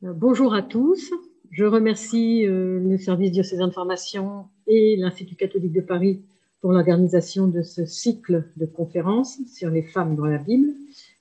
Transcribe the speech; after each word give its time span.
Bonjour 0.00 0.54
à 0.54 0.62
tous. 0.62 1.12
Je 1.50 1.64
remercie 1.64 2.46
euh, 2.46 2.78
le 2.78 2.98
service 2.98 3.32
diocésain 3.32 3.66
de 3.66 3.72
formation 3.72 4.44
et 4.68 4.94
l'Institut 4.96 5.34
catholique 5.34 5.72
de 5.72 5.80
Paris 5.80 6.22
pour 6.60 6.70
l'organisation 6.70 7.48
de 7.48 7.62
ce 7.62 7.84
cycle 7.84 8.44
de 8.56 8.64
conférences 8.64 9.40
sur 9.48 9.70
les 9.70 9.82
femmes 9.82 10.14
dans 10.14 10.26
la 10.26 10.38
Bible. 10.38 10.68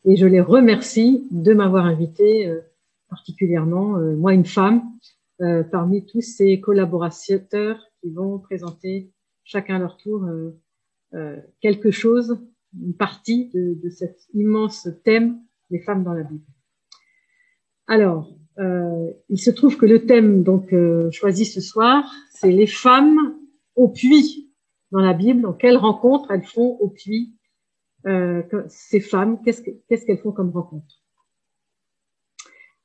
Et 0.05 0.15
je 0.15 0.27
les 0.27 0.41
remercie 0.41 1.25
de 1.31 1.55
m'avoir 1.55 1.87
invité 1.87 2.47
euh, 2.47 2.59
particulièrement, 3.09 3.97
euh, 3.97 4.15
moi 4.15 4.35
une 4.35 4.45
femme, 4.45 4.83
parmi 5.71 6.05
tous 6.05 6.21
ces 6.21 6.59
collaborateurs 6.59 7.79
qui 8.01 8.11
vont 8.11 8.37
présenter 8.37 9.11
chacun 9.43 9.75
à 9.75 9.79
leur 9.79 9.97
tour 9.97 10.27
quelque 11.61 11.91
chose, 11.91 12.39
une 12.73 12.95
partie 12.95 13.49
de, 13.53 13.77
de 13.83 13.89
cet 13.91 14.27
immense 14.33 14.89
thème 15.03 15.39
des 15.69 15.77
femmes 15.77 16.03
dans 16.03 16.13
la 16.13 16.23
Bible. 16.23 16.43
Alors, 17.85 18.31
euh, 18.59 19.11
il 19.29 19.39
se 19.39 19.51
trouve 19.51 19.77
que 19.77 19.85
le 19.85 20.05
thème 20.05 20.43
donc 20.43 20.73
euh, 20.73 21.11
choisi 21.11 21.45
ce 21.45 21.61
soir, 21.61 22.11
c'est 22.31 22.51
les 22.51 22.67
femmes 22.67 23.37
au 23.75 23.87
puits 23.87 24.51
dans 24.91 24.99
la 24.99 25.13
Bible. 25.13 25.41
Donc, 25.41 25.59
quelles 25.59 25.77
rencontres 25.77 26.31
elles 26.31 26.45
font 26.45 26.77
au 26.79 26.89
puits 26.89 27.35
euh, 28.07 28.41
Ces 28.67 28.99
femmes, 28.99 29.41
qu'est-ce 29.43 30.05
qu'elles 30.05 30.17
font 30.19 30.31
comme 30.31 30.49
rencontre? 30.49 31.03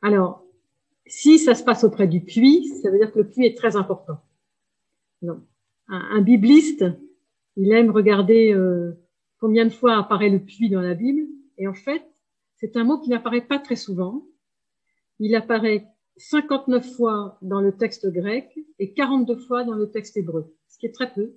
Alors, 0.02 0.44
si 1.06 1.38
ça 1.38 1.54
se 1.54 1.64
passe 1.64 1.84
auprès 1.84 2.06
du 2.06 2.20
puits, 2.20 2.66
ça 2.82 2.90
veut 2.90 2.98
dire 2.98 3.12
que 3.12 3.20
le 3.20 3.28
puits 3.28 3.46
est 3.46 3.56
très 3.56 3.76
important. 3.76 4.18
Non. 5.22 5.40
Un, 5.88 6.22
bibliste, 6.22 6.84
il 7.56 7.70
aime 7.72 7.90
regarder 7.90 8.56
combien 9.38 9.64
de 9.64 9.70
fois 9.70 9.96
apparaît 9.96 10.30
le 10.30 10.40
puits 10.40 10.70
dans 10.70 10.80
la 10.80 10.94
Bible, 10.94 11.28
et 11.58 11.68
en 11.68 11.74
fait, 11.74 12.02
c'est 12.56 12.76
un 12.76 12.84
mot 12.84 12.98
qui 12.98 13.10
n'apparaît 13.10 13.46
pas 13.46 13.58
très 13.58 13.76
souvent 13.76 14.24
il 15.24 15.36
apparaît 15.36 15.86
59 16.16 16.96
fois 16.96 17.38
dans 17.42 17.60
le 17.60 17.76
texte 17.76 18.08
grec 18.08 18.58
et 18.80 18.92
42 18.92 19.36
fois 19.36 19.62
dans 19.62 19.74
le 19.74 19.88
texte 19.88 20.16
hébreu, 20.16 20.52
ce 20.68 20.78
qui 20.78 20.86
est 20.86 20.92
très 20.92 21.12
peu. 21.12 21.36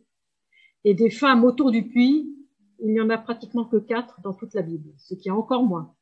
Et 0.83 0.95
des 0.95 1.11
femmes 1.11 1.43
autour 1.43 1.69
du 1.69 1.87
puits, 1.87 2.35
il 2.79 2.91
n'y 2.91 2.99
en 2.99 3.11
a 3.11 3.19
pratiquement 3.19 3.65
que 3.65 3.77
quatre 3.77 4.19
dans 4.21 4.33
toute 4.33 4.55
la 4.55 4.63
Bible, 4.63 4.89
ce 4.97 5.13
qui 5.13 5.29
est 5.29 5.31
encore 5.31 5.63
moins. 5.63 5.93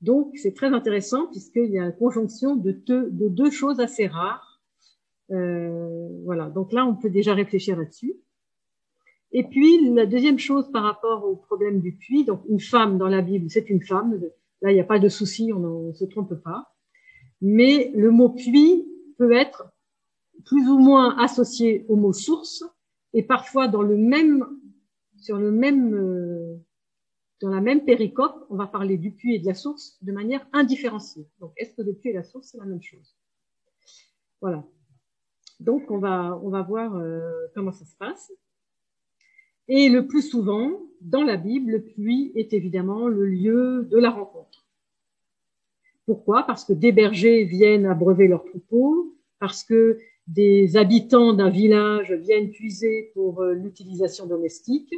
Donc, 0.00 0.32
c'est 0.36 0.54
très 0.54 0.68
intéressant 0.68 1.26
puisqu'il 1.26 1.70
y 1.70 1.78
a 1.78 1.84
une 1.84 1.96
conjonction 1.96 2.56
de 2.56 2.72
deux, 2.72 3.10
de 3.10 3.28
deux 3.28 3.50
choses 3.50 3.78
assez 3.78 4.06
rares. 4.06 4.62
Euh, 5.32 6.08
voilà, 6.24 6.48
donc 6.48 6.72
là, 6.72 6.86
on 6.86 6.94
peut 6.94 7.10
déjà 7.10 7.34
réfléchir 7.34 7.76
là-dessus. 7.76 8.14
Et 9.32 9.44
puis, 9.44 9.92
la 9.92 10.06
deuxième 10.06 10.38
chose 10.38 10.70
par 10.72 10.82
rapport 10.82 11.26
au 11.26 11.36
problème 11.36 11.80
du 11.80 11.92
puits, 11.92 12.24
donc 12.24 12.40
une 12.48 12.60
femme 12.60 12.96
dans 12.96 13.08
la 13.08 13.20
Bible, 13.20 13.50
c'est 13.50 13.68
une 13.68 13.82
femme. 13.82 14.18
Là, 14.62 14.70
il 14.70 14.74
n'y 14.74 14.80
a 14.80 14.84
pas 14.84 14.98
de 14.98 15.10
souci, 15.10 15.52
on 15.52 15.88
ne 15.88 15.92
se 15.92 16.06
trompe 16.06 16.34
pas 16.42 16.72
mais 17.40 17.90
le 17.94 18.10
mot 18.10 18.30
puits 18.30 18.86
peut 19.18 19.32
être 19.32 19.68
plus 20.44 20.68
ou 20.68 20.78
moins 20.78 21.16
associé 21.18 21.84
au 21.88 21.96
mot 21.96 22.12
source 22.12 22.64
et 23.12 23.22
parfois 23.22 23.68
dans 23.68 23.82
le 23.82 23.96
même, 23.96 24.46
sur 25.16 25.38
le 25.38 25.50
même, 25.50 25.94
euh, 25.94 26.56
dans 27.40 27.50
la 27.50 27.60
même 27.60 27.84
péricope, 27.84 28.46
on 28.50 28.56
va 28.56 28.66
parler 28.66 28.98
du 28.98 29.10
puits 29.10 29.34
et 29.34 29.38
de 29.38 29.46
la 29.46 29.54
source 29.54 29.98
de 30.02 30.12
manière 30.12 30.46
indifférenciée. 30.52 31.26
Donc, 31.40 31.52
est-ce 31.56 31.72
que 31.74 31.82
le 31.82 31.94
puits 31.94 32.10
et 32.10 32.14
la 32.14 32.24
source, 32.24 32.48
c'est 32.48 32.58
la 32.58 32.66
même 32.66 32.82
chose? 32.82 33.16
Voilà. 34.40 34.64
Donc, 35.60 35.90
on 35.90 35.98
va, 35.98 36.38
on 36.42 36.50
va 36.50 36.62
voir 36.62 36.94
euh, 36.96 37.46
comment 37.54 37.72
ça 37.72 37.84
se 37.86 37.96
passe. 37.96 38.32
Et 39.68 39.88
le 39.88 40.06
plus 40.06 40.22
souvent, 40.22 40.82
dans 41.00 41.22
la 41.22 41.36
Bible, 41.36 41.72
le 41.72 41.82
puits 41.82 42.32
est 42.34 42.52
évidemment 42.52 43.08
le 43.08 43.26
lieu 43.26 43.84
de 43.90 43.96
la 43.96 44.10
rencontre. 44.10 44.65
Pourquoi? 46.06 46.44
Parce 46.44 46.64
que 46.64 46.72
des 46.72 46.92
bergers 46.92 47.44
viennent 47.44 47.86
abreuver 47.86 48.28
leurs 48.28 48.44
troupeaux, 48.44 49.14
parce 49.40 49.64
que 49.64 49.98
des 50.26 50.76
habitants 50.76 51.32
d'un 51.32 51.50
village 51.50 52.12
viennent 52.12 52.50
puiser 52.50 53.10
pour 53.14 53.42
euh, 53.42 53.54
l'utilisation 53.54 54.26
domestique, 54.26 54.92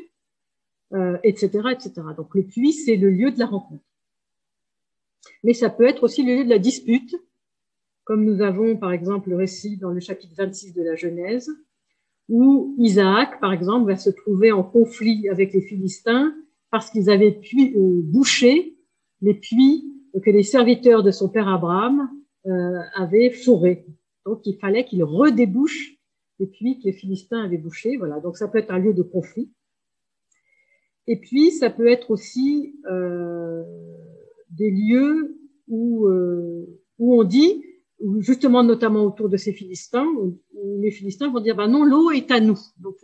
etc., 1.22 1.60
euh, 1.64 1.70
etc. 1.70 1.92
Donc 2.16 2.34
le 2.34 2.44
puits, 2.44 2.72
c'est 2.72 2.96
le 2.96 3.10
lieu 3.10 3.30
de 3.30 3.38
la 3.38 3.46
rencontre. 3.46 3.84
Mais 5.44 5.52
ça 5.52 5.70
peut 5.70 5.86
être 5.86 6.02
aussi 6.02 6.24
le 6.24 6.36
lieu 6.36 6.44
de 6.44 6.50
la 6.50 6.58
dispute, 6.58 7.14
comme 8.04 8.24
nous 8.24 8.40
avons 8.42 8.76
par 8.76 8.92
exemple 8.92 9.30
le 9.30 9.36
récit 9.36 9.76
dans 9.76 9.90
le 9.90 10.00
chapitre 10.00 10.34
26 10.36 10.72
de 10.72 10.82
la 10.82 10.94
Genèse, 10.94 11.50
où 12.28 12.74
Isaac, 12.78 13.40
par 13.40 13.52
exemple, 13.52 13.86
va 13.86 13.96
se 13.96 14.10
trouver 14.10 14.52
en 14.52 14.62
conflit 14.62 15.28
avec 15.28 15.52
les 15.52 15.62
Philistins 15.62 16.34
parce 16.70 16.90
qu'ils 16.90 17.10
avaient 17.10 17.32
pu, 17.32 17.74
euh, 17.76 18.02
bouché 18.02 18.76
les 19.22 19.34
puits 19.34 19.97
que 20.22 20.30
les 20.30 20.42
serviteurs 20.42 21.02
de 21.02 21.10
son 21.10 21.28
père 21.28 21.48
Abraham 21.48 22.08
euh, 22.46 22.80
avaient 22.94 23.30
fourré. 23.30 23.86
Donc 24.24 24.46
il 24.46 24.58
fallait 24.58 24.84
qu'il 24.84 25.02
redébouche 25.04 25.96
les 26.38 26.46
puits 26.46 26.78
que 26.78 26.84
les 26.84 26.92
Philistins 26.92 27.42
avaient 27.42 27.58
bouchés. 27.58 27.96
Voilà, 27.96 28.20
donc 28.20 28.36
ça 28.36 28.48
peut 28.48 28.58
être 28.58 28.70
un 28.70 28.78
lieu 28.78 28.94
de 28.94 29.02
conflit. 29.02 29.50
Et 31.06 31.18
puis 31.18 31.50
ça 31.50 31.70
peut 31.70 31.88
être 31.88 32.10
aussi 32.10 32.76
euh, 32.90 33.64
des 34.50 34.70
lieux 34.70 35.38
où, 35.66 36.06
euh, 36.06 36.66
où 36.98 37.20
on 37.20 37.24
dit, 37.24 37.64
justement 38.20 38.62
notamment 38.62 39.04
autour 39.04 39.28
de 39.28 39.36
ces 39.36 39.52
Philistins, 39.52 40.06
où, 40.20 40.38
les 40.80 40.90
Philistins 40.90 41.30
vont 41.30 41.40
dire 41.40 41.56
bah 41.56 41.66
non, 41.66 41.84
l'eau 41.84 42.10
est 42.10 42.30
à 42.30 42.40
nous. 42.40 42.58
Donc 42.78 42.96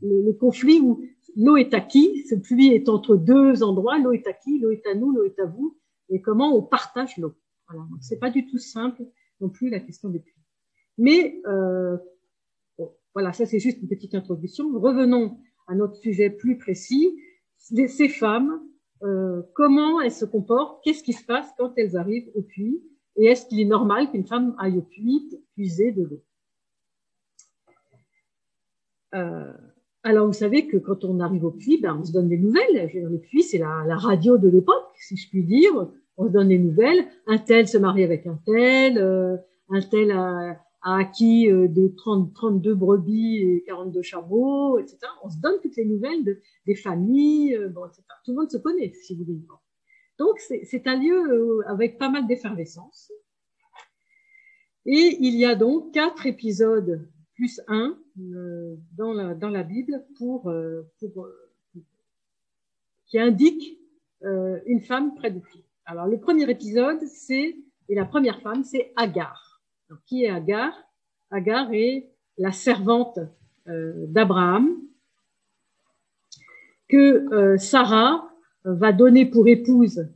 le, 0.00 0.22
le 0.22 0.32
conflit 0.32 0.80
où 0.80 1.02
l'eau 1.36 1.56
est 1.56 1.74
à 1.74 1.80
qui? 1.80 2.24
Ce 2.28 2.34
puits 2.34 2.72
est 2.72 2.88
entre 2.88 3.16
deux 3.16 3.62
endroits. 3.62 3.98
L'eau 3.98 4.12
est 4.12 4.26
à 4.26 4.32
qui? 4.32 4.58
L'eau 4.58 4.70
est 4.70 4.86
à 4.86 4.94
nous. 4.94 5.12
L'eau 5.12 5.24
est 5.24 5.38
à 5.38 5.44
vous 5.44 5.79
et 6.10 6.20
comment 6.20 6.56
on 6.56 6.62
partage 6.62 7.16
l'eau. 7.16 7.34
Voilà. 7.68 7.86
Donc 7.90 7.98
c'est 8.02 8.18
pas 8.18 8.30
du 8.30 8.46
tout 8.46 8.58
simple 8.58 9.02
non 9.40 9.48
plus 9.48 9.70
la 9.70 9.80
question 9.80 10.08
des 10.08 10.20
puits. 10.20 10.34
Mais 10.98 11.40
euh, 11.46 11.96
voilà, 13.14 13.32
ça 13.32 13.46
c'est 13.46 13.58
juste 13.58 13.80
une 13.80 13.88
petite 13.88 14.14
introduction. 14.14 14.70
Revenons 14.78 15.38
à 15.66 15.74
notre 15.74 15.96
sujet 15.96 16.30
plus 16.30 16.58
précis. 16.58 17.16
Ces 17.56 18.08
femmes, 18.08 18.60
euh, 19.02 19.42
comment 19.54 20.00
elles 20.00 20.12
se 20.12 20.24
comportent 20.24 20.82
Qu'est-ce 20.84 21.02
qui 21.02 21.12
se 21.12 21.24
passe 21.24 21.48
quand 21.56 21.72
elles 21.76 21.96
arrivent 21.96 22.30
au 22.34 22.42
puits 22.42 22.82
Et 23.16 23.26
est-ce 23.26 23.46
qu'il 23.46 23.60
est 23.60 23.66
normal 23.66 24.10
qu'une 24.10 24.26
femme 24.26 24.54
aille 24.58 24.78
au 24.78 24.82
puits 24.82 25.28
pour 25.30 25.40
puiser 25.54 25.92
de 25.92 26.04
l'eau? 26.04 26.22
Euh, 29.14 29.52
alors, 30.02 30.26
vous 30.26 30.32
savez 30.32 30.66
que 30.66 30.76
quand 30.76 31.04
on 31.04 31.20
arrive 31.20 31.44
au 31.44 31.50
puits, 31.50 31.78
ben, 31.80 31.98
on 32.00 32.04
se 32.04 32.12
donne 32.12 32.28
des 32.28 32.38
nouvelles. 32.38 32.90
le 32.94 33.18
puits, 33.18 33.42
c'est 33.42 33.58
la, 33.58 33.84
la, 33.86 33.96
radio 33.96 34.38
de 34.38 34.48
l'époque, 34.48 34.92
si 34.96 35.16
je 35.16 35.28
puis 35.28 35.44
dire 35.44 35.90
on 36.20 36.26
se 36.26 36.32
donne 36.32 36.48
des 36.48 36.58
nouvelles. 36.58 37.06
Un 37.26 37.38
tel 37.38 37.66
se 37.66 37.78
marie 37.78 38.04
avec 38.04 38.26
un 38.26 38.38
tel, 38.44 38.98
euh, 38.98 39.36
un 39.70 39.80
tel 39.80 40.10
a, 40.10 40.62
acquis 40.82 41.50
euh, 41.50 41.66
de 41.66 41.88
30, 41.88 42.34
32 42.34 42.74
brebis 42.74 43.38
et 43.38 43.64
42 43.66 44.02
chameaux, 44.02 44.78
etc. 44.78 44.98
On 45.22 45.30
se 45.30 45.38
donne 45.38 45.58
toutes 45.62 45.76
les 45.76 45.86
nouvelles 45.86 46.22
de, 46.24 46.40
des 46.66 46.74
familles, 46.74 47.56
euh, 47.56 47.68
bon, 47.68 47.86
etc. 47.86 48.02
Tout 48.24 48.32
le 48.32 48.36
monde 48.36 48.50
se 48.50 48.58
connaît, 48.58 48.92
si 48.92 49.16
vous 49.16 49.24
voulez. 49.24 49.40
Donc, 50.18 50.38
c'est 50.38 50.86
un 50.86 50.96
lieu 50.96 51.62
avec 51.66 51.96
pas 51.96 52.10
mal 52.10 52.26
d'effervescence. 52.26 53.10
Et 54.84 55.16
il 55.20 55.34
y 55.34 55.46
a 55.46 55.54
donc 55.54 55.94
quatre 55.94 56.26
épisodes 56.26 57.08
plus 57.34 57.62
un 57.68 57.98
dans, 58.16 59.14
la, 59.14 59.34
dans 59.34 59.48
la 59.48 59.62
Bible 59.62 60.04
pour, 60.18 60.52
pour 61.00 61.28
qui 63.06 63.18
indiquent 63.18 63.78
une 64.22 64.82
femme 64.82 65.14
près 65.14 65.30
du 65.30 65.40
puits. 65.40 65.64
Alors, 65.86 66.06
le 66.06 66.18
premier 66.18 66.48
épisode, 66.48 67.00
c'est, 67.06 67.56
et 67.88 67.94
la 67.94 68.04
première 68.04 68.40
femme, 68.40 68.64
c'est 68.64 68.92
Agar. 68.96 69.60
qui 70.06 70.24
est 70.24 70.30
Agar? 70.30 70.72
Agar 71.30 71.72
est 71.72 72.10
la 72.38 72.52
servante 72.52 73.18
euh, 73.68 74.06
d'Abraham 74.06 74.76
que 76.88 77.32
euh, 77.32 77.56
Sarah 77.56 78.28
va 78.64 78.92
donner 78.92 79.26
pour 79.26 79.48
épouse 79.48 80.08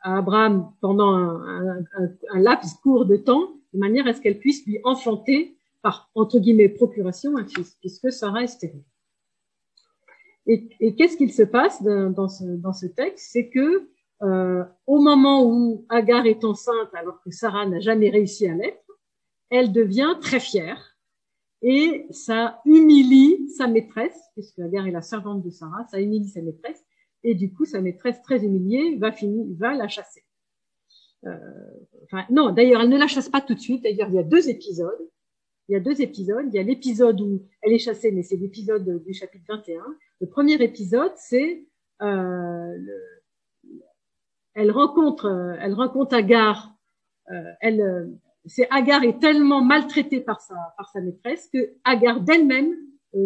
à 0.00 0.18
Abraham 0.18 0.72
pendant 0.80 1.12
un, 1.14 1.84
laps 2.34 2.74
court 2.74 3.06
de 3.06 3.16
temps, 3.16 3.54
de 3.74 3.78
manière 3.78 4.06
à 4.06 4.14
ce 4.14 4.20
qu'elle 4.20 4.38
puisse 4.38 4.64
lui 4.64 4.78
enfanter 4.84 5.56
par, 5.82 6.10
entre 6.14 6.38
guillemets, 6.38 6.68
procuration 6.68 7.36
un 7.36 7.44
fils, 7.44 7.76
puisque 7.80 8.12
Sarah 8.12 8.44
est 8.44 8.46
stérile. 8.46 8.84
Et, 10.46 10.94
qu'est-ce 10.94 11.16
qu'il 11.16 11.32
se 11.32 11.42
passe 11.42 11.82
dans 11.82 12.28
ce, 12.28 12.44
dans 12.44 12.72
ce 12.72 12.86
texte? 12.86 13.28
C'est 13.32 13.48
que 13.48 13.88
euh, 14.22 14.64
au 14.86 15.00
moment 15.00 15.44
où 15.44 15.84
Agar 15.88 16.26
est 16.26 16.44
enceinte, 16.44 16.94
alors 16.94 17.20
que 17.22 17.30
Sarah 17.30 17.66
n'a 17.66 17.80
jamais 17.80 18.10
réussi 18.10 18.46
à 18.46 18.54
l'être, 18.54 18.84
elle 19.50 19.72
devient 19.72 20.16
très 20.20 20.40
fière 20.40 20.96
et 21.62 22.06
ça 22.10 22.60
humilie 22.64 23.48
sa 23.50 23.66
maîtresse, 23.66 24.18
puisque 24.34 24.58
Agar 24.58 24.86
est 24.86 24.92
la 24.92 25.02
servante 25.02 25.42
de 25.42 25.50
Sarah, 25.50 25.84
ça 25.90 26.00
humilie 26.00 26.28
sa 26.28 26.42
maîtresse 26.42 26.84
et 27.24 27.34
du 27.34 27.52
coup 27.52 27.64
sa 27.64 27.80
maîtresse 27.80 28.22
très 28.22 28.44
humiliée 28.44 28.96
va 28.96 29.12
finir, 29.12 29.44
va 29.58 29.74
la 29.74 29.88
chasser. 29.88 30.24
Euh, 31.24 31.36
enfin 32.04 32.24
non, 32.30 32.50
d'ailleurs 32.50 32.82
elle 32.82 32.88
ne 32.88 32.98
la 32.98 33.08
chasse 33.08 33.28
pas 33.28 33.40
tout 33.40 33.54
de 33.54 33.60
suite. 33.60 33.82
D'ailleurs 33.82 34.08
il 34.08 34.14
y 34.14 34.18
a 34.18 34.22
deux 34.22 34.48
épisodes. 34.48 35.10
Il 35.68 35.72
y 35.72 35.76
a 35.76 35.80
deux 35.80 36.00
épisodes. 36.00 36.46
Il 36.48 36.54
y 36.54 36.60
a 36.60 36.62
l'épisode 36.62 37.20
où 37.20 37.42
elle 37.62 37.72
est 37.72 37.78
chassée, 37.78 38.12
mais 38.12 38.22
c'est 38.22 38.36
l'épisode 38.36 39.02
du 39.04 39.12
chapitre 39.12 39.44
21. 39.48 39.82
Le 40.20 40.26
premier 40.28 40.54
épisode, 40.62 41.12
c'est 41.16 41.66
euh, 42.02 42.06
le, 42.76 43.02
elle 44.56 44.72
rencontre, 44.72 45.26
euh, 45.26 45.54
elle 45.60 45.74
rencontre 45.74 46.14
Agar 46.14 46.72
elle, 47.60 48.16
c'est 48.44 48.68
Agar 48.70 49.02
est 49.02 49.18
tellement 49.18 49.60
maltraitée 49.60 50.20
par 50.20 50.40
sa, 50.40 50.54
par 50.76 50.88
sa 50.90 51.00
maîtresse 51.00 51.48
que 51.52 51.72
Agar 51.82 52.20
d'elle-même 52.20 52.72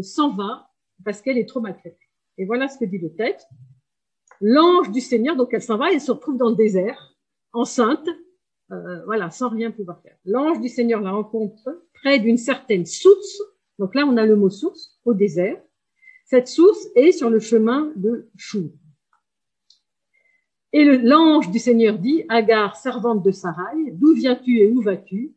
s'en 0.03 0.35
va 0.35 0.71
parce 1.05 1.21
qu'elle 1.21 1.37
est 1.37 1.49
trop 1.49 1.61
maltraitée. 1.61 2.09
Et 2.39 2.47
voilà 2.47 2.69
ce 2.69 2.79
que 2.79 2.87
dit 2.87 2.99
le 2.99 3.13
texte. 3.15 3.47
L'ange 4.41 4.91
du 4.91 5.01
Seigneur, 5.03 5.37
donc 5.37 5.51
elle 5.53 5.63
s'en 5.63 5.77
va, 5.77 5.93
elle 5.93 6.01
se 6.01 6.11
retrouve 6.11 6.39
dans 6.39 6.49
le 6.49 6.57
désert, 6.57 7.15
enceinte, 7.53 8.09
euh, 8.73 9.05
voilà, 9.05 9.31
sans 9.31 9.49
rien 9.49 9.71
pouvoir 9.71 10.01
faire. 10.01 10.17
L'ange 10.25 10.61
du 10.61 10.69
Seigneur 10.69 11.01
la 11.01 11.11
rencontre 11.11 11.85
près 11.93 12.19
d'une 12.19 12.39
certaine 12.39 12.87
source. 12.87 13.43
Donc 13.79 13.95
là, 13.95 14.07
on 14.07 14.17
a 14.17 14.25
le 14.25 14.37
mot 14.37 14.49
source 14.49 14.99
au 15.05 15.13
désert. 15.13 15.61
Cette 16.25 16.49
source 16.49 16.87
est 16.95 17.13
sur 17.13 17.29
le 17.29 17.41
chemin 17.41 17.93
de 17.97 18.31
Chou. 18.37 18.73
Et 20.73 20.85
l'ange 20.85 21.51
du 21.51 21.59
Seigneur 21.59 21.99
dit, 21.99 22.25
Agar, 22.29 22.77
servante 22.77 23.25
de 23.25 23.31
Sarai, 23.31 23.91
d'où 23.93 24.15
viens-tu 24.15 24.59
et 24.59 24.71
où 24.71 24.81
vas-tu? 24.81 25.35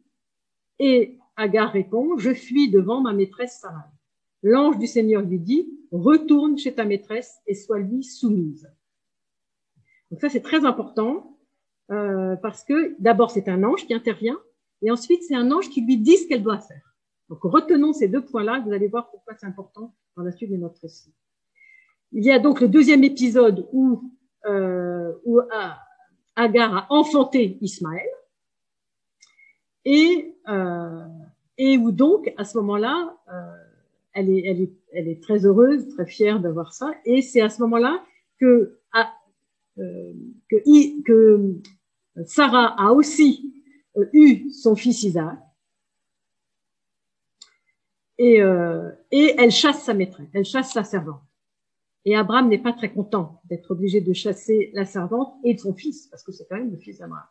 Et 0.80 1.18
Agar 1.36 1.72
répond, 1.72 2.18
je 2.18 2.34
fuis 2.34 2.70
devant 2.70 3.02
ma 3.02 3.14
maîtresse 3.14 3.60
Sarai. 3.60 3.90
L'ange 4.44 4.78
du 4.78 4.88
Seigneur 4.88 5.22
lui 5.22 5.40
dit, 5.40 5.68
retourne 5.92 6.58
chez 6.58 6.74
ta 6.74 6.86
maîtresse 6.86 7.40
et 7.48 7.56
sois 7.56 7.80
lui 7.80 8.04
soumise. 8.04 8.70
Donc 10.12 10.22
ça, 10.22 10.30
c'est 10.30 10.42
très 10.42 10.66
important 10.66 11.38
euh, 11.92 12.36
parce 12.36 12.64
que 12.64 12.96
d'abord, 13.00 13.32
c'est 13.32 13.48
un 13.48 13.64
ange 13.64 13.88
qui 13.88 13.94
intervient 13.94 14.38
et 14.84 14.92
ensuite, 14.92 15.24
c'est 15.24 15.36
un 15.36 15.50
ange 15.52 15.70
qui 15.70 15.82
lui 15.82 15.98
dit 15.98 16.18
ce 16.18 16.28
qu'elle 16.28 16.44
doit 16.44 16.60
faire. 16.60 16.96
Donc 17.30 17.40
retenons 17.42 17.94
ces 17.94 18.08
deux 18.08 18.24
points-là, 18.24 18.60
vous 18.66 18.74
allez 18.74 18.88
voir 18.88 19.10
pourquoi 19.10 19.34
c'est 19.36 19.46
important 19.46 19.96
dans 20.16 20.24
la 20.24 20.32
suite 20.32 20.52
de 20.52 20.58
notre 20.58 20.80
récit. 20.82 21.14
Il 22.12 22.24
y 22.24 22.32
a 22.32 22.38
donc 22.38 22.62
le 22.62 22.68
deuxième 22.68 23.04
épisode 23.04 23.68
où, 23.72 24.12
euh, 24.46 25.14
où 25.26 25.40
Agar 26.36 26.76
a 26.76 26.88
enfanté 26.90 27.58
Ismaël 27.62 28.10
et, 29.86 30.36
euh, 30.48 31.06
et 31.58 31.78
où 31.78 31.92
donc, 31.92 32.34
à 32.38 32.46
ce 32.46 32.58
moment-là, 32.60 33.18
euh, 33.32 33.56
elle 34.14 34.30
est, 34.30 34.46
elle, 34.46 34.62
est, 34.62 34.74
elle 34.94 35.08
est 35.08 35.22
très 35.22 35.46
heureuse, 35.46 35.88
très 35.90 36.06
fière 36.06 36.40
d'avoir 36.40 36.74
ça. 36.74 36.94
Et 37.06 37.22
c'est 37.22 37.42
à 37.42 37.50
ce 37.50 37.62
moment-là 37.64 38.04
que, 38.40 38.80
euh, 39.78 40.14
que, 40.50 41.04
que, 41.04 41.56
Sarah 42.26 42.76
a 42.80 42.92
aussi 42.92 43.64
euh, 43.98 44.06
eu 44.14 44.50
son 44.52 44.76
fils 44.76 45.04
Isaac. 45.04 45.38
Et, 48.20 48.38
et 49.12 49.36
elle 49.40 49.52
chasse 49.52 49.84
sa 49.84 49.94
maîtresse, 49.94 50.30
elle 50.34 50.46
chasse 50.46 50.72
sa 50.72 50.84
servante. 50.84 51.24
Et 52.06 52.16
Abraham 52.16 52.50
n'est 52.50 52.62
pas 52.62 52.74
très 52.74 52.92
content 52.92 53.42
d'être 53.46 53.72
obligé 53.72 54.02
de 54.02 54.14
chasser 54.14 54.72
la 54.74 54.86
servante 54.86 55.36
et 55.44 55.58
son 55.58 55.74
fils, 55.74 56.08
parce 56.08 56.24
que 56.24 56.32
c'est 56.32 56.46
quand 56.50 56.58
même 56.58 56.72
le 56.72 56.78
fils 56.78 57.00
d'Abraham. 57.00 57.28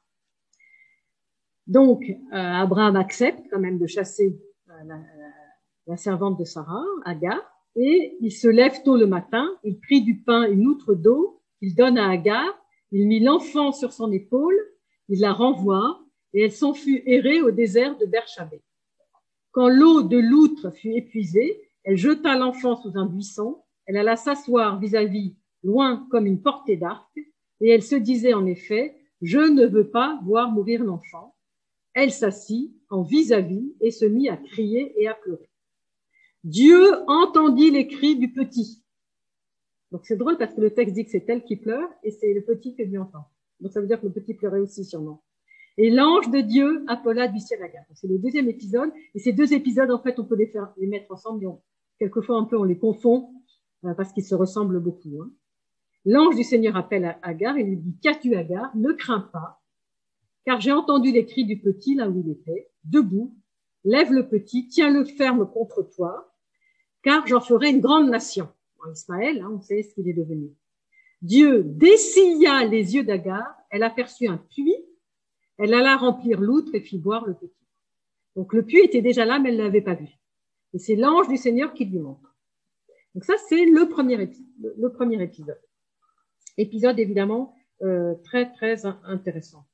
Donc, 1.67 2.05
euh, 2.09 2.15
Abraham 2.33 2.97
accepte 2.97 3.47
quand 3.51 3.61
même 3.61 3.79
de 3.79 3.87
chasser 3.87 4.41
euh, 4.69 4.73
la, 4.85 4.99
la 5.87 5.97
servante 5.97 6.39
de 6.39 6.45
Sarah, 6.45 6.85
Agar, 7.05 7.41
et 7.77 8.17
il 8.21 8.33
se 8.33 8.49
lève 8.49 8.83
tôt 8.83 8.97
le 8.97 9.07
matin, 9.07 9.49
il 9.65 9.79
prit 9.79 10.03
du 10.03 10.21
pain 10.23 10.51
une 10.51 10.67
outre 10.67 10.95
d'eau, 10.95 11.41
il 11.61 11.75
donne 11.75 11.99
à 11.99 12.09
Agar, 12.09 12.47
il 12.91 13.07
mit 13.07 13.21
l'enfant 13.21 13.73
sur 13.73 13.93
son 13.93 14.11
épaule, 14.13 14.59
il 15.09 15.21
la 15.21 15.33
renvoie, 15.33 16.03
et 16.35 16.45
elle 16.45 16.53
s'en 16.53 16.75
fut 16.75 17.03
errer 17.07 17.43
au 17.43 17.51
désert 17.51 17.97
de 17.99 18.07
Bershabé. 18.07 18.63
Quand 19.51 19.69
l'eau 19.69 20.03
de 20.03 20.19
l'outre 20.19 20.71
fut 20.71 20.93
épuisée, 20.95 21.61
elle 21.85 21.97
jeta 21.97 22.37
l'enfant 22.37 22.77
sous 22.77 22.97
un 22.97 23.07
buisson, 23.07 23.63
elle 23.87 23.97
alla 23.97 24.17
s'asseoir 24.17 24.79
vis-à-vis, 24.79 25.37
loin 25.63 26.07
comme 26.11 26.27
une 26.27 26.41
portée 26.41 26.77
d'arc, 26.77 27.11
et 27.61 27.69
elle 27.69 27.83
se 27.83 27.95
disait 27.95 28.35
en 28.35 28.47
effet, 28.47 28.97
je 29.21 29.39
ne 29.39 29.67
veux 29.67 29.89
pas 29.89 30.21
voir 30.25 30.51
mourir 30.51 30.83
l'enfant. 30.83 31.35
Elle 31.95 32.11
s'assit 32.11 32.73
en 32.91 33.03
vis-à-vis 33.03 33.75
et 33.81 33.91
se 33.91 34.05
mit 34.05 34.29
à 34.29 34.37
crier 34.37 34.95
et 35.01 35.07
à 35.07 35.15
pleurer. 35.15 35.49
Dieu 36.43 36.93
entendit 37.07 37.71
les 37.71 37.87
cris 37.87 38.17
du 38.17 38.33
petit. 38.33 38.83
Donc 39.93 40.05
c'est 40.05 40.17
drôle 40.17 40.39
parce 40.39 40.55
que 40.55 40.61
le 40.61 40.71
texte 40.71 40.95
dit 40.95 41.05
que 41.05 41.11
c'est 41.11 41.29
elle 41.29 41.45
qui 41.45 41.57
pleure 41.57 41.89
et 42.03 42.11
c'est 42.11 42.33
le 42.33 42.43
petit 42.43 42.75
qui 42.75 42.85
lui 42.85 42.99
entend. 42.99 43.27
Donc 43.61 43.73
ça 43.73 43.81
veut 43.81 43.87
dire 43.87 44.01
que 44.01 44.07
le 44.07 44.13
petit 44.13 44.35
pleurait 44.35 44.59
aussi 44.59 44.85
sûrement. 44.85 45.23
Et 45.79 45.91
l'ange 45.91 46.31
de 46.31 46.41
Dieu 46.41 46.85
appela 46.89 47.29
du 47.29 47.39
ciel 47.41 47.63
Agar. 47.63 47.85
C'est 47.95 48.09
le 48.09 48.19
deuxième 48.19 48.49
épisode. 48.49 48.91
Et 49.15 49.19
ces 49.19 49.33
deux 49.33 49.55
épisodes, 49.55 49.91
en 49.91 50.03
fait, 50.03 50.19
on 50.19 50.25
peut 50.25 50.37
les 50.37 50.47
faire, 50.47 50.73
les 50.77 50.87
mettre 50.87 51.13
ensemble. 51.13 51.47
Mais 51.47 51.49
quelquefois, 51.99 52.37
un 52.37 52.45
peu, 52.45 52.59
on 52.59 52.65
les 52.65 52.79
confond 52.79 53.31
parce 53.97 54.13
qu'ils 54.13 54.25
se 54.25 54.35
ressemblent 54.35 54.81
beaucoup. 54.81 55.21
Hein. 55.23 55.31
L'ange 56.05 56.37
du 56.37 56.45
Seigneur 56.45 56.77
appelle 56.77 57.17
Agar 57.23 57.57
et 57.57 57.65
lui 57.65 57.77
dit, 57.77 57.97
qu'as-tu 58.01 58.35
Agar? 58.35 58.75
Ne 58.77 58.93
crains 58.93 59.29
pas, 59.33 59.63
car 60.45 60.61
j'ai 60.61 60.73
entendu 60.73 61.13
les 61.13 61.27
cris 61.27 61.45
du 61.45 61.61
petit 61.61 61.95
là 61.95 62.09
où 62.09 62.21
il 62.21 62.31
était, 62.31 62.71
debout. 62.85 63.37
Lève 63.85 64.13
le 64.13 64.29
petit, 64.29 64.69
tiens-le 64.69 65.05
ferme 65.05 65.49
contre 65.51 65.83
toi, 65.83 66.33
car 67.03 67.27
j'en 67.27 67.41
ferai 67.41 67.71
une 67.71 67.81
grande 67.81 68.11
nation. 68.11 68.49
En 68.85 68.93
Ismaël, 68.93 69.41
hein, 69.41 69.51
on 69.53 69.61
sait 69.61 69.83
ce 69.83 69.95
qu'il 69.95 70.09
est 70.09 70.13
devenu. 70.13 70.51
Dieu 71.21 71.63
dessilla 71.65 72.65
les 72.65 72.95
yeux 72.95 73.05
d'Agar, 73.05 73.57
elle 73.71 73.83
aperçut 73.83 74.27
un 74.29 74.39
puits, 74.39 74.77
elle 75.59 75.75
alla 75.75 75.97
remplir 75.97 76.41
l'outre 76.41 76.75
et 76.75 76.81
fit 76.81 76.99
boire 76.99 77.27
le 77.27 77.35
petit. 77.35 77.53
Donc 78.35 78.53
le 78.53 78.65
puits 78.65 78.81
était 78.85 79.03
déjà 79.03 79.25
là, 79.25 79.39
mais 79.39 79.51
elle 79.51 79.59
ne 79.59 79.63
l'avait 79.63 79.83
pas 79.83 79.95
vu. 79.95 80.09
Et 80.75 80.79
c'est 80.79 80.97
l'ange 80.97 81.29
du 81.29 81.37
Seigneur 81.37 81.75
qui 81.75 81.85
lui 81.85 81.99
montre. 81.99 82.32
Donc 83.15 83.25
ça, 83.25 83.35
c'est 83.49 83.65
le 83.65 83.89
premier, 83.89 84.15
épisode, 85.23 85.61
épisode. 86.57 86.99
Évidemment 86.99 87.55
euh, 87.83 88.15
très 88.25 88.53
très 88.53 88.87
intéressant. 88.87 89.67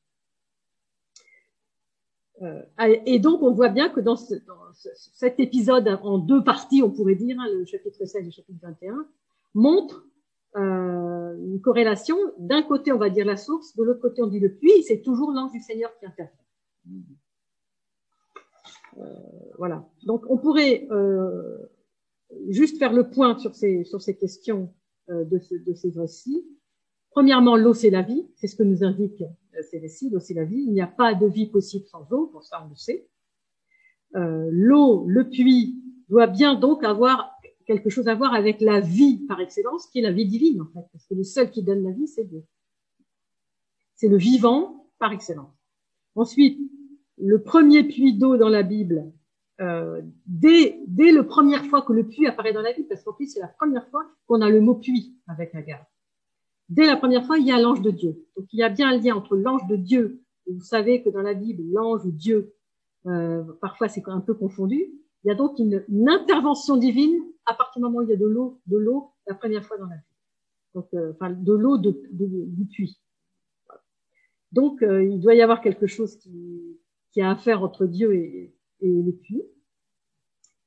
Euh, 2.43 2.63
et 3.05 3.19
donc, 3.19 3.43
on 3.43 3.53
voit 3.53 3.69
bien 3.69 3.89
que 3.89 4.01
dans, 4.01 4.17
ce, 4.17 4.35
dans 4.47 4.73
ce, 4.75 4.89
cet 4.95 5.41
épisode 5.41 5.89
en 6.03 6.19
deux 6.19 6.43
parties, 6.43 6.83
on 6.83 6.91
pourrait 6.91 7.17
dire, 7.17 7.37
hein, 7.41 7.47
le 7.53 7.65
chapitre 7.65 8.05
16 8.05 8.23
et 8.23 8.25
le 8.25 8.31
chapitre 8.31 8.61
21, 8.63 9.09
montre 9.55 10.07
euh, 10.57 11.37
une 11.37 11.61
corrélation. 11.61 12.17
D'un 12.39 12.63
côté, 12.63 12.93
on 12.93 12.99
va 12.99 13.11
dire 13.11 13.27
la 13.27 13.37
source, 13.37 13.77
de 13.77 13.83
l'autre 13.83 14.01
côté, 14.01 14.23
on 14.23 14.27
dit 14.27 14.41
le 14.41 14.55
puits. 14.55 14.83
C'est 14.85 15.03
toujours 15.03 15.33
l'ange 15.33 15.53
du 15.53 15.61
Seigneur 15.61 15.91
qui 15.99 16.07
intervient. 16.07 16.35
Euh, 18.99 19.05
voilà. 19.59 19.87
Donc, 20.05 20.25
on 20.29 20.39
pourrait 20.39 20.87
euh, 20.91 21.59
juste 22.49 22.79
faire 22.79 22.93
le 22.93 23.11
point 23.11 23.39
sur 23.39 23.55
ces, 23.55 23.85
sur 23.85 24.03
ces 24.03 24.17
questions 24.17 24.75
euh, 25.11 25.25
de, 25.25 25.39
ce, 25.39 25.55
de 25.55 25.75
ces 25.75 25.91
récits. 25.91 26.45
Premièrement, 27.11 27.57
l'eau, 27.57 27.75
c'est 27.75 27.91
la 27.91 28.03
vie. 28.03 28.27
C'est 28.37 28.47
ce 28.47 28.57
que 28.57 28.63
nous 28.63 28.85
indique 28.85 29.23
ces 29.63 29.79
récits. 29.79 30.11
L'eau, 30.11 30.21
c'est 30.21 30.35
la 30.35 30.45
vie. 30.45 30.63
Il 30.67 30.73
n'y 30.73 30.81
a 30.81 30.87
pas 30.87 31.15
de 31.15 31.27
vie 31.27 31.47
possible 31.47 31.87
sans 31.87 32.07
eau. 32.13 32.27
Pour 32.27 32.45
ça, 32.45 32.63
on 32.65 32.69
le 32.69 32.77
sait. 32.77 33.09
Euh, 34.17 34.49
l'eau, 34.51 35.05
le 35.07 35.29
puits, 35.29 35.77
doit 36.09 36.27
bien 36.27 36.55
donc 36.55 36.85
avoir 36.85 37.31
quelque 37.67 37.91
chose 37.91 38.09
à 38.09 38.15
voir 38.15 38.35
avec 38.35 38.61
la 38.61 38.81
vie 38.81 39.27
par 39.27 39.41
excellence, 39.41 39.87
qui 39.89 39.99
est 39.99 40.03
la 40.03 40.13
vie 40.13 40.27
divine, 40.27 40.63
en 40.63 40.67
fait. 40.67 40.87
Parce 40.93 41.07
que 41.07 41.15
le 41.15 41.23
seul 41.23 41.51
qui 41.51 41.63
donne 41.63 41.83
la 41.83 41.91
vie, 41.91 42.09
c'est 42.09 42.25
Dieu. 42.25 42.45
C'est 43.95 44.09
le 44.09 44.17
vivant 44.17 44.87
par 44.99 45.13
excellence. 45.13 45.53
Ensuite, 46.15 46.59
le 47.19 47.43
premier 47.43 47.85
puits 47.85 48.15
d'eau 48.15 48.37
dans 48.37 48.49
la 48.49 48.63
Bible, 48.63 49.13
euh, 49.61 50.01
dès, 50.27 50.81
dès 50.87 51.13
la 51.13 51.25
première 51.25 51.65
fois 51.67 51.83
que 51.83 51.93
le 51.93 52.07
puits 52.07 52.27
apparaît 52.27 52.53
dans 52.53 52.63
la 52.63 52.73
Bible, 52.73 52.89
parce 52.89 53.03
qu'en 53.03 53.13
plus, 53.13 53.33
c'est 53.33 53.41
la 53.41 53.49
première 53.49 53.89
fois 53.89 54.05
qu'on 54.27 54.41
a 54.41 54.49
le 54.49 54.61
mot 54.61 54.75
puits 54.75 55.17
avec 55.27 55.55
Agar 55.55 55.85
dès 56.69 56.87
la 56.87 56.97
première 56.97 57.25
fois, 57.25 57.39
il 57.39 57.47
y 57.47 57.53
a 57.53 57.61
l'ange 57.61 57.83
de 57.83 57.91
Dieu. 57.91 58.27
Donc 58.37 58.47
il 58.53 58.59
y 58.59 58.63
a 58.63 58.69
bien 58.69 58.91
un 58.91 58.99
lien 58.99 59.17
entre 59.17 59.37
l'ange 59.37 59.67
de 59.69 59.77
Dieu, 59.77 60.23
vous 60.47 60.61
savez 60.61 61.03
que 61.03 61.11
dans 61.11 61.23
la 61.23 61.35
Bible, 61.35 61.63
l'ange 61.73 62.05
ou 62.05 62.11
Dieu, 62.11 62.55
euh, 63.07 63.45
parfois 63.61 63.89
c'est 63.89 64.07
un 64.09 64.21
peu 64.21 64.35
confondu. 64.35 64.93
Il 65.25 65.29
y 65.29 65.31
a 65.31 65.35
donc 65.35 65.59
une, 65.59 66.09
intervention 66.09 66.77
divine 66.77 67.21
à 67.47 67.55
partir 67.55 67.81
du 67.81 67.85
moment 67.85 67.99
où 67.99 68.03
il 68.03 68.11
y 68.11 68.13
a 68.13 68.17
de 68.17 68.27
l'eau, 68.27 68.61
de 68.67 68.79
l'eau 68.79 69.11
la 69.27 69.35
première 69.35 69.65
fois 69.65 69.77
dans 69.79 69.87
la 69.87 69.97
Bible. 69.97 70.05
Donc, 70.75 70.89
euh, 70.95 71.13
enfin, 71.13 71.31
de 71.31 71.53
l'eau 71.53 71.79
de, 71.79 71.99
du 72.11 72.67
puits. 72.67 73.01
Donc, 74.53 74.83
euh, 74.83 75.03
il 75.03 75.19
doit 75.21 75.35
y 75.35 75.43
avoir 75.43 75.61
quelque 75.61 75.87
chose 75.87 76.17
qui, 76.19 76.79
qui 77.11 77.21
a 77.21 77.31
à 77.31 77.37
faire 77.37 77.63
entre 77.63 77.87
Dieu 77.87 78.15
et, 78.15 78.55
et 78.81 79.13
puits. 79.23 79.43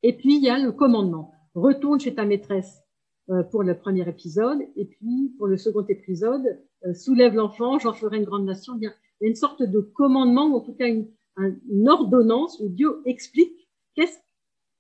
Et 0.04 0.16
puis, 0.18 0.38
il 0.38 0.44
y 0.44 0.50
a 0.50 0.60
le 0.60 0.72
commandement. 0.72 1.34
Retourne 1.54 2.00
chez 2.00 2.16
ta 2.16 2.26
maîtresse 2.26 2.82
euh, 3.30 3.44
pour 3.44 3.64
le 3.64 3.78
premier 3.78 4.08
épisode. 4.08 4.60
Et 4.76 4.86
puis, 4.86 5.34
pour 5.38 5.48
le 5.48 5.58
second 5.58 5.86
épisode, 5.88 6.60
euh, 6.86 6.94
soulève 6.94 7.36
l'enfant, 7.36 7.80
j'en 7.80 7.94
ferai 7.94 8.18
une 8.18 8.26
grande 8.26 8.46
nation. 8.46 8.76
Bien, 8.76 8.94
il 9.20 9.26
y 9.26 9.28
a 9.28 9.30
une 9.30 9.36
sorte 9.36 9.62
de 9.62 9.80
commandement, 9.80 10.48
ou 10.48 10.56
en 10.56 10.62
tout 10.62 10.74
cas 10.74 10.88
une, 10.88 11.08
une 11.38 11.90
ordonnance 11.90 12.60
où 12.60 12.70
Dieu 12.70 13.02
explique 13.06 13.70
qu'est-ce 13.96 14.18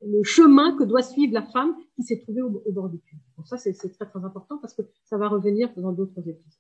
le 0.04 0.24
chemin 0.24 0.76
que 0.78 0.84
doit 0.84 1.04
suivre 1.04 1.34
la 1.34 1.44
femme 1.44 1.76
qui 1.96 2.04
s'est 2.04 2.20
trouvée 2.20 2.42
au, 2.42 2.50
bord 2.72 2.90
du 2.90 2.98
puits. 2.98 3.18
Donc 3.38 3.48
ça, 3.48 3.58
c'est 3.58 3.74
très 3.74 4.06
très 4.06 4.24
important 4.24 4.58
parce 4.58 4.74
que 4.74 4.82
ça 5.06 5.18
va 5.18 5.28
revenir 5.28 5.72
dans 5.78 5.92
d'autres 5.92 6.20
épisodes. 6.20 6.60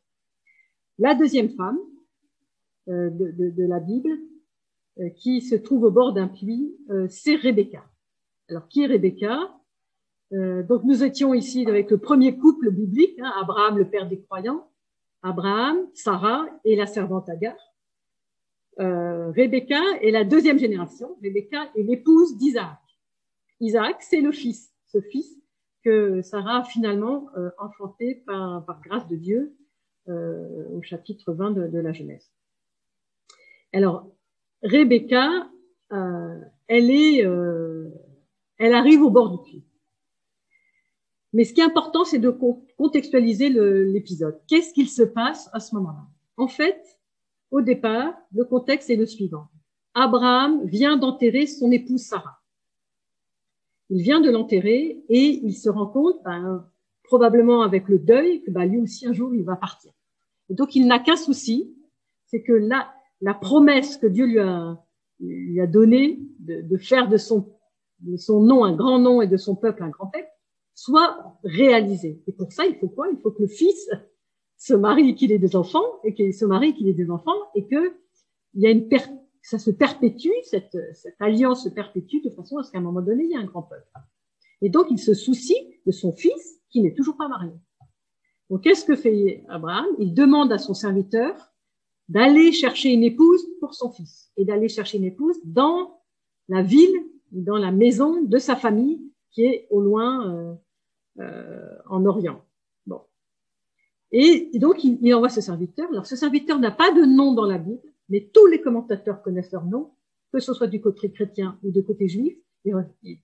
La 0.99 1.15
deuxième 1.15 1.49
femme 1.49 1.79
euh, 2.87 3.09
de, 3.09 3.31
de, 3.31 3.49
de, 3.49 3.63
la 3.63 3.79
Bible 3.79 4.11
qui 5.17 5.41
se 5.41 5.55
trouve 5.55 5.83
au 5.83 5.91
bord 5.91 6.13
d'un 6.13 6.27
puits, 6.27 6.75
euh, 6.89 7.07
c'est 7.09 7.35
Rebecca. 7.35 7.83
Alors 8.49 8.67
qui 8.67 8.83
est 8.83 8.87
Rebecca? 8.87 9.57
Euh, 10.33 10.63
donc 10.63 10.83
nous 10.83 11.03
étions 11.03 11.33
ici 11.33 11.65
avec 11.67 11.91
le 11.91 11.97
premier 11.97 12.37
couple 12.37 12.71
biblique, 12.71 13.19
hein, 13.19 13.31
Abraham, 13.41 13.77
le 13.77 13.89
père 13.89 14.07
des 14.07 14.21
croyants, 14.21 14.69
Abraham, 15.23 15.87
Sarah 15.93 16.45
et 16.65 16.75
la 16.75 16.87
servante 16.87 17.29
Agar. 17.29 17.55
euh, 18.79 19.31
Rebecca 19.31 19.81
est 20.01 20.11
la 20.11 20.23
deuxième 20.23 20.57
génération. 20.57 21.17
Rebecca 21.23 21.69
est 21.75 21.83
l'épouse 21.83 22.37
d'Isaac. 22.37 22.79
Isaac, 23.59 23.97
c'est 24.01 24.21
le 24.21 24.31
fils, 24.31 24.73
ce 24.87 25.01
fils 25.01 25.37
que 25.83 26.21
Sarah 26.21 26.59
a 26.59 26.63
finalement 26.63 27.29
euh, 27.37 27.49
enfanté 27.57 28.15
par, 28.25 28.65
par, 28.65 28.81
grâce 28.81 29.07
de 29.07 29.15
Dieu 29.15 29.55
euh, 30.07 30.67
au 30.69 30.81
chapitre 30.81 31.33
20 31.33 31.51
de, 31.51 31.67
de, 31.67 31.79
la 31.79 31.91
Genèse. 31.91 32.31
Alors, 33.73 34.11
Rebecca, 34.63 35.49
euh, 35.91 36.39
elle 36.67 36.89
est, 36.89 37.25
euh, 37.25 37.89
elle 38.57 38.73
arrive 38.73 39.01
au 39.01 39.09
bord 39.09 39.29
du 39.29 39.43
puits. 39.43 39.63
Mais 41.33 41.45
ce 41.45 41.53
qui 41.53 41.61
est 41.61 41.65
important, 41.65 42.03
c'est 42.03 42.19
de 42.19 42.29
contextualiser 42.77 43.49
l'épisode. 43.49 44.39
Qu'est-ce 44.47 44.73
qu'il 44.73 44.89
se 44.89 45.03
passe 45.03 45.49
à 45.53 45.59
ce 45.59 45.73
moment-là? 45.75 46.05
En 46.37 46.47
fait, 46.47 46.99
au 47.51 47.61
départ, 47.61 48.13
le 48.33 48.43
contexte 48.43 48.89
est 48.89 48.97
le 48.97 49.05
suivant. 49.05 49.47
Abraham 49.93 50.65
vient 50.65 50.97
d'enterrer 50.97 51.47
son 51.47 51.71
épouse 51.71 52.01
Sarah. 52.01 52.41
Il 53.89 54.01
vient 54.01 54.21
de 54.21 54.29
l'enterrer 54.29 55.03
et 55.09 55.41
il 55.43 55.53
se 55.53 55.69
rend 55.69 55.87
compte, 55.87 56.21
ben, 56.23 56.65
probablement 57.03 57.61
avec 57.61 57.89
le 57.89 57.99
deuil, 57.99 58.41
que 58.41 58.51
ben, 58.51 58.65
lui 58.65 58.79
aussi 58.79 59.05
un 59.05 59.13
jour 59.13 59.33
il 59.35 59.43
va 59.43 59.57
partir. 59.57 59.91
Et 60.49 60.53
donc 60.53 60.75
il 60.75 60.87
n'a 60.87 60.99
qu'un 60.99 61.17
souci, 61.17 61.75
c'est 62.27 62.41
que 62.41 62.53
la, 62.53 62.93
la 63.21 63.33
promesse 63.33 63.97
que 63.97 64.07
Dieu 64.07 64.25
lui 64.25 64.39
a, 64.39 64.77
lui 65.19 65.61
a 65.61 65.67
donnée 65.67 66.19
de, 66.39 66.61
de 66.61 66.77
faire 66.77 67.07
de 67.07 67.17
son, 67.17 67.53
de 67.99 68.17
son 68.17 68.41
nom 68.41 68.63
un 68.63 68.75
grand 68.75 68.99
nom 68.99 69.21
et 69.21 69.27
de 69.27 69.37
son 69.37 69.55
peuple 69.55 69.83
un 69.83 69.89
grand 69.89 70.07
peuple 70.07 70.27
soit 70.73 71.37
réalisée. 71.43 72.23
Et 72.27 72.31
pour 72.31 72.51
ça, 72.51 72.65
il 72.65 72.75
faut 72.75 72.89
quoi? 72.89 73.07
Il 73.11 73.19
faut 73.19 73.31
que 73.31 73.43
le 73.43 73.47
fils 73.47 73.89
se 74.57 74.73
marie, 74.73 75.15
qu'il 75.15 75.31
ait 75.31 75.39
des 75.39 75.55
enfants, 75.55 75.85
et 76.03 76.13
qu'il 76.13 76.33
se 76.33 76.45
marie, 76.45 76.73
qu'il 76.73 76.87
ait 76.87 76.93
des 76.93 77.09
enfants, 77.09 77.37
et 77.55 77.67
que 77.67 77.93
il 78.53 78.61
y 78.61 78.67
a 78.67 78.71
une 78.71 78.87
per 78.87 79.01
ça 79.43 79.57
se 79.57 79.71
perpétue, 79.71 80.29
cette, 80.43 80.77
cette 80.93 81.15
alliance 81.19 81.63
se 81.63 81.69
perpétue 81.69 82.21
de 82.23 82.29
façon 82.29 82.57
à 82.57 82.63
ce 82.63 82.71
qu'à 82.71 82.77
un 82.77 82.81
moment 82.81 83.01
donné, 83.01 83.23
il 83.23 83.31
y 83.31 83.33
ait 83.33 83.37
un 83.37 83.45
grand 83.45 83.63
peuple. 83.63 83.87
Et 84.61 84.69
donc, 84.69 84.87
il 84.91 84.99
se 84.99 85.15
soucie 85.15 85.57
de 85.87 85.91
son 85.91 86.13
fils 86.13 86.61
qui 86.69 86.81
n'est 86.83 86.93
toujours 86.93 87.17
pas 87.17 87.27
marié. 87.27 87.51
Donc, 88.51 88.61
qu'est-ce 88.61 88.85
que 88.85 88.95
fait 88.95 89.43
Abraham? 89.49 89.87
Il 89.97 90.13
demande 90.13 90.51
à 90.51 90.59
son 90.59 90.75
serviteur 90.75 91.50
d'aller 92.09 92.51
chercher 92.51 92.89
une 92.89 93.03
épouse 93.03 93.45
pour 93.59 93.73
son 93.73 93.91
fils 93.91 94.31
et 94.37 94.45
d'aller 94.45 94.69
chercher 94.69 94.97
une 94.97 95.05
épouse 95.05 95.37
dans 95.43 96.01
la 96.49 96.61
ville, 96.61 97.05
dans 97.31 97.57
la 97.57 97.71
maison 97.71 98.21
de 98.21 98.37
sa 98.37 98.55
famille 98.55 99.01
qui 99.31 99.45
est 99.45 99.67
au 99.69 99.81
loin 99.81 100.29
euh, 100.29 100.53
euh, 101.19 101.77
en 101.89 102.05
Orient. 102.05 102.43
Bon. 102.85 103.01
Et, 104.11 104.51
donc, 104.55 104.83
il, 104.83 105.13
envoie 105.13 105.29
ce 105.29 105.41
serviteur. 105.41 105.89
Alors, 105.89 106.05
ce 106.05 106.15
serviteur 106.15 106.59
n'a 106.59 106.71
pas 106.71 106.91
de 106.91 107.05
nom 107.05 107.33
dans 107.33 107.45
la 107.45 107.57
Bible, 107.57 107.81
mais 108.09 108.29
tous 108.33 108.45
les 108.47 108.61
commentateurs 108.61 109.21
connaissent 109.21 109.51
leur 109.51 109.65
nom, 109.65 109.91
que 110.33 110.39
ce 110.39 110.53
soit 110.53 110.67
du 110.67 110.81
côté 110.81 111.11
chrétien 111.11 111.57
ou 111.63 111.71
du 111.71 111.83
côté 111.83 112.07
juif. 112.07 112.37
Et, 112.65 112.71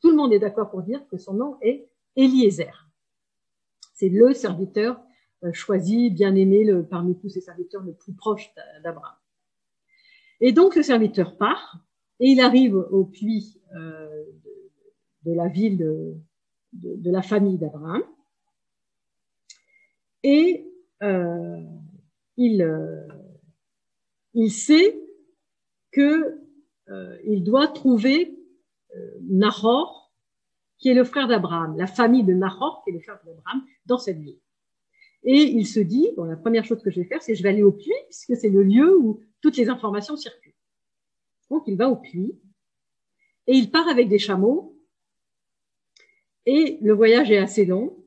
tout 0.02 0.10
le 0.10 0.16
monde 0.16 0.34
est 0.34 0.40
d'accord 0.40 0.70
pour 0.70 0.82
dire 0.82 1.06
que 1.10 1.18
son 1.18 1.34
nom 1.34 1.58
est 1.62 1.90
Eliezer. 2.16 2.90
C'est 3.94 4.10
le 4.10 4.34
serviteur 4.34 4.96
euh, 4.96 5.07
choisi, 5.54 6.10
bien 6.10 6.36
aimé 6.36 6.66
parmi 6.90 7.18
tous 7.18 7.30
ces 7.30 7.42
serviteurs 7.42 7.84
le 7.84 7.94
plus 7.94 8.14
proche 8.14 8.52
d'Abraham. 8.84 9.16
Et 10.40 10.52
donc 10.52 10.76
le 10.76 10.84
serviteur 10.84 11.38
part 11.38 11.80
et 12.20 12.28
il 12.30 12.40
arrive 12.40 12.76
au 12.76 13.06
puits 13.06 13.62
euh, 13.76 14.24
de 15.24 15.34
la 15.34 15.48
ville 15.48 15.78
de, 15.78 16.16
de, 16.74 17.12
la 17.12 17.22
famille 17.22 17.58
d'Abraham. 17.58 18.02
Et 20.24 20.68
euh, 21.04 21.62
il, 22.38 22.62
euh, 22.62 23.08
il 24.34 24.52
sait 24.52 25.00
que 25.92 26.40
euh, 26.90 27.18
il 27.26 27.44
doit 27.44 27.68
trouver 27.68 28.38
euh, 28.96 29.12
Nahor, 29.22 30.12
qui 30.78 30.90
est 30.90 30.94
le 30.94 31.04
frère 31.04 31.28
d'Abraham, 31.28 31.76
la 31.78 31.88
famille 31.88 32.24
de 32.24 32.34
Nahor, 32.34 32.82
qui 32.84 32.92
est 32.92 32.94
le 32.94 33.00
frère 33.00 33.20
d'Abraham, 33.26 33.64
dans 33.86 33.98
cette 33.98 34.20
ville. 34.20 34.40
Et 35.30 35.44
il 35.44 35.68
se 35.68 35.82
dit, 35.82 36.10
bon, 36.16 36.24
la 36.24 36.38
première 36.38 36.64
chose 36.64 36.82
que 36.82 36.90
je 36.90 37.02
vais 37.02 37.06
faire, 37.06 37.22
c'est 37.22 37.36
je 37.36 37.44
vais 37.44 37.50
aller 37.50 37.62
au 37.62 37.74
puits, 37.74 37.92
puisque 38.06 38.38
c'est 38.38 38.50
le 38.50 38.64
lieu 38.64 38.98
où 38.98 39.20
toutes 39.42 39.58
les 39.58 39.68
informations 39.68 40.16
circulent. 40.16 40.54
Donc 41.50 41.64
il 41.68 41.76
va 41.76 41.90
au 41.90 41.98
puits, 41.98 42.40
et 43.46 43.54
il 43.54 43.70
part 43.70 43.90
avec 43.90 44.08
des 44.08 44.20
chameaux 44.20 44.78
et 46.46 46.78
le 46.82 46.94
voyage 46.94 47.30
est 47.30 47.38
assez 47.38 47.66
long. 47.66 48.06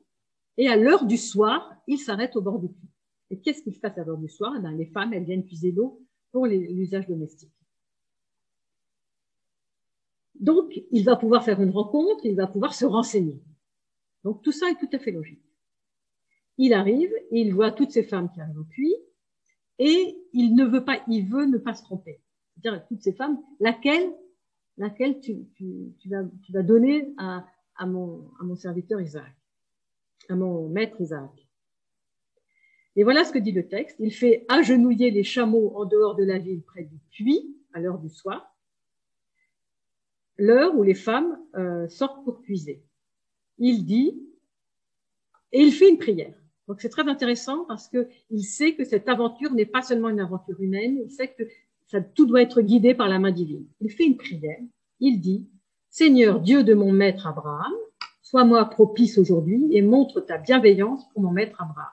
Et 0.57 0.67
à 0.67 0.75
l'heure 0.75 1.05
du 1.05 1.17
soir, 1.17 1.75
il 1.85 1.99
s'arrête 1.99 2.35
au 2.35 2.41
bord 2.41 2.59
du 2.59 2.69
puits. 2.69 2.89
Et 3.29 3.39
qu'est-ce 3.39 3.61
qu'il 3.61 3.75
fait 3.75 3.99
à 3.99 4.03
l'heure 4.03 4.17
du 4.17 4.27
soir? 4.27 4.53
Eh 4.57 4.75
Les 4.75 4.87
femmes, 4.87 5.13
elles 5.13 5.23
viennent 5.23 5.45
puiser 5.45 5.71
l'eau 5.71 6.01
pour 6.31 6.47
l'usage 6.47 7.07
domestique. 7.07 7.53
Donc, 10.39 10.81
il 10.89 11.03
va 11.05 11.15
pouvoir 11.15 11.45
faire 11.45 11.61
une 11.61 11.69
rencontre, 11.69 12.25
il 12.25 12.35
va 12.35 12.47
pouvoir 12.47 12.73
se 12.73 12.85
renseigner. 12.85 13.39
Donc, 14.23 14.41
tout 14.41 14.51
ça 14.51 14.71
est 14.71 14.79
tout 14.79 14.89
à 14.91 14.97
fait 14.97 15.11
logique. 15.11 15.50
Il 16.63 16.73
arrive, 16.73 17.11
et 17.31 17.41
il 17.41 17.55
voit 17.55 17.71
toutes 17.71 17.89
ces 17.89 18.03
femmes 18.03 18.29
qui 18.31 18.39
arrivent 18.39 18.59
au 18.59 18.63
puits, 18.63 18.95
et 19.79 20.15
il 20.31 20.53
ne 20.53 20.63
veut 20.63 20.85
pas, 20.85 21.01
il 21.07 21.25
veut 21.27 21.45
ne 21.45 21.57
pas 21.57 21.73
se 21.73 21.81
tromper. 21.81 22.21
C'est-à-dire, 22.53 22.85
toutes 22.87 23.01
ces 23.01 23.13
femmes, 23.13 23.41
laquelle, 23.59 24.13
laquelle 24.77 25.19
tu, 25.21 25.47
vas, 26.05 26.61
donner 26.61 27.15
à, 27.17 27.47
à 27.77 27.87
mon, 27.87 28.29
à 28.39 28.43
mon 28.43 28.55
serviteur 28.55 29.01
Isaac, 29.01 29.33
à 30.29 30.35
mon 30.35 30.69
maître 30.69 31.01
Isaac. 31.01 31.31
Et 32.95 33.03
voilà 33.03 33.25
ce 33.25 33.31
que 33.31 33.39
dit 33.39 33.53
le 33.53 33.67
texte. 33.67 33.95
Il 33.97 34.13
fait 34.13 34.45
agenouiller 34.47 35.09
les 35.09 35.23
chameaux 35.23 35.75
en 35.75 35.85
dehors 35.85 36.15
de 36.15 36.23
la 36.23 36.37
ville 36.37 36.61
près 36.61 36.83
du 36.83 36.99
puits 37.09 37.57
à 37.73 37.79
l'heure 37.79 37.97
du 37.97 38.09
soir, 38.09 38.55
l'heure 40.37 40.75
où 40.75 40.83
les 40.83 40.93
femmes 40.93 41.39
euh, 41.55 41.87
sortent 41.87 42.23
pour 42.23 42.39
puiser. 42.41 42.83
Il 43.57 43.83
dit, 43.83 44.21
et 45.53 45.61
il 45.61 45.71
fait 45.71 45.89
une 45.89 45.97
prière. 45.97 46.35
Donc 46.71 46.79
c'est 46.79 46.87
très 46.87 47.09
intéressant 47.09 47.65
parce 47.65 47.89
que 47.89 48.07
il 48.29 48.43
sait 48.43 48.75
que 48.75 48.85
cette 48.85 49.09
aventure 49.09 49.51
n'est 49.51 49.65
pas 49.65 49.81
seulement 49.81 50.07
une 50.07 50.21
aventure 50.21 50.55
humaine, 50.61 51.01
il 51.03 51.11
sait 51.11 51.27
que 51.27 51.43
ça, 51.87 51.99
tout 51.99 52.25
doit 52.25 52.41
être 52.41 52.61
guidé 52.61 52.93
par 52.93 53.09
la 53.09 53.19
main 53.19 53.31
divine. 53.31 53.65
Il 53.81 53.91
fait 53.91 54.05
une 54.05 54.15
prière. 54.15 54.57
Il 55.01 55.19
dit, 55.19 55.49
Seigneur 55.89 56.39
Dieu 56.39 56.63
de 56.63 56.73
mon 56.73 56.93
maître 56.93 57.27
Abraham, 57.27 57.73
sois-moi 58.21 58.63
propice 58.69 59.17
aujourd'hui 59.17 59.67
et 59.71 59.81
montre 59.81 60.21
ta 60.21 60.37
bienveillance 60.37 61.09
pour 61.09 61.21
mon 61.21 61.31
maître 61.31 61.61
Abraham. 61.61 61.91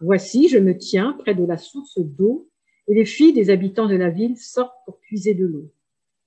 Voici, 0.00 0.48
je 0.48 0.56
me 0.56 0.74
tiens 0.74 1.12
près 1.18 1.34
de 1.34 1.44
la 1.44 1.58
source 1.58 1.98
d'eau 1.98 2.48
et 2.88 2.94
les 2.94 3.04
filles 3.04 3.34
des 3.34 3.50
habitants 3.50 3.88
de 3.88 3.96
la 3.96 4.08
ville 4.08 4.38
sortent 4.38 4.78
pour 4.86 5.00
puiser 5.00 5.34
de 5.34 5.44
l'eau. 5.44 5.70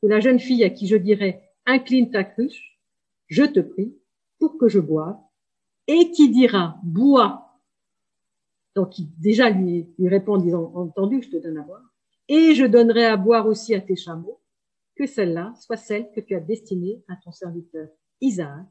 Que 0.04 0.08
la 0.08 0.20
jeune 0.20 0.40
fille 0.40 0.64
à 0.64 0.70
qui 0.70 0.86
je 0.86 0.98
dirais 0.98 1.50
incline 1.66 2.12
ta 2.12 2.24
cruche, 2.24 2.78
je 3.26 3.44
te 3.44 3.60
prie 3.60 3.98
pour 4.38 4.60
que 4.60 4.68
je 4.68 4.80
boive, 4.80 5.18
et 5.88 6.12
qui 6.12 6.30
dira 6.30 6.80
bois. 6.84 7.47
Donc 8.78 9.00
il 9.00 9.10
déjà 9.18 9.50
lui, 9.50 9.88
lui 9.98 10.08
répond 10.08 10.36
en 10.36 10.38
disant 10.38 10.72
entendu, 10.76 11.24
je 11.24 11.32
te 11.32 11.38
donne 11.38 11.58
à 11.58 11.64
boire, 11.64 11.82
et 12.28 12.54
je 12.54 12.64
donnerai 12.64 13.06
à 13.06 13.18
boire 13.18 13.48
aussi 13.48 13.74
à 13.74 13.82
tes 13.82 13.96
chameaux 13.96 14.40
que 14.96 15.08
celle-là 15.08 15.52
soit 15.60 15.78
celle 15.78 16.12
que 16.12 16.20
tu 16.22 16.36
as 16.36 16.40
destinée 16.40 17.04
à 17.08 17.16
ton 17.16 17.32
serviteur 17.32 17.88
Isaac. 18.22 18.68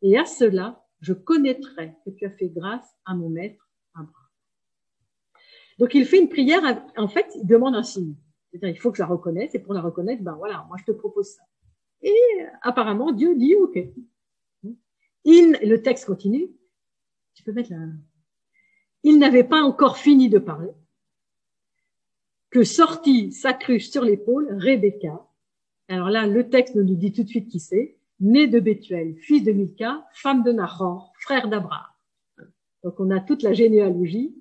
Et 0.00 0.16
à 0.16 0.24
cela, 0.24 0.82
je 1.02 1.12
connaîtrai 1.12 1.94
que 2.06 2.10
tu 2.10 2.24
as 2.24 2.30
fait 2.30 2.48
grâce 2.48 2.96
à 3.04 3.14
mon 3.14 3.28
maître 3.28 3.68
Abraham. 3.92 4.14
Donc 5.78 5.94
il 5.94 6.06
fait 6.06 6.20
une 6.20 6.30
prière, 6.30 6.62
en 6.96 7.08
fait, 7.08 7.26
il 7.34 7.46
demande 7.46 7.74
un 7.74 7.82
signe. 7.82 8.14
C'est-à-dire, 8.50 8.76
il 8.76 8.80
faut 8.80 8.90
que 8.90 8.96
je 8.96 9.02
la 9.02 9.08
reconnaisse, 9.08 9.54
et 9.54 9.58
pour 9.58 9.74
la 9.74 9.82
reconnaître, 9.82 10.22
ben 10.22 10.36
voilà, 10.36 10.64
moi 10.68 10.78
je 10.80 10.90
te 10.90 10.92
propose 10.92 11.34
ça. 11.34 11.42
Et 12.00 12.16
apparemment, 12.62 13.12
Dieu 13.12 13.36
dit 13.36 13.54
OK. 13.56 13.78
Il, 15.24 15.58
le 15.62 15.82
texte 15.82 16.06
continue. 16.06 16.48
Tu 17.34 17.42
peux 17.42 17.52
mettre 17.52 17.72
la. 17.72 17.88
Il 19.08 19.18
n'avait 19.18 19.44
pas 19.44 19.62
encore 19.62 19.96
fini 19.96 20.28
de 20.28 20.38
parler 20.38 20.68
que 22.50 22.62
sortit 22.62 23.32
sa 23.32 23.54
cruche 23.54 23.88
sur 23.88 24.04
l'épaule 24.04 24.54
Rebecca, 24.60 25.26
alors 25.88 26.10
là, 26.10 26.26
le 26.26 26.50
texte 26.50 26.74
nous 26.74 26.84
dit 26.84 27.12
tout 27.12 27.22
de 27.22 27.28
suite 27.28 27.48
qui 27.48 27.58
c'est. 27.58 27.96
Né 28.20 28.48
de 28.48 28.60
Bethuel, 28.60 29.16
fils 29.16 29.42
de 29.44 29.52
Milka, 29.52 30.04
femme 30.12 30.42
de 30.42 30.52
Nahor, 30.52 31.14
frère 31.20 31.48
d'Abraham. 31.48 31.86
Donc 32.84 33.00
on 33.00 33.10
a 33.10 33.20
toute 33.20 33.42
la 33.42 33.54
généalogie. 33.54 34.36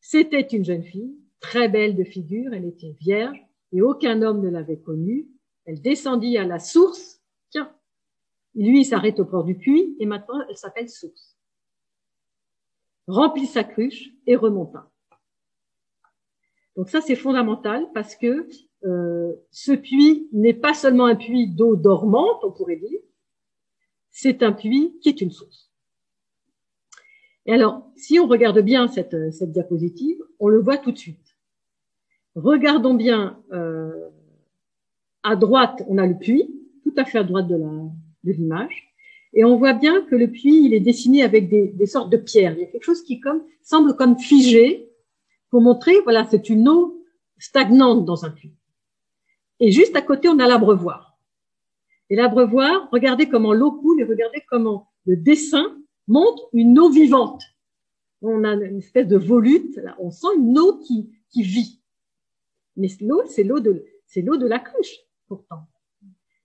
C'était 0.00 0.40
une 0.40 0.64
jeune 0.64 0.82
fille, 0.82 1.14
très 1.38 1.68
belle 1.68 1.94
de 1.94 2.02
figure, 2.02 2.52
elle 2.52 2.64
était 2.64 2.96
vierge 2.98 3.40
et 3.70 3.80
aucun 3.80 4.22
homme 4.22 4.42
ne 4.42 4.48
l'avait 4.48 4.80
connue. 4.80 5.28
Elle 5.66 5.80
descendit 5.80 6.36
à 6.36 6.44
la 6.44 6.58
source. 6.58 7.20
Tiens, 7.50 7.70
lui 8.56 8.80
il 8.80 8.84
s'arrête 8.84 9.20
au 9.20 9.24
port 9.24 9.44
du 9.44 9.54
puits 9.54 9.96
et 10.00 10.06
maintenant 10.06 10.40
elle 10.48 10.56
s'appelle 10.56 10.88
source. 10.88 11.33
Remplit 13.06 13.46
sa 13.46 13.64
cruche 13.64 14.10
et 14.26 14.36
remonta. 14.36 14.90
Donc 16.76 16.88
ça 16.88 17.00
c'est 17.00 17.16
fondamental 17.16 17.86
parce 17.94 18.16
que 18.16 18.48
euh, 18.84 19.32
ce 19.50 19.72
puits 19.72 20.28
n'est 20.32 20.54
pas 20.54 20.74
seulement 20.74 21.06
un 21.06 21.16
puits 21.16 21.48
d'eau 21.48 21.76
dormante, 21.76 22.40
on 22.42 22.52
pourrait 22.52 22.76
dire, 22.76 23.00
c'est 24.10 24.42
un 24.42 24.52
puits 24.52 24.98
qui 25.00 25.08
est 25.08 25.20
une 25.20 25.30
source. 25.30 25.70
Et 27.46 27.52
alors, 27.52 27.90
si 27.96 28.18
on 28.18 28.26
regarde 28.26 28.60
bien 28.60 28.88
cette, 28.88 29.32
cette 29.32 29.52
diapositive, 29.52 30.18
on 30.38 30.48
le 30.48 30.60
voit 30.60 30.78
tout 30.78 30.92
de 30.92 30.98
suite. 30.98 31.36
regardons 32.34 32.94
bien 32.94 33.42
euh, 33.52 34.08
à 35.22 35.36
droite, 35.36 35.82
on 35.88 35.98
a 35.98 36.06
le 36.06 36.18
puits, 36.18 36.48
tout 36.82 36.94
à 36.96 37.04
fait 37.04 37.18
à 37.18 37.24
droite 37.24 37.48
de 37.48 37.58
l'image. 38.24 38.93
Et 39.34 39.44
on 39.44 39.56
voit 39.56 39.72
bien 39.72 40.02
que 40.02 40.14
le 40.14 40.30
puits, 40.30 40.64
il 40.64 40.74
est 40.74 40.80
dessiné 40.80 41.22
avec 41.22 41.48
des, 41.48 41.68
des, 41.68 41.86
sortes 41.86 42.10
de 42.10 42.16
pierres. 42.16 42.54
Il 42.54 42.60
y 42.60 42.64
a 42.64 42.68
quelque 42.68 42.84
chose 42.84 43.02
qui 43.02 43.20
comme, 43.20 43.42
semble 43.62 43.96
comme 43.96 44.18
figé 44.18 44.88
pour 45.50 45.60
montrer, 45.60 45.94
voilà, 46.04 46.26
c'est 46.30 46.48
une 46.48 46.68
eau 46.68 47.04
stagnante 47.38 48.04
dans 48.04 48.24
un 48.24 48.30
puits. 48.30 48.54
Et 49.60 49.72
juste 49.72 49.96
à 49.96 50.02
côté, 50.02 50.28
on 50.28 50.38
a 50.38 50.46
l'abreuvoir. 50.46 51.18
Et 52.10 52.16
l'abreuvoir, 52.16 52.88
regardez 52.92 53.28
comment 53.28 53.52
l'eau 53.52 53.72
coule 53.72 54.00
et 54.00 54.04
regardez 54.04 54.42
comment 54.48 54.88
le 55.04 55.16
dessin 55.16 55.76
montre 56.06 56.48
une 56.52 56.78
eau 56.78 56.90
vivante. 56.90 57.42
On 58.22 58.44
a 58.44 58.54
une 58.54 58.78
espèce 58.78 59.08
de 59.08 59.16
volute, 59.16 59.76
là, 59.76 59.96
on 59.98 60.10
sent 60.10 60.28
une 60.36 60.58
eau 60.58 60.78
qui, 60.78 61.10
qui 61.30 61.42
vit. 61.42 61.80
Mais 62.76 62.88
l'eau, 63.00 63.22
c'est 63.26 63.44
l'eau 63.44 63.60
de, 63.60 63.84
c'est 64.06 64.22
l'eau 64.22 64.36
de 64.36 64.46
la 64.46 64.58
cruche, 64.58 65.00
pourtant. 65.28 65.66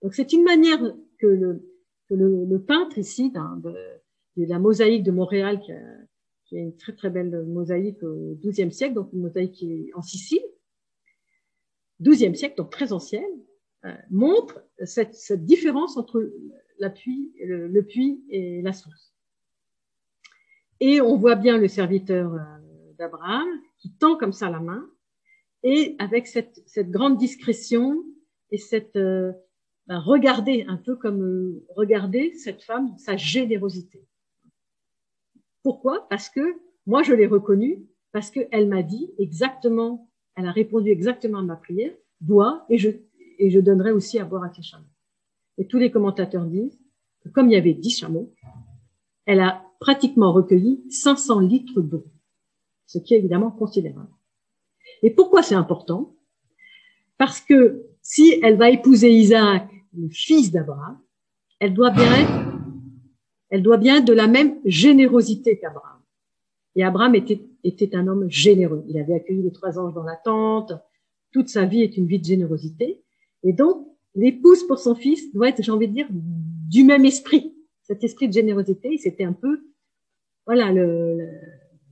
Donc 0.02 0.14
c'est 0.14 0.32
une 0.32 0.44
manière 0.44 0.80
que 1.18 1.26
le, 1.26 1.69
le, 2.10 2.58
peintre 2.58 2.98
ici 2.98 3.30
de, 3.30 4.44
la 4.44 4.58
mosaïque 4.58 5.02
de 5.02 5.10
Montréal, 5.10 5.60
qui, 5.60 5.72
a, 5.72 5.78
est 6.52 6.60
une 6.60 6.76
très 6.76 6.94
très 6.94 7.10
belle 7.10 7.44
mosaïque 7.46 8.02
au 8.02 8.36
XIIe 8.42 8.72
siècle, 8.72 8.94
donc 8.94 9.12
une 9.12 9.20
mosaïque 9.20 9.52
qui 9.52 9.72
est 9.72 9.94
en 9.94 10.02
Sicile, 10.02 10.42
XIIe 12.00 12.36
siècle, 12.36 12.56
donc 12.56 12.70
très 12.70 12.92
ancienne, 12.92 13.22
euh, 13.84 13.94
montre 14.10 14.62
cette, 14.84 15.14
cette, 15.14 15.44
différence 15.44 15.96
entre 15.96 16.30
la 16.78 16.90
puits, 16.90 17.32
le, 17.42 17.82
puits 17.82 18.22
et 18.28 18.62
la 18.62 18.72
source. 18.72 19.14
Et 20.80 21.00
on 21.00 21.16
voit 21.16 21.36
bien 21.36 21.58
le 21.58 21.68
serviteur 21.68 22.34
euh, 22.34 22.38
d'Abraham 22.98 23.48
qui 23.78 23.92
tend 23.92 24.16
comme 24.16 24.32
ça 24.32 24.50
la 24.50 24.60
main, 24.60 24.86
et 25.62 25.96
avec 25.98 26.26
cette, 26.26 26.62
cette 26.66 26.90
grande 26.90 27.18
discrétion 27.18 28.02
et 28.50 28.58
cette 28.58 28.96
euh, 28.96 29.32
ben, 29.90 30.64
un 30.68 30.76
peu 30.76 30.94
comme 30.94 31.22
euh, 31.22 32.32
cette 32.36 32.62
femme, 32.62 32.96
sa 32.96 33.16
générosité. 33.16 34.06
Pourquoi? 35.64 36.06
Parce 36.08 36.28
que 36.28 36.40
moi, 36.86 37.02
je 37.02 37.12
l'ai 37.12 37.26
reconnue, 37.26 37.84
parce 38.12 38.30
qu'elle 38.30 38.68
m'a 38.68 38.84
dit 38.84 39.10
exactement, 39.18 40.08
elle 40.36 40.46
a 40.46 40.52
répondu 40.52 40.90
exactement 40.90 41.38
à 41.38 41.42
ma 41.42 41.56
prière, 41.56 41.92
bois 42.20 42.64
et 42.68 42.78
je, 42.78 42.90
et 43.40 43.50
je 43.50 43.58
donnerai 43.58 43.90
aussi 43.90 44.20
à 44.20 44.24
boire 44.24 44.44
à 44.44 44.48
tes 44.48 44.62
chameaux. 44.62 44.84
Et 45.58 45.66
tous 45.66 45.78
les 45.78 45.90
commentateurs 45.90 46.44
disent 46.44 46.80
que 47.24 47.28
comme 47.28 47.48
il 47.48 47.54
y 47.54 47.56
avait 47.56 47.74
dix 47.74 47.90
chameaux, 47.90 48.32
elle 49.26 49.40
a 49.40 49.64
pratiquement 49.80 50.32
recueilli 50.32 50.84
500 50.88 51.40
litres 51.40 51.80
d'eau, 51.80 52.04
ce 52.86 52.98
qui 52.98 53.14
est 53.14 53.18
évidemment 53.18 53.50
considérable. 53.50 54.14
Et 55.02 55.10
pourquoi 55.10 55.42
c'est 55.42 55.56
important? 55.56 56.14
Parce 57.18 57.40
que 57.40 57.86
si 58.02 58.38
elle 58.44 58.56
va 58.56 58.70
épouser 58.70 59.10
Isaac 59.10 59.68
le 59.96 60.08
fils 60.08 60.50
d'Abraham, 60.50 60.98
elle 61.58 61.74
doit 61.74 61.90
bien 61.90 62.12
être, 62.14 62.56
elle 63.50 63.62
doit 63.62 63.76
bien 63.76 63.98
être 63.98 64.04
de 64.04 64.12
la 64.12 64.26
même 64.26 64.58
générosité 64.64 65.58
qu'Abraham. 65.58 66.00
Et 66.76 66.84
Abraham 66.84 67.14
était, 67.14 67.42
était 67.64 67.94
un 67.96 68.06
homme 68.06 68.30
généreux. 68.30 68.84
Il 68.88 68.98
avait 68.98 69.14
accueilli 69.14 69.42
les 69.42 69.52
trois 69.52 69.78
anges 69.78 69.94
dans 69.94 70.04
la 70.04 70.16
tente. 70.16 70.72
Toute 71.32 71.48
sa 71.48 71.64
vie 71.64 71.82
est 71.82 71.96
une 71.96 72.06
vie 72.06 72.20
de 72.20 72.24
générosité. 72.24 73.02
Et 73.42 73.52
donc, 73.52 73.86
l'épouse 74.14 74.66
pour 74.66 74.78
son 74.78 74.94
fils 74.94 75.32
doit 75.32 75.48
être, 75.48 75.62
j'ai 75.62 75.72
envie 75.72 75.88
de 75.88 75.94
dire, 75.94 76.06
du 76.10 76.84
même 76.84 77.04
esprit. 77.04 77.54
Cet 77.82 78.04
esprit 78.04 78.28
de 78.28 78.32
générosité, 78.32 78.96
c'était 78.98 79.24
un 79.24 79.32
peu, 79.32 79.62
voilà, 80.46 80.72
le, 80.72 81.28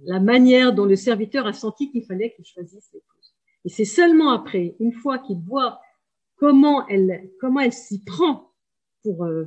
la 0.05 0.21
manière 0.21 0.73
dont 0.73 0.85
le 0.85 0.97
serviteur 0.97 1.47
a 1.47 1.53
senti 1.53 1.91
qu'il 1.91 2.05
fallait 2.05 2.33
qu'il 2.35 2.45
choisisse 2.45 2.89
l'épouse. 2.93 3.35
Et 3.65 3.69
c'est 3.69 3.85
seulement 3.85 4.31
après, 4.31 4.77
une 4.79 4.93
fois 4.93 5.19
qu'il 5.19 5.39
voit 5.39 5.81
comment 6.39 6.87
elle, 6.89 7.31
comment 7.41 7.61
elle 7.61 7.73
s'y 7.73 8.03
prend 8.03 8.53
pour, 9.03 9.25
euh, 9.25 9.47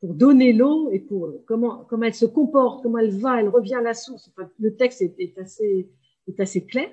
pour 0.00 0.14
donner 0.14 0.52
l'eau 0.52 0.90
et 0.90 1.00
pour 1.00 1.32
comment, 1.46 1.84
comment 1.84 2.04
elle 2.04 2.14
se 2.14 2.26
comporte, 2.26 2.82
comment 2.82 2.98
elle 2.98 3.18
va, 3.18 3.40
elle 3.40 3.48
revient 3.48 3.74
à 3.74 3.82
la 3.82 3.94
source. 3.94 4.30
le 4.58 4.76
texte 4.76 5.02
est, 5.02 5.38
assez, 5.38 5.90
est 6.26 6.40
assez 6.40 6.64
clair 6.64 6.90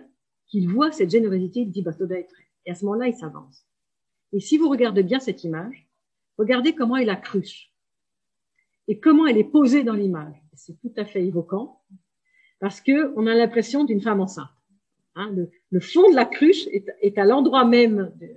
qu'il 0.47 0.69
voit 0.69 0.91
cette 0.91 1.09
générosité, 1.09 1.61
il 1.61 1.71
dit, 1.71 1.83
ça 1.83 2.05
doit 2.05 2.17
être. 2.17 2.33
Et 2.65 2.71
à 2.71 2.75
ce 2.75 2.85
moment-là, 2.85 3.07
il 3.07 3.15
s'avance. 3.15 3.65
Et 4.31 4.39
si 4.39 4.57
vous 4.57 4.69
regardez 4.69 5.03
bien 5.03 5.19
cette 5.19 5.43
image, 5.43 5.87
regardez 6.37 6.73
comment 6.73 6.97
elle 6.97 7.09
a 7.09 7.15
cruche 7.15 7.71
et 8.87 8.99
comment 8.99 9.25
elle 9.27 9.37
est 9.37 9.43
posée 9.43 9.83
dans 9.83 9.93
l'image. 9.93 10.35
C'est 10.53 10.79
tout 10.79 10.93
à 10.97 11.05
fait 11.05 11.23
évoquant 11.25 11.81
parce 12.59 12.79
que 12.81 13.13
on 13.17 13.27
a 13.27 13.33
l'impression 13.33 13.83
d'une 13.83 14.01
femme 14.01 14.21
enceinte. 14.21 14.49
Hein, 15.15 15.31
le, 15.33 15.49
le, 15.69 15.79
fond 15.79 16.09
de 16.09 16.15
la 16.15 16.25
cruche 16.25 16.67
est, 16.67 16.85
est 17.01 17.17
à 17.17 17.25
l'endroit 17.25 17.65
même 17.65 18.11
de, 18.19 18.29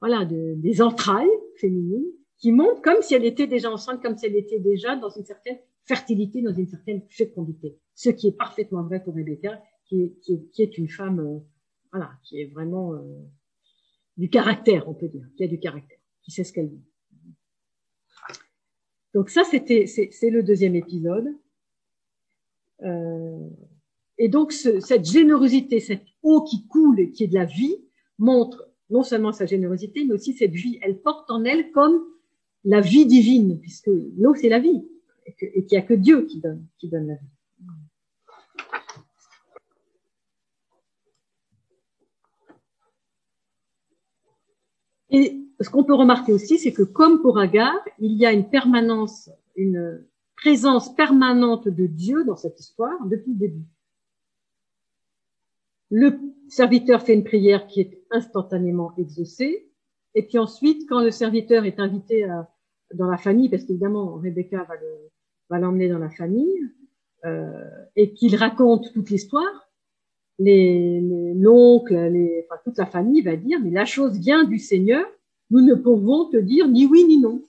voilà, 0.00 0.24
de, 0.24 0.54
des 0.56 0.82
entrailles 0.82 1.28
féminines 1.56 2.06
qui 2.38 2.52
montrent 2.52 2.80
comme 2.82 3.02
si 3.02 3.14
elle 3.14 3.24
était 3.24 3.46
déjà 3.46 3.70
enceinte, 3.70 4.02
comme 4.02 4.16
si 4.16 4.26
elle 4.26 4.36
était 4.36 4.58
déjà 4.58 4.96
dans 4.96 5.10
une 5.10 5.24
certaine 5.24 5.58
fertilité, 5.84 6.40
dans 6.42 6.54
une 6.54 6.66
certaine 6.66 7.02
fécondité. 7.10 7.78
Ce 7.94 8.08
qui 8.10 8.28
est 8.28 8.36
parfaitement 8.36 8.82
vrai 8.82 9.02
pour 9.02 9.14
Rebecca, 9.14 9.62
qui 9.86 10.02
est, 10.02 10.20
qui 10.20 10.34
est, 10.34 10.50
qui 10.50 10.62
est 10.62 10.78
une 10.78 10.88
femme, 10.88 11.20
euh, 11.20 11.38
voilà, 11.92 12.12
qui 12.22 12.40
est 12.40 12.46
vraiment 12.46 12.94
euh, 12.94 13.00
du 14.16 14.30
caractère, 14.30 14.88
on 14.88 14.94
peut 14.94 15.08
dire, 15.08 15.26
qui 15.36 15.44
a 15.44 15.48
du 15.48 15.58
caractère, 15.58 15.98
qui 16.22 16.30
sait 16.30 16.44
ce 16.44 16.52
qu'elle 16.52 16.70
dit. 16.70 16.82
Donc 19.12 19.28
ça, 19.28 19.42
c'était, 19.44 19.86
c'est 19.86 20.30
le 20.30 20.42
deuxième 20.42 20.76
épisode. 20.76 21.36
Euh, 22.82 23.48
et 24.16 24.28
donc 24.28 24.52
ce, 24.52 24.80
cette 24.80 25.04
générosité, 25.04 25.80
cette 25.80 26.04
eau 26.22 26.42
qui 26.44 26.66
coule 26.68 27.00
et 27.00 27.10
qui 27.10 27.24
est 27.24 27.28
de 27.28 27.34
la 27.34 27.44
vie, 27.44 27.76
montre 28.18 28.69
non 28.90 29.02
seulement 29.02 29.32
sa 29.32 29.46
générosité, 29.46 30.04
mais 30.04 30.14
aussi 30.14 30.32
cette 30.32 30.52
vie. 30.52 30.78
Elle 30.82 31.00
porte 31.00 31.30
en 31.30 31.44
elle 31.44 31.70
comme 31.70 32.04
la 32.64 32.80
vie 32.80 33.06
divine, 33.06 33.58
puisque 33.60 33.90
l'eau, 34.18 34.34
c'est 34.34 34.48
la 34.48 34.58
vie, 34.58 34.84
et 35.26 35.64
qu'il 35.64 35.76
n'y 35.76 35.78
a 35.78 35.86
que 35.86 35.94
Dieu 35.94 36.26
qui 36.26 36.40
donne, 36.40 36.66
la 36.82 37.14
vie. 37.14 37.26
Et 45.12 45.40
ce 45.60 45.68
qu'on 45.70 45.84
peut 45.84 45.94
remarquer 45.94 46.32
aussi, 46.32 46.58
c'est 46.58 46.72
que 46.72 46.82
comme 46.82 47.20
pour 47.20 47.38
Agar, 47.38 47.74
il 47.98 48.12
y 48.12 48.26
a 48.26 48.32
une 48.32 48.48
permanence, 48.48 49.30
une 49.56 50.06
présence 50.36 50.94
permanente 50.94 51.68
de 51.68 51.86
Dieu 51.86 52.24
dans 52.24 52.36
cette 52.36 52.60
histoire 52.60 53.04
depuis 53.06 53.32
le 53.32 53.38
début. 53.38 53.64
Le 55.90 56.18
serviteur 56.48 57.02
fait 57.02 57.14
une 57.14 57.24
prière 57.24 57.66
qui 57.66 57.80
est 57.80 58.02
instantanément 58.10 58.92
exaucée. 58.96 59.70
Et 60.14 60.26
puis 60.26 60.38
ensuite, 60.38 60.88
quand 60.88 61.00
le 61.00 61.10
serviteur 61.10 61.64
est 61.64 61.78
invité 61.78 62.24
à, 62.24 62.48
dans 62.94 63.08
la 63.08 63.16
famille, 63.16 63.48
parce 63.48 63.64
qu'évidemment, 63.64 64.14
Rebecca 64.14 64.64
va, 64.64 64.74
le, 64.74 65.10
va 65.48 65.58
l'emmener 65.58 65.88
dans 65.88 65.98
la 65.98 66.10
famille, 66.10 66.60
euh, 67.24 67.68
et 67.96 68.12
qu'il 68.14 68.34
raconte 68.36 68.92
toute 68.92 69.10
l'histoire, 69.10 69.70
les, 70.38 71.00
l'oncle, 71.36 71.94
les, 71.94 72.46
enfin, 72.48 72.60
toute 72.64 72.78
la 72.78 72.86
famille 72.86 73.20
va 73.20 73.36
dire, 73.36 73.60
mais 73.62 73.70
la 73.70 73.84
chose 73.84 74.18
vient 74.18 74.44
du 74.44 74.58
Seigneur, 74.58 75.04
nous 75.50 75.60
ne 75.60 75.74
pouvons 75.74 76.30
te 76.30 76.36
dire 76.38 76.66
ni 76.68 76.86
oui 76.86 77.04
ni 77.04 77.20
non. 77.20 77.42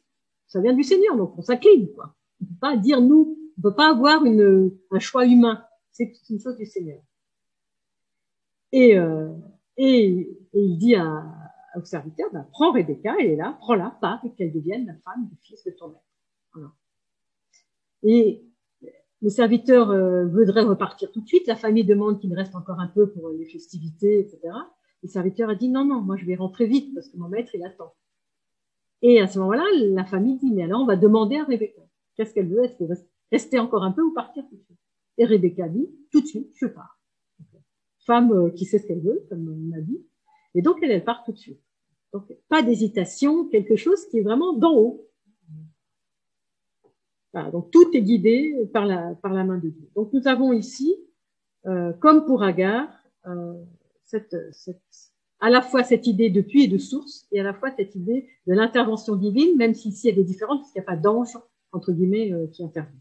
Ça 0.47 0.59
vient 0.59 0.73
du 0.73 0.83
Seigneur, 0.83 1.15
donc 1.15 1.37
on 1.37 1.41
s'incline, 1.41 1.89
quoi. 1.93 2.15
On 2.41 2.45
peut 2.45 2.59
pas 2.59 2.75
dire 2.75 3.01
nous, 3.01 3.37
on 3.57 3.61
peut 3.61 3.75
pas 3.75 3.91
avoir 3.91 4.25
une, 4.25 4.71
un 4.91 4.99
choix 4.99 5.25
humain. 5.25 5.63
C'est 5.91 6.11
une 6.29 6.39
chose 6.39 6.57
du 6.57 6.65
Seigneur. 6.65 6.99
Et, 8.71 8.97
euh, 8.97 9.29
et, 9.77 10.07
et, 10.53 10.61
il 10.61 10.77
dit 10.77 10.95
à, 10.95 11.25
au 11.75 11.83
serviteur, 11.83 12.29
ben, 12.31 12.47
prends 12.51 12.71
Rebecca, 12.71 13.15
elle 13.19 13.31
est 13.31 13.35
là, 13.35 13.57
prends-la, 13.59 13.97
pars, 14.01 14.23
et 14.25 14.31
qu'elle 14.33 14.53
devienne 14.53 14.85
la 14.85 14.95
femme 14.95 15.27
du 15.27 15.35
fils 15.41 15.63
de 15.63 15.71
ton 15.71 15.89
maître. 15.89 16.01
Voilà. 16.53 16.71
Et 18.03 18.43
le 19.21 19.29
serviteur 19.29 19.91
euh, 19.91 20.25
voudrait 20.25 20.63
repartir 20.63 21.11
tout 21.11 21.21
de 21.21 21.27
suite, 21.27 21.47
la 21.47 21.55
famille 21.55 21.83
demande 21.83 22.19
qu'il 22.19 22.33
reste 22.33 22.55
encore 22.55 22.79
un 22.79 22.87
peu 22.87 23.09
pour 23.11 23.29
les 23.29 23.45
festivités, 23.45 24.19
etc. 24.19 24.39
Le 25.03 25.07
serviteur 25.07 25.49
a 25.49 25.55
dit 25.55 25.69
non, 25.69 25.85
non, 25.85 26.01
moi 26.01 26.15
je 26.17 26.25
vais 26.25 26.35
rentrer 26.35 26.65
vite 26.65 26.93
parce 26.93 27.09
que 27.09 27.17
mon 27.17 27.27
maître 27.27 27.51
il 27.53 27.63
attend. 27.63 27.93
Et 29.03 29.19
à 29.19 29.27
ce 29.27 29.39
moment-là, 29.39 29.63
la 29.73 30.05
famille 30.05 30.37
dit 30.37 30.51
mais 30.51 30.63
alors 30.63 30.81
on 30.81 30.85
va 30.85 30.95
demander 30.95 31.37
à 31.37 31.43
Rebecca. 31.43 31.81
Qu'est-ce 32.15 32.33
qu'elle 32.33 32.49
veut? 32.49 32.63
Est-ce 32.63 32.77
qu'elle 32.77 32.87
veut 32.87 32.97
rester 33.31 33.59
encore 33.59 33.83
un 33.83 33.91
peu 33.91 34.01
ou 34.01 34.13
partir 34.13 34.43
tout 34.49 34.55
de 34.55 34.63
suite? 34.63 34.79
Et 35.17 35.25
Rebecca 35.25 35.67
dit 35.67 35.89
tout 36.11 36.21
de 36.21 36.27
suite, 36.27 36.51
je 36.55 36.65
pars 36.65 37.00
femme 38.05 38.31
euh, 38.31 38.49
qui 38.49 38.65
sait 38.65 38.79
ce 38.79 38.87
qu'elle 38.87 39.01
veut, 39.01 39.25
comme 39.29 39.71
on 39.71 39.77
a 39.77 39.81
dit. 39.81 40.01
Et 40.55 40.61
donc, 40.61 40.77
elle, 40.81 41.03
part 41.03 41.23
tout 41.23 41.31
de 41.31 41.37
suite. 41.37 41.61
Donc, 42.13 42.25
pas 42.49 42.61
d'hésitation, 42.61 43.47
quelque 43.47 43.75
chose 43.75 44.05
qui 44.07 44.19
est 44.19 44.21
vraiment 44.21 44.53
d'en 44.53 44.75
haut. 44.75 45.07
Donc, 47.33 47.71
tout 47.71 47.89
est 47.93 48.01
guidé 48.01 48.53
par 48.73 48.85
la, 48.85 49.15
par 49.15 49.33
la 49.33 49.45
main 49.45 49.57
de 49.57 49.69
Dieu. 49.69 49.89
Donc, 49.95 50.11
nous 50.11 50.27
avons 50.27 50.51
ici, 50.51 50.97
euh, 51.65 51.93
comme 51.93 52.25
pour 52.25 52.43
Agar, 52.43 52.89
euh, 53.25 53.53
cette, 54.03 54.35
cette, 54.51 54.81
à 55.39 55.49
la 55.49 55.61
fois 55.61 55.83
cette 55.83 56.07
idée 56.07 56.29
de 56.29 56.41
puits 56.41 56.63
et 56.63 56.67
de 56.67 56.77
source, 56.77 57.27
et 57.31 57.39
à 57.39 57.43
la 57.43 57.53
fois 57.53 57.71
cette 57.71 57.95
idée 57.95 58.27
de 58.47 58.53
l'intervention 58.53 59.15
divine, 59.15 59.55
même 59.55 59.73
si 59.73 59.89
ici 59.89 60.09
elle 60.09 60.19
est 60.19 60.25
différente, 60.25 60.59
parce 60.59 60.73
qu'il 60.73 60.81
n'y 60.81 60.87
a 60.87 60.91
pas 60.91 60.97
d'ange, 60.97 61.37
entre 61.71 61.93
guillemets, 61.93 62.33
qui 62.51 62.65
intervient. 62.65 62.99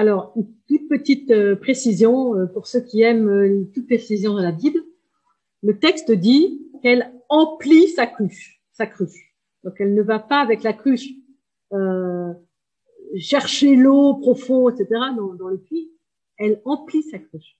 Alors, 0.00 0.32
une 0.34 0.46
toute 0.66 0.88
petite 0.88 1.30
euh, 1.30 1.56
précision 1.56 2.34
euh, 2.34 2.46
pour 2.46 2.66
ceux 2.66 2.80
qui 2.80 3.02
aiment 3.02 3.28
euh, 3.28 3.70
toute 3.74 3.84
précision 3.84 4.32
dans 4.32 4.40
la 4.40 4.50
Bible. 4.50 4.80
Le 5.62 5.78
texte 5.78 6.10
dit 6.10 6.66
qu'elle 6.80 7.12
emplit 7.28 7.86
sa 7.88 8.06
cruche, 8.06 8.62
sa 8.72 8.86
cruche. 8.86 9.36
Donc, 9.62 9.74
elle 9.78 9.92
ne 9.92 10.00
va 10.00 10.18
pas 10.18 10.40
avec 10.40 10.62
la 10.62 10.72
cruche 10.72 11.06
chercher 13.18 13.76
l'eau 13.76 14.14
profond, 14.14 14.70
etc. 14.70 14.86
Dans, 15.18 15.34
dans, 15.34 15.48
le 15.48 15.58
puits. 15.58 15.92
Elle 16.38 16.62
emplit 16.64 17.02
sa 17.02 17.18
cruche. 17.18 17.58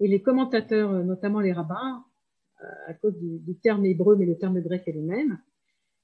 Et 0.00 0.08
les 0.08 0.20
commentateurs, 0.20 0.90
notamment 1.04 1.38
les 1.38 1.52
rabbins, 1.52 2.04
à 2.88 2.94
cause 2.94 3.16
du, 3.16 3.38
du 3.38 3.54
terme 3.54 3.86
hébreu, 3.86 4.16
mais 4.16 4.26
le 4.26 4.36
terme 4.36 4.60
grec 4.60 4.82
est 4.86 4.92
le 4.92 5.02
même, 5.02 5.38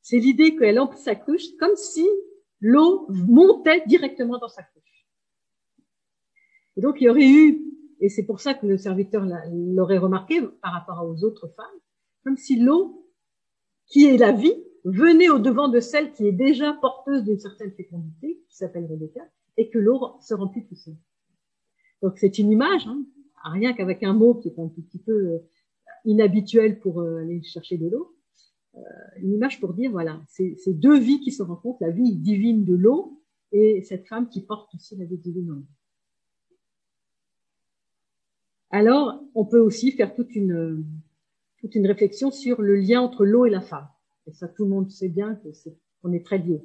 c'est 0.00 0.18
l'idée 0.18 0.54
qu'elle 0.54 0.78
emplit 0.78 1.00
sa 1.00 1.16
cruche 1.16 1.56
comme 1.58 1.74
si 1.74 2.06
l'eau 2.60 3.06
montait 3.08 3.82
directement 3.88 4.38
dans 4.38 4.48
sa 4.48 4.62
cruche. 4.62 4.82
Et 6.76 6.80
donc, 6.80 7.00
il 7.00 7.04
y 7.04 7.08
aurait 7.08 7.28
eu, 7.28 7.62
et 8.00 8.08
c'est 8.08 8.24
pour 8.24 8.40
ça 8.40 8.54
que 8.54 8.66
le 8.66 8.78
serviteur 8.78 9.26
l'aurait 9.52 9.98
remarqué 9.98 10.40
par 10.62 10.72
rapport 10.72 11.06
aux 11.06 11.24
autres 11.24 11.48
femmes, 11.48 11.80
comme 12.24 12.36
si 12.36 12.58
l'eau, 12.58 13.06
qui 13.86 14.06
est 14.06 14.16
la 14.16 14.32
vie, 14.32 14.54
venait 14.84 15.28
au 15.28 15.38
devant 15.38 15.68
de 15.68 15.80
celle 15.80 16.12
qui 16.12 16.26
est 16.26 16.32
déjà 16.32 16.72
porteuse 16.72 17.24
d'une 17.24 17.38
certaine 17.38 17.72
fécondité, 17.72 18.42
qui 18.48 18.56
s'appelle 18.56 18.86
Rebecca, 18.86 19.20
et 19.56 19.68
que 19.70 19.78
l'eau 19.78 20.16
se 20.20 20.34
remplit 20.34 20.66
tout 20.66 20.76
seul. 20.76 20.96
Donc, 22.00 22.18
c'est 22.18 22.38
une 22.38 22.50
image, 22.50 22.86
hein, 22.86 23.04
rien 23.44 23.74
qu'avec 23.74 24.02
un 24.02 24.14
mot 24.14 24.34
qui 24.34 24.48
est 24.48 24.58
un 24.58 24.68
petit 24.68 24.98
peu 24.98 25.12
euh, 25.12 25.38
inhabituel 26.04 26.80
pour 26.80 27.00
euh, 27.00 27.18
aller 27.18 27.42
chercher 27.42 27.76
de 27.76 27.88
l'eau, 27.88 28.16
euh, 28.76 28.80
une 29.18 29.34
image 29.34 29.60
pour 29.60 29.74
dire, 29.74 29.90
voilà, 29.90 30.20
c'est 30.28 30.56
deux 30.68 30.98
vies 30.98 31.20
qui 31.20 31.30
se 31.30 31.42
rencontrent, 31.42 31.82
la 31.82 31.90
vie 31.90 32.16
divine 32.16 32.64
de 32.64 32.74
l'eau 32.74 33.20
et 33.52 33.82
cette 33.82 34.06
femme 34.08 34.28
qui 34.28 34.40
porte 34.40 34.74
aussi 34.74 34.96
la 34.96 35.04
vie 35.04 35.18
divine 35.18 35.50
en. 35.52 35.62
Alors, 38.72 39.22
on 39.34 39.44
peut 39.44 39.60
aussi 39.60 39.92
faire 39.92 40.14
toute 40.14 40.34
une, 40.34 40.84
toute 41.58 41.74
une 41.74 41.86
réflexion 41.86 42.30
sur 42.30 42.62
le 42.62 42.74
lien 42.74 43.02
entre 43.02 43.26
l'eau 43.26 43.44
et 43.44 43.50
la 43.50 43.60
femme. 43.60 43.86
Et 44.26 44.32
ça, 44.32 44.48
tout 44.48 44.64
le 44.64 44.70
monde 44.70 44.90
sait 44.90 45.10
bien 45.10 45.34
que 45.36 45.52
c'est, 45.52 45.76
on 46.02 46.12
est 46.12 46.24
très 46.24 46.38
liés. 46.38 46.64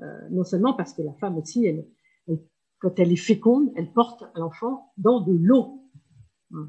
Euh, 0.00 0.28
non 0.30 0.44
seulement 0.44 0.72
parce 0.72 0.94
que 0.94 1.02
la 1.02 1.12
femme 1.14 1.36
aussi, 1.36 1.66
elle, 1.66 1.86
quand 2.78 2.98
elle 2.98 3.12
est 3.12 3.16
féconde, 3.16 3.70
elle 3.76 3.92
porte 3.92 4.24
l'enfant 4.34 4.92
dans 4.96 5.20
de 5.20 5.32
l'eau. 5.32 5.82
Euh, 6.54 6.64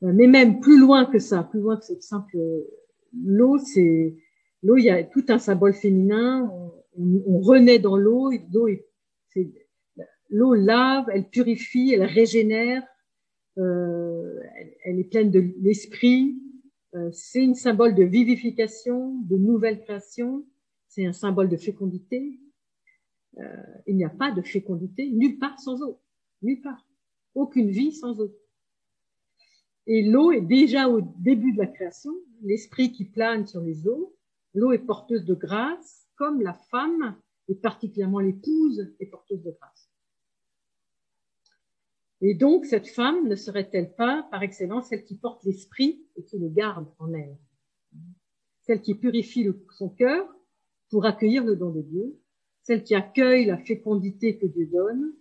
mais 0.00 0.26
même 0.26 0.60
plus 0.60 0.78
loin 0.78 1.04
que 1.04 1.18
ça, 1.18 1.42
plus 1.44 1.60
loin 1.60 1.76
que 1.76 1.84
cette 1.84 2.02
simple 2.02 2.38
l'eau, 3.22 3.58
c'est 3.58 4.16
l'eau. 4.62 4.76
Il 4.76 4.84
y 4.84 4.90
a 4.90 5.04
tout 5.04 5.24
un 5.28 5.38
symbole 5.38 5.74
féminin. 5.74 6.50
On, 6.96 7.38
renaît 7.40 7.78
dans 7.78 7.96
l'eau. 7.96 8.30
L'eau, 8.52 8.68
l'eau 10.30 10.54
lave, 10.54 11.06
elle 11.12 11.28
purifie, 11.28 11.92
elle 11.92 12.04
régénère. 12.04 12.82
Euh, 13.58 14.40
elle, 14.84 14.98
est 14.98 15.10
pleine 15.10 15.30
de 15.30 15.54
l'esprit. 15.60 16.36
Euh, 16.94 17.10
c'est 17.12 17.44
un 17.44 17.54
symbole 17.54 17.94
de 17.94 18.04
vivification, 18.04 19.18
de 19.22 19.36
nouvelle 19.36 19.82
création. 19.82 20.46
C'est 20.88 21.06
un 21.06 21.12
symbole 21.12 21.48
de 21.48 21.56
fécondité. 21.56 22.40
Euh, 23.38 23.42
il 23.86 23.96
n'y 23.96 24.04
a 24.04 24.10
pas 24.10 24.30
de 24.30 24.42
fécondité 24.42 25.10
nulle 25.10 25.38
part 25.38 25.58
sans 25.58 25.82
eau. 25.82 26.00
Nulle 26.42 26.60
part. 26.60 26.86
Aucune 27.34 27.70
vie 27.70 27.92
sans 27.92 28.20
eau. 28.20 28.32
Et 29.86 30.02
l'eau 30.02 30.32
est 30.32 30.40
déjà 30.40 30.88
au 30.88 31.00
début 31.18 31.52
de 31.52 31.58
la 31.58 31.66
création, 31.66 32.12
l'esprit 32.42 32.92
qui 32.92 33.04
plane 33.04 33.46
sur 33.46 33.60
les 33.60 33.86
eaux. 33.86 34.16
L'eau 34.54 34.72
est 34.72 34.78
porteuse 34.78 35.24
de 35.24 35.34
grâce, 35.34 36.06
comme 36.16 36.40
la 36.40 36.54
femme, 36.70 37.16
et 37.48 37.54
particulièrement 37.54 38.20
l'épouse, 38.20 38.94
est 39.00 39.06
porteuse 39.06 39.42
de 39.42 39.50
grâce. 39.50 39.93
Et 42.26 42.32
donc, 42.32 42.64
cette 42.64 42.88
femme 42.88 43.28
ne 43.28 43.36
serait-elle 43.36 43.94
pas, 43.94 44.26
par 44.30 44.42
excellence, 44.42 44.86
celle 44.86 45.04
qui 45.04 45.14
porte 45.14 45.44
l'esprit 45.44 46.00
et 46.16 46.24
qui 46.24 46.38
le 46.38 46.48
garde 46.48 46.86
en 46.98 47.12
elle 47.12 47.36
Celle 48.62 48.80
qui 48.80 48.94
purifie 48.94 49.46
son 49.76 49.90
cœur 49.90 50.26
pour 50.88 51.04
accueillir 51.04 51.44
le 51.44 51.54
don 51.54 51.68
de 51.68 51.82
Dieu, 51.82 52.18
celle 52.62 52.82
qui 52.82 52.94
accueille 52.94 53.44
la 53.44 53.58
fécondité 53.58 54.38
que 54.38 54.46
Dieu 54.46 54.64
donne? 54.72 55.12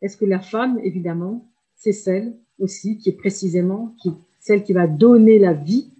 Est-ce 0.00 0.16
que 0.16 0.24
la 0.24 0.40
femme, 0.40 0.80
évidemment, 0.82 1.52
c'est 1.74 1.92
celle 1.92 2.34
aussi 2.58 2.96
qui 2.96 3.10
est 3.10 3.18
précisément 3.18 3.94
celle 4.40 4.64
qui 4.64 4.72
va 4.72 4.86
donner 4.86 5.38
la 5.38 5.52
vie 5.52 5.92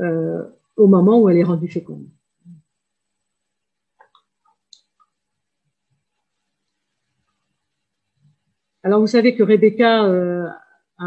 euh, 0.00 0.44
au 0.76 0.86
moment 0.86 1.20
où 1.20 1.28
elle 1.28 1.36
est 1.36 1.44
rendue 1.44 1.68
féconde? 1.68 2.08
Alors 8.84 9.00
vous 9.00 9.06
savez 9.06 9.36
que 9.36 9.42
Rebecca 9.42 10.04
euh, 10.06 10.48
a 10.98 11.06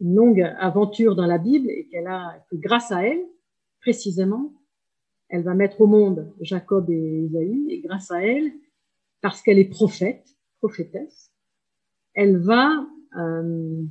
une 0.00 0.14
longue 0.14 0.40
aventure 0.58 1.14
dans 1.14 1.26
la 1.26 1.38
Bible 1.38 1.68
et 1.70 1.86
qu'elle 1.88 2.06
a 2.06 2.42
que 2.50 2.56
grâce 2.56 2.90
à 2.90 3.06
elle, 3.06 3.22
précisément, 3.80 4.52
elle 5.28 5.42
va 5.42 5.54
mettre 5.54 5.80
au 5.80 5.86
monde 5.86 6.32
Jacob 6.40 6.88
et 6.88 7.20
Isaïe 7.24 7.66
et 7.70 7.80
grâce 7.80 8.10
à 8.10 8.22
elle, 8.22 8.50
parce 9.20 9.42
qu'elle 9.42 9.58
est 9.58 9.68
prophète, 9.68 10.24
prophétesse, 10.58 11.30
elle 12.14 12.38
va 12.38 12.86
euh, 13.18 13.82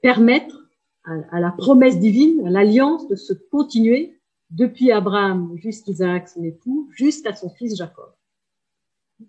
permettre 0.00 0.68
à, 1.04 1.40
la 1.40 1.50
promesse 1.50 1.98
divine, 1.98 2.46
à 2.46 2.50
l'alliance 2.50 3.08
de 3.08 3.16
se 3.16 3.32
continuer 3.32 4.20
depuis 4.50 4.92
Abraham 4.92 5.56
jusqu'Isaac, 5.56 6.28
son 6.28 6.44
époux, 6.44 6.88
jusqu'à 6.92 7.34
son 7.34 7.48
fils 7.48 7.76
Jacob. 7.76 8.12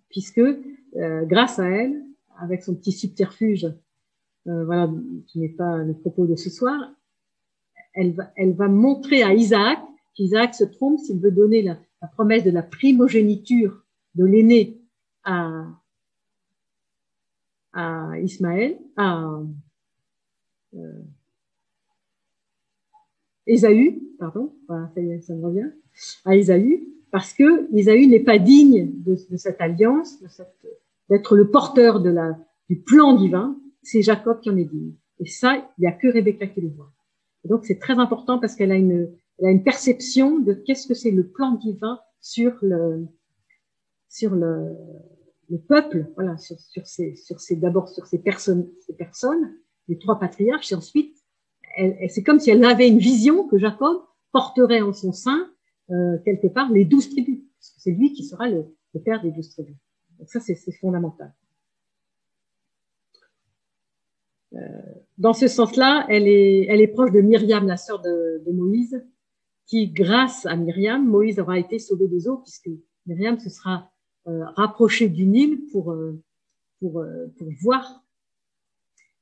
Puisque 0.09 0.39
euh, 0.39 1.25
grâce 1.25 1.57
à 1.57 1.67
elle, 1.69 2.03
avec 2.39 2.63
son 2.63 2.75
petit 2.75 2.91
subterfuge, 2.91 3.65
euh, 4.47 4.65
voilà, 4.65 4.89
qui 5.27 5.39
n'est 5.39 5.49
pas 5.49 5.77
le 5.77 5.93
propos 5.93 6.25
de 6.25 6.35
ce 6.35 6.49
soir, 6.49 6.79
elle 7.93 8.13
va, 8.13 8.31
elle 8.35 8.53
va 8.53 8.67
montrer 8.67 9.23
à 9.23 9.33
Isaac 9.33 9.79
qu'Isaac 10.13 10.53
se 10.53 10.63
trompe 10.63 10.99
s'il 10.99 11.19
veut 11.19 11.31
donner 11.31 11.61
la, 11.61 11.77
promesse 12.13 12.43
de 12.43 12.51
la 12.51 12.63
primogéniture 12.63 13.83
de 14.15 14.25
l'aîné 14.25 14.81
à, 15.23 15.65
à 17.73 18.19
Ismaël, 18.19 18.77
à 18.95 19.39
euh, 20.75 21.01
Ésaü, 23.47 24.01
pardon, 24.19 24.53
voilà, 24.67 24.91
ça, 25.21 25.33
me 25.33 25.45
revient, 25.45 25.71
à 26.25 26.35
Ésaü, 26.35 26.87
parce 27.11 27.33
que 27.33 27.73
Ésaü 27.75 28.07
n'est 28.07 28.19
pas 28.19 28.39
digne 28.39 28.91
de, 29.03 29.17
de 29.29 29.37
cette 29.37 29.59
alliance, 29.59 30.21
d'être 31.09 31.35
le 31.35 31.49
porteur 31.49 32.01
de 32.01 32.09
la, 32.09 32.37
du 32.69 32.81
plan 32.81 33.15
divin. 33.15 33.57
C'est 33.81 34.01
Jacob 34.01 34.39
qui 34.41 34.49
en 34.49 34.57
est 34.57 34.65
digne. 34.65 34.93
Et 35.19 35.25
ça, 35.25 35.55
il 35.55 35.81
n'y 35.81 35.87
a 35.87 35.91
que 35.91 36.07
Rebecca 36.07 36.47
qui 36.47 36.61
le 36.61 36.69
voit. 36.69 36.91
Et 37.43 37.47
donc 37.47 37.65
c'est 37.65 37.79
très 37.79 37.97
important 37.99 38.39
parce 38.39 38.55
qu'elle 38.55 38.71
a 38.71 38.75
une, 38.75 39.11
elle 39.39 39.45
a 39.45 39.51
une 39.51 39.63
perception 39.63 40.39
de 40.39 40.53
qu'est-ce 40.53 40.87
que 40.87 40.93
c'est 40.93 41.11
le 41.11 41.27
plan 41.27 41.53
divin 41.53 41.99
sur 42.19 42.53
le, 42.61 43.07
sur 44.09 44.35
le, 44.35 44.75
le 45.49 45.57
peuple, 45.57 46.11
voilà, 46.15 46.37
sur, 46.37 46.59
sur 46.59 46.85
ces, 46.85 47.15
sur 47.15 47.39
ces, 47.39 47.55
d'abord 47.55 47.89
sur 47.89 48.05
ces 48.05 48.19
personnes, 48.19 48.69
ces 48.81 48.93
personnes, 48.93 49.53
les 49.87 49.97
trois 49.97 50.19
patriarches, 50.19 50.71
et 50.71 50.75
ensuite, 50.75 51.15
elle, 51.77 51.97
c'est 52.09 52.23
comme 52.23 52.39
si 52.39 52.51
elle 52.51 52.63
avait 52.65 52.87
une 52.87 52.99
vision 52.99 53.47
que 53.47 53.57
Jacob 53.57 54.01
porterait 54.31 54.81
en 54.81 54.93
son 54.93 55.11
sein 55.11 55.49
euh, 55.91 56.17
quelque 56.23 56.47
part 56.47 56.71
les 56.71 56.85
douze 56.85 57.09
tribus, 57.09 57.39
parce 57.57 57.71
que 57.71 57.81
c'est 57.81 57.91
lui 57.91 58.13
qui 58.13 58.23
sera 58.23 58.47
le, 58.47 58.65
le, 58.93 59.01
père 59.01 59.21
des 59.21 59.31
douze 59.31 59.49
tribus. 59.49 59.75
Donc 60.19 60.29
ça, 60.29 60.39
c'est 60.39 60.55
fondamental. 60.73 61.33
Euh, 64.53 64.57
dans 65.17 65.33
ce 65.33 65.47
sens-là, 65.47 66.05
elle 66.09 66.27
est, 66.27 66.87
proche 66.87 67.11
de 67.11 67.21
Myriam, 67.21 67.67
la 67.67 67.77
sœur 67.77 68.01
de, 68.01 68.51
Moïse, 68.51 69.03
qui, 69.65 69.87
grâce 69.89 70.45
à 70.45 70.55
Myriam, 70.55 71.07
Moïse 71.07 71.39
aura 71.39 71.59
été 71.59 71.79
sauvé 71.79 72.07
des 72.07 72.27
eaux, 72.27 72.37
puisque 72.37 72.69
Myriam 73.05 73.39
se 73.39 73.49
sera 73.49 73.91
euh, 74.27 74.45
rapprochée 74.55 75.09
du 75.09 75.25
Nil 75.25 75.65
pour, 75.71 75.91
euh, 75.91 76.21
euh, 76.83 77.27
pour 77.37 77.47
voir 77.61 78.03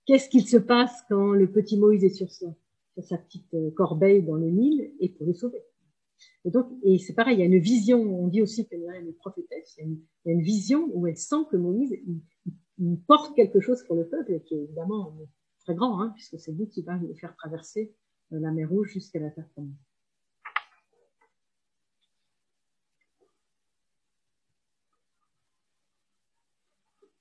qu'est-ce 0.06 0.28
qu'il 0.28 0.48
se 0.48 0.58
passe 0.58 1.04
quand 1.08 1.32
le 1.32 1.50
petit 1.50 1.78
Moïse 1.78 2.04
est 2.04 2.10
sur 2.10 2.30
sa, 2.32 3.18
petite 3.18 3.74
corbeille 3.76 4.24
dans 4.24 4.36
le 4.36 4.50
Nil 4.50 4.92
et 5.00 5.10
pour 5.10 5.28
le 5.28 5.34
sauver. 5.34 5.64
Et 6.46 6.52
donc, 6.52 6.68
et 6.84 6.98
c'est 6.98 7.14
pareil, 7.14 7.36
il 7.36 7.40
y 7.40 7.44
a 7.44 7.46
une 7.46 7.60
vision, 7.60 8.02
on 8.02 8.28
dit 8.28 8.42
aussi 8.42 8.68
qu'elle 8.68 8.84
est 8.84 9.00
une 9.02 9.14
prophétesse, 9.14 9.76
il 9.78 9.98
y, 10.26 10.30
a 10.30 10.34
une, 10.34 10.42
vision 10.42 10.90
où 10.94 11.08
elle 11.08 11.18
sent 11.18 11.46
que 11.52 11.58
Moïse, 11.58 11.96
porte 13.08 13.36
quelque 13.36 13.60
chose 13.60 13.84
pour 13.84 13.96
le 13.96 14.08
peuple, 14.08 14.34
et 14.34 14.42
qui 14.42 14.56
est 14.56 14.64
évidemment 14.64 15.14
très 15.60 15.76
grand, 15.76 16.02
hein, 16.02 16.12
puisque 16.16 16.40
c'est 16.40 16.52
lui 16.52 16.70
qui 16.70 16.84
va 16.84 16.96
le 16.96 17.14
faire 17.16 17.36
traverser 17.36 17.94
euh, 18.34 18.40
la 18.40 18.52
mer 18.52 18.70
Rouge 18.70 18.92
jusqu'à 18.94 19.20
la 19.20 19.30
terre 19.30 19.48
promise. 19.50 19.74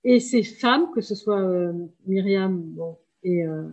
Et 0.04 0.20
ces 0.20 0.44
femmes, 0.44 0.92
que 0.94 1.00
ce 1.00 1.16
soit 1.16 1.40
euh, 1.40 1.72
Myriam 2.06 2.62
bon, 2.62 2.96
et, 3.24 3.44
euh, 3.44 3.68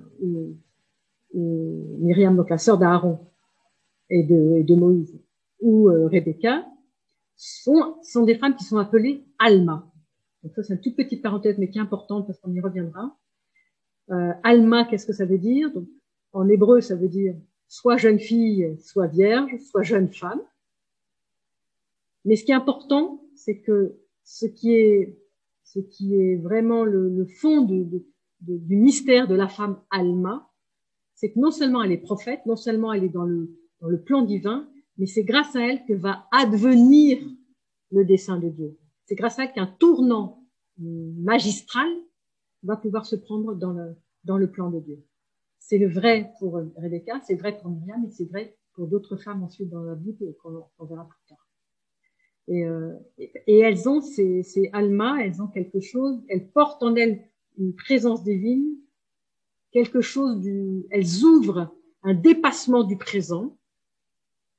Myriam, 1.33 2.35
donc 2.35 2.49
la 2.49 2.57
sœur 2.57 2.79
d'Aaron 2.79 3.19
et 4.09 4.23
de, 4.23 4.57
et 4.57 4.63
de, 4.63 4.75
Moïse, 4.75 5.19
ou 5.59 5.89
euh, 5.89 6.07
Rebecca, 6.07 6.65
sont, 7.35 7.97
sont 8.03 8.23
des 8.23 8.35
femmes 8.35 8.55
qui 8.55 8.63
sont 8.63 8.77
appelées 8.77 9.25
Alma. 9.39 9.91
Donc 10.43 10.53
ça, 10.55 10.63
c'est 10.63 10.73
une 10.73 10.81
toute 10.81 10.95
petite 10.95 11.21
parenthèse, 11.21 11.57
mais 11.57 11.69
qui 11.69 11.77
est 11.77 11.81
importante 11.81 12.27
parce 12.27 12.39
qu'on 12.39 12.53
y 12.53 12.59
reviendra. 12.59 13.17
Euh, 14.11 14.33
Alma, 14.43 14.85
qu'est-ce 14.85 15.05
que 15.05 15.13
ça 15.13 15.25
veut 15.25 15.37
dire? 15.37 15.71
Donc, 15.73 15.87
En 16.33 16.47
hébreu, 16.49 16.81
ça 16.81 16.95
veut 16.95 17.07
dire 17.07 17.35
soit 17.67 17.97
jeune 17.97 18.19
fille, 18.19 18.77
soit 18.79 19.07
vierge, 19.07 19.57
soit 19.71 19.83
jeune 19.83 20.11
femme. 20.11 20.41
Mais 22.25 22.35
ce 22.35 22.43
qui 22.43 22.51
est 22.51 22.55
important, 22.55 23.23
c'est 23.35 23.59
que 23.59 23.97
ce 24.23 24.45
qui 24.45 24.73
est, 24.73 25.17
ce 25.63 25.79
qui 25.79 26.15
est 26.15 26.35
vraiment 26.35 26.83
le, 26.83 27.09
le 27.09 27.25
fond 27.25 27.61
de, 27.61 27.83
de, 28.41 28.57
du 28.57 28.75
mystère 28.75 29.27
de 29.27 29.35
la 29.35 29.47
femme 29.47 29.81
Alma, 29.89 30.49
c'est 31.15 31.31
que 31.31 31.39
non 31.39 31.51
seulement 31.51 31.81
elle 31.83 31.91
est 31.91 31.97
prophète, 31.97 32.45
non 32.45 32.55
seulement 32.55 32.93
elle 32.93 33.03
est 33.03 33.09
dans 33.09 33.23
le, 33.23 33.49
dans 33.83 33.89
le 33.89 34.01
plan 34.01 34.23
divin, 34.23 34.67
mais 34.97 35.05
c'est 35.05 35.25
grâce 35.25 35.55
à 35.57 35.67
elle 35.67 35.85
que 35.85 35.93
va 35.93 36.25
advenir 36.31 37.19
le 37.91 38.05
dessein 38.05 38.39
de 38.39 38.47
Dieu. 38.47 38.79
C'est 39.05 39.15
grâce 39.15 39.37
à 39.37 39.43
elle 39.43 39.51
qu'un 39.51 39.67
tournant 39.67 40.41
magistral 40.77 41.89
va 42.63 42.77
pouvoir 42.77 43.05
se 43.05 43.17
prendre 43.17 43.53
dans 43.53 43.73
le, 43.73 43.97
dans 44.23 44.37
le 44.37 44.49
plan 44.49 44.71
de 44.71 44.79
Dieu. 44.79 45.03
C'est 45.59 45.77
le 45.77 45.89
vrai 45.89 46.31
pour 46.39 46.61
Rebecca, 46.77 47.19
c'est 47.27 47.35
vrai 47.35 47.59
pour 47.59 47.69
Miriam, 47.69 48.01
mais 48.01 48.09
c'est 48.09 48.25
vrai 48.25 48.57
pour 48.73 48.87
d'autres 48.87 49.17
femmes 49.17 49.43
ensuite 49.43 49.69
dans 49.69 49.83
la 49.83 49.95
Bible 49.95 50.33
qu'on 50.41 50.85
verra 50.85 51.05
plus 51.05 51.27
tard. 51.27 51.45
Et, 52.47 52.65
euh, 52.65 52.93
et, 53.17 53.59
elles 53.59 53.87
ont, 53.87 54.01
ces, 54.01 54.43
ces 54.43 54.69
Alma, 54.71 55.17
elles 55.23 55.41
ont 55.41 55.47
quelque 55.47 55.81
chose, 55.81 56.23
elles 56.29 56.49
portent 56.49 56.83
en 56.83 56.95
elles 56.95 57.21
une 57.57 57.75
présence 57.75 58.23
divine, 58.23 58.77
quelque 59.71 59.99
chose 60.01 60.39
du, 60.39 60.85
elles 60.89 61.23
ouvrent 61.23 61.75
un 62.03 62.13
dépassement 62.13 62.83
du 62.83 62.97
présent 62.97 63.57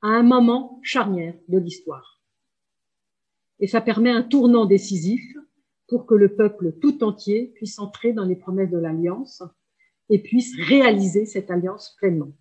à 0.05 0.09
un 0.09 0.23
moment 0.23 0.81
charnière 0.83 1.35
de 1.49 1.57
l'histoire. 1.57 2.21
Et 3.59 3.67
ça 3.67 3.81
permet 3.81 4.11
un 4.11 4.23
tournant 4.23 4.67
décisif 4.67 5.23
pour 5.89 6.05
que 6.05 6.15
le 6.15 6.37
peuple 6.37 6.73
tout 6.79 7.03
entier 7.03 7.53
puisse 7.55 7.79
entrer 7.79 8.13
dans 8.13 8.27
les 8.27 8.37
promesses 8.37 8.71
de 8.71 8.77
l'alliance 8.77 9.43
et 10.11 10.19
puisse 10.19 10.55
réaliser 10.69 11.25
cette 11.25 11.51
alliance 11.51 11.97
pleinement. 11.99 12.33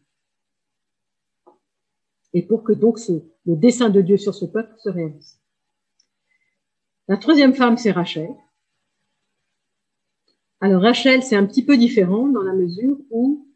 Et 2.33 2.41
pour 2.41 2.63
que 2.65 2.73
donc 2.73 2.99
ce, 2.99 3.23
le 3.45 3.55
dessein 3.55 3.89
de 3.89 4.01
Dieu 4.01 4.17
sur 4.17 4.35
ce 4.35 4.43
peuple 4.43 4.73
se 4.79 4.89
réalise. 4.89 5.39
La 7.07 7.15
troisième 7.15 7.53
femme, 7.53 7.77
c'est 7.77 7.91
Rachel. 7.91 8.35
Alors 10.59 10.81
Rachel, 10.81 11.23
c'est 11.23 11.37
un 11.37 11.45
petit 11.45 11.63
peu 11.63 11.77
différent 11.77 12.27
dans 12.27 12.43
la 12.43 12.53
mesure 12.53 12.97
où 13.09 13.47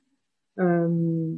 euh, 0.60 1.36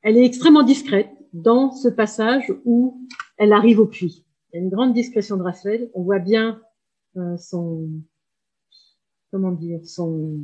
elle 0.00 0.16
est 0.16 0.24
extrêmement 0.24 0.62
discrète 0.62 1.17
dans 1.42 1.70
ce 1.70 1.88
passage 1.88 2.52
où 2.64 3.06
elle 3.36 3.52
arrive 3.52 3.78
au 3.80 3.86
puits. 3.86 4.24
Il 4.52 4.56
y 4.56 4.60
a 4.60 4.62
une 4.62 4.70
grande 4.70 4.94
discrétion 4.94 5.36
de 5.36 5.42
Rachel. 5.42 5.90
On 5.94 6.02
voit 6.02 6.18
bien 6.18 6.60
euh, 7.16 7.36
son, 7.36 7.88
comment 9.30 9.52
dire, 9.52 9.84
son, 9.84 10.40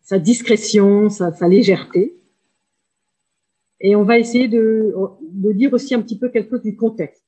sa 0.00 0.18
discrétion, 0.18 1.08
sa, 1.08 1.32
sa, 1.32 1.48
légèreté. 1.48 2.16
Et 3.80 3.96
on 3.96 4.04
va 4.04 4.18
essayer 4.18 4.48
de, 4.48 4.94
de 5.22 5.52
dire 5.52 5.72
aussi 5.72 5.94
un 5.94 6.02
petit 6.02 6.18
peu 6.18 6.28
quelque 6.28 6.50
chose 6.50 6.62
du 6.62 6.76
contexte. 6.76 7.24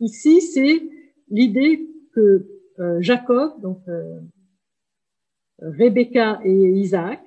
Ici, 0.00 0.40
c'est 0.40 0.82
l'idée 1.30 1.88
que 2.12 2.46
euh, 2.78 3.00
Jacob, 3.00 3.60
donc 3.60 3.80
euh, 3.88 4.20
Rebecca 5.60 6.40
et 6.44 6.70
Isaac, 6.72 7.20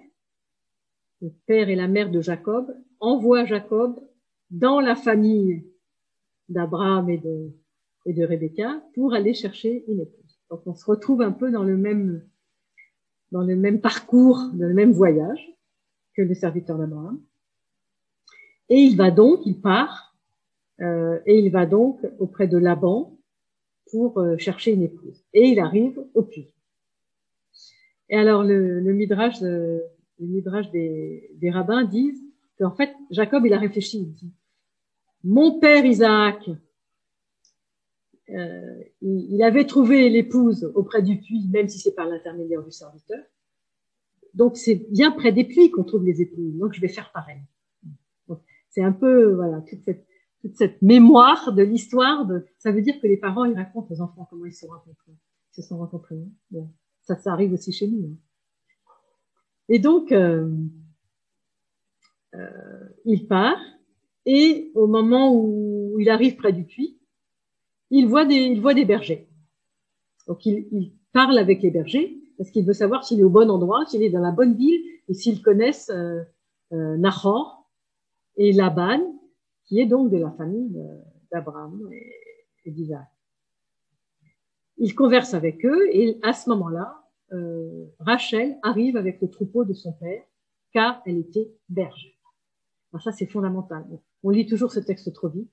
le 1.21 1.31
père 1.45 1.69
et 1.69 1.75
la 1.75 1.87
mère 1.87 2.11
de 2.11 2.21
Jacob, 2.21 2.75
envoient 2.99 3.45
Jacob 3.45 3.99
dans 4.49 4.79
la 4.79 4.95
famille 4.95 5.65
d'Abraham 6.49 7.09
et 7.09 7.17
de, 7.17 7.51
et 8.05 8.13
de 8.13 8.25
Rebecca 8.25 8.81
pour 8.93 9.13
aller 9.13 9.33
chercher 9.33 9.83
une 9.87 10.01
épouse. 10.01 10.39
Donc 10.49 10.61
on 10.65 10.75
se 10.75 10.85
retrouve 10.85 11.21
un 11.21 11.31
peu 11.31 11.51
dans 11.51 11.63
le 11.63 11.77
même, 11.77 12.23
dans 13.31 13.41
le 13.41 13.55
même 13.55 13.81
parcours, 13.81 14.37
dans 14.53 14.67
le 14.67 14.73
même 14.73 14.91
voyage 14.91 15.51
que 16.15 16.21
le 16.21 16.33
serviteur 16.33 16.77
d'Abraham. 16.77 17.19
Et 18.69 18.77
il 18.77 18.95
va 18.95 19.11
donc, 19.11 19.45
il 19.45 19.59
part, 19.59 20.15
euh, 20.81 21.19
et 21.25 21.39
il 21.39 21.51
va 21.51 21.65
donc 21.65 21.99
auprès 22.19 22.47
de 22.47 22.57
Laban 22.57 23.17
pour 23.91 24.19
euh, 24.19 24.37
chercher 24.37 24.73
une 24.73 24.83
épouse. 24.83 25.23
Et 25.33 25.49
il 25.49 25.59
arrive 25.59 26.03
au 26.13 26.23
puits. 26.23 26.51
Et 28.09 28.17
alors 28.17 28.43
le, 28.43 28.79
le 28.79 28.93
midrash, 28.93 29.41
euh, 29.41 29.79
le 30.19 30.27
midrash 30.27 30.69
des, 30.71 31.29
des 31.35 31.49
rabbins 31.51 31.83
disent 31.83 32.23
qu'en 32.57 32.71
fait 32.71 32.93
Jacob 33.11 33.45
il 33.45 33.53
a 33.53 33.59
réfléchi, 33.59 33.99
il 33.99 34.13
dit 34.13 34.33
mon 35.25 35.59
père 35.59 35.83
Isaac, 35.83 36.47
euh, 38.29 38.83
il, 39.01 39.41
avait 39.41 39.65
trouvé 39.65 40.07
l'épouse 40.07 40.71
auprès 40.75 41.01
du 41.01 41.17
puits, 41.17 41.47
même 41.49 41.67
si 41.67 41.79
c'est 41.79 41.95
par 41.95 42.07
l'intermédiaire 42.07 42.63
du 42.63 42.71
serviteur. 42.71 43.23
Donc 44.35 44.55
c'est 44.55 44.85
bien 44.91 45.11
près 45.11 45.31
des 45.31 45.43
puits 45.43 45.71
qu'on 45.71 45.83
trouve 45.83 46.05
les 46.05 46.21
épouses. 46.21 46.55
Donc 46.57 46.73
je 46.73 46.81
vais 46.81 46.89
faire 46.89 47.11
pareil. 47.11 47.41
C'est 48.69 48.83
un 48.83 48.91
peu 48.91 49.33
voilà 49.33 49.61
toute 49.61 49.83
cette, 49.83 50.05
toute 50.41 50.55
cette 50.57 50.81
mémoire 50.81 51.53
de 51.53 51.63
l'histoire. 51.63 52.27
De, 52.27 52.45
ça 52.59 52.71
veut 52.71 52.81
dire 52.81 52.99
que 53.01 53.07
les 53.07 53.17
parents 53.17 53.45
ils 53.45 53.55
racontent 53.55 53.87
aux 53.91 54.01
enfants 54.01 54.27
comment 54.29 54.45
ils 54.45 54.53
se 54.53 54.67
sont 54.67 54.71
rencontrés. 54.71 55.13
Ils 55.57 55.63
se 55.63 55.67
sont 55.67 55.77
rencontrés. 55.77 56.19
Bon, 56.51 56.69
ça, 57.01 57.15
ça 57.15 57.31
arrive 57.31 57.53
aussi 57.53 57.71
chez 57.71 57.87
nous. 57.87 58.05
Hein. 58.05 58.15
Et 59.69 59.79
donc 59.79 60.11
euh, 60.11 60.49
euh, 62.35 62.89
il 63.05 63.27
part 63.27 63.59
et 64.25 64.71
au 64.75 64.87
moment 64.87 65.33
où 65.33 65.97
il 65.99 66.09
arrive 66.09 66.35
près 66.35 66.51
du 66.51 66.63
puits, 66.63 66.99
il 67.91 68.07
voit 68.07 68.25
des, 68.25 68.35
il 68.35 68.61
voit 68.61 68.73
des 68.73 68.85
bergers. 68.85 69.27
Donc 70.27 70.45
il, 70.45 70.67
il 70.71 70.93
parle 71.13 71.37
avec 71.37 71.61
les 71.61 71.71
bergers 71.71 72.19
parce 72.37 72.51
qu'il 72.51 72.65
veut 72.65 72.73
savoir 72.73 73.05
s'il 73.05 73.19
est 73.19 73.23
au 73.23 73.29
bon 73.29 73.49
endroit, 73.49 73.85
s'il 73.85 74.03
est 74.03 74.09
dans 74.09 74.21
la 74.21 74.31
bonne 74.31 74.55
ville 74.55 74.81
et 75.07 75.13
s'ils 75.13 75.41
connaissent 75.41 75.89
euh, 75.89 76.21
euh, 76.73 76.97
Nahor 76.97 77.69
et 78.37 78.51
Laban, 78.51 79.19
qui 79.65 79.79
est 79.79 79.85
donc 79.85 80.11
de 80.11 80.17
la 80.17 80.31
famille 80.31 80.77
d'Abraham 81.31 81.89
et, 81.91 82.13
et 82.65 82.71
d'Isaac. 82.71 83.07
Il 84.77 84.93
converse 84.93 85.33
avec 85.33 85.65
eux 85.65 85.87
et 85.91 86.19
à 86.21 86.33
ce 86.33 86.49
moment-là, 86.49 87.04
euh, 87.35 87.85
Rachel 87.99 88.57
arrive 88.63 88.97
avec 88.97 89.21
le 89.21 89.29
troupeau 89.29 89.65
de 89.65 89.73
son 89.73 89.93
père 89.93 90.23
car 90.71 91.01
elle 91.05 91.17
était 91.17 91.53
berger. 91.69 92.15
Alors 92.91 93.03
ça, 93.03 93.11
c'est 93.11 93.25
fondamental. 93.25 93.85
On 94.23 94.29
lit 94.29 94.45
toujours 94.45 94.71
ce 94.71 94.79
texte 94.79 95.11
trop 95.13 95.29
vite. 95.29 95.51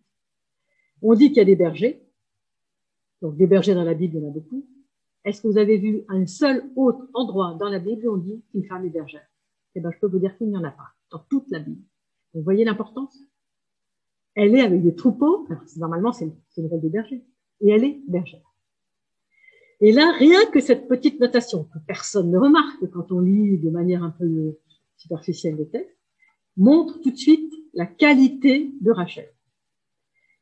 On 1.03 1.15
dit 1.15 1.29
qu'il 1.29 1.39
y 1.39 1.41
a 1.41 1.45
des 1.45 1.57
bergers. 1.57 2.03
Donc, 3.21 3.37
des 3.37 3.47
bergers 3.47 3.75
dans 3.75 3.85
la 3.85 3.95
Bible, 3.95 4.17
il 4.17 4.23
y 4.23 4.25
en 4.25 4.29
a 4.29 4.33
beaucoup. 4.33 4.67
Est-ce 5.25 5.43
que 5.43 5.49
vous 5.49 5.59
avez 5.59 5.79
vu 5.79 6.03
un 6.09 6.27
seul 6.27 6.71
autre 6.75 7.09
endroit 7.15 7.57
dans 7.59 7.69
la 7.69 7.79
Bible 7.79 8.07
où 8.09 8.15
on 8.15 8.17
dit 8.17 8.43
qu'une 8.51 8.65
femme 8.65 8.85
est 8.85 8.91
bergère? 8.91 9.27
Eh 9.75 9.81
ben, 9.81 9.91
je 9.93 9.99
peux 9.99 10.09
vous 10.09 10.19
dire 10.19 10.37
qu'il 10.37 10.49
n'y 10.49 10.57
en 10.57 10.65
a 10.65 10.71
pas 10.71 10.89
dans 11.11 11.21
toute 11.31 11.51
la 11.51 11.61
Bible. 11.61 11.83
Vous 12.35 12.43
voyez 12.43 12.65
l'importance? 12.65 13.17
Elle 14.35 14.55
est 14.55 14.63
avec 14.63 14.83
des 14.83 14.95
troupeaux. 14.95 15.47
Alors, 15.51 15.63
normalement, 15.77 16.13
c'est 16.13 16.33
le 16.57 16.67
rôle 16.67 16.81
des 16.81 16.89
bergers. 16.89 17.25
Et 17.61 17.71
elle 17.71 17.85
est 17.85 18.03
bergère. 18.09 18.52
Et 19.85 19.91
là, 19.91 20.13
rien 20.17 20.47
que 20.47 20.61
cette 20.61 20.87
petite 20.87 21.19
notation 21.19 21.65
que 21.65 21.79
personne 21.87 22.31
ne 22.31 22.39
remarque 22.39 22.89
quand 22.93 23.11
on 23.11 23.19
lit 23.19 23.59
de 23.59 23.69
manière 23.69 24.05
un 24.05 24.11
peu 24.11 24.57
superficielle 24.97 25.57
les 25.57 25.69
textes, 25.69 25.99
montre 26.57 27.01
tout 27.01 27.11
de 27.11 27.17
suite 27.17 27.53
la 27.75 27.87
qualité 27.87 28.71
de 28.81 28.93
Rachel. 28.93 29.29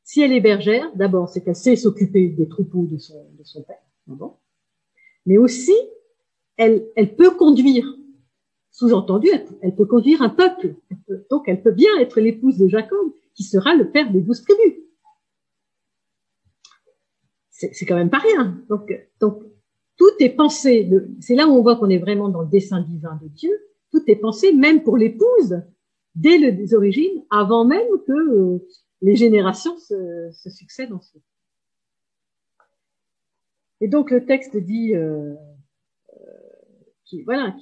Si 0.05 0.21
elle 0.21 0.33
est 0.33 0.43
bergère, 0.43 0.95
d'abord, 0.95 1.31
c'est 1.31 1.43
qu'elle 1.43 1.57
sait 1.57 1.77
s'occuper 1.77 2.29
des 2.29 2.49
troupeaux 2.49 2.85
de 2.85 2.99
son, 2.99 3.63
père, 3.67 3.83
mais 5.25 5.39
aussi, 5.39 5.77
elle 6.59 7.17
peut 7.17 7.31
conduire. 7.31 7.87
Sous-entendu, 8.73 9.29
elle, 9.63 9.75
peut 9.75 9.87
conduire 9.87 10.21
un 10.21 10.29
peuple. 10.29 10.75
donc, 11.31 11.45
elle 11.47 11.63
peut 11.63 11.73
bien 11.73 11.99
être 11.99 12.21
l'épouse 12.21 12.59
de 12.59 12.69
Jacob, 12.69 13.13
qui 13.35 13.45
sera 13.45 13.75
le 13.75 13.91
père 13.91 14.13
des 14.13 14.21
douze 14.21 14.43
tribus. 14.43 14.81
C'est 17.61 17.85
quand 17.85 17.97
même 17.97 18.11
pas 18.11 18.19
rien. 18.21 18.59
Donc, 18.71 18.91
tout 19.21 20.11
est 20.19 20.31
pensé. 20.31 20.89
C'est 21.21 21.35
là 21.35 21.47
où 21.47 21.51
on 21.51 21.63
voit 21.63 21.77
qu'on 21.77 21.91
est 21.91 21.99
vraiment 21.99 22.31
dans 22.31 22.41
le 22.41 22.49
dessein 22.49 22.81
divin 22.81 23.19
de 23.23 23.29
Dieu. 23.29 23.53
Tout 23.91 24.03
est 24.07 24.17
pensé, 24.17 24.55
même 24.55 24.83
pour 24.83 24.97
l'épouse, 24.97 25.61
dès 26.15 26.39
les 26.39 26.75
origines, 26.75 27.23
avant 27.31 27.67
même 27.67 27.87
que 28.07 28.13
euh, 28.13 28.67
les 29.03 29.15
générations 29.15 29.77
se, 29.77 30.31
succèdent 30.49 30.93
ensuite. 30.93 31.23
Et 33.83 33.89
donc 33.89 34.11
le 34.11 34.25
texte 34.25 34.57
dit 34.57 34.95
euh, 34.95 35.35
euh 36.13 36.17
qu'il 37.05 37.25
voilà 37.25 37.55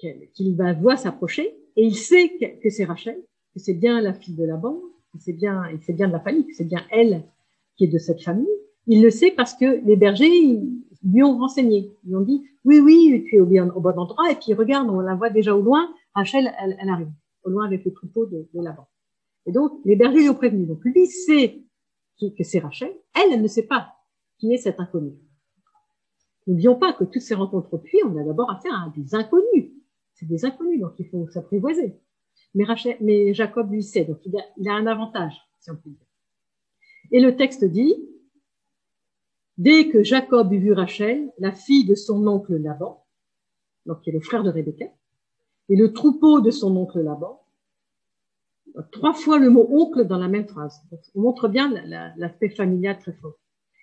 qu'il 0.00 0.56
va 0.56 0.72
voir 0.72 0.98
s'approcher 0.98 1.56
et 1.76 1.84
il 1.84 1.96
sait 1.96 2.30
que, 2.62 2.70
c'est 2.70 2.84
Rachel, 2.84 3.20
que 3.52 3.60
c'est 3.60 3.74
bien 3.74 4.00
la 4.00 4.14
fille 4.14 4.34
de 4.34 4.44
Laban, 4.44 4.80
que 5.12 5.18
c'est 5.18 5.32
bien 5.32 5.64
c'est 5.82 5.92
bien 5.92 6.08
de 6.08 6.12
la 6.12 6.20
famille, 6.20 6.46
que 6.46 6.54
c'est 6.54 6.64
bien 6.64 6.84
elle 6.90 7.24
qui 7.76 7.84
est 7.84 7.88
de 7.88 7.98
cette 7.98 8.22
famille. 8.22 8.48
Il 8.86 9.02
le 9.02 9.10
sait 9.10 9.30
parce 9.30 9.54
que 9.54 9.84
les 9.84 9.96
bergers 9.96 10.60
lui 11.04 11.22
ont 11.22 11.38
renseigné, 11.38 11.90
ils 12.04 12.10
lui 12.10 12.16
ont 12.16 12.20
dit 12.20 12.42
oui 12.64 12.80
oui 12.80 13.24
tu 13.28 13.36
es 13.36 13.40
au, 13.40 13.46
bon 13.46 13.98
endroit 13.98 14.30
et 14.30 14.36
puis 14.36 14.54
regarde 14.54 14.88
on 14.88 15.00
la 15.00 15.14
voit 15.14 15.30
déjà 15.30 15.54
au 15.56 15.62
loin 15.62 15.88
Rachel, 16.14 16.52
elle, 16.58 16.88
arrive 16.88 17.10
au 17.44 17.50
loin 17.50 17.64
avec 17.64 17.84
le 17.84 17.92
troupeau 17.92 18.26
de, 18.26 18.48
de 18.52 18.62
Laban. 18.62 18.86
Et 19.46 19.52
donc, 19.52 19.80
les 19.84 19.96
bergers 19.96 20.20
lui 20.20 20.28
ont 20.28 20.34
prévenu. 20.34 20.66
Donc, 20.66 20.84
lui 20.84 21.06
sait 21.06 21.62
que 22.20 22.44
c'est 22.44 22.60
Rachel, 22.60 22.92
elle, 23.16 23.32
elle 23.32 23.42
ne 23.42 23.48
sait 23.48 23.66
pas 23.66 23.94
qui 24.38 24.52
est 24.52 24.58
cet 24.58 24.78
inconnu. 24.78 25.12
N'oublions 26.46 26.76
pas 26.76 26.92
que 26.92 27.02
toutes 27.02 27.22
ces 27.22 27.34
rencontres 27.34 27.74
au 27.74 27.78
puits, 27.78 27.98
on 28.04 28.16
a 28.16 28.22
d'abord 28.22 28.50
affaire 28.50 28.72
à 28.74 28.92
des 28.96 29.14
inconnus. 29.14 29.72
C'est 30.14 30.26
des 30.26 30.44
inconnus, 30.44 30.80
donc 30.80 30.92
il 30.98 31.08
faut 31.08 31.26
s'apprivoiser. 31.28 31.98
Mais, 32.54 32.64
Rachel, 32.64 32.96
mais 33.00 33.34
Jacob 33.34 33.72
lui 33.72 33.82
sait, 33.82 34.04
donc 34.04 34.18
il 34.24 34.68
a 34.68 34.74
un 34.74 34.86
avantage, 34.86 35.34
si 35.58 35.70
on 35.70 35.76
peut 35.76 35.90
dire. 35.90 36.06
Et 37.12 37.20
le 37.20 37.36
texte 37.36 37.64
dit, 37.64 37.94
dès 39.58 39.90
que 39.90 40.02
Jacob 40.02 40.52
eut 40.52 40.58
vu 40.58 40.72
Rachel, 40.72 41.30
la 41.38 41.52
fille 41.52 41.84
de 41.84 41.94
son 41.94 42.26
oncle 42.26 42.56
Laban, 42.56 43.04
donc 43.84 44.00
qui 44.00 44.10
est 44.10 44.14
le 44.14 44.20
frère 44.20 44.42
de 44.42 44.50
Rebecca, 44.50 44.86
et 45.68 45.76
le 45.76 45.92
troupeau 45.92 46.40
de 46.40 46.50
son 46.50 46.74
oncle 46.76 47.00
Laban, 47.00 47.42
trois 48.90 49.12
fois 49.12 49.38
le 49.38 49.50
mot 49.50 49.66
oncle 49.70 50.06
dans 50.06 50.16
la 50.16 50.28
même 50.28 50.48
phrase. 50.48 50.82
on 51.14 51.20
montre 51.20 51.48
bien 51.48 51.70
l'aspect 52.16 52.48
familial 52.48 52.98
très 52.98 53.12
fort. 53.12 53.34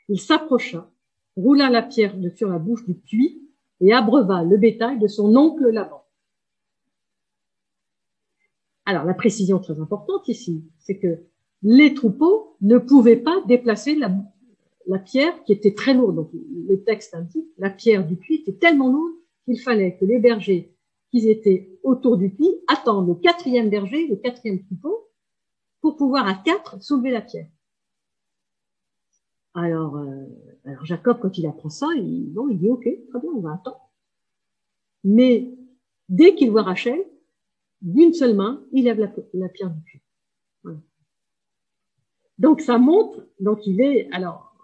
Il 0.08 0.20
s'approcha, 0.20 0.90
roula 1.38 1.70
la 1.70 1.84
pierre 1.84 2.16
sur 2.36 2.50
la 2.50 2.58
bouche 2.58 2.84
du 2.86 2.96
puits 2.96 3.48
et 3.80 3.94
abreuva 3.94 4.44
le 4.44 4.58
bétail 4.58 4.98
de 4.98 5.08
son 5.08 5.36
oncle 5.36 5.70
Laban. 5.70 6.04
Alors, 8.86 9.06
la 9.06 9.14
précision 9.14 9.60
très 9.60 9.80
importante 9.80 10.28
ici, 10.30 10.64
c'est 10.80 10.98
que 10.98 11.29
les 11.62 11.94
troupeaux 11.94 12.56
ne 12.62 12.78
pouvaient 12.78 13.18
pas 13.18 13.42
déplacer 13.48 13.96
la, 13.96 14.10
pierre 15.00 15.44
qui 15.44 15.54
était 15.54 15.74
très 15.74 15.94
lourde. 15.94 16.16
Donc, 16.16 16.32
le 16.34 16.84
texte 16.84 17.14
indique, 17.14 17.48
la 17.58 17.70
pierre 17.70 18.06
du 18.06 18.16
puits 18.16 18.36
était 18.36 18.58
tellement 18.58 18.92
lourde 18.92 19.14
qu'il 19.46 19.60
fallait 19.60 19.98
que 19.98 20.06
les 20.06 20.20
bergers 20.20 20.74
qui 21.12 21.30
étaient 21.30 21.80
autour 21.84 22.18
du 22.18 22.30
puits 22.30 22.62
attendent 22.68 23.08
le 23.08 23.16
quatrième 23.16 23.70
berger, 23.70 24.08
le 24.08 24.16
quatrième 24.16 24.64
troupeau, 24.64 25.08
pour 25.82 25.96
pouvoir 25.96 26.28
à 26.28 26.36
quatre 26.36 26.82
soulever 26.82 27.12
la 27.12 27.22
pierre. 27.22 27.48
Alors, 29.54 29.98
euh, 29.98 30.26
alors 30.66 30.86
Jacob, 30.86 31.20
quand 31.22 31.38
il 31.38 31.48
apprend 31.48 31.70
ça, 31.70 31.88
il, 31.96 32.34
il 32.52 32.60
dit 32.60 32.70
OK, 32.70 32.84
très 32.84 33.20
bien, 33.20 33.32
on 33.34 33.40
va 33.40 33.54
attendre. 33.54 33.90
Mais 35.04 35.52
dès 36.08 36.36
qu'il 36.36 36.52
voit 36.52 36.64
Rachel, 36.64 37.04
d'une 37.82 38.14
seule 38.14 38.36
main, 38.36 38.64
il 38.72 38.86
lève 38.86 39.00
la, 39.00 39.50
pierre 39.50 39.70
du 39.70 39.82
puits. 39.82 40.02
Donc 42.40 42.62
ça 42.62 42.78
montre, 42.78 43.28
donc 43.40 43.68
il 43.68 43.82
est, 43.82 44.10
alors 44.12 44.56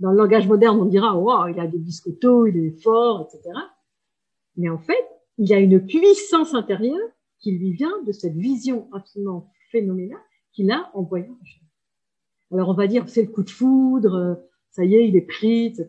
dans 0.00 0.10
le 0.10 0.16
langage 0.16 0.48
moderne, 0.48 0.80
on 0.80 0.84
dira, 0.84 1.16
wow, 1.16 1.46
il 1.46 1.58
a 1.60 1.66
des 1.66 1.78
biscottos, 1.78 2.48
il 2.48 2.56
est 2.58 2.82
fort, 2.82 3.28
etc. 3.28 3.56
Mais 4.56 4.68
en 4.68 4.78
fait, 4.78 5.08
il 5.38 5.52
a 5.52 5.58
une 5.58 5.84
puissance 5.84 6.54
intérieure 6.54 7.08
qui 7.38 7.52
lui 7.52 7.72
vient 7.72 8.02
de 8.02 8.12
cette 8.12 8.34
vision 8.34 8.88
absolument 8.92 9.52
phénoménale 9.70 10.20
qu'il 10.52 10.70
a 10.70 10.90
en 10.94 11.04
Rachel. 11.04 11.30
Alors 12.52 12.68
on 12.68 12.74
va 12.74 12.86
dire, 12.86 13.08
c'est 13.08 13.22
le 13.22 13.28
coup 13.28 13.42
de 13.42 13.50
foudre, 13.50 14.40
ça 14.70 14.84
y 14.84 14.96
est, 14.96 15.08
il 15.08 15.16
est 15.16 15.26
pris, 15.26 15.66
etc. 15.66 15.88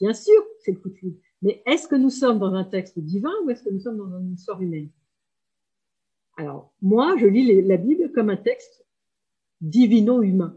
Bien 0.00 0.12
sûr, 0.12 0.40
c'est 0.60 0.72
le 0.72 0.78
coup 0.78 0.90
de 0.90 0.96
foudre. 0.96 1.16
Mais 1.42 1.62
est-ce 1.66 1.86
que 1.86 1.96
nous 1.96 2.10
sommes 2.10 2.38
dans 2.38 2.54
un 2.54 2.64
texte 2.64 2.98
divin 2.98 3.32
ou 3.44 3.50
est-ce 3.50 3.62
que 3.62 3.70
nous 3.70 3.80
sommes 3.80 3.98
dans 3.98 4.18
une 4.18 4.32
histoire 4.32 4.60
humaine? 4.60 4.90
Alors, 6.36 6.72
moi, 6.82 7.16
je 7.18 7.26
lis 7.26 7.62
la 7.62 7.76
Bible 7.76 8.12
comme 8.12 8.30
un 8.30 8.36
texte 8.36 8.85
divino-humain. 9.60 10.56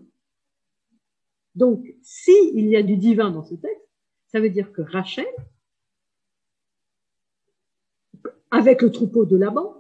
Donc, 1.56 1.86
si 2.02 2.32
il 2.54 2.68
y 2.68 2.76
a 2.76 2.84
du 2.84 2.98
divin 2.98 3.32
dans 3.32 3.44
ce 3.44 3.56
texte, 3.56 3.90
ça 4.28 4.40
veut 4.40 4.50
dire 4.50 4.72
que 4.72 4.82
Rachel, 4.82 5.28
avec 8.52 8.82
le 8.82 8.92
troupeau 8.92 9.26
de 9.26 9.36
Laban, 9.36 9.76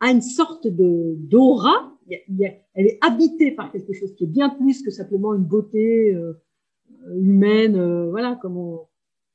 a 0.00 0.10
une 0.10 0.22
sorte 0.22 0.66
de 0.66 1.14
d'aura. 1.18 1.92
Elle 2.08 2.86
est 2.86 2.98
habitée 3.00 3.50
par 3.50 3.72
quelque 3.72 3.92
chose 3.92 4.14
qui 4.14 4.24
est 4.24 4.28
bien 4.28 4.50
plus 4.50 4.82
que 4.82 4.90
simplement 4.90 5.34
une 5.34 5.44
beauté 5.44 6.14
euh, 6.14 6.34
humaine, 7.16 7.76
euh, 7.76 8.10
voilà, 8.10 8.36
comme 8.36 8.56
on, 8.56 8.86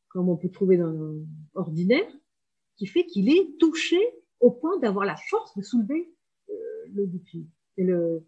comme 0.08 0.30
on 0.30 0.38
peut 0.38 0.50
trouver 0.50 0.78
dans 0.78 0.94
l'ordinaire, 1.56 2.08
qui 2.78 2.86
fait 2.86 3.06
qu'il 3.06 3.30
est 3.30 3.58
touché 3.60 4.00
au 4.39 4.52
point 4.52 4.78
d'avoir 4.80 5.06
la 5.06 5.15
force 5.30 5.56
de 5.58 5.62
soulever 5.62 6.13
euh, 6.50 6.54
le 6.94 7.08
puits 7.08 7.50
et 7.78 7.84
le, 7.84 8.24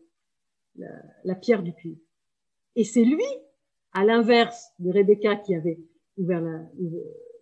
la, 0.75 0.87
la, 1.23 1.35
pierre 1.35 1.63
du 1.63 1.73
puits. 1.73 2.01
Et 2.75 2.83
c'est 2.83 3.03
lui, 3.03 3.23
à 3.91 4.03
l'inverse 4.03 4.71
de 4.79 4.91
Rebecca 4.91 5.35
qui 5.35 5.55
avait 5.55 5.79
ouvert 6.17 6.41
la, 6.41 6.61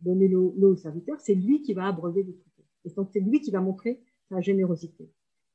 donné 0.02 0.28
l'eau 0.28 0.56
au 0.62 0.76
serviteur, 0.76 1.20
c'est 1.20 1.36
lui 1.36 1.62
qui 1.62 1.74
va 1.74 1.88
abreuver 1.88 2.24
le 2.24 2.34
troupeau. 2.34 2.64
Et 2.86 2.90
donc 2.90 3.10
c'est 3.14 3.20
lui 3.20 3.42
qui 3.42 3.52
va 3.52 3.62
montrer 3.62 4.02
sa 4.30 4.42
générosité. 4.42 5.10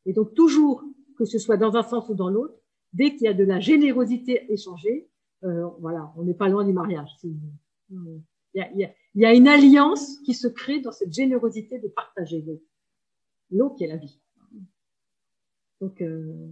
Et 0.04 0.12
donc 0.12 0.34
toujours, 0.34 0.84
que 1.18 1.24
ce 1.24 1.38
soit 1.38 1.56
dans 1.56 1.76
un 1.76 1.82
sens 1.82 2.08
ou 2.08 2.14
dans 2.14 2.30
l'autre, 2.30 2.54
dès 2.92 3.10
qu'il 3.12 3.22
y 3.22 3.28
a 3.28 3.34
de 3.34 3.44
la 3.44 3.60
générosité 3.60 4.50
échangée, 4.52 5.08
euh, 5.44 5.66
voilà, 5.80 6.12
on 6.16 6.24
n'est 6.24 6.34
pas 6.34 6.48
loin 6.48 6.64
du 6.64 6.72
mariage. 6.72 7.10
Il 7.22 7.36
y, 8.54 8.60
a, 8.60 8.70
il, 8.72 8.78
y 8.78 8.84
a, 8.84 8.94
il 9.14 9.22
y 9.22 9.26
a, 9.26 9.34
une 9.34 9.48
alliance 9.48 10.18
qui 10.20 10.32
se 10.32 10.48
crée 10.48 10.80
dans 10.80 10.92
cette 10.92 11.12
générosité 11.12 11.78
de 11.78 11.88
partager 11.88 12.40
l'eau. 12.42 12.62
L'eau 13.50 13.70
qui 13.70 13.84
est 13.84 13.88
la 13.88 13.96
vie. 13.96 14.18
Donc, 15.80 16.00
euh, 16.00 16.48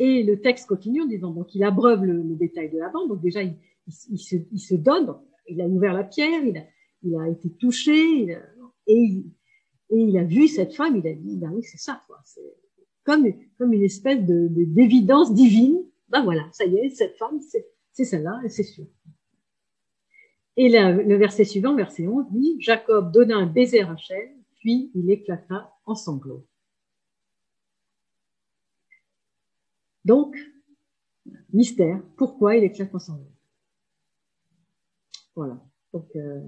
et 0.00 0.22
le 0.22 0.40
texte 0.40 0.66
continue 0.66 1.02
en 1.02 1.06
disant 1.06 1.30
donc 1.30 1.54
il 1.54 1.62
abreuve 1.62 2.04
le, 2.06 2.14
le 2.14 2.34
bétail 2.34 2.70
de 2.70 2.78
la 2.78 2.88
bande. 2.88 3.10
Donc 3.10 3.20
déjà 3.20 3.42
il, 3.42 3.54
il, 3.86 4.18
se, 4.18 4.36
il, 4.50 4.58
se, 4.58 4.74
donne. 4.74 5.14
Il 5.46 5.60
a 5.60 5.66
ouvert 5.66 5.92
la 5.92 6.04
pierre, 6.04 6.42
il 6.42 6.56
a, 6.56 6.62
il 7.02 7.16
a 7.16 7.28
été 7.28 7.50
touché, 7.50 7.92
il 7.92 8.40
et, 8.86 9.22
il 9.90 10.16
a 10.16 10.24
vu 10.24 10.48
cette 10.48 10.74
femme. 10.74 10.96
Il 10.96 11.06
a 11.06 11.12
dit 11.12 11.36
ben 11.36 11.50
oui 11.52 11.62
c'est 11.62 11.78
ça. 11.78 12.00
C'est 12.24 12.40
comme 13.04 13.26
comme 13.58 13.74
une 13.74 13.82
espèce 13.82 14.24
de 14.24 14.48
d'évidence 14.48 15.34
divine. 15.34 15.78
Ben 16.08 16.24
voilà, 16.24 16.48
ça 16.52 16.64
y 16.64 16.78
est, 16.78 16.88
cette 16.88 17.16
femme 17.18 17.38
c'est 17.40 17.66
c'est 17.92 18.06
celle-là, 18.06 18.40
c'est 18.48 18.62
sûr. 18.62 18.86
Et 20.56 20.70
le 20.70 21.16
verset 21.16 21.44
suivant, 21.44 21.76
verset 21.76 22.06
11, 22.06 22.24
dit 22.30 22.56
Jacob 22.58 23.12
donna 23.12 23.36
un 23.36 23.46
baiser 23.46 23.82
à 23.82 23.88
Rachel, 23.88 24.30
puis 24.60 24.90
il 24.94 25.10
éclata 25.10 25.74
en 25.84 25.94
sanglots. 25.94 26.46
Donc, 30.04 30.36
mystère, 31.52 32.00
pourquoi 32.16 32.56
il 32.56 32.64
éclate 32.64 32.94
en 32.94 32.98
sanglots 32.98 33.32
Voilà. 35.34 35.60
Donc, 35.92 36.08
euh, 36.16 36.40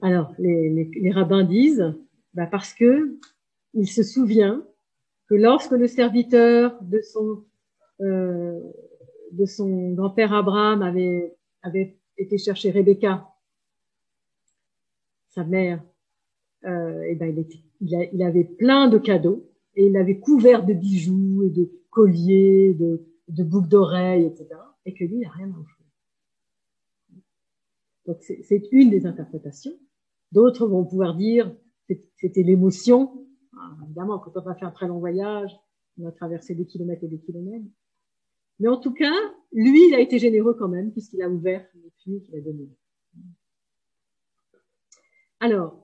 alors, 0.00 0.34
les, 0.38 1.10
rabbins 1.12 1.44
disent, 1.44 1.94
bah 2.34 2.46
parce 2.46 2.74
que 2.74 3.18
il 3.74 3.88
se 3.88 4.02
souvient 4.02 4.66
que 5.28 5.34
lorsque 5.34 5.72
le 5.72 5.86
serviteur 5.86 6.82
de 6.82 7.00
son 7.00 7.44
euh, 8.00 8.60
son 9.46 9.92
grand-père 9.92 10.32
Abraham 10.32 10.82
avait, 10.82 11.36
avait 11.62 11.96
été 12.18 12.36
chercher 12.36 12.70
Rebecca, 12.70 13.28
sa 15.28 15.44
mère, 15.44 15.82
euh, 16.64 17.02
et 17.02 17.14
ben 17.14 17.36
était, 17.38 17.60
il, 17.80 18.10
il, 18.12 18.22
avait 18.22 18.44
plein 18.44 18.88
de 18.88 18.98
cadeaux 18.98 19.51
et 19.74 19.86
il 19.86 19.96
avait 19.96 20.18
couvert 20.18 20.64
de 20.64 20.74
bijoux 20.74 21.44
et 21.44 21.50
de 21.50 21.70
colliers, 21.90 22.74
de, 22.74 23.42
boucles 23.42 23.68
d'oreilles, 23.68 24.26
etc. 24.26 24.48
Et 24.84 24.94
que 24.94 25.04
lui, 25.04 25.16
il 25.16 25.20
n'a 25.20 25.30
rien 25.30 25.50
à. 25.50 25.56
Donc 28.06 28.18
c'est 28.22 28.68
une 28.72 28.90
des 28.90 29.06
interprétations. 29.06 29.72
D'autres 30.32 30.66
vont 30.66 30.84
pouvoir 30.84 31.14
dire 31.14 31.54
c'était 32.16 32.42
l'émotion. 32.42 33.26
Ah, 33.56 33.76
évidemment, 33.84 34.18
quand 34.18 34.32
on 34.36 34.42
va 34.42 34.54
faire 34.54 34.68
un 34.68 34.72
très 34.72 34.88
long 34.88 34.98
voyage, 34.98 35.54
on 35.98 36.04
va 36.04 36.12
traverser 36.12 36.54
des 36.54 36.66
kilomètres 36.66 37.04
et 37.04 37.08
des 37.08 37.18
kilomètres. 37.18 37.66
Mais 38.58 38.68
en 38.68 38.78
tout 38.78 38.92
cas, 38.92 39.14
lui, 39.52 39.88
il 39.88 39.94
a 39.94 40.00
été 40.00 40.18
généreux 40.18 40.54
quand 40.54 40.68
même, 40.68 40.92
puisqu'il 40.92 41.22
a 41.22 41.28
ouvert 41.28 41.66
le 41.74 41.90
puits 42.02 42.22
qu'il 42.22 42.36
a 42.36 42.40
donné. 42.40 42.68
Alors, 45.40 45.81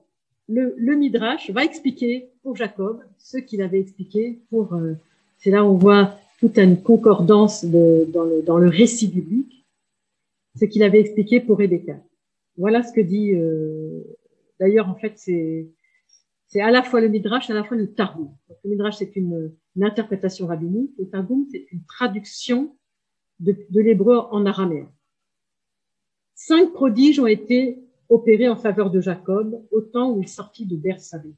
le, 0.49 0.73
le, 0.77 0.95
Midrash 0.95 1.49
va 1.51 1.63
expliquer 1.63 2.29
pour 2.43 2.55
Jacob 2.55 3.01
ce 3.17 3.37
qu'il 3.37 3.61
avait 3.61 3.79
expliqué 3.79 4.39
pour. 4.49 4.73
Euh, 4.73 4.93
c'est 5.37 5.51
là 5.51 5.63
où 5.63 5.69
on 5.69 5.77
voit 5.77 6.17
toute 6.39 6.57
une 6.57 6.81
concordance 6.81 7.63
de, 7.63 8.05
dans, 8.11 8.23
le, 8.23 8.41
dans 8.41 8.57
le 8.57 8.67
récit 8.67 9.07
biblique, 9.07 9.65
ce 10.59 10.65
qu'il 10.65 10.83
avait 10.83 10.99
expliqué 10.99 11.39
pour 11.39 11.57
Rebecca. 11.57 11.97
Voilà 12.57 12.83
ce 12.83 12.91
que 12.93 13.01
dit. 13.01 13.33
Euh, 13.35 14.03
D'ailleurs, 14.59 14.89
en 14.89 14.95
fait, 14.95 15.13
c'est 15.15 15.69
c'est 16.47 16.61
à 16.61 16.71
la 16.71 16.81
fois 16.81 16.99
le 16.99 17.09
Midrash, 17.09 17.49
à 17.49 17.53
la 17.53 17.63
fois 17.63 17.77
le 17.77 17.93
Targum. 17.93 18.31
le 18.63 18.71
Midrash, 18.71 18.97
c'est 18.97 19.15
une, 19.15 19.55
une, 19.75 19.83
interprétation 19.83 20.47
rabbinique. 20.47 20.91
Le 20.97 21.07
Targum, 21.07 21.45
c'est 21.51 21.67
une 21.71 21.83
traduction 21.85 22.75
de, 23.39 23.55
de 23.69 23.79
l'hébreu 23.79 24.17
en 24.31 24.45
araméen. 24.47 24.91
Cinq 26.33 26.73
prodiges 26.73 27.19
ont 27.19 27.27
été 27.27 27.77
opérés 28.09 28.49
en 28.49 28.55
faveur 28.55 28.89
de 28.89 28.99
Jacob 28.99 29.65
au 29.71 29.81
temps 29.81 30.11
où 30.11 30.21
il 30.21 30.27
sortit 30.27 30.65
de 30.65 30.75
Bersabée. 30.75 31.35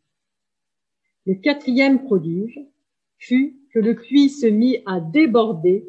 Le 1.25 1.35
quatrième 1.35 2.03
prodige 2.03 2.59
fut 3.17 3.59
que 3.71 3.79
le 3.79 3.95
puits 3.95 4.29
se 4.29 4.47
mit 4.47 4.77
à 4.85 4.99
déborder 4.99 5.87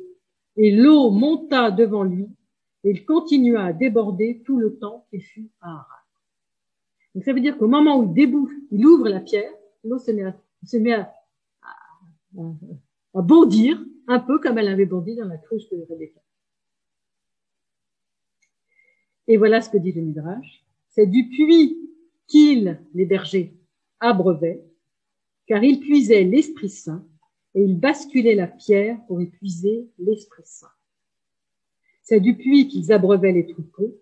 et 0.56 0.70
l'eau 0.70 1.10
monta 1.10 1.70
devant 1.70 2.02
lui 2.02 2.28
et 2.84 2.90
il 2.90 3.04
continua 3.06 3.64
à 3.64 3.72
déborder 3.72 4.42
tout 4.44 4.58
le 4.58 4.76
temps 4.78 5.06
qu'il 5.08 5.22
fut 5.22 5.50
à 5.60 5.70
Arad. 5.70 5.86
Donc 7.14 7.24
ça 7.24 7.32
veut 7.32 7.40
dire 7.40 7.56
qu'au 7.56 7.68
moment 7.68 7.98
où 7.98 8.04
il 8.04 8.12
débouche, 8.12 8.52
il 8.70 8.84
ouvre 8.84 9.08
la 9.08 9.20
pierre, 9.20 9.52
l'eau 9.84 9.98
se 9.98 10.10
met 10.10 10.24
à, 10.24 10.36
se 10.64 10.76
met 10.76 10.94
à, 10.94 11.12
à, 11.62 12.40
à 13.14 13.22
bondir 13.22 13.82
un 14.08 14.18
peu 14.18 14.38
comme 14.38 14.58
elle 14.58 14.68
avait 14.68 14.86
bondi 14.86 15.14
dans 15.16 15.28
la 15.28 15.38
cruche 15.38 15.68
de 15.70 15.86
Rebecca. 15.88 16.20
Et 19.28 19.36
voilà 19.36 19.60
ce 19.60 19.70
que 19.70 19.78
dit 19.78 19.92
le 19.92 20.02
Midrash. 20.02 20.64
C'est 20.92 21.06
du 21.06 21.28
puits 21.28 21.90
qu'ils, 22.26 22.80
les 22.94 23.06
bergers, 23.06 23.54
abreuvaient, 24.00 24.62
car 25.46 25.62
ils 25.64 25.80
puisaient 25.80 26.24
l'Esprit 26.24 26.68
Saint 26.68 27.06
et 27.54 27.62
ils 27.62 27.78
basculaient 27.78 28.34
la 28.34 28.46
pierre 28.46 28.98
pour 29.06 29.20
y 29.20 29.26
puiser 29.26 29.88
l'Esprit 29.98 30.42
Saint. 30.44 30.70
C'est 32.02 32.20
du 32.20 32.36
puits 32.36 32.68
qu'ils 32.68 32.92
abreuvaient 32.92 33.32
les 33.32 33.46
troupeaux. 33.46 33.98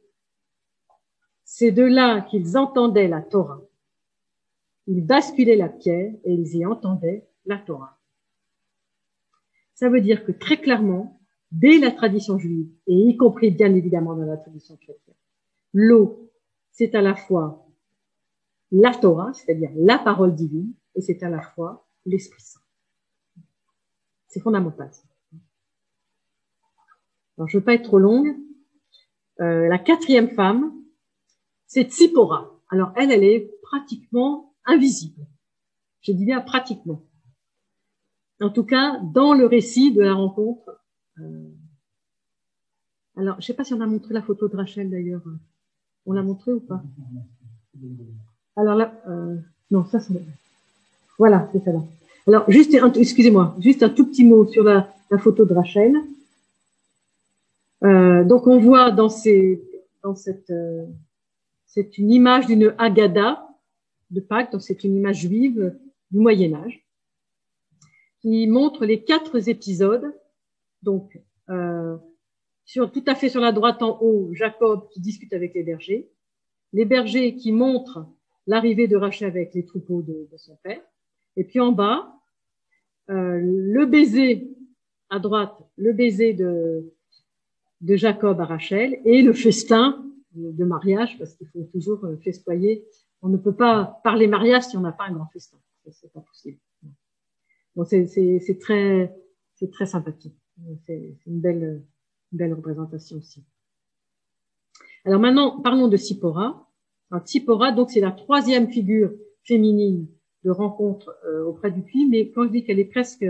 C'est 1.45 1.71
de 1.71 1.83
là 1.83 2.23
qu'ils 2.23 2.57
entendaient 2.57 3.09
la 3.09 3.23
Torah. 3.23 3.63
Ils 4.87 5.05
basculaient 5.05 5.57
la 5.57 5.69
pierre 5.69 6.13
et 6.25 6.33
ils 6.33 6.57
y 6.57 6.67
entendaient 6.67 7.29
la 7.47 7.59
Torah. 7.59 7.99
Ça 9.75 9.89
veut 9.89 10.01
dire 10.01 10.25
que 10.25 10.33
très 10.33 10.61
clairement, 10.61 11.21
dès 11.53 11.79
la 11.79 11.91
tradition 11.91 12.39
juive, 12.39 12.69
et 12.87 12.95
y 12.95 13.17
compris 13.17 13.51
bien 13.51 13.75
évidemment 13.75 14.15
dans 14.15 14.25
la 14.25 14.37
tradition 14.37 14.77
chrétienne, 14.77 15.15
l'eau, 15.73 16.30
c'est 16.73 16.95
à 16.95 17.03
la 17.03 17.15
fois 17.15 17.67
la 18.73 18.95
Torah, 18.95 19.33
c'est-à-dire 19.33 19.71
la 19.77 19.99
parole 19.99 20.35
divine, 20.35 20.73
et 20.95 21.01
c'est 21.01 21.23
à 21.23 21.29
la 21.29 21.41
fois 21.41 21.87
l'Esprit 22.07 22.43
Saint. 22.43 22.61
C'est 24.29 24.41
fondamental. 24.41 24.91
Alors, 27.37 27.49
je 27.49 27.57
ne 27.57 27.61
veux 27.61 27.65
pas 27.65 27.75
être 27.75 27.85
trop 27.85 27.99
longue. 27.99 28.37
Euh, 29.41 29.67
la 29.69 29.79
quatrième 29.79 30.31
femme, 30.31 30.73
c'est 31.67 31.91
Tsipora. 31.91 32.61
Alors, 32.69 32.93
elle, 32.97 33.11
elle 33.11 33.25
est 33.25 33.51
pratiquement 33.63 34.55
invisible. 34.67 35.27
Je 36.03 36.13
dis 36.13 36.25
bien 36.25 36.41
pratiquement. 36.41 37.03
En 38.41 38.51
tout 38.51 38.65
cas, 38.65 39.01
dans 39.13 39.35
le 39.35 39.47
récit 39.47 39.93
de 39.93 40.03
la 40.03 40.15
rencontre. 40.15 40.71
Euh, 41.19 41.51
alors, 43.17 43.37
je 43.37 43.41
ne 43.41 43.47
sais 43.47 43.55
pas 43.55 43.65
si 43.65 43.75
on 43.75 43.81
a 43.81 43.87
montré 43.87 44.15
la 44.15 44.23
photo 44.23 44.49
de 44.49 44.57
Rachel 44.57 44.91
d'ailleurs. 44.91 45.23
On 46.07 46.13
l'a 46.13 46.23
montré 46.23 46.53
ou 46.53 46.61
pas 46.61 46.83
Alors 48.57 48.75
là, 48.75 48.93
euh, 49.09 49.37
non, 49.71 49.85
ça 49.87 50.01
c'est. 50.01 50.15
Voilà, 51.19 51.49
c'est 51.53 51.63
ça 51.65 51.73
là. 51.73 51.81
Alors, 52.27 52.51
juste, 52.51 52.75
excusez-moi, 52.75 53.57
juste 53.59 53.83
un 53.83 53.89
tout 53.89 54.07
petit 54.07 54.25
mot 54.25 54.47
sur 54.47 54.63
la, 54.63 54.89
photo 55.19 55.45
de 55.45 55.53
Rachel. 55.55 55.97
Euh, 57.83 58.25
donc 58.25 58.47
on 58.47 58.61
voit 58.61 58.91
dans, 58.91 59.09
ces, 59.09 59.61
dans 60.05 60.15
cette, 60.15 60.51
euh, 60.51 60.85
c'est 61.67 61.99
une 61.99 62.11
image 62.11 62.47
d'une 62.47 62.75
Agada 62.79 63.49
de 64.11 64.21
Pâques, 64.21 64.53
donc 64.53 64.63
c'est 64.63 64.85
une 64.85 64.97
image 64.97 65.23
juive 65.23 65.75
du 66.11 66.19
Moyen 66.19 66.55
Âge, 66.55 66.85
qui 68.21 68.47
montre 68.47 68.85
les 68.85 69.03
quatre 69.03 69.49
épisodes. 69.49 70.15
Donc 70.83 71.19
sur, 72.65 72.93
tout 72.93 73.05
à 73.07 73.15
fait 73.15 73.29
sur 73.29 73.41
la 73.41 73.53
droite 73.53 73.83
en 73.83 73.99
haut, 74.01 74.31
Jacob 74.33 74.89
qui 74.91 75.01
discute 75.01 75.33
avec 75.33 75.55
les 75.55 75.63
bergers, 75.63 76.09
les 76.73 76.85
bergers 76.85 77.35
qui 77.37 77.53
montrent 77.53 78.07
l'arrivée 78.47 78.89
de 78.89 78.97
Rachel 78.97 79.29
avec 79.29 79.55
les 79.55 79.65
troupeaux 79.65 80.03
de, 80.03 80.29
son 80.37 80.57
père, 80.63 80.81
et 81.37 81.45
puis 81.45 81.61
en 81.61 81.73
bas, 81.73 82.15
euh, 83.11 83.41
le 83.43 83.87
baiser 83.87 84.49
à 85.09 85.19
droite, 85.19 85.57
le 85.77 85.93
baiser 85.93 86.33
de 86.33 86.93
de 87.81 87.97
Jacob 87.97 88.41
à 88.41 88.45
Rachel 88.45 89.01
et 89.05 89.23
le 89.23 89.33
festin 89.33 90.05
de 90.35 90.65
mariage, 90.65 91.19
parce 91.19 91.35
qu'il 91.35 91.49
faut 91.49 91.65
toujours 91.73 92.05
euh, 92.05 92.17
festoyer. 92.19 92.85
On 93.23 93.29
ne 93.29 93.37
peut 93.37 93.55
pas 93.55 94.01
parler 94.05 94.27
mariage 94.27 94.65
si 94.65 94.77
on 94.77 94.81
n'a 94.81 94.93
pas 94.93 95.05
un 95.05 95.13
grand 95.13 95.27
festin. 95.27 95.59
C'est 95.91 96.13
pas 96.13 96.21
possible. 96.21 96.59
Bon, 97.75 97.85
c'est 97.85 98.59
très, 98.61 99.15
c'est 99.55 99.71
très 99.71 99.87
sympathique. 99.87 100.37
C'est 100.87 101.17
une 101.27 101.41
belle, 101.41 101.83
belle 102.33 102.55
représentation 102.55 103.17
aussi. 103.19 103.45
Alors 105.05 105.21
maintenant, 105.21 105.61
parlons 105.61 105.89
de 105.89 105.97
Sipora. 105.97 106.69
Alors, 107.11 107.27
Sipora, 107.27 107.73
donc, 107.73 107.91
c'est 107.91 108.01
la 108.01 108.13
troisième 108.13 108.71
figure 108.71 109.11
féminine 109.45 110.07
de 110.45 110.51
rencontre 110.51 111.17
euh, 111.27 111.45
auprès 111.45 111.71
du 111.71 111.83
puits, 111.83 112.09
mais 112.09 112.31
quand 112.31 112.45
je 112.45 112.51
dis 112.51 112.65
qu'elle 112.65 112.79
est 112.79 112.85
presque, 112.85 113.25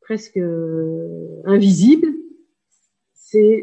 presque 0.00 0.36
euh, 0.36 1.40
invisible, 1.44 2.08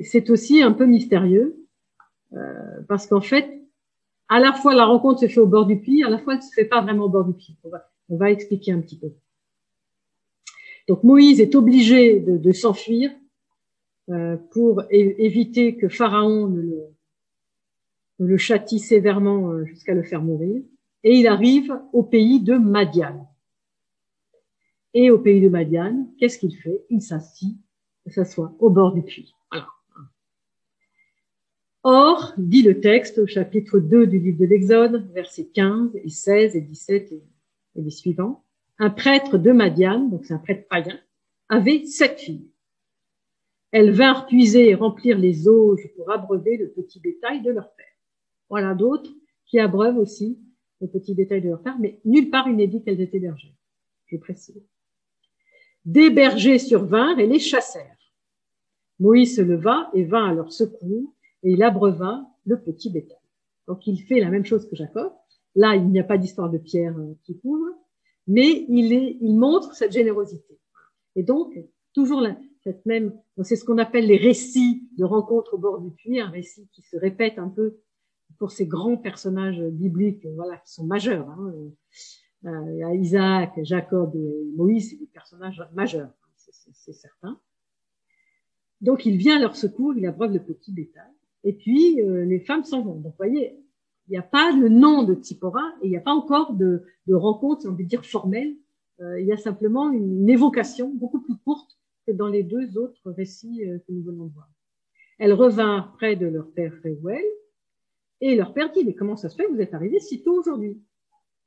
c'est 0.02 0.30
aussi 0.32 0.64
un 0.64 0.72
peu 0.72 0.86
mystérieux 0.86 1.68
euh, 2.34 2.82
parce 2.88 3.06
qu'en 3.08 3.22
fait, 3.22 3.62
à 4.28 4.40
la 4.40 4.54
fois 4.54 4.74
la 4.74 4.86
rencontre 4.86 5.20
se 5.20 5.28
fait 5.28 5.40
au 5.40 5.48
bord 5.48 5.66
du 5.66 5.80
puits, 5.80 6.04
à 6.04 6.10
la 6.10 6.18
fois 6.18 6.36
elle 6.36 6.42
se 6.42 6.54
fait 6.54 6.66
pas 6.66 6.82
vraiment 6.82 7.06
au 7.06 7.10
bord 7.10 7.26
du 7.26 7.34
puits. 7.34 7.58
On 7.64 7.70
va, 7.70 7.90
on 8.10 8.18
va 8.18 8.32
expliquer 8.32 8.72
un 8.72 8.82
petit 8.82 8.98
peu. 8.98 9.12
Donc 10.88 11.04
Moïse 11.04 11.40
est 11.40 11.54
obligé 11.56 12.20
de, 12.20 12.38
de 12.38 12.52
s'enfuir 12.52 13.12
pour 14.52 14.84
éviter 14.90 15.76
que 15.76 15.88
Pharaon 15.88 16.48
ne 16.48 16.62
le, 16.62 16.84
ne 18.20 18.28
le 18.28 18.38
châtie 18.38 18.80
sévèrement 18.80 19.52
euh, 19.52 19.66
jusqu'à 19.66 19.94
le 19.94 20.04
faire 20.04 20.22
mourir. 20.22 20.62
Et 21.04 21.18
il 21.18 21.28
arrive 21.28 21.80
au 21.94 22.04
pays 22.04 22.42
de 22.42 22.56
Madian. 22.56 23.28
Et 24.94 25.12
au 25.12 25.20
pays 25.20 25.42
de 25.42 25.50
Madian, 25.50 26.08
qu'est-ce 26.20 26.40
qu'il 26.40 26.56
fait? 26.56 26.84
Il 26.90 27.02
s'assit, 27.02 27.58
s'assoit 28.08 28.54
au 28.60 28.70
bord 28.70 28.94
du 28.94 29.04
puits. 29.04 29.34
Or, 31.84 32.34
dit 32.38 32.62
le 32.62 32.82
texte 32.82 33.20
au 33.20 33.28
chapitre 33.28 33.80
2 33.80 34.08
du 34.08 34.20
livre 34.20 34.40
de 34.40 34.46
l'Exode, 34.46 35.10
versets 35.14 35.48
15 35.54 35.96
et 35.96 36.10
16 36.10 36.56
et 36.58 36.62
17 36.62 37.12
et, 37.14 37.24
les 37.76 37.90
suivants, 37.90 38.44
un 38.80 38.90
prêtre 38.90 39.38
de 39.38 39.54
Madian, 39.54 40.10
donc 40.10 40.26
c'est 40.26 40.34
un 40.34 40.40
prêtre 40.40 40.68
païen, 40.68 41.00
avait 41.48 41.86
sept 41.86 42.20
filles. 42.20 42.49
Elles 43.72 43.92
vinrent 43.92 44.26
puiser 44.26 44.70
et 44.70 44.76
remplir 44.76 45.18
les 45.18 45.48
auges 45.48 45.88
pour 45.96 46.12
abreuver 46.12 46.58
le 46.58 46.70
petit 46.70 47.00
bétail 47.00 47.42
de 47.42 47.52
leur 47.52 47.72
père. 47.74 47.86
Voilà 48.50 48.74
d'autres 48.74 49.12
qui 49.46 49.60
abreuvent 49.60 49.98
aussi 49.98 50.40
le 50.82 50.88
petit 50.88 51.14
bétail 51.14 51.42
de 51.42 51.50
leur 51.50 51.62
père, 51.62 51.78
mais 51.80 52.00
nulle 52.06 52.30
part 52.30 52.48
il 52.48 52.56
n'est 52.56 52.68
dit 52.68 52.82
qu'elles 52.82 53.02
étaient 53.02 53.20
bergères. 53.20 53.54
Je 54.08 54.18
précise. 54.18 54.64
Des 55.86 56.10
bergers 56.10 56.60
survinrent 56.60 57.20
et 57.20 57.28
les 57.28 57.40
chassèrent. 57.40 57.98
Moïse 59.00 59.36
se 59.36 59.42
leva 59.42 59.90
et 59.94 60.04
vint 60.04 60.30
à 60.30 60.34
leur 60.34 60.52
secours 60.52 61.14
et 61.44 61.52
il 61.52 61.64
abreuva 61.64 62.26
le 62.46 62.60
petit 62.60 62.90
bétail. 62.90 63.18
Donc 63.68 63.86
il 63.88 64.02
fait 64.02 64.20
la 64.20 64.30
même 64.30 64.46
chose 64.46 64.68
que 64.68 64.76
Jacob. 64.76 65.14
Là, 65.56 65.76
il 65.76 65.88
n'y 65.90 66.00
a 66.00 66.04
pas 66.04 66.18
d'histoire 66.18 66.50
de 66.50 66.58
pierre 66.58 66.98
euh, 66.98 67.16
qui 67.24 67.38
couvre, 67.40 67.68
mais 68.28 68.66
il, 68.70 68.94
est, 68.94 69.18
il 69.22 69.36
montre 69.36 69.74
cette 69.74 69.92
générosité. 69.92 70.60
Et 71.16 71.24
donc, 71.24 71.58
toujours 71.94 72.22
la, 72.22 72.36
même, 72.86 73.14
c'est 73.44 73.56
ce 73.56 73.66
qu'on 73.66 73.78
appelle 73.78 74.08
les 74.08 74.18
récits 74.18 74.88
de 74.98 75.04
rencontres 75.04 75.56
au 75.56 75.58
bord 75.58 75.82
du 75.82 75.92
puits, 75.92 76.20
un 76.20 76.30
récit 76.30 76.68
qui 76.72 76.82
se 76.82 76.98
répète 76.98 77.40
un 77.40 77.50
peu 77.50 77.78
pour 78.38 78.52
ces 78.52 78.68
grands 78.68 78.98
personnages 78.98 79.62
bibliques, 79.62 80.26
voilà, 80.36 80.58
qui 80.58 80.74
sont 80.74 80.86
majeurs. 80.86 81.30
Hein. 81.30 81.54
Euh, 82.46 82.96
Isaac, 82.96 83.54
Jacob 83.64 84.16
Moïse, 84.56 84.92
c'est 84.92 84.98
des 84.98 85.08
personnages 85.08 85.62
majeurs, 85.74 86.10
hein, 86.10 86.52
c'est 86.74 86.94
certain. 86.94 87.40
Donc 88.82 89.06
il 89.06 89.18
vient 89.18 89.38
à 89.38 89.40
leur 89.40 89.56
secours, 89.56 89.94
il 89.96 90.06
abreuve 90.06 90.34
le 90.34 90.40
petit 90.40 90.72
bétail. 90.72 91.12
Et 91.44 91.54
puis, 91.54 92.02
euh, 92.02 92.26
les 92.26 92.40
femmes 92.40 92.64
s'en 92.64 92.82
vont. 92.82 92.96
Donc, 92.96 93.16
voyez, 93.18 93.58
il 94.08 94.12
n'y 94.12 94.18
a 94.18 94.24
pas 94.24 94.52
le 94.52 94.70
nom 94.70 95.04
de 95.04 95.16
Tsipora 95.16 95.64
et 95.82 95.88
il 95.88 95.90
n'y 95.90 95.98
a 95.98 96.02
pas 96.02 96.14
encore 96.14 96.54
de, 96.54 96.84
rencontre, 97.12 97.68
on 97.68 97.74
veut 97.74 97.84
dire, 97.84 98.06
formelle. 98.06 98.56
Euh, 99.00 99.20
il 99.22 99.28
y 99.28 99.32
a 99.32 99.38
simplement 99.38 99.90
une, 99.92 100.30
évocation 100.30 100.92
beaucoup 100.94 101.22
plus 101.22 101.36
courte 101.38 101.79
dans 102.14 102.28
les 102.28 102.44
deux 102.44 102.78
autres 102.78 103.12
récits 103.12 103.66
euh, 103.66 103.80
que 103.80 103.92
nous 103.92 104.04
venons 104.04 104.26
de 104.26 104.34
voir. 104.34 104.50
Elles 105.18 105.34
revinrent 105.34 105.92
près 105.94 106.16
de 106.16 106.28
leur 106.28 106.50
père 106.52 106.74
Réouel 106.84 107.26
et 108.22 108.36
leur 108.36 108.54
père 108.54 108.72
dit, 108.72 108.84
mais 108.86 108.94
comment 108.94 109.16
ça 109.16 109.30
se 109.30 109.36
fait 109.36 109.46
que 109.46 109.52
vous 109.52 109.62
êtes 109.62 109.74
arrivés 109.74 110.00
si 110.00 110.22
tôt 110.22 110.40
aujourd'hui? 110.40 110.82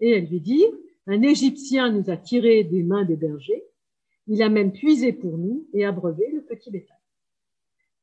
Et 0.00 0.10
elles 0.10 0.26
lui 0.26 0.40
dirent, 0.40 0.72
un 1.06 1.22
Égyptien 1.22 1.90
nous 1.90 2.10
a 2.10 2.16
tirés 2.16 2.64
des 2.64 2.82
mains 2.82 3.04
des 3.04 3.16
bergers, 3.16 3.64
il 4.26 4.42
a 4.42 4.48
même 4.48 4.72
puisé 4.72 5.12
pour 5.12 5.36
nous 5.36 5.66
et 5.72 5.84
abreuvé 5.84 6.30
le 6.32 6.42
petit 6.42 6.70
bétail. 6.70 6.96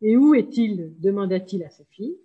Et 0.01 0.17
où 0.17 0.33
est-il? 0.33 0.93
demanda-t-il 0.99 1.63
à 1.63 1.69
sa 1.69 1.83
fille. 1.85 2.17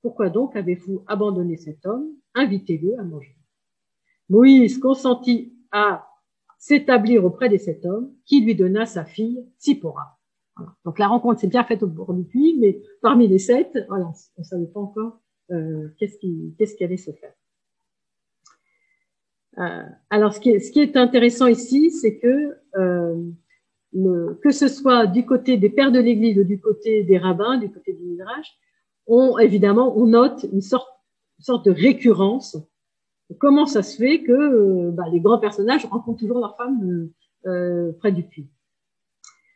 Pourquoi 0.00 0.30
donc 0.30 0.56
avez-vous 0.56 1.04
abandonné 1.06 1.56
cet 1.56 1.86
homme? 1.86 2.08
Invitez-le 2.34 2.98
à 2.98 3.04
manger. 3.04 3.36
Moïse 4.28 4.78
consentit 4.78 5.52
à 5.70 6.11
s'établir 6.62 7.24
auprès 7.24 7.48
de 7.48 7.56
cet 7.56 7.84
homme 7.84 8.14
qui 8.24 8.40
lui 8.40 8.54
donna 8.54 8.86
sa 8.86 9.04
fille 9.04 9.44
Tsipora. 9.58 10.20
Donc 10.84 11.00
la 11.00 11.08
rencontre 11.08 11.40
s'est 11.40 11.48
bien 11.48 11.64
faite 11.64 11.82
au 11.82 11.88
bord 11.88 12.14
du 12.14 12.22
puits, 12.22 12.56
mais 12.60 12.80
parmi 13.00 13.26
les 13.26 13.40
sept, 13.40 13.76
voilà, 13.88 14.12
on 14.36 14.42
ne 14.42 14.44
savait 14.44 14.66
pas 14.66 14.78
encore 14.78 15.18
euh, 15.50 15.88
qu'est-ce 15.98 16.18
qui, 16.18 16.84
allait 16.84 16.96
se 16.96 17.10
faire. 17.10 17.32
Euh, 19.58 19.82
alors 20.08 20.34
ce 20.34 20.38
qui, 20.38 20.50
est, 20.50 20.96
intéressant 20.96 21.48
ici, 21.48 21.90
c'est 21.90 22.18
que 22.18 22.54
euh, 22.76 23.24
que 24.40 24.52
ce 24.52 24.68
soit 24.68 25.08
du 25.08 25.26
côté 25.26 25.56
des 25.56 25.68
pères 25.68 25.90
de 25.90 25.98
l'Église 25.98 26.38
ou 26.38 26.44
du 26.44 26.60
côté 26.60 27.02
des 27.02 27.18
rabbins, 27.18 27.58
du 27.58 27.72
côté 27.72 27.92
du 27.92 28.04
Midrash, 28.04 28.56
on, 29.08 29.36
évidemment, 29.36 29.98
on 29.98 30.06
note 30.06 30.46
une 30.52 30.60
sorte, 30.60 30.88
sorte 31.40 31.66
de 31.66 31.72
récurrence. 31.72 32.56
Comment 33.38 33.66
ça 33.66 33.82
se 33.82 33.96
fait 33.96 34.22
que 34.22 34.90
bah, 34.90 35.04
les 35.12 35.20
grands 35.20 35.38
personnages 35.38 35.84
rencontrent 35.86 36.20
toujours 36.20 36.38
leur 36.38 36.56
femme 36.56 37.10
euh, 37.46 37.92
près 37.98 38.12
du 38.12 38.22
puits 38.22 38.48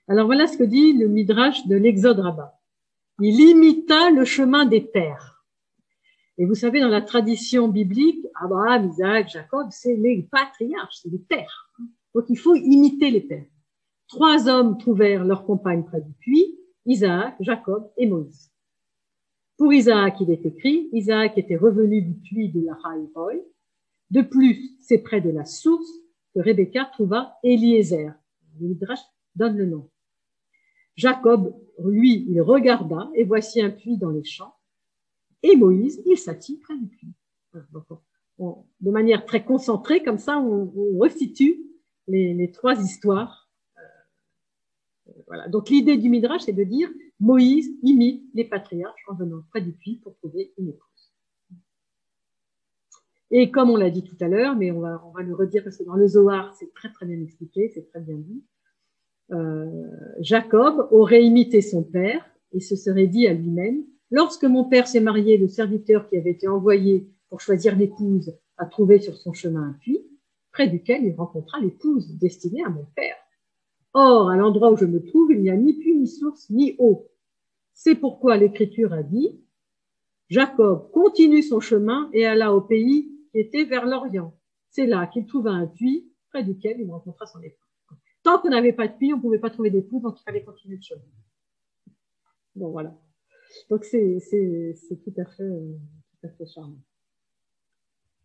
Alors 0.08 0.26
voilà 0.26 0.46
ce 0.46 0.56
que 0.56 0.64
dit 0.64 0.92
le 0.92 1.08
Midrash 1.08 1.66
de 1.66 1.76
l'Exode 1.76 2.20
Rabbah. 2.20 2.58
Il 3.20 3.40
imita 3.40 4.10
le 4.10 4.24
chemin 4.24 4.66
des 4.66 4.80
pères. 4.80 5.44
Et 6.38 6.44
vous 6.44 6.54
savez, 6.54 6.80
dans 6.80 6.88
la 6.88 7.00
tradition 7.00 7.68
biblique, 7.68 8.26
Abraham, 8.34 8.90
Isaac, 8.90 9.30
Jacob, 9.30 9.68
c'est 9.70 9.96
les 9.96 10.28
patriarches, 10.30 10.98
c'est 11.02 11.08
les 11.08 11.18
pères. 11.18 11.70
Donc 12.14 12.26
il 12.28 12.36
faut 12.36 12.54
imiter 12.54 13.10
les 13.10 13.22
pères. 13.22 13.46
Trois 14.08 14.48
hommes 14.48 14.78
trouvèrent 14.78 15.24
leur 15.24 15.44
compagne 15.46 15.84
près 15.84 16.00
du 16.00 16.12
puits, 16.20 16.58
Isaac, 16.84 17.36
Jacob 17.40 17.90
et 17.96 18.06
Moïse. 18.06 18.52
Pour 19.56 19.72
Isaac, 19.72 20.16
il 20.20 20.30
est 20.30 20.44
écrit, 20.44 20.90
Isaac 20.92 21.38
était 21.38 21.56
revenu 21.56 22.02
du 22.02 22.14
puits 22.14 22.50
de 22.50 22.66
la 22.66 22.76
Haïroï. 22.84 23.42
De 24.10 24.22
plus, 24.22 24.76
c'est 24.80 24.98
près 24.98 25.20
de 25.20 25.30
la 25.30 25.44
source 25.44 25.90
que 26.34 26.40
Rebecca 26.40 26.84
trouva 26.92 27.36
Eliezer. 27.42 28.12
Le 28.60 28.68
Midrash 28.68 29.00
donne 29.34 29.56
le 29.56 29.66
nom. 29.66 29.90
Jacob, 30.96 31.54
lui, 31.84 32.26
il 32.28 32.40
regarda 32.40 33.10
et 33.14 33.24
voici 33.24 33.60
un 33.60 33.70
puits 33.70 33.98
dans 33.98 34.10
les 34.10 34.24
champs. 34.24 34.54
Et 35.42 35.56
Moïse, 35.56 36.02
il 36.06 36.16
s'assit 36.16 36.60
près 36.60 36.76
du 36.76 36.86
puits. 36.86 37.12
de 38.80 38.90
manière 38.90 39.26
très 39.26 39.44
concentrée, 39.44 40.02
comme 40.02 40.18
ça, 40.18 40.38
on, 40.38 40.98
restitue 40.98 41.62
les, 42.08 42.50
trois 42.50 42.80
histoires. 42.80 43.50
Euh, 43.78 45.12
voilà. 45.26 45.48
Donc 45.48 45.68
l'idée 45.68 45.98
du 45.98 46.08
Midrash, 46.08 46.42
c'est 46.42 46.52
de 46.52 46.64
dire 46.64 46.88
Moïse 47.20 47.70
imite 47.82 48.24
les 48.34 48.44
patriarches 48.44 49.04
en 49.08 49.14
venant 49.14 49.42
près 49.50 49.60
du 49.60 49.72
puits 49.72 49.96
pour 49.96 50.14
trouver 50.16 50.52
une 50.58 50.70
épouse. 50.70 50.95
Et 53.30 53.50
comme 53.50 53.70
on 53.70 53.76
l'a 53.76 53.90
dit 53.90 54.04
tout 54.04 54.16
à 54.20 54.28
l'heure, 54.28 54.56
mais 54.56 54.70
on 54.70 54.80
va, 54.80 55.02
on 55.06 55.10
va 55.10 55.22
le 55.22 55.34
redire 55.34 55.64
parce 55.64 55.76
que 55.76 55.84
dans 55.84 55.96
le 55.96 56.06
Zohar, 56.06 56.54
c'est 56.58 56.72
très 56.74 56.92
très 56.92 57.06
bien 57.06 57.20
expliqué, 57.20 57.70
c'est 57.74 57.88
très 57.88 58.00
bien 58.00 58.16
dit. 58.16 58.44
Euh, 59.32 59.66
Jacob 60.20 60.88
aurait 60.92 61.24
imité 61.24 61.60
son 61.60 61.82
père 61.82 62.24
et 62.52 62.60
se 62.60 62.76
serait 62.76 63.08
dit 63.08 63.26
à 63.26 63.34
lui-même, 63.34 63.82
lorsque 64.10 64.44
mon 64.44 64.64
père 64.64 64.86
s'est 64.86 65.00
marié, 65.00 65.36
le 65.36 65.48
serviteur 65.48 66.08
qui 66.08 66.16
avait 66.16 66.30
été 66.30 66.46
envoyé 66.46 67.08
pour 67.28 67.40
choisir 67.40 67.76
l'épouse 67.76 68.32
a 68.58 68.66
trouvé 68.66 69.00
sur 69.00 69.16
son 69.16 69.32
chemin 69.32 69.70
un 69.70 69.72
puits, 69.72 70.06
près 70.52 70.68
duquel 70.68 71.04
il 71.04 71.14
rencontra 71.14 71.58
l'épouse 71.60 72.16
destinée 72.16 72.62
à 72.64 72.70
mon 72.70 72.86
père. 72.94 73.16
Or, 73.92 74.30
à 74.30 74.36
l'endroit 74.36 74.70
où 74.70 74.76
je 74.76 74.84
me 74.84 75.02
trouve, 75.02 75.32
il 75.32 75.40
n'y 75.40 75.50
a 75.50 75.56
ni 75.56 75.74
puits, 75.74 75.96
ni 75.96 76.06
source, 76.06 76.48
ni 76.50 76.76
eau. 76.78 77.08
C'est 77.74 77.96
pourquoi 77.96 78.36
l'Écriture 78.36 78.92
a 78.92 79.02
dit, 79.02 79.40
Jacob 80.28 80.90
continue 80.92 81.42
son 81.42 81.60
chemin 81.60 82.08
et 82.12 82.26
alla 82.26 82.54
au 82.54 82.60
pays 82.60 83.15
était 83.38 83.64
vers 83.64 83.86
l'Orient. 83.86 84.34
C'est 84.70 84.86
là 84.86 85.06
qu'il 85.06 85.26
trouva 85.26 85.50
un 85.50 85.66
puits 85.66 86.10
près 86.30 86.44
duquel 86.44 86.80
il 86.80 86.90
rencontra 86.90 87.26
son 87.26 87.40
épouse. 87.40 87.66
Tant 88.22 88.40
qu'on 88.40 88.50
n'avait 88.50 88.72
pas 88.72 88.88
de 88.88 88.96
puits, 88.96 89.12
on 89.12 89.16
ne 89.16 89.22
pouvait 89.22 89.38
pas 89.38 89.50
trouver 89.50 89.70
d'épouse, 89.70 90.02
donc 90.02 90.20
il 90.20 90.24
fallait 90.24 90.44
continuer 90.44 90.76
le 90.76 90.82
chemin. 90.82 91.02
Bon, 92.56 92.70
voilà. 92.70 92.98
Donc, 93.70 93.84
c'est 93.84 94.18
tout, 95.04 95.14
à 95.16 95.24
fait, 95.24 95.44
tout 95.44 96.26
à 96.26 96.28
fait 96.30 96.46
charmant. 96.46 96.80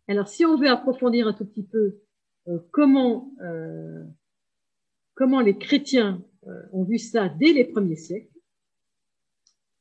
Alors, 0.08 0.26
si 0.26 0.44
on 0.44 0.56
veut 0.56 0.68
approfondir 0.68 1.28
un 1.28 1.32
tout 1.32 1.46
petit 1.46 1.62
peu 1.62 2.02
euh, 2.48 2.58
comment 2.72 3.32
euh, 3.40 4.04
comment 5.14 5.40
les 5.40 5.56
chrétiens 5.56 6.24
euh, 6.46 6.62
ont 6.72 6.84
vu 6.84 6.98
ça 6.98 7.28
dès 7.28 7.52
les 7.52 7.64
premiers 7.64 7.96
siècles. 7.96 8.28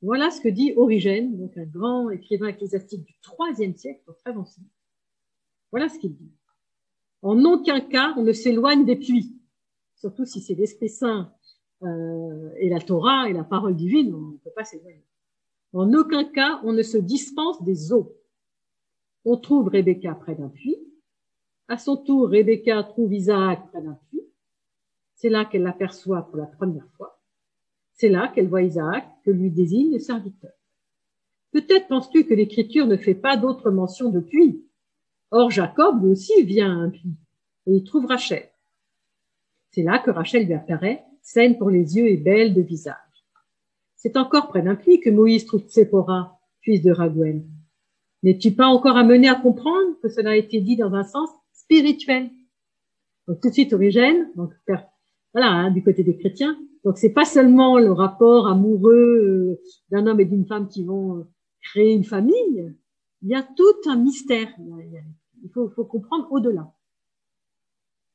Voilà 0.01 0.29
ce 0.31 0.41
que 0.41 0.49
dit 0.49 0.73
Origène, 0.75 1.37
donc 1.37 1.57
un 1.57 1.65
grand 1.65 2.09
écrivain 2.09 2.47
ecclésiastique 2.47 3.03
du 3.05 3.15
IIIe 3.39 3.77
siècle, 3.77 4.01
donc 4.07 4.17
très 4.17 4.35
ancien. 4.35 4.63
Voilà 5.71 5.89
ce 5.89 5.97
qu'il 5.97 6.15
dit. 6.15 6.31
En 7.21 7.43
aucun 7.45 7.81
cas, 7.81 8.13
on 8.17 8.23
ne 8.23 8.33
s'éloigne 8.33 8.85
des 8.85 8.95
puits, 8.95 9.35
surtout 9.95 10.25
si 10.25 10.41
c'est 10.41 10.55
l'Esprit 10.55 10.89
Saint 10.89 11.33
euh, 11.83 12.49
et 12.57 12.69
la 12.69 12.79
Torah 12.79 13.29
et 13.29 13.33
la 13.33 13.43
parole 13.43 13.75
divine, 13.75 14.13
on 14.13 14.31
ne 14.31 14.37
peut 14.37 14.51
pas 14.55 14.63
s'éloigner. 14.63 15.05
En 15.73 15.93
aucun 15.93 16.25
cas, 16.25 16.59
on 16.63 16.73
ne 16.73 16.81
se 16.81 16.97
dispense 16.97 17.63
des 17.63 17.93
eaux. 17.93 18.17
On 19.23 19.37
trouve 19.37 19.67
Rebecca 19.67 20.15
près 20.15 20.35
d'un 20.35 20.49
puits. 20.49 20.77
À 21.67 21.77
son 21.77 21.95
tour, 21.95 22.29
Rebecca 22.29 22.83
trouve 22.83 23.13
Isaac 23.13 23.69
près 23.69 23.81
d'un 23.81 23.97
puits. 24.09 24.25
C'est 25.15 25.29
là 25.29 25.45
qu'elle 25.45 25.63
l'aperçoit 25.63 26.23
pour 26.23 26.37
la 26.37 26.47
première 26.47 26.87
fois. 26.97 27.21
C'est 27.93 28.09
là 28.09 28.27
qu'elle 28.27 28.47
voit 28.47 28.63
Isaac, 28.63 29.07
que 29.23 29.31
lui 29.31 29.51
désigne 29.51 29.93
le 29.93 29.99
serviteur. 29.99 30.51
Peut-être 31.51 31.87
penses-tu 31.87 32.25
que 32.25 32.33
l'Écriture 32.33 32.87
ne 32.87 32.97
fait 32.97 33.15
pas 33.15 33.37
d'autre 33.37 33.69
mention 33.69 34.09
de 34.09 34.19
puits. 34.19 34.65
Or, 35.31 35.49
Jacob 35.49 36.03
lui 36.03 36.11
aussi 36.11 36.43
vient 36.43 36.69
à 36.69 36.83
un 36.83 36.89
puits 36.89 37.15
et 37.67 37.75
il 37.75 37.83
trouve 37.83 38.05
Rachel. 38.05 38.49
C'est 39.71 39.83
là 39.83 39.99
que 39.99 40.11
Rachel 40.11 40.45
lui 40.45 40.53
apparaît, 40.53 41.03
saine 41.21 41.57
pour 41.57 41.69
les 41.69 41.95
yeux 41.95 42.07
et 42.07 42.17
belle 42.17 42.53
de 42.53 42.61
visage. 42.61 42.95
C'est 43.95 44.17
encore 44.17 44.49
près 44.49 44.61
d'un 44.61 44.75
puits 44.75 44.99
que 44.99 45.09
Moïse 45.09 45.45
trouve 45.45 45.65
Séphora, 45.67 46.39
fils 46.61 46.81
de 46.81 46.91
Raguen. 46.91 47.43
N'es-tu 48.23 48.51
pas 48.51 48.67
encore 48.67 48.97
amené 48.97 49.29
à 49.29 49.35
comprendre 49.35 49.97
que 50.01 50.09
cela 50.09 50.31
a 50.31 50.35
été 50.35 50.59
dit 50.59 50.75
dans 50.75 50.93
un 50.93 51.03
sens 51.03 51.29
spirituel? 51.53 52.29
Donc 53.27 53.39
tout 53.41 53.49
de 53.49 53.53
suite 53.53 53.73
Origène, 53.73 54.29
donc 54.35 54.51
voilà, 55.33 55.47
hein, 55.47 55.71
du 55.71 55.83
côté 55.83 56.03
des 56.03 56.17
chrétiens. 56.17 56.57
Donc 56.83 56.97
c'est 56.97 57.13
pas 57.13 57.25
seulement 57.25 57.79
le 57.79 57.91
rapport 57.91 58.47
amoureux 58.47 58.93
euh, 58.93 59.61
d'un 59.91 60.07
homme 60.07 60.19
et 60.19 60.25
d'une 60.25 60.45
femme 60.45 60.67
qui 60.67 60.83
vont 60.83 61.17
euh, 61.17 61.23
créer 61.61 61.93
une 61.93 62.03
famille. 62.03 62.75
Il 63.21 63.29
y 63.29 63.35
a 63.35 63.43
tout 63.43 63.89
un 63.89 63.97
mystère. 63.97 64.49
Faut, 65.53 65.69
faut 65.69 65.85
comprendre 65.85 66.27
au-delà. 66.31 66.73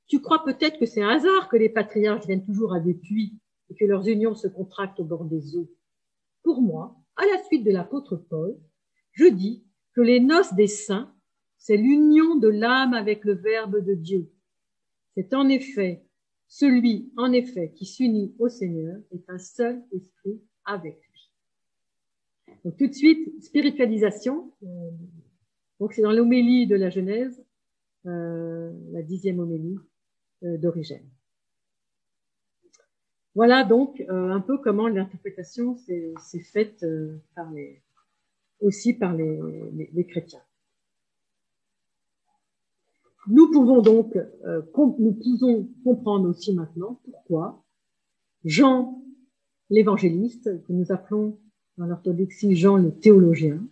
Tu 0.06 0.20
crois 0.20 0.44
peut-être 0.44 0.78
que 0.78 0.86
c'est 0.86 1.02
un 1.02 1.08
hasard 1.08 1.48
que 1.48 1.56
les 1.56 1.68
patriarches 1.68 2.26
viennent 2.26 2.44
toujours 2.44 2.74
à 2.74 2.80
des 2.80 2.94
puits 2.94 3.38
et 3.70 3.74
que 3.74 3.84
leurs 3.84 4.06
unions 4.06 4.34
se 4.34 4.46
contractent 4.46 5.00
au 5.00 5.04
bord 5.04 5.24
des 5.24 5.56
eaux. 5.56 5.70
Pour 6.42 6.62
moi, 6.62 6.96
à 7.16 7.26
la 7.26 7.42
suite 7.44 7.64
de 7.64 7.72
l'apôtre 7.72 8.16
Paul, 8.16 8.56
je 9.12 9.26
dis 9.26 9.64
que 9.94 10.00
les 10.00 10.20
noces 10.20 10.54
des 10.54 10.68
saints, 10.68 11.12
c'est 11.58 11.76
l'union 11.76 12.36
de 12.36 12.48
l'âme 12.48 12.94
avec 12.94 13.24
le 13.24 13.32
Verbe 13.32 13.84
de 13.84 13.94
Dieu. 13.94 14.30
C'est 15.14 15.34
en 15.34 15.48
effet 15.48 16.06
celui, 16.48 17.10
en 17.16 17.32
effet, 17.32 17.72
qui 17.74 17.86
s'unit 17.86 18.34
au 18.38 18.48
Seigneur 18.48 18.96
est 19.10 19.28
un 19.28 19.38
seul 19.38 19.82
esprit 19.92 20.40
avec 20.64 21.00
lui. 21.10 21.30
Donc 22.64 22.76
tout 22.76 22.86
de 22.86 22.92
suite, 22.92 23.42
spiritualisation. 23.42 24.52
Euh, 25.76 25.80
donc 25.80 25.92
c'est 25.92 26.02
dans 26.02 26.12
l'homélie 26.12 26.66
de 26.66 26.76
la 26.76 26.90
Genèse, 26.90 27.44
euh, 28.06 28.72
la 28.92 29.02
dixième 29.02 29.38
homélie 29.38 29.78
euh, 30.44 30.56
d'Origène. 30.58 31.08
Voilà 33.34 33.64
donc 33.64 34.02
un 34.08 34.40
peu 34.40 34.56
comment 34.56 34.88
l'interprétation 34.88 35.76
s'est 35.76 36.40
faite 36.40 36.82
par 37.34 37.52
les, 37.52 37.82
aussi 38.60 38.94
par 38.94 39.14
les 39.14 40.06
chrétiens. 40.08 40.40
Nous 43.28 43.50
pouvons 43.50 43.82
donc, 43.82 44.16
euh, 44.16 44.62
nous 44.98 45.12
pouvons 45.12 45.68
comprendre 45.82 46.28
aussi 46.28 46.54
maintenant 46.54 47.00
pourquoi 47.04 47.64
Jean 48.44 49.02
l'évangéliste, 49.68 50.62
que 50.64 50.72
nous 50.72 50.92
appelons 50.92 51.38
dans 51.76 51.86
l'orthodoxie 51.86 52.54
Jean 52.54 52.76
le 52.76 52.92
théologien, 52.92 53.66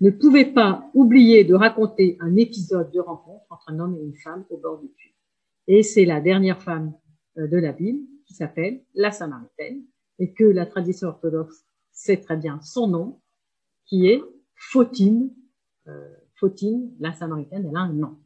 ne 0.00 0.10
pouvait 0.10 0.52
pas 0.52 0.90
oublier 0.94 1.44
de 1.44 1.54
raconter 1.54 2.16
un 2.20 2.36
épisode 2.36 2.90
de 2.92 3.00
rencontre 3.00 3.44
entre 3.50 3.70
un 3.70 3.78
homme 3.78 3.96
et 3.96 4.04
une 4.04 4.14
femme 4.14 4.44
au 4.50 4.56
bord 4.56 4.78
du 4.80 4.88
puits. 4.88 5.14
Et 5.66 5.82
c'est 5.82 6.04
la 6.04 6.20
dernière 6.20 6.62
femme 6.62 6.92
euh, 7.38 7.46
de 7.46 7.56
la 7.56 7.72
Bible 7.72 8.00
qui 8.26 8.34
s'appelle 8.34 8.82
la 8.94 9.10
Samaritaine 9.10 9.82
et 10.18 10.32
que 10.32 10.44
la 10.44 10.66
tradition 10.66 11.08
orthodoxe 11.08 11.64
sait 11.92 12.18
très 12.18 12.36
bien 12.36 12.60
son 12.62 12.88
nom, 12.88 13.20
qui 13.86 14.08
est 14.08 14.22
Fautine. 14.54 15.30
Euh, 15.88 16.08
Fautine, 16.36 16.92
la 17.00 17.12
Samaritaine, 17.12 17.66
elle 17.68 17.76
a 17.76 17.80
un 17.80 17.92
nom. 17.92 18.16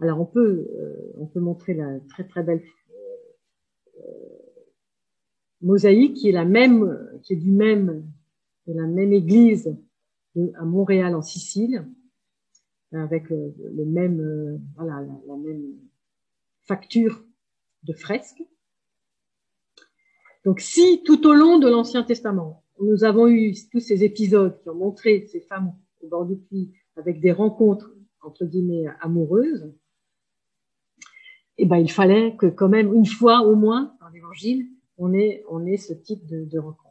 Alors 0.00 0.20
on 0.20 0.26
peut, 0.26 0.68
euh, 0.78 1.12
on 1.16 1.26
peut 1.26 1.40
montrer 1.40 1.74
la 1.74 1.98
très 2.08 2.24
très 2.24 2.42
belle 2.42 2.62
euh, 3.98 4.02
mosaïque 5.60 6.14
qui 6.14 6.28
est 6.28 6.32
la 6.32 6.44
même, 6.44 6.96
qui 7.22 7.32
est 7.32 7.36
du 7.36 7.50
même, 7.50 8.04
de 8.68 8.74
la 8.74 8.86
même 8.86 9.12
église 9.12 9.74
à 10.54 10.64
Montréal 10.64 11.14
en 11.14 11.22
Sicile, 11.22 11.84
avec 12.92 13.28
le, 13.28 13.84
même, 13.84 14.20
euh, 14.20 14.58
voilà, 14.76 15.04
la, 15.26 15.36
même 15.36 15.74
facture 16.62 17.24
de 17.82 17.92
fresques. 17.92 18.42
Donc 20.44 20.60
si 20.60 21.02
tout 21.04 21.26
au 21.26 21.34
long 21.34 21.58
de 21.58 21.68
l'Ancien 21.68 22.02
Testament, 22.02 22.62
nous 22.80 23.04
avons 23.04 23.26
eu 23.26 23.54
tous 23.72 23.80
ces 23.80 24.04
épisodes 24.04 24.60
qui 24.62 24.68
ont 24.68 24.74
montré 24.74 25.26
ces 25.26 25.40
femmes 25.40 25.74
au 26.00 26.08
bord 26.08 26.26
du 26.26 26.36
puits 26.36 26.72
avec 26.96 27.20
des 27.20 27.32
rencontres 27.32 27.92
entre 28.22 28.44
guillemets 28.44 28.86
amoureuses, 29.00 29.72
eh 31.56 31.66
ben, 31.66 31.78
il 31.78 31.90
fallait 31.90 32.36
que 32.36 32.46
quand 32.46 32.68
même 32.68 32.92
une 32.94 33.06
fois 33.06 33.40
au 33.40 33.56
moins 33.56 33.96
dans 34.00 34.08
l'évangile, 34.08 34.68
on 34.96 35.12
ait, 35.12 35.44
on 35.48 35.66
ait 35.66 35.76
ce 35.76 35.92
type 35.92 36.26
de, 36.26 36.44
de 36.44 36.58
rencontre. 36.58 36.87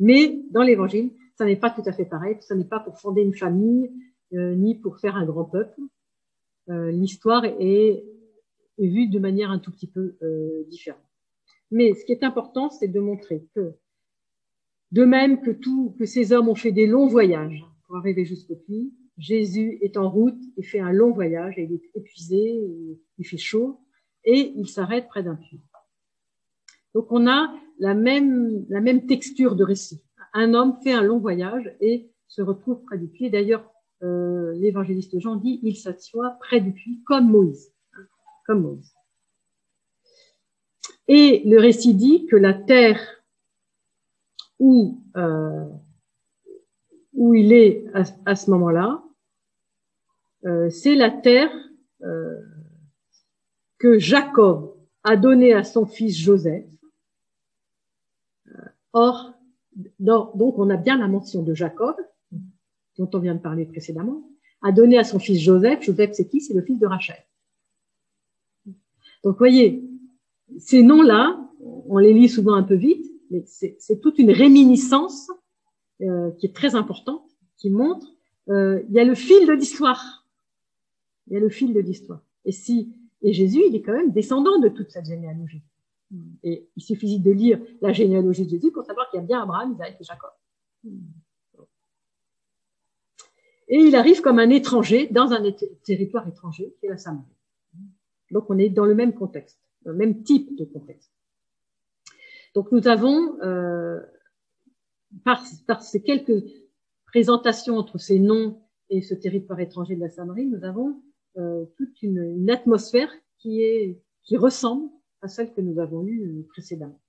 Mais 0.00 0.40
dans 0.50 0.62
l'évangile, 0.62 1.12
ça 1.36 1.44
n'est 1.44 1.56
pas 1.56 1.70
tout 1.70 1.82
à 1.86 1.92
fait 1.92 2.04
pareil. 2.04 2.36
Ça 2.40 2.54
n'est 2.54 2.64
pas 2.64 2.80
pour 2.80 2.98
fonder 2.98 3.22
une 3.22 3.34
famille, 3.34 3.90
euh, 4.32 4.54
ni 4.54 4.74
pour 4.74 4.98
faire 4.98 5.16
un 5.16 5.24
grand 5.24 5.44
peuple. 5.44 5.80
Euh, 6.68 6.90
L'histoire 6.90 7.44
est, 7.44 7.60
est, 7.60 8.88
vue 8.88 9.08
de 9.08 9.18
manière 9.18 9.50
un 9.50 9.58
tout 9.58 9.70
petit 9.70 9.90
peu 9.90 10.16
euh, 10.22 10.64
différente. 10.68 11.00
Mais 11.70 11.94
ce 11.94 12.04
qui 12.04 12.12
est 12.12 12.24
important, 12.24 12.70
c'est 12.70 12.88
de 12.88 13.00
montrer 13.00 13.46
que, 13.54 13.74
de 14.92 15.04
même 15.04 15.40
que 15.40 15.50
tout, 15.50 15.94
que 15.98 16.06
ces 16.06 16.32
hommes 16.32 16.48
ont 16.48 16.54
fait 16.54 16.72
des 16.72 16.86
longs 16.86 17.08
voyages 17.08 17.64
pour 17.86 17.96
arriver 17.96 18.24
jusqu'au 18.24 18.56
puits, 18.56 18.92
Jésus 19.18 19.78
est 19.80 19.96
en 19.96 20.10
route 20.10 20.40
et 20.56 20.62
fait 20.62 20.80
un 20.80 20.92
long 20.92 21.12
voyage 21.12 21.54
il 21.56 21.72
est 21.72 21.90
épuisé, 21.94 22.60
il 23.18 23.24
fait 23.24 23.36
chaud 23.38 23.80
et 24.24 24.52
il 24.56 24.68
s'arrête 24.68 25.06
près 25.08 25.22
d'un 25.22 25.36
puits. 25.36 25.60
Donc 26.94 27.10
on 27.10 27.28
a 27.28 27.54
la 27.78 27.94
même, 27.94 28.64
la 28.68 28.80
même 28.80 29.06
texture 29.06 29.56
de 29.56 29.64
récit. 29.64 30.02
Un 30.32 30.54
homme 30.54 30.76
fait 30.82 30.92
un 30.92 31.02
long 31.02 31.18
voyage 31.18 31.74
et 31.80 32.10
se 32.28 32.42
retrouve 32.42 32.82
près 32.84 32.98
du 32.98 33.06
puits. 33.06 33.30
D'ailleurs, 33.30 33.70
euh, 34.02 34.52
l'évangéliste 34.54 35.18
Jean 35.20 35.36
dit, 35.36 35.60
il 35.62 35.76
s'assoit 35.76 36.36
près 36.40 36.60
du 36.60 36.72
puits 36.72 37.02
comme 37.06 37.30
Moïse. 37.30 37.72
Comme 38.46 38.62
Moïse. 38.62 38.92
Et 41.06 41.42
le 41.46 41.58
récit 41.58 41.94
dit 41.94 42.26
que 42.26 42.36
la 42.36 42.54
terre 42.54 43.00
où, 44.58 45.02
euh, 45.16 45.64
où 47.12 47.34
il 47.34 47.52
est 47.52 47.84
à, 47.92 48.34
ce 48.34 48.50
moment-là, 48.50 49.02
euh, 50.46 50.68
c'est 50.70 50.94
la 50.94 51.10
terre 51.10 51.50
que 53.78 53.98
Jacob 53.98 54.76
a 55.04 55.16
donnée 55.16 55.54
à 55.54 55.64
son 55.64 55.86
fils 55.86 56.18
Joseph. 56.18 56.66
Or, 58.94 59.34
donc 59.98 60.58
on 60.58 60.70
a 60.70 60.76
bien 60.76 60.96
la 60.96 61.08
mention 61.08 61.42
de 61.42 61.52
Jacob, 61.52 61.96
dont 62.96 63.10
on 63.12 63.18
vient 63.18 63.34
de 63.34 63.40
parler 63.40 63.66
précédemment, 63.66 64.22
a 64.62 64.72
donné 64.72 64.96
à 64.96 65.04
son 65.04 65.18
fils 65.18 65.40
Joseph. 65.40 65.82
Joseph, 65.82 66.12
c'est 66.14 66.28
qui? 66.28 66.40
C'est 66.40 66.54
le 66.54 66.62
fils 66.62 66.78
de 66.78 66.86
Rachel. 66.86 67.16
Donc, 69.24 69.36
voyez, 69.36 69.84
ces 70.58 70.82
noms-là, 70.82 71.40
on 71.60 71.98
les 71.98 72.14
lit 72.14 72.28
souvent 72.28 72.54
un 72.54 72.62
peu 72.62 72.76
vite, 72.76 73.04
mais 73.30 73.44
c'est 73.46 74.00
toute 74.00 74.18
une 74.18 74.30
réminiscence 74.30 75.28
euh, 76.00 76.30
qui 76.32 76.46
est 76.46 76.54
très 76.54 76.74
importante, 76.74 77.24
qui 77.56 77.70
montre 77.70 78.06
euh, 78.48 78.82
il 78.88 78.94
y 78.94 79.00
a 79.00 79.04
le 79.04 79.14
fil 79.14 79.46
de 79.46 79.52
l'histoire. 79.52 80.26
Il 81.26 81.34
y 81.34 81.36
a 81.36 81.40
le 81.40 81.48
fil 81.48 81.72
de 81.72 81.80
l'histoire. 81.80 82.20
Et 82.44 82.52
si 82.52 82.94
et 83.22 83.32
Jésus, 83.32 83.62
il 83.68 83.74
est 83.74 83.80
quand 83.80 83.94
même 83.94 84.12
descendant 84.12 84.58
de 84.58 84.68
toute 84.68 84.90
cette 84.90 85.06
généalogie. 85.06 85.62
Et 86.42 86.68
il 86.76 86.82
suffit 86.82 87.18
de 87.18 87.30
lire 87.30 87.60
la 87.80 87.92
généalogie 87.92 88.44
de 88.44 88.50
Jésus 88.50 88.70
pour 88.70 88.84
savoir 88.84 89.10
qu'il 89.10 89.20
y 89.20 89.22
a 89.22 89.26
bien 89.26 89.42
Abraham, 89.42 89.72
Isaac 89.72 89.96
et 90.00 90.04
Jacob. 90.04 90.30
Et 93.68 93.78
il 93.78 93.96
arrive 93.96 94.20
comme 94.20 94.38
un 94.38 94.50
étranger 94.50 95.08
dans 95.10 95.32
un 95.32 95.42
territoire 95.84 96.28
étranger, 96.28 96.74
qui 96.78 96.86
est 96.86 96.90
la 96.90 96.98
Samarie. 96.98 97.24
Donc 98.30 98.50
on 98.50 98.58
est 98.58 98.68
dans 98.68 98.84
le 98.84 98.94
même 98.94 99.14
contexte, 99.14 99.58
le 99.84 99.94
même 99.94 100.22
type 100.22 100.56
de 100.56 100.64
contexte. 100.64 101.10
Donc 102.54 102.70
nous 102.72 102.86
avons, 102.86 103.40
euh, 103.42 104.00
par, 105.24 105.44
ces 105.82 106.02
quelques 106.02 106.44
présentations 107.06 107.76
entre 107.76 107.98
ces 107.98 108.18
noms 108.18 108.60
et 108.90 109.02
ce 109.02 109.14
territoire 109.14 109.60
étranger 109.60 109.96
de 109.96 110.00
la 110.00 110.10
Samarie, 110.10 110.46
nous 110.46 110.64
avons 110.64 111.02
euh, 111.36 111.64
toute 111.76 112.02
une, 112.02 112.22
une, 112.22 112.50
atmosphère 112.50 113.10
qui, 113.38 113.62
est, 113.62 114.00
qui 114.22 114.36
ressemble 114.36 114.88
à 115.24 115.28
celle 115.28 115.52
que 115.52 115.60
nous 115.60 115.78
avons 115.80 116.06
eue 116.06 116.44
précédemment. 116.50 117.00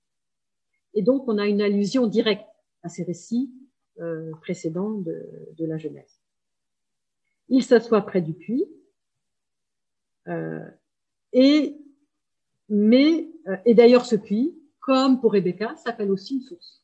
Et 0.94 1.02
donc 1.02 1.28
on 1.28 1.38
a 1.38 1.46
une 1.46 1.60
allusion 1.60 2.06
directe 2.06 2.48
à 2.82 2.88
ces 2.88 3.02
récits 3.02 3.52
euh, 4.00 4.32
précédents 4.40 4.92
de, 4.92 5.64
la 5.66 5.78
Genèse. 5.78 6.20
Il 7.48 7.62
s'assoit 7.62 8.04
près 8.04 8.22
du 8.22 8.32
puits, 8.32 8.66
euh, 10.28 10.68
et 11.32 11.78
mais 12.68 13.30
euh, 13.46 13.56
et 13.64 13.74
d'ailleurs 13.74 14.06
ce 14.06 14.16
puits 14.16 14.58
comme 14.80 15.20
pour 15.20 15.32
Rebecca, 15.32 15.74
s'appelle 15.76 16.12
aussi 16.12 16.34
une 16.36 16.42
source. 16.42 16.82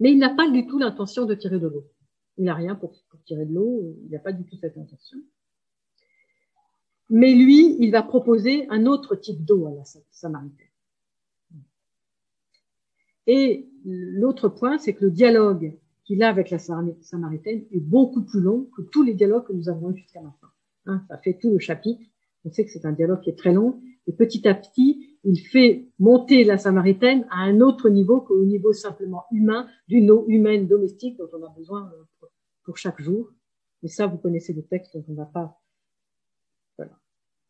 Mais 0.00 0.10
il 0.10 0.18
n'a 0.18 0.34
pas 0.34 0.50
du 0.50 0.66
tout 0.66 0.78
l'intention 0.78 1.24
de 1.24 1.34
tirer 1.34 1.60
de 1.60 1.68
l'eau. 1.68 1.86
Il 2.36 2.44
n'a 2.44 2.54
rien 2.54 2.74
pour, 2.74 2.92
tirer 3.24 3.46
de 3.46 3.54
l'eau, 3.54 3.96
il 4.04 4.10
n'a 4.10 4.18
pas 4.18 4.32
du 4.32 4.44
tout 4.44 4.56
cette 4.56 4.76
intention. 4.76 5.18
Mais 7.08 7.34
lui, 7.34 7.76
il 7.78 7.90
va 7.90 8.02
proposer 8.02 8.66
un 8.68 8.86
autre 8.86 9.14
type 9.14 9.44
d'eau 9.44 9.66
à 9.66 9.70
la 9.70 9.84
Samaritaine. 10.10 10.66
Et 13.26 13.68
l'autre 13.84 14.48
point, 14.48 14.78
c'est 14.78 14.94
que 14.94 15.04
le 15.04 15.10
dialogue 15.10 15.76
qu'il 16.04 16.22
a 16.22 16.28
avec 16.28 16.50
la 16.50 16.58
Samaritaine 16.58 17.64
est 17.72 17.80
beaucoup 17.80 18.22
plus 18.22 18.40
long 18.40 18.68
que 18.76 18.82
tous 18.82 19.02
les 19.02 19.14
dialogues 19.14 19.46
que 19.46 19.52
nous 19.52 19.68
avons 19.68 19.90
eus 19.90 19.96
jusqu'à 19.96 20.20
maintenant. 20.20 20.48
Hein, 20.86 21.02
ça 21.08 21.18
fait 21.18 21.34
tout 21.34 21.50
le 21.50 21.58
chapitre. 21.58 22.02
On 22.44 22.50
sait 22.50 22.64
que 22.64 22.70
c'est 22.70 22.86
un 22.86 22.92
dialogue 22.92 23.20
qui 23.20 23.30
est 23.30 23.38
très 23.38 23.52
long. 23.52 23.80
Et 24.06 24.12
petit 24.12 24.46
à 24.46 24.54
petit, 24.54 25.18
il 25.24 25.36
fait 25.36 25.88
monter 25.98 26.44
la 26.44 26.58
Samaritaine 26.58 27.26
à 27.30 27.40
un 27.40 27.60
autre 27.60 27.88
niveau 27.88 28.20
qu'au 28.20 28.44
niveau 28.44 28.72
simplement 28.72 29.24
humain, 29.32 29.66
d'une 29.88 30.12
eau 30.12 30.24
humaine 30.28 30.68
domestique 30.68 31.18
dont 31.18 31.28
on 31.32 31.44
a 31.44 31.52
besoin 31.56 31.90
euh, 31.92 32.26
pour 32.62 32.76
chaque 32.76 33.00
jour. 33.00 33.32
Mais 33.82 33.88
ça, 33.88 34.06
vous 34.06 34.18
connaissez 34.18 34.52
le 34.52 34.62
texte, 34.62 34.94
donc 34.94 35.04
on 35.08 35.14
va 35.14 35.26
pas. 35.26 35.60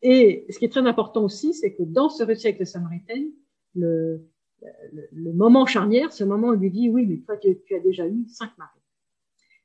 Et 0.09 0.47
ce 0.51 0.61
qui 0.61 0.65
est 0.65 0.69
très 0.69 0.87
important 0.87 1.25
aussi, 1.25 1.53
c'est 1.53 1.75
que 1.75 1.83
dans 1.83 2.09
ce 2.09 2.23
récit 2.23 2.47
avec 2.47 2.61
la 2.61 2.65
Samaritaine, 2.65 3.27
le, 3.75 4.25
le, 4.93 5.09
le, 5.11 5.33
moment 5.33 5.67
charnière, 5.67 6.13
ce 6.13 6.23
moment 6.23 6.51
où 6.51 6.55
il 6.55 6.61
lui 6.61 6.71
dit, 6.71 6.89
oui, 6.89 7.07
mais 7.07 7.17
toi, 7.17 7.37
tu, 7.37 7.59
tu 7.67 7.75
as 7.75 7.81
déjà 7.81 8.07
eu 8.07 8.25
cinq 8.29 8.57
maris. 8.57 8.79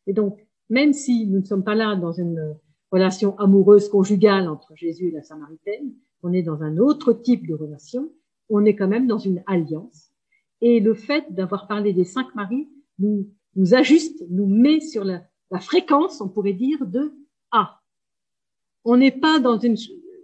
Et 0.08 0.14
donc, 0.14 0.44
même 0.68 0.94
si 0.94 1.28
nous 1.28 1.42
ne 1.42 1.46
sommes 1.46 1.64
pas 1.64 1.76
là 1.76 1.96
dans 1.96 2.12
une 2.12 2.58
relation 2.92 3.38
amoureuse 3.38 3.88
conjugale 3.88 4.50
entre 4.50 4.76
Jésus 4.76 5.10
et 5.10 5.12
la 5.12 5.22
Samaritaine, 5.22 5.94
on 6.24 6.34
est 6.34 6.42
dans 6.42 6.64
un 6.64 6.80
autre 6.80 7.14
type 7.14 7.46
de 7.46 7.54
relation, 7.54 8.12
on 8.50 8.66
est 8.66 8.76
quand 8.76 8.88
même 8.88 9.06
dans 9.06 9.20
une 9.20 9.44
alliance. 9.46 10.12
Et 10.62 10.80
le 10.80 10.96
fait 10.96 11.32
d'avoir 11.32 11.68
parlé 11.68 11.94
des 11.94 12.04
cinq 12.04 12.34
maris 12.34 12.68
nous, 12.98 13.30
nous 13.56 13.76
ajuste, 13.76 14.26
nous 14.32 14.48
met 14.48 14.80
sur 14.80 15.04
la, 15.04 15.22
la 15.52 15.60
fréquence, 15.60 16.20
on 16.20 16.30
pourrait 16.30 16.54
dire, 16.54 16.84
de 16.88 17.14
A. 17.52 17.80
On 18.86 18.98
n'est 18.98 19.12
pas 19.12 19.40
dans 19.40 19.60
une, 19.60 19.78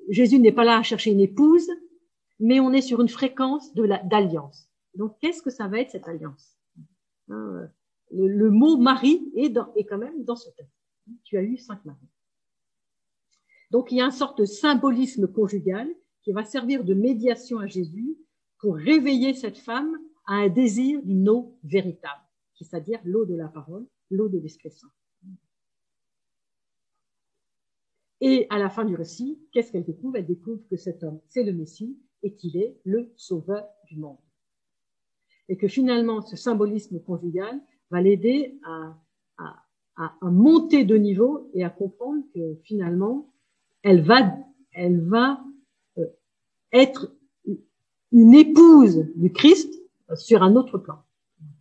Jésus 0.09 0.39
n'est 0.39 0.51
pas 0.51 0.63
là 0.63 0.77
à 0.77 0.83
chercher 0.83 1.11
une 1.11 1.19
épouse, 1.19 1.69
mais 2.39 2.59
on 2.59 2.71
est 2.71 2.81
sur 2.81 3.01
une 3.01 3.09
fréquence 3.09 3.73
d'alliance. 3.73 4.69
Donc, 4.95 5.17
qu'est-ce 5.19 5.41
que 5.41 5.49
ça 5.49 5.67
va 5.67 5.79
être 5.79 5.91
cette 5.91 6.07
alliance? 6.07 6.57
Hein, 7.29 7.69
le, 8.11 8.27
le, 8.27 8.49
mot 8.49 8.77
mari 8.77 9.31
est 9.35 9.53
quand 9.85 9.97
même 9.97 10.23
dans 10.23 10.35
ce 10.35 10.49
texte. 10.51 10.73
Tu 11.23 11.37
as 11.37 11.43
eu 11.43 11.57
cinq 11.57 11.83
maris. 11.85 12.07
Donc 13.71 13.91
il 13.91 13.97
y 13.97 14.01
a 14.01 14.05
une 14.05 14.11
sorte 14.11 14.39
de 14.39 14.45
symbolisme 14.45 15.27
conjugal 15.27 15.89
qui 16.23 16.31
va 16.31 16.43
servir 16.43 16.83
de 16.83 16.93
médiation 16.93 17.59
à 17.59 17.67
Jésus 17.67 18.17
pour 18.59 18.75
réveiller 18.75 19.33
cette 19.33 19.57
femme 19.57 19.97
à 20.25 20.35
un 20.35 20.49
désir 20.49 21.01
d'une 21.03 21.29
eau 21.29 21.57
véritable, 21.63 22.21
c'est-à-dire 22.55 22.99
l'eau 23.03 23.25
de 23.25 23.35
la 23.35 23.47
parole, 23.47 23.85
l'eau 24.09 24.29
de 24.29 24.39
l'Esprit 24.39 24.71
Saint. 24.71 24.91
Et 28.21 28.47
à 28.49 28.57
la 28.57 28.69
fin 28.69 28.85
du 28.85 28.95
récit, 28.95 29.39
qu'est-ce 29.51 29.71
qu'elle 29.71 29.85
découvre? 29.85 30.17
Elle 30.17 30.25
découvre 30.25 30.61
que 30.69 30.75
cet 30.75 31.03
homme, 31.03 31.19
c'est 31.27 31.43
le 31.43 31.53
Messie 31.53 31.97
et 32.23 32.33
qu'il 32.33 32.57
est 32.57 32.77
le 32.83 33.11
sauveur 33.15 33.67
du 33.87 33.97
monde. 33.97 34.17
Et 35.49 35.57
que 35.57 35.67
finalement, 35.67 36.21
ce 36.21 36.35
symbolisme 36.35 36.99
conjugal 36.99 37.61
va 37.91 38.01
l'aider 38.01 38.59
à, 38.65 38.97
à, 39.37 39.63
à, 39.95 40.29
monter 40.29 40.83
de 40.83 40.95
niveau 40.95 41.49
et 41.53 41.63
à 41.63 41.69
comprendre 41.69 42.23
que 42.33 42.55
finalement, 42.63 43.31
elle 43.83 44.01
va, 44.01 44.35
elle 44.73 44.99
va 45.01 45.43
euh, 45.97 46.05
être 46.71 47.15
une 48.11 48.33
épouse 48.33 49.05
du 49.15 49.31
Christ 49.31 49.73
sur 50.15 50.43
un 50.43 50.55
autre 50.55 50.77
plan, 50.77 51.03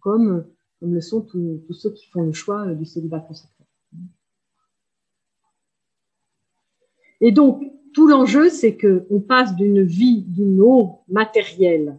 comme, 0.00 0.46
comme 0.80 0.94
le 0.94 1.00
sont 1.00 1.20
tous, 1.20 1.62
tous 1.66 1.74
ceux 1.74 1.90
qui 1.90 2.06
font 2.06 2.22
le 2.22 2.32
choix 2.32 2.74
du 2.74 2.84
célibat 2.84 3.20
consacré. 3.20 3.55
Et 7.20 7.32
donc, 7.32 7.62
tout 7.94 8.06
l'enjeu, 8.06 8.50
c'est 8.50 8.76
que 8.76 9.06
on 9.10 9.20
passe 9.20 9.56
d'une 9.56 9.82
vie, 9.82 10.22
d'une 10.22 10.60
eau 10.60 11.00
matérielle, 11.08 11.98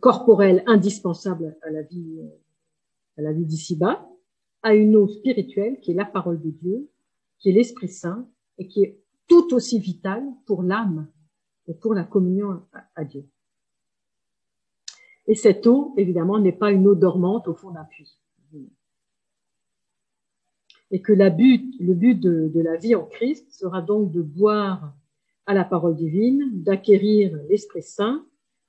corporelle, 0.00 0.62
indispensable 0.66 1.56
à 1.62 1.70
la 1.70 1.82
vie, 1.82 2.20
à 3.16 3.22
la 3.22 3.32
vie 3.32 3.44
d'ici-bas, 3.44 4.08
à 4.62 4.74
une 4.74 4.96
eau 4.96 5.08
spirituelle 5.08 5.80
qui 5.80 5.92
est 5.92 5.94
la 5.94 6.04
parole 6.04 6.40
de 6.40 6.50
Dieu, 6.50 6.88
qui 7.38 7.50
est 7.50 7.52
l'Esprit 7.52 7.88
Saint 7.88 8.28
et 8.58 8.66
qui 8.66 8.82
est 8.82 8.98
tout 9.28 9.54
aussi 9.54 9.78
vital 9.78 10.24
pour 10.46 10.62
l'âme 10.62 11.08
et 11.68 11.74
pour 11.74 11.94
la 11.94 12.04
communion 12.04 12.62
à, 12.94 13.04
Dieu. 13.04 13.26
Et 15.26 15.34
cette 15.34 15.66
eau, 15.66 15.94
évidemment, 15.96 16.38
n'est 16.38 16.52
pas 16.52 16.72
une 16.72 16.88
eau 16.88 16.94
dormante 16.94 17.46
au 17.48 17.54
fond 17.54 17.70
d'un 17.70 17.84
puits. 17.84 18.17
Et 20.90 21.02
que 21.02 21.12
la 21.12 21.30
but, 21.30 21.74
le 21.80 21.94
but 21.94 22.14
de, 22.14 22.50
de 22.52 22.60
la 22.60 22.76
vie 22.76 22.94
en 22.94 23.04
Christ 23.04 23.50
sera 23.50 23.82
donc 23.82 24.10
de 24.10 24.22
boire 24.22 24.94
à 25.46 25.54
la 25.54 25.64
parole 25.64 25.96
divine, 25.96 26.50
d'acquérir 26.52 27.38
l'Esprit 27.48 27.82
Saint, 27.82 28.24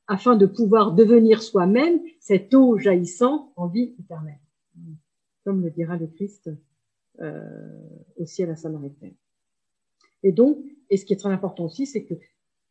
afin 0.07 0.35
de 0.35 0.47
pouvoir 0.47 0.93
devenir 0.93 1.43
soi-même 1.43 2.01
cette 2.19 2.53
eau 2.53 2.77
jaillissante 2.77 3.51
en 3.55 3.67
vie 3.67 3.93
éternelle, 3.99 4.39
comme 5.45 5.61
le 5.61 5.69
dira 5.69 5.97
le 5.97 6.07
Christ 6.07 6.49
euh, 7.21 7.41
aussi 8.17 8.41
à 8.43 8.47
la 8.47 8.55
Samaritaine. 8.55 9.13
Et 10.23 10.31
donc, 10.31 10.57
et 10.89 10.97
ce 10.97 11.05
qui 11.05 11.13
est 11.13 11.17
très 11.17 11.29
important 11.29 11.65
aussi, 11.65 11.85
c'est 11.85 12.05
que 12.05 12.15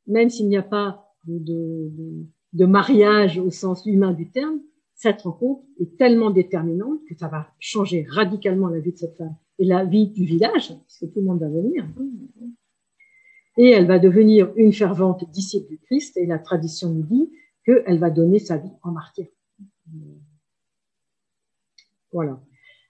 même 0.06 0.30
s'il 0.30 0.48
n'y 0.48 0.56
a 0.56 0.62
pas 0.62 1.14
de, 1.24 1.92
de, 2.54 2.66
mariage 2.66 3.38
au 3.38 3.50
sens 3.50 3.86
humain 3.86 4.12
du 4.12 4.30
terme, 4.30 4.60
cette 4.98 5.22
rencontre 5.22 5.62
est 5.80 5.96
tellement 5.96 6.30
déterminante 6.30 6.98
que 7.08 7.14
ça 7.16 7.28
va 7.28 7.46
changer 7.60 8.04
radicalement 8.10 8.66
la 8.66 8.80
vie 8.80 8.92
de 8.92 8.98
cette 8.98 9.16
femme 9.16 9.36
et 9.60 9.64
la 9.64 9.84
vie 9.84 10.08
du 10.08 10.24
village, 10.24 10.68
parce 10.76 10.98
que 10.98 11.06
tout 11.06 11.20
le 11.20 11.26
monde 11.26 11.38
va 11.38 11.48
venir. 11.48 11.86
Et 13.56 13.70
elle 13.70 13.86
va 13.86 14.00
devenir 14.00 14.52
une 14.56 14.72
fervente 14.72 15.28
disciple 15.30 15.68
du 15.68 15.78
Christ, 15.78 16.16
et 16.16 16.26
la 16.26 16.40
tradition 16.40 16.90
nous 16.90 17.04
dit 17.04 17.30
qu'elle 17.64 17.98
va 18.00 18.10
donner 18.10 18.40
sa 18.40 18.56
vie 18.56 18.72
en 18.82 18.90
martyr. 18.90 19.26
Voilà. 22.12 22.40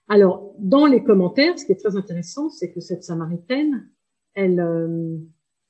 Alors, 0.07 0.55
dans 0.57 0.87
les 0.87 1.03
commentaires, 1.03 1.59
ce 1.59 1.65
qui 1.65 1.73
est 1.73 1.79
très 1.79 1.95
intéressant, 1.95 2.49
c'est 2.49 2.71
que 2.71 2.79
cette 2.79 3.03
Samaritaine, 3.03 3.87
elle, 4.33 4.59
euh, 4.59 5.17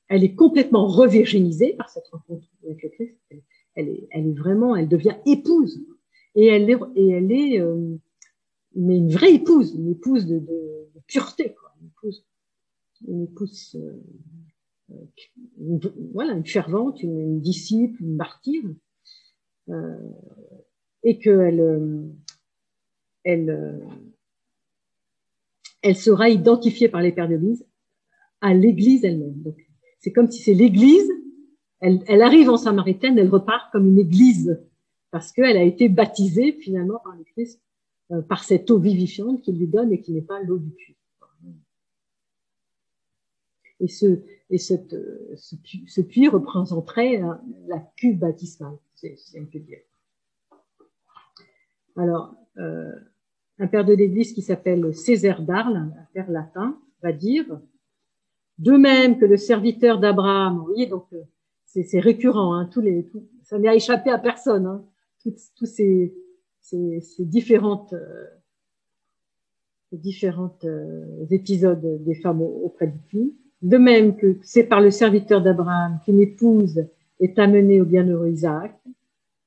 elle 0.08 0.24
est 0.24 0.34
complètement 0.34 0.86
revirginisée 0.86 1.74
par 1.74 1.90
cette 1.90 2.08
rencontre 2.08 2.46
avec 2.64 2.82
le 2.82 2.88
Christ. 2.88 3.18
Elle, 3.74 3.88
est, 3.88 4.08
elle 4.10 4.26
est 4.26 4.38
vraiment, 4.38 4.74
elle 4.74 4.88
devient 4.88 5.16
épouse. 5.26 5.84
Et 6.34 6.46
elle 6.46 6.70
est, 6.70 6.78
et 6.94 7.08
elle 7.08 7.32
est 7.32 7.60
euh, 7.60 7.96
mais 8.76 8.98
une 8.98 9.10
vraie 9.10 9.34
épouse, 9.34 9.74
une 9.74 9.90
épouse 9.90 10.26
de, 10.26 10.38
de, 10.38 10.88
de 10.94 11.00
pureté, 11.06 11.54
quoi. 11.54 11.72
Une 11.80 11.88
épouse, 11.88 12.24
une 13.08 13.22
épouse 13.24 13.76
euh, 13.76 14.94
une, 15.58 15.80
voilà, 16.12 16.32
une 16.32 16.46
fervente, 16.46 17.02
une, 17.02 17.18
une 17.18 17.40
disciple, 17.40 18.02
une 18.02 18.16
martyre, 18.16 18.64
euh, 19.68 19.96
et 21.02 21.18
qu'elle 21.18 22.10
elle, 23.22 23.80
elle 25.82 25.96
sera 25.96 26.30
identifiée 26.30 26.88
par 26.88 27.02
les 27.02 27.12
pères 27.12 27.28
d'église 27.28 27.64
à 28.40 28.54
l'église 28.54 29.04
elle-même. 29.04 29.42
Donc, 29.42 29.56
c'est 29.98 30.12
comme 30.12 30.30
si 30.30 30.42
c'est 30.42 30.54
l'église, 30.54 31.10
elle, 31.80 32.02
elle, 32.06 32.22
arrive 32.22 32.50
en 32.50 32.56
Samaritaine, 32.56 33.18
elle 33.18 33.28
repart 33.28 33.70
comme 33.72 33.86
une 33.86 33.98
église, 33.98 34.60
parce 35.10 35.32
qu'elle 35.32 35.56
a 35.56 35.62
été 35.62 35.88
baptisée 35.88 36.52
finalement 36.52 37.00
par 37.02 37.16
le 37.16 37.24
Christ, 37.24 37.60
euh, 38.12 38.22
par 38.22 38.44
cette 38.44 38.70
eau 38.70 38.78
vivifiante 38.78 39.42
qu'il 39.42 39.58
lui 39.58 39.66
donne 39.66 39.92
et 39.92 40.00
qui 40.00 40.12
n'est 40.12 40.22
pas 40.22 40.40
l'eau 40.42 40.58
du 40.58 40.70
puits. 40.70 40.96
Et 43.82 43.88
ce, 43.88 44.20
et 44.50 44.58
cette, 44.58 44.94
ce, 45.36 45.56
puits, 45.56 45.84
ce 45.88 46.02
puits 46.02 46.28
représenterait 46.28 47.22
la 47.66 47.78
cuve 47.96 48.18
baptismale, 48.18 48.76
c'est 48.94 49.16
un 49.38 49.46
peu 49.46 49.58
dire. 49.58 49.78
Alors, 51.96 52.34
euh, 52.58 52.92
un 53.58 53.66
père 53.66 53.84
de 53.84 53.94
l'Église 53.94 54.32
qui 54.32 54.42
s'appelle 54.42 54.94
Césaire 54.94 55.42
d'Arles, 55.42 55.76
un 55.76 56.06
père 56.12 56.30
latin, 56.30 56.78
va 57.02 57.12
dire 57.12 57.60
de 58.58 58.72
même 58.72 59.18
que 59.18 59.24
le 59.24 59.38
serviteur 59.38 59.98
d'Abraham, 59.98 60.58
vous 60.58 60.66
voyez, 60.66 60.86
donc 60.86 61.06
euh, 61.14 61.22
c'est 61.64 62.00
récurrent, 62.00 62.54
hein, 62.54 62.66
tous 62.66 62.80
les, 62.80 63.06
tout, 63.06 63.26
ça 63.42 63.58
n'a 63.58 63.74
échappé 63.74 64.10
à 64.10 64.18
personne, 64.18 64.66
hein, 64.66 64.84
tous 65.22 65.66
ces, 65.66 66.14
ces, 66.60 67.24
différentes, 67.24 67.92
euh, 67.92 68.26
différentes 69.92 70.64
euh, 70.64 71.26
épisodes 71.30 72.02
des 72.04 72.14
femmes 72.14 72.42
auprès 72.42 72.86
du 72.86 72.98
puits. 72.98 73.36
De 73.62 73.76
même 73.76 74.16
que 74.16 74.38
c'est 74.42 74.64
par 74.64 74.80
le 74.80 74.90
serviteur 74.90 75.42
d'Abraham 75.42 75.98
qu'une 76.04 76.20
épouse 76.20 76.86
est 77.20 77.38
amenée 77.38 77.80
au 77.80 77.84
bienheureux 77.84 78.30
Isaac. 78.30 78.74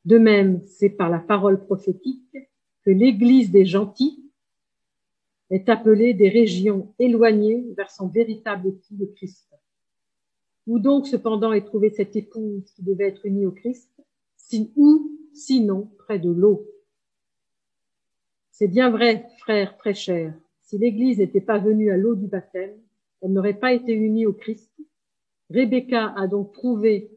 De 0.06 0.18
même, 0.18 0.62
c'est 0.68 0.90
par 0.90 1.10
la 1.10 1.20
parole 1.20 1.66
prophétique 1.66 2.38
que 2.86 2.92
l'Église 2.92 3.52
des 3.52 3.66
gentils 3.66 4.20
est 5.50 5.70
appelée 5.70 6.14
des 6.14 6.30
régions 6.30 6.94
éloignées 7.00 7.66
vers 7.78 7.90
son 7.90 8.08
véritable 8.08 8.70
époux, 8.70 8.96
le 9.00 9.08
Christ. 9.08 9.50
Où 10.68 10.80
donc 10.80 11.08
cependant 11.08 11.54
est 11.54 11.66
trouvée 11.66 11.90
cette 11.90 12.16
épouse 12.16 12.72
qui 12.76 12.84
devait 12.84 13.08
être 13.08 13.26
unie 13.26 13.46
au 13.46 13.52
Christ, 13.52 13.90
si, 14.36 14.72
ou 14.76 15.12
sinon 15.34 15.92
près 15.98 16.20
de 16.20 16.30
l'eau 16.30 16.68
C'est 18.52 18.68
bien 18.68 18.90
vrai, 18.90 19.26
frère 19.40 19.78
très 19.78 19.94
cher, 19.94 20.34
si 20.62 20.78
l'Église 20.78 21.20
n'était 21.20 21.42
pas 21.42 21.60
venue 21.60 21.92
à 21.92 21.98
l'eau 21.98 22.16
du 22.16 22.28
baptême, 22.28 22.78
elle 23.22 23.34
n'aurait 23.34 23.60
pas 23.60 23.74
été 23.74 23.94
unie 23.94 24.26
au 24.26 24.34
Christ. 24.34 24.72
Rebecca 25.50 26.14
a 26.16 26.28
donc 26.28 26.54
trouvé 26.54 27.12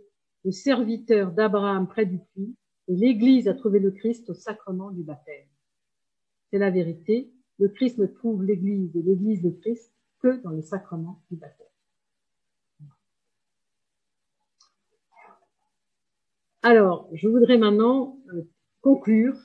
le 0.45 0.51
serviteur 0.51 1.33
d'Abraham 1.33 1.89
près 1.89 2.07
du 2.07 2.19
puits, 2.19 2.55
et 2.89 2.95
l'Église 2.95 3.49
a 3.49 3.55
trouvé 3.55 3.81
le 3.81 3.91
Christ 3.91 4.31
au 4.31 4.35
sacrement 4.35 4.91
du 4.91 5.03
baptême 5.03 5.47
c'est 6.51 6.59
la 6.59 6.71
vérité. 6.71 7.31
Le 7.59 7.69
Christ 7.69 7.99
ne 7.99 8.07
trouve 8.07 8.45
l'Église 8.45 8.95
et 8.97 9.03
l'Église 9.03 9.43
de 9.43 9.51
Christ 9.51 9.93
que 10.21 10.41
dans 10.43 10.51
le 10.51 10.63
sacrement 10.63 11.23
du 11.31 11.37
baptême. 11.37 11.66
Alors, 16.69 17.09
je 17.13 17.29
voudrais 17.29 17.59
maintenant 17.59 18.19
euh, 18.35 18.43
conclure 18.81 19.37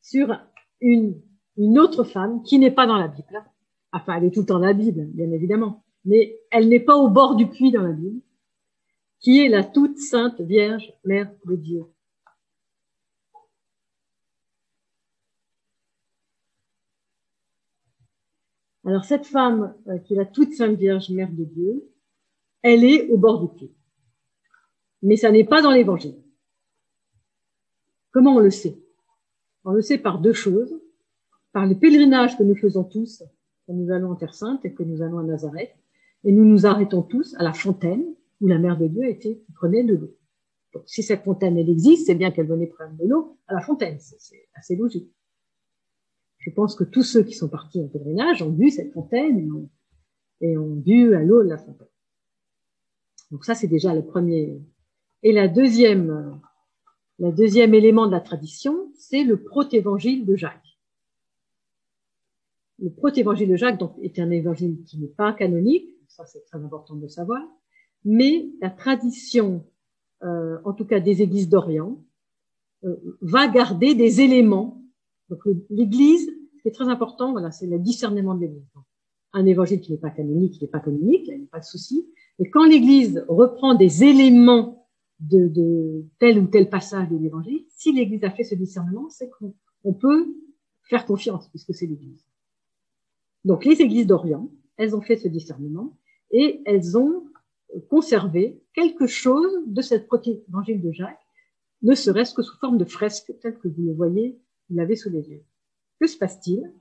sur 0.00 0.28
une, 0.80 1.20
autre 1.58 2.04
femme 2.04 2.44
qui 2.44 2.60
n'est 2.60 2.70
pas 2.70 2.86
dans 2.86 2.98
la 2.98 3.08
Bible. 3.08 3.44
Enfin, 3.90 4.14
elle 4.14 4.26
est 4.26 4.30
tout 4.30 4.42
le 4.42 4.46
temps 4.46 4.60
dans 4.60 4.66
la 4.66 4.72
Bible, 4.72 5.06
bien 5.06 5.32
évidemment, 5.32 5.82
mais 6.04 6.38
elle 6.52 6.68
n'est 6.68 6.78
pas 6.78 6.94
au 6.94 7.08
bord 7.08 7.34
du 7.34 7.48
puits 7.48 7.72
dans 7.72 7.82
la 7.82 7.90
Bible, 7.90 8.20
qui 9.18 9.40
est 9.40 9.48
la 9.48 9.64
toute 9.64 9.98
sainte 9.98 10.40
Vierge, 10.40 10.92
Mère 11.04 11.32
de 11.46 11.56
Dieu. 11.56 11.82
Alors 18.84 19.04
cette 19.04 19.26
femme, 19.26 19.74
euh, 19.88 19.98
qui 19.98 20.14
est 20.14 20.16
la 20.16 20.26
toute 20.26 20.52
sainte 20.52 20.78
Vierge 20.78 21.10
Mère 21.10 21.32
de 21.32 21.42
Dieu, 21.42 21.90
elle 22.62 22.84
est 22.84 23.08
au 23.10 23.18
bord 23.18 23.40
du 23.40 23.52
puits. 23.52 23.74
Mais 25.02 25.16
ça 25.16 25.32
n'est 25.32 25.42
pas 25.42 25.60
dans 25.60 25.72
l'évangile. 25.72 26.22
Comment 28.12 28.36
on 28.36 28.40
le 28.40 28.50
sait? 28.50 28.78
On 29.64 29.72
le 29.72 29.82
sait 29.82 29.98
par 29.98 30.20
deux 30.20 30.32
choses. 30.32 30.78
Par 31.52 31.66
le 31.66 31.74
pèlerinage 31.74 32.38
que 32.38 32.42
nous 32.42 32.54
faisons 32.54 32.84
tous 32.84 33.22
quand 33.66 33.74
nous 33.74 33.92
allons 33.92 34.12
en 34.12 34.16
Terre 34.16 34.34
Sainte 34.34 34.64
et 34.64 34.72
que 34.72 34.82
nous 34.82 35.02
allons 35.02 35.18
à 35.18 35.22
Nazareth. 35.22 35.74
Et 36.24 36.32
nous 36.32 36.44
nous 36.44 36.66
arrêtons 36.66 37.02
tous 37.02 37.34
à 37.38 37.42
la 37.42 37.52
fontaine 37.52 38.04
où 38.40 38.48
la 38.48 38.58
Mère 38.58 38.78
de 38.78 38.86
Dieu 38.86 39.04
était, 39.04 39.40
prenait 39.54 39.84
de 39.84 39.94
l'eau. 39.94 40.16
Donc 40.72 40.84
si 40.86 41.02
cette 41.02 41.22
fontaine, 41.22 41.58
elle 41.58 41.68
existe, 41.68 42.06
c'est 42.06 42.14
bien 42.14 42.30
qu'elle 42.30 42.46
venait 42.46 42.66
prendre 42.66 42.96
de 42.96 43.06
l'eau 43.06 43.38
à 43.46 43.54
la 43.54 43.60
fontaine. 43.60 43.98
C'est 44.00 44.48
assez 44.54 44.76
logique. 44.76 45.12
Je 46.38 46.50
pense 46.50 46.74
que 46.74 46.84
tous 46.84 47.04
ceux 47.04 47.22
qui 47.22 47.34
sont 47.34 47.48
partis 47.48 47.80
en 47.80 47.88
pèlerinage 47.88 48.42
ont 48.42 48.50
vu 48.50 48.70
cette 48.70 48.92
fontaine 48.92 49.68
et 50.40 50.58
ont, 50.58 50.74
bu 50.74 51.14
à 51.14 51.22
l'eau 51.22 51.42
de 51.42 51.48
la 51.48 51.58
fontaine. 51.58 51.86
Donc 53.30 53.44
ça, 53.44 53.54
c'est 53.54 53.68
déjà 53.68 53.94
le 53.94 54.04
premier. 54.04 54.60
Et 55.22 55.32
la 55.32 55.46
deuxième, 55.46 56.40
le 57.22 57.32
deuxième 57.32 57.72
élément 57.72 58.06
de 58.06 58.12
la 58.12 58.20
tradition, 58.20 58.92
c'est 58.94 59.24
le 59.24 59.42
protévangile 59.42 60.26
de 60.26 60.36
Jacques. 60.36 60.78
Le 62.78 62.90
protévangile 62.90 63.48
de 63.48 63.56
Jacques 63.56 63.78
donc, 63.78 63.94
est 64.02 64.18
un 64.18 64.30
évangile 64.30 64.82
qui 64.84 64.98
n'est 64.98 65.06
pas 65.06 65.32
canonique, 65.32 65.88
ça 66.08 66.26
c'est 66.26 66.44
très 66.44 66.58
important 66.58 66.96
de 66.96 67.02
le 67.02 67.08
savoir, 67.08 67.40
mais 68.04 68.50
la 68.60 68.70
tradition, 68.70 69.64
euh, 70.24 70.58
en 70.64 70.74
tout 70.74 70.84
cas 70.84 71.00
des 71.00 71.22
églises 71.22 71.48
d'Orient, 71.48 72.04
euh, 72.84 72.96
va 73.20 73.48
garder 73.48 73.94
des 73.94 74.20
éléments 74.20 74.82
donc 75.32 75.40
l'Église, 75.70 76.30
ce 76.58 76.62
qui 76.62 76.68
est 76.68 76.72
très 76.72 76.88
important, 76.88 77.32
voilà, 77.32 77.50
c'est 77.50 77.66
le 77.66 77.78
discernement 77.78 78.34
de 78.34 78.42
l'Église. 78.42 78.66
Un 79.32 79.46
évangile 79.46 79.80
qui 79.80 79.92
n'est 79.92 79.98
pas 79.98 80.10
canonique, 80.10 80.52
qui 80.52 80.64
n'est 80.64 80.70
pas 80.70 80.80
canonique, 80.80 81.26
il 81.26 81.38
n'y 81.38 81.44
a 81.44 81.48
pas 81.50 81.60
de 81.60 81.64
souci. 81.64 82.06
Mais 82.38 82.50
quand 82.50 82.64
l'Église 82.64 83.24
reprend 83.28 83.74
des 83.74 84.04
éléments 84.04 84.81
de, 85.22 85.48
de, 85.48 86.04
tel 86.18 86.38
ou 86.38 86.46
tel 86.46 86.68
passage 86.68 87.08
de 87.08 87.16
l'Évangile, 87.16 87.64
si 87.68 87.92
l'Église 87.92 88.24
a 88.24 88.30
fait 88.30 88.44
ce 88.44 88.54
discernement, 88.54 89.08
c'est 89.08 89.30
qu'on 89.30 89.94
peut 89.94 90.34
faire 90.82 91.06
confiance 91.06 91.48
puisque 91.48 91.74
c'est 91.74 91.86
l'Église. 91.86 92.26
Donc 93.44 93.64
les 93.64 93.80
Églises 93.80 94.06
d'Orient, 94.06 94.50
elles 94.76 94.94
ont 94.96 95.00
fait 95.00 95.16
ce 95.16 95.28
discernement 95.28 95.96
et 96.30 96.60
elles 96.64 96.98
ont 96.98 97.24
conservé 97.88 98.60
quelque 98.74 99.06
chose 99.06 99.52
de 99.66 99.80
cette 99.80 100.08
évangile 100.48 100.82
de 100.82 100.92
Jacques, 100.92 101.18
ne 101.82 101.94
serait-ce 101.94 102.34
que 102.34 102.42
sous 102.42 102.58
forme 102.58 102.78
de 102.78 102.84
fresque, 102.84 103.32
tel 103.40 103.58
que 103.58 103.68
vous 103.68 103.82
le 103.82 103.92
voyez 103.92 104.38
il 104.70 104.76
l'avait 104.76 104.96
sous 104.96 105.10
les 105.10 105.28
yeux. 105.28 105.44
Que 106.00 106.06
se 106.06 106.16
passe-t-il? 106.16 106.72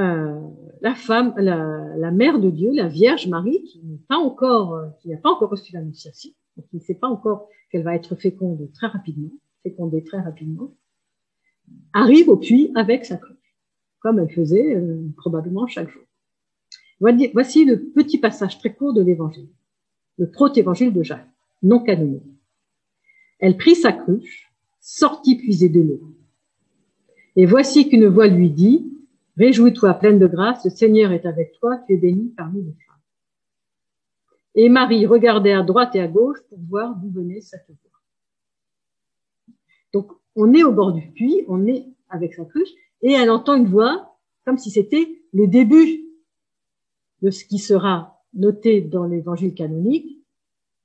Euh, 0.00 0.40
La 0.80 0.94
femme, 0.94 1.34
la, 1.36 2.10
mère 2.10 2.40
de 2.40 2.50
Dieu, 2.50 2.70
la 2.72 2.88
Vierge 2.88 3.28
Marie, 3.28 3.62
qui 3.64 3.80
n'a 3.84 3.98
pas 4.08 4.16
encore, 4.16 4.80
qui 5.00 5.08
n'a 5.08 5.18
pas 5.18 5.30
encore 5.30 5.50
reçu 5.50 5.72
l'annonciation, 5.72 6.30
qui 6.70 6.76
ne 6.76 6.80
sait 6.80 6.94
pas 6.94 7.08
encore 7.08 7.48
qu'elle 7.70 7.84
va 7.84 7.94
être 7.94 8.16
féconde 8.16 8.70
très 8.72 8.88
rapidement, 8.88 9.30
fécondée 9.62 10.02
très 10.02 10.20
rapidement, 10.20 10.74
arrive 11.92 12.28
au 12.28 12.36
puits 12.36 12.70
avec 12.74 13.04
sa 13.04 13.16
cruche, 13.16 13.56
comme 14.00 14.18
elle 14.18 14.30
faisait 14.30 14.74
euh, 14.74 15.02
probablement 15.16 15.66
chaque 15.66 15.88
jour. 15.88 16.02
Voici 17.00 17.64
le 17.64 17.80
petit 17.90 18.18
passage 18.18 18.58
très 18.58 18.74
court 18.74 18.92
de 18.92 19.02
l'Évangile, 19.02 19.48
le 20.18 20.30
protévangile 20.30 20.92
de 20.92 21.02
Jacques, 21.02 21.30
non 21.62 21.80
canonique. 21.80 22.22
Elle 23.38 23.56
prit 23.56 23.74
sa 23.74 23.92
cruche, 23.92 24.52
sortit 24.80 25.36
puiser 25.36 25.70
de 25.70 25.80
l'eau. 25.80 26.14
Et 27.36 27.46
voici 27.46 27.88
qu'une 27.88 28.06
voix 28.06 28.26
lui 28.26 28.50
dit, 28.50 28.92
Réjouis-toi, 29.40 29.94
pleine 29.94 30.18
de 30.18 30.26
grâce, 30.26 30.66
le 30.66 30.70
Seigneur 30.70 31.12
est 31.12 31.24
avec 31.24 31.58
toi, 31.58 31.78
tu 31.86 31.94
es 31.94 31.96
bénie 31.96 32.28
parmi 32.36 32.62
les 32.62 32.76
femmes. 32.86 33.00
Et 34.54 34.68
Marie 34.68 35.06
regardait 35.06 35.54
à 35.54 35.62
droite 35.62 35.96
et 35.96 36.00
à 36.00 36.08
gauche 36.08 36.36
pour 36.50 36.58
voir 36.68 36.94
d'où 36.96 37.10
venait 37.10 37.40
cette 37.40 37.66
voix. 37.66 38.00
Donc, 39.94 40.12
on 40.36 40.52
est 40.52 40.62
au 40.62 40.72
bord 40.72 40.92
du 40.92 41.10
puits, 41.12 41.46
on 41.48 41.66
est 41.66 41.86
avec 42.10 42.34
sa 42.34 42.44
cruche, 42.44 42.68
et 43.00 43.12
elle 43.12 43.30
entend 43.30 43.54
une 43.54 43.66
voix 43.66 44.18
comme 44.44 44.58
si 44.58 44.70
c'était 44.70 45.22
le 45.32 45.46
début 45.46 46.04
de 47.22 47.30
ce 47.30 47.46
qui 47.46 47.58
sera 47.58 48.22
noté 48.34 48.82
dans 48.82 49.06
l'évangile 49.06 49.54
canonique 49.54 50.22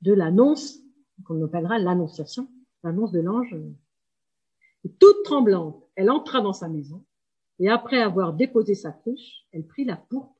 de 0.01 0.13
l'annonce, 0.13 0.79
qu'on 1.25 1.43
appellera 1.43 1.77
l'annonciation, 1.77 2.47
l'annonce 2.85 3.11
de 3.11 3.19
l'ange. 3.19 3.53
Toute 4.97 5.23
tremblante, 5.25 5.83
elle 5.95 6.09
entra 6.09 6.39
dans 6.39 6.53
sa 6.53 6.69
maison, 6.69 7.03
et 7.59 7.69
après 7.69 8.01
avoir 8.01 8.33
déposé 8.33 8.75
sa 8.75 8.91
cruche, 8.91 9.45
elle 9.51 9.65
prit 9.65 9.85
la 9.85 9.95
pourpre, 9.95 10.35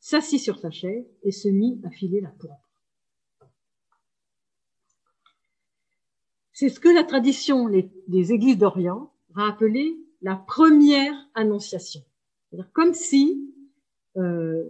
s'assit 0.00 0.40
sur 0.40 0.58
sa 0.58 0.70
chaise 0.70 1.06
et 1.22 1.30
se 1.30 1.48
mit 1.48 1.80
à 1.84 1.90
filer 1.90 2.20
la 2.20 2.30
pourpre. 2.30 2.58
C'est 6.52 6.68
ce 6.68 6.80
que 6.80 6.88
la 6.88 7.04
tradition 7.04 7.68
des 7.68 8.32
églises 8.32 8.58
d'Orient 8.58 9.12
va 9.30 9.48
appeler 9.48 9.96
la 10.20 10.36
première 10.36 11.14
annonciation. 11.34 12.02
Comme 12.72 12.94
si, 12.94 13.52
euh, 14.16 14.68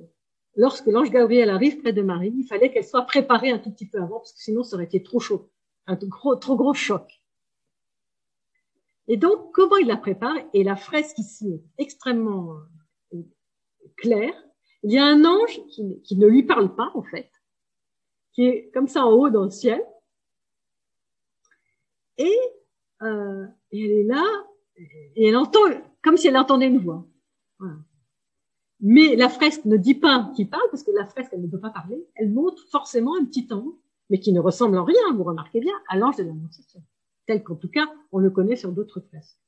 lorsque 0.56 0.86
l'ange 0.86 1.10
Gabriel 1.10 1.50
arrive 1.50 1.80
près 1.80 1.92
de 1.92 2.02
Marie, 2.02 2.32
il 2.36 2.46
fallait 2.46 2.70
qu'elle 2.70 2.84
soit 2.84 3.02
préparée 3.02 3.50
un 3.50 3.58
tout 3.58 3.70
petit 3.70 3.86
peu 3.86 3.98
avant, 3.98 4.18
parce 4.18 4.32
que 4.32 4.40
sinon 4.40 4.62
ça 4.62 4.76
aurait 4.76 4.84
été 4.84 5.02
trop 5.02 5.20
chaud, 5.20 5.50
un 5.86 5.96
trop, 5.96 6.36
trop 6.36 6.56
gros 6.56 6.74
choc. 6.74 7.21
Et 9.12 9.18
donc, 9.18 9.52
comment 9.52 9.76
il 9.76 9.88
la 9.88 9.98
prépare? 9.98 10.34
Et 10.54 10.64
la 10.64 10.74
fresque 10.74 11.18
ici 11.18 11.52
est 11.52 11.82
extrêmement 11.82 12.56
euh, 13.12 13.18
claire. 13.98 14.32
Il 14.84 14.90
y 14.90 14.96
a 14.96 15.04
un 15.04 15.26
ange 15.26 15.60
qui, 15.68 16.00
qui, 16.00 16.16
ne 16.16 16.26
lui 16.26 16.44
parle 16.44 16.74
pas, 16.74 16.90
en 16.94 17.02
fait, 17.02 17.30
qui 18.32 18.46
est 18.46 18.70
comme 18.72 18.88
ça 18.88 19.04
en 19.04 19.10
haut 19.10 19.28
dans 19.28 19.44
le 19.44 19.50
ciel. 19.50 19.84
Et, 22.16 22.38
euh, 23.02 23.44
elle 23.70 23.90
est 23.90 24.04
là, 24.04 24.24
et 25.14 25.28
elle 25.28 25.36
entend, 25.36 25.60
comme 26.02 26.16
si 26.16 26.28
elle 26.28 26.38
entendait 26.38 26.68
une 26.68 26.78
voix. 26.78 27.06
Voilà. 27.58 27.76
Mais 28.80 29.14
la 29.14 29.28
fresque 29.28 29.66
ne 29.66 29.76
dit 29.76 29.94
pas 29.94 30.32
qu'il 30.34 30.48
parle, 30.48 30.70
parce 30.70 30.84
que 30.84 30.90
la 30.90 31.04
fresque, 31.04 31.32
elle 31.34 31.42
ne 31.42 31.48
peut 31.48 31.60
pas 31.60 31.68
parler. 31.68 32.02
Elle 32.14 32.32
montre 32.32 32.66
forcément 32.70 33.14
un 33.20 33.26
petit 33.26 33.46
ange, 33.52 33.74
mais 34.08 34.20
qui 34.20 34.32
ne 34.32 34.40
ressemble 34.40 34.78
en 34.78 34.84
rien, 34.84 35.14
vous 35.14 35.24
remarquez 35.24 35.60
bien, 35.60 35.74
à 35.90 35.98
l'ange 35.98 36.16
de 36.16 36.22
l'Annonciation. 36.22 36.82
Qu'en 37.40 37.56
tout 37.56 37.68
cas, 37.68 37.86
on 38.10 38.18
le 38.18 38.30
connaît 38.30 38.56
sur 38.56 38.72
d'autres 38.72 39.00
fresques. 39.00 39.38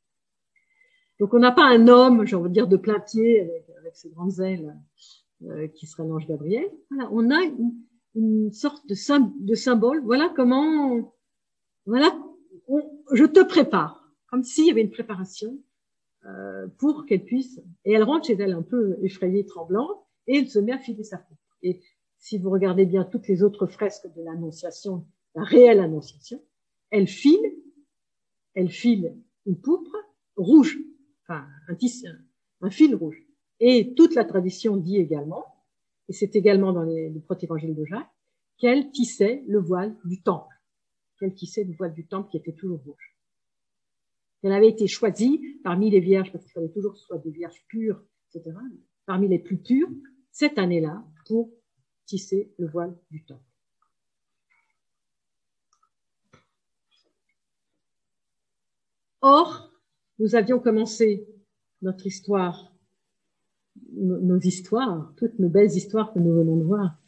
Donc 1.20 1.34
on 1.34 1.38
n'a 1.38 1.52
pas 1.52 1.64
un 1.64 1.88
homme, 1.88 2.26
j'ai 2.26 2.36
envie 2.36 2.48
de 2.48 2.54
dire, 2.54 2.66
de 2.66 2.76
plein 2.76 2.98
pied, 2.98 3.40
avec, 3.78 3.96
ses 3.96 4.10
grandes 4.10 4.40
ailes, 4.40 4.76
euh, 5.44 5.68
qui 5.68 5.86
serait 5.86 6.06
l'ange 6.06 6.26
Gabriel. 6.26 6.68
Voilà, 6.90 7.08
on 7.12 7.30
a 7.30 7.40
une, 8.14 8.52
sorte 8.52 8.86
de, 8.88 8.94
symbole. 8.94 10.02
Voilà 10.04 10.32
comment, 10.34 11.12
voilà, 11.86 12.16
je 13.12 13.24
te 13.24 13.44
prépare, 13.44 14.12
comme 14.28 14.42
s'il 14.42 14.66
y 14.66 14.70
avait 14.70 14.82
une 14.82 14.90
préparation 14.90 15.58
euh, 16.26 16.66
pour 16.78 17.06
qu'elle 17.06 17.24
puisse. 17.24 17.60
Et 17.84 17.92
elle 17.92 18.02
rentre 18.02 18.26
chez 18.26 18.34
elle 18.34 18.52
un 18.52 18.62
peu 18.62 18.96
effrayée, 19.02 19.44
tremblante, 19.44 19.98
et 20.26 20.38
elle 20.38 20.48
se 20.48 20.58
met 20.58 20.72
à 20.72 20.78
filer 20.78 21.04
sa 21.04 21.18
coupe. 21.18 21.38
Et 21.62 21.80
si 22.18 22.38
vous 22.38 22.50
regardez 22.50 22.86
bien 22.86 23.04
toutes 23.04 23.28
les 23.28 23.42
autres 23.42 23.66
fresques 23.66 24.06
de 24.16 24.22
l'Annonciation, 24.22 25.06
la 25.34 25.42
réelle 25.42 25.80
Annonciation, 25.80 26.40
elle 26.90 27.06
file, 27.06 27.54
elle 28.54 28.70
file 28.70 29.16
une 29.46 29.60
pourpre 29.60 29.96
rouge, 30.36 30.78
enfin 31.22 31.46
un, 31.68 31.76
un 32.60 32.70
fil 32.70 32.94
rouge. 32.94 33.20
Et 33.60 33.94
toute 33.94 34.14
la 34.14 34.24
tradition 34.24 34.76
dit 34.76 34.98
également, 34.98 35.44
et 36.08 36.12
c'est 36.12 36.36
également 36.36 36.72
dans 36.72 36.82
les, 36.82 37.10
le 37.10 37.20
protévangile 37.20 37.74
de 37.74 37.84
Jacques, 37.84 38.10
qu'elle 38.58 38.90
tissait 38.90 39.42
le 39.46 39.58
voile 39.58 39.96
du 40.04 40.22
temple, 40.22 40.54
qu'elle 41.18 41.34
tissait 41.34 41.64
le 41.64 41.74
voile 41.74 41.94
du 41.94 42.06
temple 42.06 42.30
qui 42.30 42.36
était 42.36 42.52
toujours 42.54 42.80
rouge. 42.84 43.16
Elle 44.42 44.52
avait 44.52 44.68
été 44.68 44.86
choisie 44.86 45.40
parmi 45.64 45.90
les 45.90 46.00
vierges, 46.00 46.30
parce 46.30 46.44
qu'il 46.44 46.52
fallait 46.52 46.72
toujours 46.72 46.96
soit 46.96 47.18
des 47.18 47.30
vierges 47.30 47.64
pures, 47.68 48.02
etc., 48.34 48.56
parmi 49.06 49.28
les 49.28 49.38
plus 49.38 49.56
pures, 49.56 49.88
cette 50.30 50.58
année-là, 50.58 51.04
pour 51.26 51.50
tisser 52.06 52.52
le 52.58 52.66
voile 52.68 52.94
du 53.10 53.24
temps. 53.24 53.42
Or, 59.26 59.72
nous 60.18 60.34
avions 60.34 60.58
commencé 60.58 61.26
notre 61.80 62.06
histoire, 62.06 62.74
nos 63.94 64.38
histoires, 64.38 65.14
toutes 65.16 65.38
nos 65.38 65.48
belles 65.48 65.74
histoires 65.74 66.12
que 66.12 66.18
nous 66.18 66.34
venons 66.34 66.58
de 66.58 66.64
voir, 66.64 66.98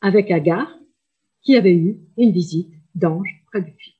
avec 0.00 0.32
Agar, 0.32 0.76
qui 1.42 1.54
avait 1.54 1.76
eu 1.76 2.00
une 2.16 2.32
visite 2.32 2.72
d'ange 2.96 3.44
près 3.46 3.62
du 3.62 3.70
puits. 3.70 3.96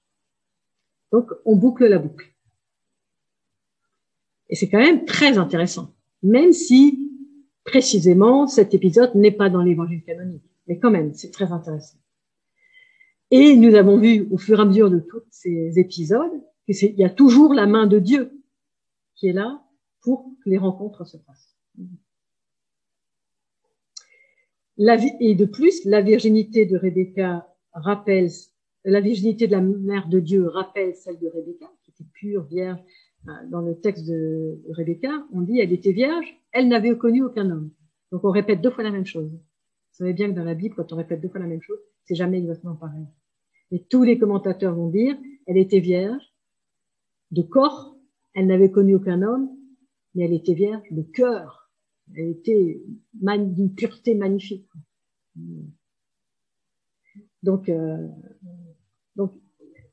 Donc, 1.13 1.31
on 1.45 1.55
boucle 1.55 1.87
la 1.87 2.01
boucle. 2.01 2.35
Et 4.49 4.57
c'est 4.57 4.69
quand 4.69 4.79
même 4.79 5.05
très 5.05 5.39
intéressant, 5.39 5.95
même 6.25 6.53
si 6.53 7.09
précisément 7.63 8.49
cet 8.49 8.75
épisode 8.75 9.15
n'est 9.15 9.31
pas 9.31 9.49
dans 9.49 9.63
l'évangile 9.63 10.03
canonique. 10.03 10.43
Mais 10.67 10.81
quand 10.81 10.91
même, 10.91 11.15
c'est 11.15 11.31
très 11.31 11.53
intéressant. 11.53 11.99
Et 13.31 13.55
nous 13.55 13.77
avons 13.77 13.97
vu 13.97 14.27
au 14.33 14.39
fur 14.39 14.59
et 14.59 14.63
à 14.63 14.65
mesure 14.65 14.91
de 14.91 14.99
tous 14.99 15.23
ces 15.31 15.79
épisodes 15.79 16.43
qu'il 16.73 16.99
y 16.99 17.05
a 17.05 17.11
toujours 17.11 17.55
la 17.55 17.67
main 17.67 17.87
de 17.87 17.99
Dieu 17.99 18.43
qui 19.15 19.29
est 19.29 19.33
là 19.33 19.63
pour 20.03 20.25
que 20.43 20.51
les 20.51 20.59
rencontres 20.59 21.05
se 21.05 21.17
passent. 21.17 21.57
Et 25.21 25.35
de 25.35 25.45
plus, 25.45 25.85
la 25.85 26.01
virginité 26.01 26.65
de 26.65 26.77
Rebecca 26.77 27.47
rappelle, 27.73 28.31
la 28.85 29.01
virginité 29.01 29.47
de 29.47 29.53
la 29.53 29.61
mère 29.61 30.09
de 30.09 30.21
Dieu 30.21 30.47
rappelle 30.47 30.95
celle 30.95 31.19
de 31.19 31.29
Rebecca, 31.29 31.71
qui 31.83 31.91
était 31.91 32.09
pure, 32.15 32.45
vierge, 32.45 32.81
dans 33.51 33.61
le 33.61 33.79
texte 33.79 34.07
de 34.07 34.63
Rebecca, 34.71 35.11
on 35.35 35.43
dit 35.43 35.61
elle 35.61 35.73
était 35.73 35.93
vierge, 35.93 36.27
elle 36.53 36.69
n'avait 36.69 36.97
connu 36.97 37.23
aucun 37.23 37.51
homme. 37.51 37.71
Donc 38.11 38.25
on 38.25 38.31
répète 38.31 38.63
deux 38.63 38.71
fois 38.71 38.83
la 38.83 38.91
même 38.91 39.05
chose. 39.05 39.31
Vous 39.31 39.39
savez 39.93 40.15
bien 40.15 40.31
que 40.31 40.35
dans 40.35 40.45
la 40.45 40.55
Bible, 40.55 40.75
quand 40.75 40.95
on 40.95 40.97
répète 40.97 41.21
deux 41.21 41.29
fois 41.29 41.41
la 41.41 41.47
même 41.47 41.61
chose, 41.61 41.79
c'est 42.07 42.15
jamais 42.15 42.39
exactement 42.39 42.75
pareil. 42.75 43.05
Et 43.71 43.85
tous 43.85 44.03
les 44.03 44.19
commentateurs 44.19 44.75
vont 44.75 44.89
dire, 44.89 45.19
elle 45.47 45.59
était 45.59 45.81
vierge 45.81 46.30
de 47.31 47.43
corps, 47.43 47.97
elle 48.35 48.47
n'avait 48.47 48.71
connu 48.71 48.95
aucun 48.95 49.23
homme, 49.23 49.49
mais 50.15 50.25
elle 50.25 50.35
était 50.35 50.55
vierge 50.55 50.87
de 50.91 51.03
cœur. 51.03 51.71
Elle 52.17 52.29
était 52.29 52.83
d'une 53.13 53.75
pureté 53.75 54.15
magnifique. 54.15 54.69
Donc, 57.43 57.69
euh, 57.69 58.09
donc, 59.17 59.33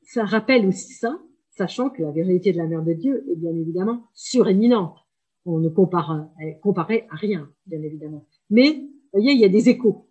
ça 0.02 0.24
rappelle 0.24 0.66
aussi 0.66 0.92
ça, 0.94 1.20
sachant 1.50 1.90
que 1.90 2.02
la 2.02 2.10
vérité 2.10 2.52
de 2.52 2.58
la 2.58 2.66
mère 2.66 2.82
de 2.82 2.92
Dieu 2.92 3.24
est 3.30 3.36
bien 3.36 3.54
évidemment 3.54 4.08
suréminente. 4.14 4.96
On 5.44 5.58
ne 5.58 5.68
compare, 5.68 6.28
comparait 6.60 7.06
à 7.10 7.16
rien, 7.16 7.50
bien 7.66 7.80
évidemment. 7.82 8.26
Mais, 8.50 8.72
vous 8.72 9.20
voyez, 9.20 9.32
il 9.32 9.40
y 9.40 9.44
a 9.44 9.48
des 9.48 9.68
échos. 9.68 10.08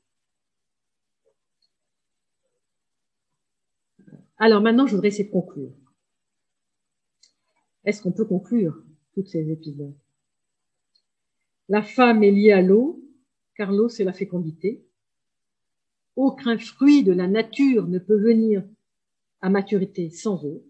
Alors 4.38 4.62
maintenant, 4.62 4.86
je 4.86 4.96
voudrais 4.96 5.10
essayer 5.10 5.26
de 5.26 5.32
conclure. 5.32 5.74
Est-ce 7.88 8.04
qu'on 8.04 8.12
peut 8.12 8.26
conclure 8.26 8.84
tous 9.16 9.26
ces 9.26 9.50
épisodes? 9.50 9.96
La 11.70 11.82
femme 11.82 12.24
est 12.24 12.32
liée 12.32 12.52
à 12.52 12.62
l'eau, 12.62 13.02
car 13.56 13.72
l'eau, 13.72 13.90
c'est 13.90 14.04
la 14.04 14.14
fécondité. 14.14 14.86
Aucun 16.16 16.60
fruit 16.60 17.04
de 17.04 17.14
la 17.14 17.28
nature 17.28 17.88
ne 17.88 17.98
peut 17.98 18.20
venir 18.20 18.64
à 19.42 19.50
maturité 19.50 20.12
sans 20.12 20.46
eau 20.46 20.64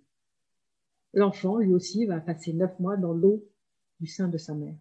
l'enfant, 1.17 1.57
lui 1.57 1.73
aussi, 1.73 2.05
va 2.05 2.19
passer 2.19 2.53
neuf 2.53 2.79
mois 2.79 2.95
dans 2.95 3.13
l'eau 3.13 3.43
du 3.99 4.07
sein 4.07 4.27
de 4.27 4.37
sa 4.37 4.53
mère 4.53 4.75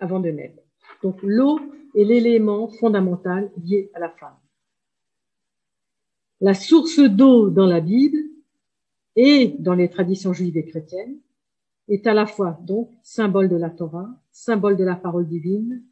avant 0.00 0.20
de 0.20 0.30
naître. 0.30 0.62
Donc 1.02 1.20
l'eau 1.22 1.60
est 1.94 2.04
l'élément 2.04 2.68
fondamental 2.68 3.50
lié 3.62 3.90
à 3.94 3.98
la 3.98 4.10
femme. 4.10 4.36
La 6.40 6.54
source 6.54 7.00
d'eau 7.00 7.50
dans 7.50 7.66
la 7.66 7.80
Bible 7.80 8.18
et 9.16 9.54
dans 9.58 9.74
les 9.74 9.88
traditions 9.88 10.32
juives 10.32 10.56
et 10.56 10.66
chrétiennes 10.66 11.18
est 11.88 12.06
à 12.06 12.14
la 12.14 12.26
fois 12.26 12.58
donc 12.62 12.90
symbole 13.02 13.48
de 13.48 13.56
la 13.56 13.70
Torah, 13.70 14.08
symbole 14.32 14.76
de 14.76 14.84
la 14.84 14.96
parole 14.96 15.26
divine, 15.26 15.82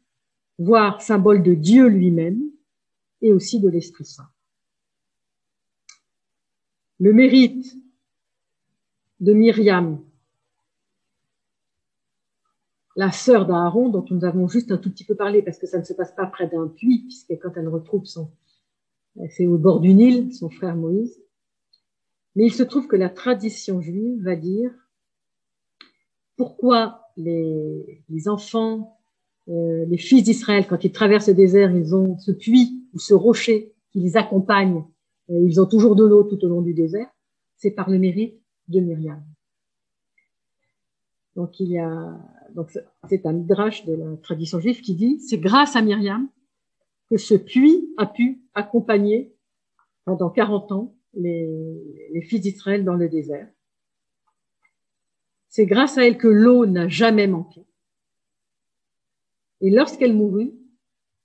voire 0.57 1.01
symbole 1.01 1.43
de 1.43 1.53
Dieu 1.53 1.87
lui-même 1.87 2.41
et 3.21 3.31
aussi 3.31 3.59
de 3.59 3.69
l'Esprit 3.69 4.05
Saint. 4.05 4.29
Le 6.99 7.13
mérite 7.13 7.75
de 9.19 9.33
Myriam, 9.33 9.99
la 12.95 13.11
sœur 13.11 13.45
d'Aaron, 13.47 13.89
dont 13.89 14.05
nous 14.11 14.23
avons 14.23 14.47
juste 14.47 14.71
un 14.71 14.77
tout 14.77 14.91
petit 14.91 15.05
peu 15.05 15.15
parlé, 15.15 15.41
parce 15.41 15.57
que 15.57 15.65
ça 15.65 15.79
ne 15.79 15.83
se 15.83 15.93
passe 15.93 16.13
pas 16.13 16.27
près 16.27 16.47
d'un 16.47 16.67
puits, 16.67 16.99
puisque 16.99 17.39
quand 17.41 17.51
elle 17.55 17.67
retrouve 17.67 18.05
son, 18.05 18.29
c'est 19.29 19.47
au 19.47 19.57
bord 19.57 19.79
du 19.79 19.93
Nil, 19.93 20.33
son 20.33 20.49
frère 20.49 20.75
Moïse. 20.75 21.21
Mais 22.35 22.45
il 22.45 22.53
se 22.53 22.63
trouve 22.63 22.87
que 22.87 22.95
la 22.95 23.09
tradition 23.09 23.81
juive 23.81 24.23
va 24.23 24.35
dire 24.35 24.71
pourquoi 26.35 27.01
les, 27.17 28.27
enfants, 28.27 28.97
euh, 29.49 29.85
les 29.85 29.97
fils 29.97 30.23
d'Israël, 30.23 30.65
quand 30.67 30.83
ils 30.83 30.91
traversent 30.91 31.27
le 31.27 31.33
désert, 31.33 31.71
ils 31.71 31.95
ont 31.95 32.17
ce 32.17 32.31
puits 32.31 32.83
ou 32.93 32.99
ce 32.99 33.13
rocher 33.13 33.73
qui 33.91 33.99
les 33.99 34.17
accompagne, 34.17 34.83
ils 35.29 35.61
ont 35.61 35.65
toujours 35.65 35.95
de 35.95 36.05
l'eau 36.05 36.23
tout 36.23 36.43
au 36.43 36.47
long 36.47 36.61
du 36.61 36.73
désert, 36.73 37.07
c'est 37.55 37.71
par 37.71 37.89
le 37.89 37.97
mérite 37.97 38.35
de 38.67 38.79
Myriam. 38.79 39.23
Donc 41.35 41.59
il 41.59 41.69
y 41.71 41.79
a, 41.79 42.17
donc 42.53 42.71
c'est 43.09 43.25
un 43.25 43.33
midrash 43.33 43.85
de 43.85 43.93
la 43.93 44.17
tradition 44.17 44.59
juive 44.59 44.81
qui 44.81 44.95
dit, 44.95 45.19
c'est 45.19 45.37
grâce 45.39 45.75
à 45.75 45.81
Myriam 45.81 46.27
que 47.09 47.17
ce 47.17 47.35
puits 47.35 47.89
a 47.97 48.05
pu 48.05 48.41
accompagner 48.53 49.33
pendant 50.05 50.29
40 50.29 50.71
ans 50.71 50.95
les 51.13 52.21
fils 52.27 52.41
d'Israël 52.41 52.83
dans 52.83 52.95
le 52.95 53.07
désert. 53.07 53.47
C'est 55.55 55.67
grâce 55.67 55.99
à 55.99 56.07
elle 56.07 56.17
que 56.17 56.27
l'eau 56.27 56.65
n'a 56.65 56.87
jamais 56.87 57.27
manqué. 57.27 57.63
Et 59.61 59.69
lorsqu'elle 59.69 60.15
mourut, 60.15 60.51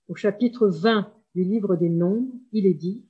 au 0.07 0.13
chapitre 0.13 0.67
20 0.67 1.11
du 1.33 1.43
livre 1.43 1.75
des 1.75 1.89
Nombres, 1.89 2.31
il 2.51 2.67
est 2.67 2.75
dit, 2.75 3.03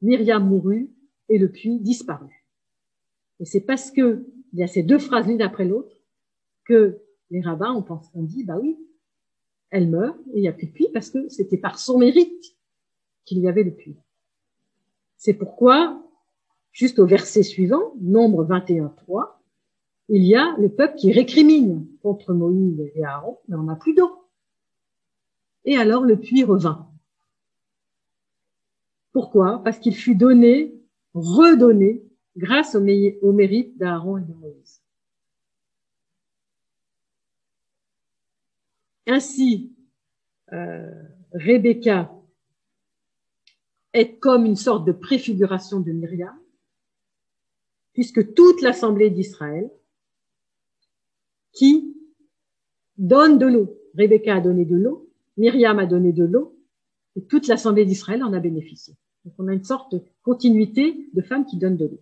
Myriam 0.00 0.48
mourut 0.48 0.94
et 1.28 1.38
le 1.38 1.50
puits 1.50 1.80
disparut. 1.80 2.46
Et 3.40 3.46
c'est 3.46 3.62
parce 3.62 3.90
que 3.90 4.24
il 4.52 4.60
y 4.60 4.62
a 4.62 4.68
ces 4.68 4.84
deux 4.84 5.00
phrases 5.00 5.26
l'une 5.26 5.42
après 5.42 5.64
l'autre 5.64 5.96
que 6.64 7.02
les 7.30 7.40
rabbins 7.40 7.72
ont, 7.72 7.82
pensé, 7.82 8.08
ont 8.14 8.22
dit, 8.22 8.44
bah 8.44 8.60
oui, 8.60 8.78
elle 9.70 9.90
meurt 9.90 10.16
et 10.34 10.38
il 10.38 10.42
n'y 10.42 10.48
a 10.48 10.52
plus 10.52 10.68
de 10.68 10.72
puits 10.72 10.90
parce 10.94 11.10
que 11.10 11.28
c'était 11.28 11.58
par 11.58 11.80
son 11.80 11.98
mérite 11.98 12.56
qu'il 13.24 13.40
y 13.40 13.48
avait 13.48 13.64
le 13.64 13.74
puits. 13.74 13.98
C'est 15.16 15.34
pourquoi, 15.34 16.05
juste 16.76 16.98
au 16.98 17.06
verset 17.06 17.42
suivant, 17.42 17.94
nombre 18.02 18.44
21, 18.44 18.88
3, 18.88 19.42
il 20.10 20.22
y 20.22 20.36
a 20.36 20.54
le 20.58 20.68
peuple 20.68 20.96
qui 20.96 21.10
récrimine 21.10 21.86
contre 22.02 22.34
Moïse 22.34 22.78
et 22.94 23.02
Aaron, 23.02 23.38
mais 23.48 23.56
on 23.56 23.62
n'a 23.62 23.76
plus 23.76 23.94
d'eau. 23.94 24.28
Et 25.64 25.78
alors 25.78 26.04
le 26.04 26.20
puits 26.20 26.44
revint. 26.44 26.86
Pourquoi? 29.12 29.62
Parce 29.64 29.78
qu'il 29.78 29.96
fut 29.96 30.14
donné, 30.14 30.74
redonné, 31.14 32.02
grâce 32.36 32.74
au, 32.74 32.80
mérite 32.80 33.78
d'Aaron 33.78 34.18
et 34.18 34.24
de 34.24 34.34
Moïse. 34.34 34.82
Ainsi, 39.06 39.72
euh, 40.52 40.92
Rebecca 41.32 42.12
est 43.94 44.18
comme 44.18 44.44
une 44.44 44.56
sorte 44.56 44.86
de 44.86 44.92
préfiguration 44.92 45.80
de 45.80 45.90
Myriam, 45.90 46.38
puisque 47.96 48.34
toute 48.34 48.60
l'assemblée 48.60 49.08
d'Israël 49.08 49.70
qui 51.52 51.96
donne 52.98 53.38
de 53.38 53.46
l'eau. 53.46 53.74
Rebecca 53.96 54.36
a 54.36 54.40
donné 54.42 54.66
de 54.66 54.76
l'eau, 54.76 55.08
Myriam 55.38 55.78
a 55.78 55.86
donné 55.86 56.12
de 56.12 56.24
l'eau, 56.24 56.54
et 57.16 57.22
toute 57.22 57.46
l'assemblée 57.46 57.86
d'Israël 57.86 58.22
en 58.22 58.34
a 58.34 58.38
bénéficié. 58.38 58.94
Donc 59.24 59.32
on 59.38 59.48
a 59.48 59.54
une 59.54 59.64
sorte 59.64 59.94
de 59.94 60.02
continuité 60.22 61.08
de 61.14 61.22
femmes 61.22 61.46
qui 61.46 61.56
donnent 61.56 61.78
de 61.78 61.86
l'eau. 61.86 62.00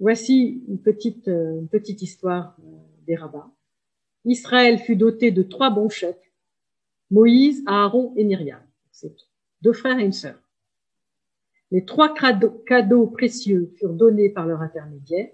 Voici 0.00 0.62
une 0.68 0.80
petite, 0.80 1.28
euh, 1.28 1.60
petite 1.70 2.00
histoire 2.00 2.56
euh, 2.60 2.78
des 3.06 3.16
rabbins. 3.16 3.52
Israël 4.24 4.78
fut 4.78 4.96
doté 4.96 5.32
de 5.32 5.42
trois 5.42 5.68
bons 5.68 5.90
chefs, 5.90 6.32
Moïse, 7.10 7.62
Aaron 7.66 8.14
et 8.16 8.24
Myriam. 8.24 8.62
C'est 8.90 9.14
deux 9.60 9.74
frères 9.74 9.98
et 9.98 10.04
une 10.04 10.12
sœur. 10.12 10.36
Les 11.70 11.84
trois 11.84 12.14
cadeaux 12.14 13.06
précieux 13.08 13.72
furent 13.76 13.94
donnés 13.94 14.30
par 14.30 14.46
leur 14.46 14.60
intermédiaire, 14.62 15.30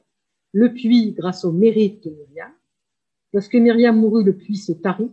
le 0.52 0.72
puits 0.72 1.12
grâce 1.12 1.44
au 1.44 1.52
mérite 1.52 2.04
de 2.04 2.10
Myriam. 2.10 2.52
Lorsque 3.32 3.54
Myriam 3.54 3.98
mourut, 3.98 4.24
le 4.24 4.36
puits 4.36 4.56
se 4.56 4.72
tarit, 4.72 5.10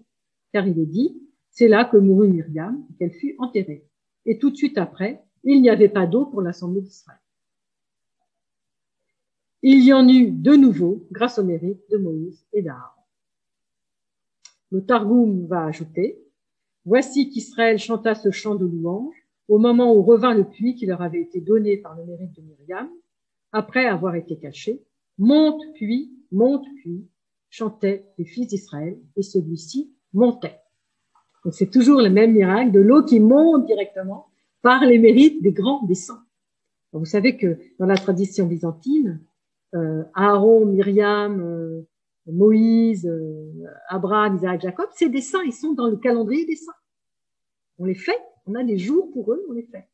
car 0.53 0.67
il 0.67 0.79
est 0.79 0.85
dit, 0.85 1.21
c'est 1.49 1.67
là 1.67 1.85
que 1.85 1.97
mourut 1.97 2.29
Myriam, 2.29 2.85
qu'elle 2.97 3.13
fut 3.13 3.35
enterrée. 3.37 3.85
Et 4.25 4.37
tout 4.37 4.49
de 4.49 4.55
suite 4.55 4.77
après, 4.77 5.23
il 5.43 5.61
n'y 5.61 5.69
avait 5.69 5.89
pas 5.89 6.05
d'eau 6.05 6.25
pour 6.25 6.41
l'assemblée 6.41 6.81
d'Israël. 6.81 7.19
Il 9.61 9.83
y 9.83 9.91
en 9.91 10.07
eut 10.07 10.31
de 10.31 10.55
nouveau 10.55 11.05
grâce 11.11 11.37
au 11.37 11.43
mérite 11.43 11.81
de 11.89 11.97
Moïse 11.97 12.45
et 12.53 12.61
d'Aaron. 12.61 13.01
Le 14.71 14.85
Targum 14.85 15.47
va 15.47 15.65
ajouter, 15.65 16.23
Voici 16.85 17.29
qu'Israël 17.29 17.77
chanta 17.77 18.15
ce 18.15 18.31
chant 18.31 18.55
de 18.55 18.65
louange 18.65 19.18
au 19.49 19.57
moment 19.57 19.93
où 19.93 20.01
revint 20.03 20.33
le 20.33 20.45
puits 20.45 20.75
qui 20.75 20.85
leur 20.85 21.01
avait 21.01 21.21
été 21.21 21.41
donné 21.41 21.75
par 21.75 21.97
le 21.97 22.05
mérite 22.05 22.33
de 22.33 22.41
Myriam, 22.41 22.89
après 23.51 23.85
avoir 23.85 24.15
été 24.15 24.37
caché, 24.37 24.81
monte 25.17 25.61
puits, 25.73 26.13
monte 26.31 26.65
puits, 26.77 27.09
chantaient 27.49 28.05
les 28.17 28.25
fils 28.25 28.47
d'Israël, 28.47 28.97
et 29.17 29.23
celui-ci 29.23 29.91
montait. 30.13 30.59
Donc 31.43 31.53
c'est 31.53 31.69
toujours 31.69 32.01
le 32.01 32.09
même 32.09 32.33
miracle 32.33 32.71
de 32.71 32.79
l'eau 32.79 33.03
qui 33.03 33.19
monte 33.19 33.65
directement 33.65 34.27
par 34.61 34.85
les 34.85 34.99
mérites 34.99 35.41
des 35.41 35.51
grands 35.51 35.83
des 35.83 35.95
vous 36.91 37.05
savez 37.05 37.37
que 37.37 37.59
dans 37.77 37.85
la 37.85 37.97
tradition 37.97 38.47
byzantine, 38.47 39.21
euh, 39.75 40.03
Aaron, 40.15 40.65
Myriam, 40.65 41.39
euh, 41.39 41.87
Moïse, 42.25 43.05
euh, 43.05 43.51
Abraham, 43.89 44.37
Isaac, 44.37 44.61
Jacob, 44.61 44.87
c'est 44.95 45.09
des 45.09 45.21
saints, 45.21 45.43
ils 45.45 45.53
sont 45.53 45.73
dans 45.73 45.87
le 45.87 45.97
calendrier 45.97 46.45
des 46.45 46.55
saints. 46.55 46.71
On 47.77 47.85
les 47.85 47.95
fait, 47.95 48.19
on 48.49 48.55
a 48.55 48.63
des 48.63 48.77
jours 48.77 49.11
pour 49.11 49.31
eux, 49.31 49.45
on 49.47 49.53
les 49.53 49.63
fait. 49.63 49.87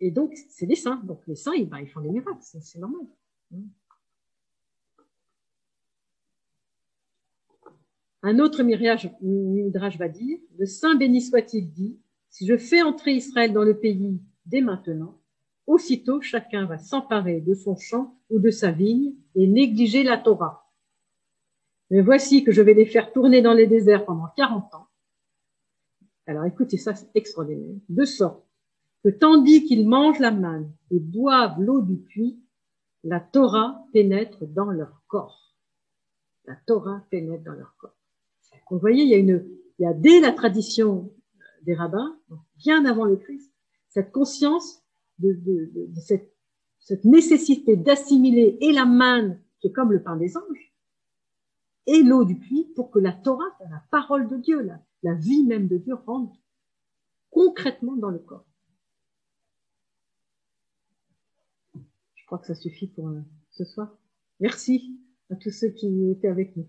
Et, 0.00 0.10
donc, 0.10 0.34
c'est 0.50 0.66
des 0.66 0.74
saints. 0.74 1.00
Donc, 1.04 1.22
les 1.26 1.36
saints, 1.36 1.54
ils, 1.54 1.68
ben, 1.68 1.86
font 1.86 2.00
des 2.00 2.10
miracles, 2.10 2.40
c'est 2.42 2.78
normal. 2.78 3.06
Un 8.22 8.38
autre 8.38 8.62
Midrash 8.62 9.98
va 9.98 10.08
dire, 10.08 10.38
le 10.58 10.66
Saint 10.66 10.94
béni 10.94 11.22
soit-il 11.22 11.72
dit, 11.72 11.98
si 12.28 12.46
je 12.46 12.56
fais 12.56 12.82
entrer 12.82 13.14
Israël 13.14 13.52
dans 13.52 13.64
le 13.64 13.78
pays 13.78 14.20
dès 14.46 14.60
maintenant, 14.60 15.18
aussitôt 15.66 16.20
chacun 16.20 16.66
va 16.66 16.78
s'emparer 16.78 17.40
de 17.40 17.54
son 17.54 17.76
champ 17.76 18.16
ou 18.30 18.38
de 18.38 18.50
sa 18.50 18.70
vigne 18.70 19.14
et 19.34 19.46
négliger 19.46 20.02
la 20.02 20.18
Torah. 20.18 20.70
Mais 21.90 22.00
voici 22.00 22.44
que 22.44 22.52
je 22.52 22.62
vais 22.62 22.74
les 22.74 22.86
faire 22.86 23.12
tourner 23.12 23.42
dans 23.42 23.54
les 23.54 23.66
déserts 23.66 24.04
pendant 24.04 24.28
40 24.36 24.74
ans, 24.74 24.86
alors 26.26 26.44
écoutez, 26.44 26.76
ça 26.76 26.94
c'est 26.94 27.10
extraordinaire. 27.14 27.74
De 27.88 28.04
sorte 28.04 28.44
que 29.04 29.10
tandis 29.10 29.64
qu'ils 29.64 29.88
mangent 29.88 30.20
la 30.20 30.30
manne 30.30 30.72
et 30.90 31.00
boivent 31.00 31.60
l'eau 31.60 31.82
du 31.82 31.96
puits, 31.96 32.40
la 33.04 33.20
Torah 33.20 33.84
pénètre 33.92 34.46
dans 34.46 34.70
leur 34.70 35.02
corps. 35.08 35.56
La 36.44 36.54
Torah 36.66 37.04
pénètre 37.10 37.44
dans 37.44 37.54
leur 37.54 37.74
corps. 37.76 37.96
vous 38.70 38.78
voyez, 38.78 39.02
il 39.02 39.08
y 39.10 39.14
a 39.14 39.18
une, 39.18 39.44
il 39.78 39.82
y 39.82 39.86
a 39.86 39.92
dès 39.92 40.20
la 40.20 40.32
tradition 40.32 41.12
des 41.62 41.74
rabbins, 41.74 42.16
bien 42.56 42.84
avant 42.84 43.04
le 43.04 43.16
Christ, 43.16 43.52
cette 43.88 44.12
conscience 44.12 44.82
de, 45.18 45.32
de, 45.32 45.70
de, 45.74 46.00
cette, 46.00 46.32
cette 46.78 47.04
nécessité 47.04 47.76
d'assimiler 47.76 48.58
et 48.60 48.72
la 48.72 48.84
manne, 48.84 49.40
qui 49.60 49.68
est 49.68 49.72
comme 49.72 49.92
le 49.92 50.02
pain 50.02 50.16
des 50.16 50.36
anges, 50.36 50.72
et 51.86 52.02
l'eau 52.02 52.24
du 52.24 52.38
puits 52.38 52.72
pour 52.76 52.90
que 52.90 52.98
la 52.98 53.12
Torah, 53.12 53.56
la 53.60 53.82
parole 53.90 54.28
de 54.28 54.36
Dieu, 54.36 54.62
là, 54.62 54.80
la 55.02 55.14
vie 55.14 55.44
même 55.44 55.68
de 55.68 55.78
Dieu 55.78 55.94
rentre 55.94 56.38
concrètement 57.30 57.96
dans 57.96 58.10
le 58.10 58.18
corps. 58.18 58.46
Je 62.14 62.26
crois 62.26 62.38
que 62.38 62.46
ça 62.46 62.54
suffit 62.54 62.86
pour 62.86 63.08
euh, 63.08 63.20
ce 63.50 63.64
soir. 63.64 63.96
Merci 64.40 64.98
à 65.30 65.36
tous 65.36 65.50
ceux 65.50 65.70
qui 65.70 66.10
étaient 66.10 66.28
avec 66.28 66.56
nous. 66.56 66.66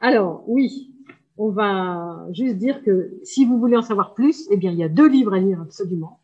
Alors, 0.00 0.48
oui, 0.48 0.94
on 1.36 1.50
va 1.50 2.26
juste 2.32 2.56
dire 2.56 2.82
que 2.82 3.18
si 3.24 3.44
vous 3.44 3.58
voulez 3.58 3.76
en 3.76 3.82
savoir 3.82 4.14
plus, 4.14 4.46
eh 4.50 4.56
bien, 4.56 4.72
il 4.72 4.78
y 4.78 4.84
a 4.84 4.88
deux 4.88 5.08
livres 5.08 5.34
à 5.34 5.38
lire 5.38 5.60
absolument. 5.60 6.20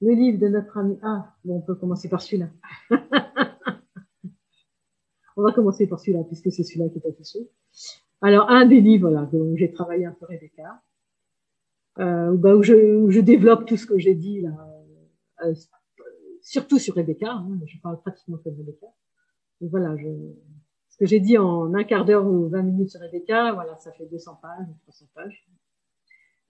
Le 0.00 0.12
livre 0.12 0.38
de 0.38 0.48
notre 0.48 0.76
ami, 0.78 0.98
ah, 1.02 1.34
bon, 1.44 1.56
on 1.56 1.60
peut 1.60 1.74
commencer 1.74 2.08
par 2.08 2.20
celui-là. 2.20 2.50
on 5.36 5.42
va 5.42 5.52
commencer 5.52 5.86
par 5.86 6.00
celui-là, 6.00 6.24
puisque 6.24 6.52
c'est 6.52 6.64
celui-là 6.64 6.88
qui 6.88 6.98
est 6.98 7.06
affiché. 7.06 7.38
Alors, 8.24 8.50
un 8.50 8.64
des 8.64 8.80
livres 8.80 9.10
là, 9.10 9.28
où 9.34 9.54
j'ai 9.54 9.70
travaillé 9.70 10.06
un 10.06 10.12
peu 10.12 10.24
Rebecca, 10.24 10.82
euh, 11.98 12.34
bah, 12.34 12.56
où, 12.56 12.62
je, 12.62 12.72
où, 12.72 13.10
je, 13.10 13.20
développe 13.20 13.66
tout 13.66 13.76
ce 13.76 13.84
que 13.84 13.98
j'ai 13.98 14.14
dit, 14.14 14.40
là, 14.40 14.56
euh, 15.44 15.52
surtout 16.40 16.78
sur 16.78 16.94
Rebecca, 16.94 17.32
hein, 17.32 17.60
je 17.66 17.78
parle 17.82 18.00
pratiquement 18.00 18.38
que 18.38 18.48
de 18.48 18.56
Rebecca. 18.56 18.86
Et 19.60 19.68
voilà, 19.68 19.94
je, 19.98 20.08
ce 20.88 20.96
que 20.96 21.04
j'ai 21.04 21.20
dit 21.20 21.36
en 21.36 21.74
un 21.74 21.84
quart 21.84 22.06
d'heure 22.06 22.26
ou 22.26 22.48
20 22.48 22.62
minutes 22.62 22.92
sur 22.92 23.00
Rebecca, 23.02 23.52
voilà, 23.52 23.76
ça 23.76 23.92
fait 23.92 24.06
200 24.06 24.38
pages, 24.40 24.68
300 24.84 25.04
pages. 25.14 25.46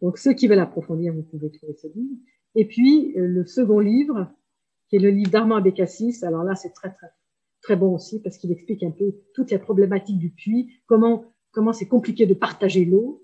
Donc, 0.01 0.19
ceux 0.19 0.35
qui 0.35 0.47
veulent 0.47 0.61
approfondir, 0.61 1.13
vous 1.13 1.25
pouvez 1.25 1.51
trouver 1.51 1.75
ce 1.75 1.89
livre. 1.89 2.15
Et 2.55 2.69
puis, 2.69 3.19
euh, 3.19 3.27
le 3.27 3.47
second 3.47 3.81
livre, 3.81 4.31
qui 4.89 4.95
est 4.95 5.01
le 5.01 5.11
livre 5.11 5.33
d'Armand 5.33 5.57
Abécassis, 5.57 6.25
alors 6.25 6.45
là, 6.45 6.55
c'est 6.55 6.73
très, 6.73 6.95
très, 6.95 7.09
très 7.63 7.75
bon 7.75 7.97
aussi, 7.97 8.23
parce 8.23 8.39
qu'il 8.39 8.53
explique 8.53 8.85
un 8.85 8.93
peu 8.93 9.13
toutes 9.35 9.51
les 9.51 9.59
problématiques 9.59 10.19
du 10.19 10.31
puits, 10.31 10.71
comment 10.87 11.34
comment 11.55 11.73
c'est 11.73 11.89
compliqué 11.89 12.27
de 12.27 12.35
partager 12.35 12.85
l'eau, 12.85 13.23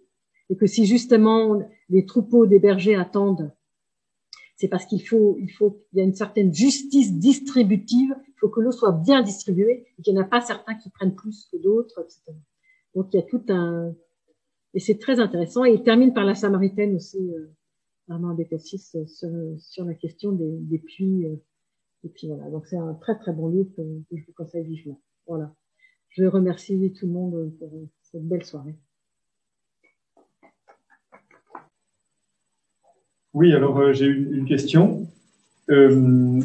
et 0.49 0.57
que 0.57 0.67
si 0.67 0.87
justement 0.87 1.61
les 1.89 2.07
troupeaux 2.07 2.47
des 2.47 2.59
bergers 2.59 2.97
attendent 2.97 3.53
c'est 4.61 4.69
parce 4.69 4.85
qu'il 4.85 5.01
faut, 5.01 5.39
il 5.41 5.49
faut, 5.49 5.83
il 5.95 6.01
y 6.01 6.03
a 6.03 6.05
une 6.05 6.15
certaine 6.15 6.53
justice 6.53 7.15
distributive. 7.15 8.15
Il 8.29 8.35
faut 8.39 8.51
que 8.51 8.61
l'eau 8.61 8.73
soit 8.73 8.93
bien 8.93 9.23
distribuée 9.23 9.87
et 9.99 10.03
qu'il 10.03 10.13
n'y 10.13 10.21
en 10.21 10.25
a 10.25 10.27
pas 10.27 10.43
certains 10.43 10.75
qui 10.75 10.91
prennent 10.91 11.15
plus 11.15 11.49
que 11.51 11.57
d'autres, 11.57 11.99
etc. 11.99 12.21
Donc 12.95 13.07
il 13.11 13.17
y 13.17 13.21
a 13.21 13.23
tout 13.23 13.43
un, 13.49 13.95
et 14.75 14.81
c'est 14.81 14.99
très 14.99 15.19
intéressant. 15.19 15.65
Et 15.65 15.73
il 15.73 15.83
termine 15.83 16.13
par 16.13 16.27
la 16.27 16.35
Samaritaine 16.35 16.95
aussi, 16.95 17.17
euh, 17.17 17.47
Armand 18.11 18.35
Bécassis, 18.35 18.83
euh, 18.97 19.07
sur, 19.07 19.31
sur, 19.59 19.87
la 19.87 19.95
question 19.95 20.33
des, 20.33 20.59
des 20.59 20.79
puits. 20.79 21.25
Euh, 21.25 21.37
et 22.05 22.11
puis 22.11 22.29
voilà. 22.29 22.51
Donc 22.51 22.67
c'est 22.67 22.77
un 22.77 22.93
très 22.93 23.19
très 23.19 23.33
bon 23.33 23.49
livre 23.49 23.71
que, 23.75 23.81
que 23.81 24.17
je 24.19 24.27
vous 24.27 24.35
conseille 24.35 24.65
vivement. 24.65 25.01
Voilà. 25.27 25.55
Je 26.11 26.25
remercie 26.25 26.93
tout 26.93 27.07
le 27.07 27.13
monde 27.13 27.53
pour 27.59 27.71
cette 28.13 28.27
belle 28.27 28.45
soirée. 28.45 28.77
Oui, 33.33 33.53
alors 33.55 33.79
euh, 33.79 33.93
j'ai 33.93 34.07
une, 34.07 34.45
question. 34.45 35.07
Euh, 35.71 36.41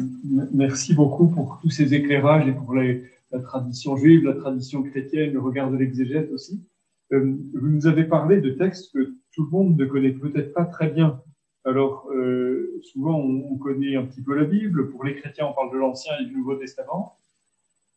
merci 0.52 0.94
beaucoup 0.94 1.26
pour 1.26 1.58
tous 1.60 1.70
ces 1.70 1.94
éclairages 1.94 2.46
et 2.46 2.52
pour 2.52 2.74
la 2.74 3.40
tradition 3.42 3.96
juive, 3.96 4.24
la 4.24 4.34
tradition 4.34 4.84
chrétienne, 4.84 5.32
le 5.32 5.40
regard 5.40 5.70
de 5.70 5.76
l'exégète 5.76 6.30
aussi. 6.30 6.64
Euh, 7.12 7.34
vous 7.54 7.68
nous 7.68 7.86
avez 7.88 8.04
parlé 8.04 8.40
de 8.40 8.50
textes 8.50 8.92
que 8.92 9.14
tout 9.32 9.44
le 9.44 9.50
monde 9.50 9.76
ne 9.76 9.84
connaît 9.84 10.12
peut-être 10.12 10.52
pas 10.52 10.64
très 10.64 10.88
bien. 10.88 11.20
Alors, 11.64 12.08
souvent, 12.82 13.18
on, 13.18 13.48
on, 13.50 13.58
connaît 13.58 13.96
un 13.96 14.04
petit 14.04 14.22
peu 14.22 14.36
la 14.36 14.44
Bible. 14.44 14.88
Pour 14.90 15.02
les 15.02 15.16
chrétiens, 15.16 15.46
on 15.46 15.52
parle 15.52 15.72
de 15.72 15.78
l'Ancien 15.78 16.12
et 16.20 16.24
du 16.24 16.36
Nouveau 16.36 16.54
Testament. 16.54 17.18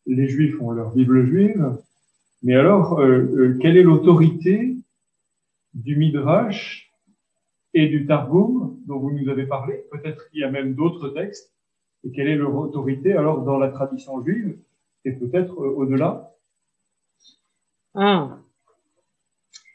Les 0.06 0.28
Juifs 0.28 0.60
ont 0.60 0.72
leur 0.72 0.92
Bible 0.92 1.24
juive. 1.24 1.76
Mais 2.42 2.54
alors, 2.54 2.98
euh, 3.00 3.58
quelle 3.60 3.76
est 3.76 3.82
l'autorité 3.82 4.76
du 5.74 5.96
Midrash 5.96 6.92
et 7.74 7.86
du 7.88 8.06
Targum 8.06 8.78
dont 8.86 8.98
vous 8.98 9.12
nous 9.12 9.28
avez 9.28 9.46
parlé? 9.46 9.84
Peut-être 9.90 10.30
qu'il 10.30 10.40
y 10.40 10.44
a 10.44 10.50
même 10.50 10.74
d'autres 10.74 11.10
textes. 11.10 11.52
Et 12.04 12.10
quelle 12.12 12.28
est 12.28 12.36
leur 12.36 12.54
autorité 12.54 13.12
alors 13.12 13.42
dans 13.42 13.58
la 13.58 13.68
tradition 13.68 14.24
juive 14.24 14.58
et 15.04 15.12
peut-être 15.12 15.52
euh, 15.60 15.74
au-delà? 15.76 16.34
Ah. 17.94 18.38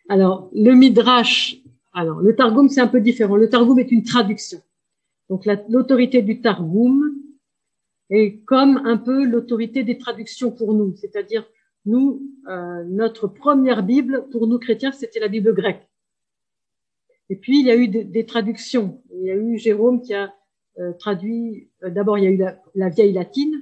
Alors, 0.09 0.49
le 0.53 0.73
Midrash, 0.73 1.57
alors 1.93 2.19
le 2.21 2.35
Targum 2.35 2.69
c'est 2.69 2.81
un 2.81 2.87
peu 2.87 3.01
différent. 3.01 3.35
Le 3.35 3.49
Targum 3.49 3.77
est 3.79 3.91
une 3.91 4.03
traduction. 4.03 4.59
Donc 5.29 5.45
l'autorité 5.69 6.21
du 6.21 6.41
Targum 6.41 7.15
est 8.09 8.37
comme 8.45 8.77
un 8.85 8.97
peu 8.97 9.25
l'autorité 9.25 9.83
des 9.83 9.97
traductions 9.97 10.51
pour 10.51 10.73
nous. 10.73 10.95
C'est-à-dire, 10.95 11.45
nous, 11.85 12.21
euh, 12.47 12.83
notre 12.85 13.27
première 13.27 13.83
Bible, 13.83 14.27
pour 14.31 14.47
nous 14.47 14.59
chrétiens, 14.59 14.91
c'était 14.91 15.19
la 15.19 15.27
Bible 15.27 15.53
grecque. 15.53 15.87
Et 17.29 17.35
puis, 17.35 17.59
il 17.59 17.65
y 17.65 17.71
a 17.71 17.75
eu 17.75 17.87
des, 17.87 18.25
traductions. 18.25 19.01
Il 19.13 19.23
y 19.23 19.31
a 19.31 19.35
eu 19.35 19.57
Jérôme 19.57 20.01
qui 20.01 20.13
a 20.13 20.33
euh, 20.79 20.93
traduit, 20.93 21.69
euh, 21.83 21.89
d'abord, 21.89 22.17
il 22.17 22.23
y 22.23 22.27
a 22.27 22.31
eu 22.31 22.57
la, 22.75 22.89
vieille 22.89 23.13
latine, 23.13 23.55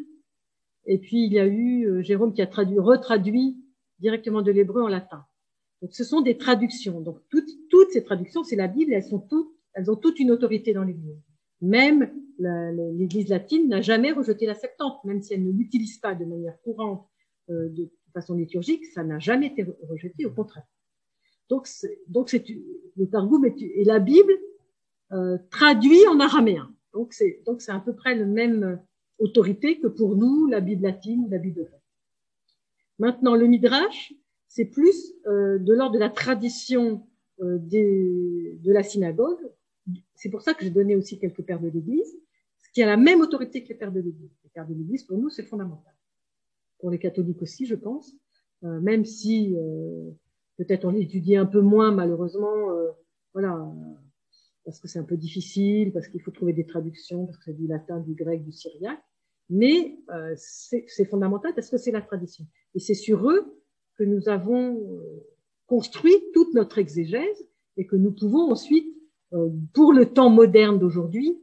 et 0.85 0.97
puis 0.97 1.25
il 1.25 1.33
y 1.33 1.39
a 1.39 1.45
eu 1.45 1.87
euh, 1.87 2.01
Jérôme 2.01 2.33
qui 2.33 2.41
a 2.41 2.47
traduit, 2.47 2.79
retraduit 2.79 3.57
directement 3.99 4.41
de 4.41 4.51
l'hébreu 4.51 4.81
en 4.81 4.87
latin. 4.87 5.23
Donc, 5.81 5.93
ce 5.93 6.03
sont 6.03 6.21
des 6.21 6.37
traductions. 6.37 6.99
Donc, 7.01 7.19
toutes, 7.29 7.49
toutes 7.69 7.91
ces 7.91 8.03
traductions, 8.03 8.43
c'est 8.43 8.55
la 8.55 8.67
Bible, 8.67 8.93
elles 8.93 9.03
sont 9.03 9.19
toutes, 9.19 9.53
elles 9.73 9.89
ont 9.89 9.95
toute 9.95 10.19
une 10.19 10.31
autorité 10.31 10.73
dans 10.73 10.83
l'Église. 10.83 11.21
Même 11.61 12.11
l'Église 12.39 13.29
latine 13.29 13.69
n'a 13.69 13.81
jamais 13.81 14.11
rejeté 14.11 14.45
la 14.45 14.55
Septante, 14.55 15.03
même 15.05 15.21
si 15.21 15.33
elle 15.33 15.45
ne 15.45 15.51
l'utilise 15.51 15.97
pas 15.99 16.15
de 16.15 16.25
manière 16.25 16.59
courante, 16.61 17.07
de 17.47 17.89
façon 18.13 18.35
liturgique, 18.35 18.85
ça 18.87 19.03
n'a 19.03 19.19
jamais 19.19 19.47
été 19.47 19.65
rejeté, 19.89 20.25
au 20.25 20.31
contraire. 20.31 20.65
Donc, 21.49 21.67
donc 22.07 22.29
c'est 22.29 22.45
le 22.95 23.07
Targum 23.09 23.45
et 23.45 23.83
la 23.83 23.99
Bible 23.99 24.33
euh, 25.11 25.37
traduit 25.51 26.07
en 26.07 26.19
araméen. 26.19 26.73
Donc, 26.93 27.13
c'est 27.13 27.41
donc 27.45 27.61
c'est 27.61 27.71
à 27.71 27.79
peu 27.79 27.93
près 27.93 28.15
la 28.15 28.25
même 28.25 28.79
autorité 29.19 29.79
que 29.79 29.87
pour 29.87 30.15
nous 30.15 30.47
la 30.47 30.61
Bible 30.61 30.83
latine, 30.83 31.27
la 31.29 31.37
Bible 31.37 31.63
grecque. 31.63 31.81
Maintenant, 32.99 33.35
le 33.35 33.47
Midrash, 33.47 34.13
c'est 34.47 34.65
plus 34.65 35.13
euh, 35.25 35.57
de 35.57 35.73
l'ordre 35.73 35.95
de 35.95 35.99
la 35.99 36.09
tradition 36.09 37.05
euh, 37.41 37.57
des, 37.57 38.57
de 38.61 38.71
la 38.71 38.83
synagogue. 38.83 39.39
C'est 40.15 40.29
pour 40.29 40.41
ça 40.41 40.53
que 40.53 40.63
j'ai 40.63 40.69
donné 40.69 40.95
aussi 40.95 41.19
quelques 41.19 41.41
pères 41.41 41.59
de 41.59 41.69
l'Église, 41.69 42.15
ce 42.59 42.71
qui 42.71 42.83
a 42.83 42.85
la 42.85 42.97
même 42.97 43.21
autorité 43.21 43.63
que 43.63 43.69
les 43.69 43.75
pères 43.75 43.91
de 43.91 43.99
l'Église. 43.99 44.31
Les 44.43 44.49
pères 44.49 44.67
de 44.67 44.73
l'Église, 44.73 45.03
pour 45.03 45.17
nous, 45.17 45.29
c'est 45.29 45.43
fondamental. 45.43 45.92
Pour 46.83 46.91
les 46.91 46.99
catholiques 46.99 47.41
aussi, 47.41 47.65
je 47.65 47.75
pense, 47.75 48.13
euh, 48.65 48.81
même 48.81 49.05
si 49.05 49.55
euh, 49.55 50.11
Peut-être 50.57 50.83
on 50.83 50.91
l'étudie 50.91 51.37
un 51.37 51.45
peu 51.45 51.61
moins, 51.61 51.91
malheureusement, 51.91 52.71
euh, 52.71 52.91
voilà, 53.33 53.65
parce 54.65 54.81
que 54.81 54.89
c'est 54.89 54.99
un 54.99 55.03
peu 55.03 55.15
difficile, 55.15 55.93
parce 55.93 56.09
qu'il 56.09 56.21
faut 56.21 56.29
trouver 56.29 56.51
des 56.51 56.67
traductions, 56.67 57.25
parce 57.25 57.37
que 57.37 57.45
c'est 57.45 57.57
du 57.57 57.67
latin, 57.67 58.01
du 58.01 58.13
grec, 58.13 58.43
du 58.43 58.51
syriaque. 58.51 59.01
Mais 59.49 59.97
c'est 60.35 61.05
fondamental 61.05 61.55
parce 61.55 61.71
que 61.71 61.77
c'est 61.77 61.91
la 61.91 62.01
tradition. 62.01 62.45
Et 62.75 62.79
c'est 62.79 62.93
sur 62.93 63.27
eux 63.29 63.57
que 63.97 64.03
nous 64.03 64.29
avons 64.29 64.79
construit 65.65 66.15
toute 66.33 66.53
notre 66.53 66.77
exégèse 66.77 67.49
et 67.77 67.87
que 67.87 67.95
nous 67.95 68.11
pouvons 68.11 68.51
ensuite, 68.51 68.93
pour 69.73 69.91
le 69.91 70.05
temps 70.13 70.29
moderne 70.29 70.77
d'aujourd'hui, 70.77 71.41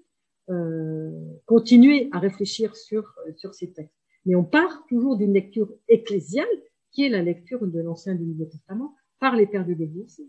continuer 1.46 2.08
à 2.12 2.20
réfléchir 2.20 2.76
sur, 2.76 3.12
sur 3.36 3.54
ces 3.54 3.72
textes. 3.72 3.99
Mais 4.26 4.34
on 4.34 4.44
part 4.44 4.84
toujours 4.88 5.16
d'une 5.16 5.32
lecture 5.32 5.72
ecclésiale, 5.88 6.46
qui 6.90 7.04
est 7.04 7.08
la 7.08 7.22
lecture 7.22 7.66
de 7.66 7.80
l'Ancien 7.80 8.14
et 8.14 8.18
du 8.18 8.24
Nouveau 8.24 8.44
Testament, 8.44 8.94
par 9.18 9.36
les 9.36 9.46
pères 9.46 9.66
de 9.66 9.72
l'Église, 9.72 10.22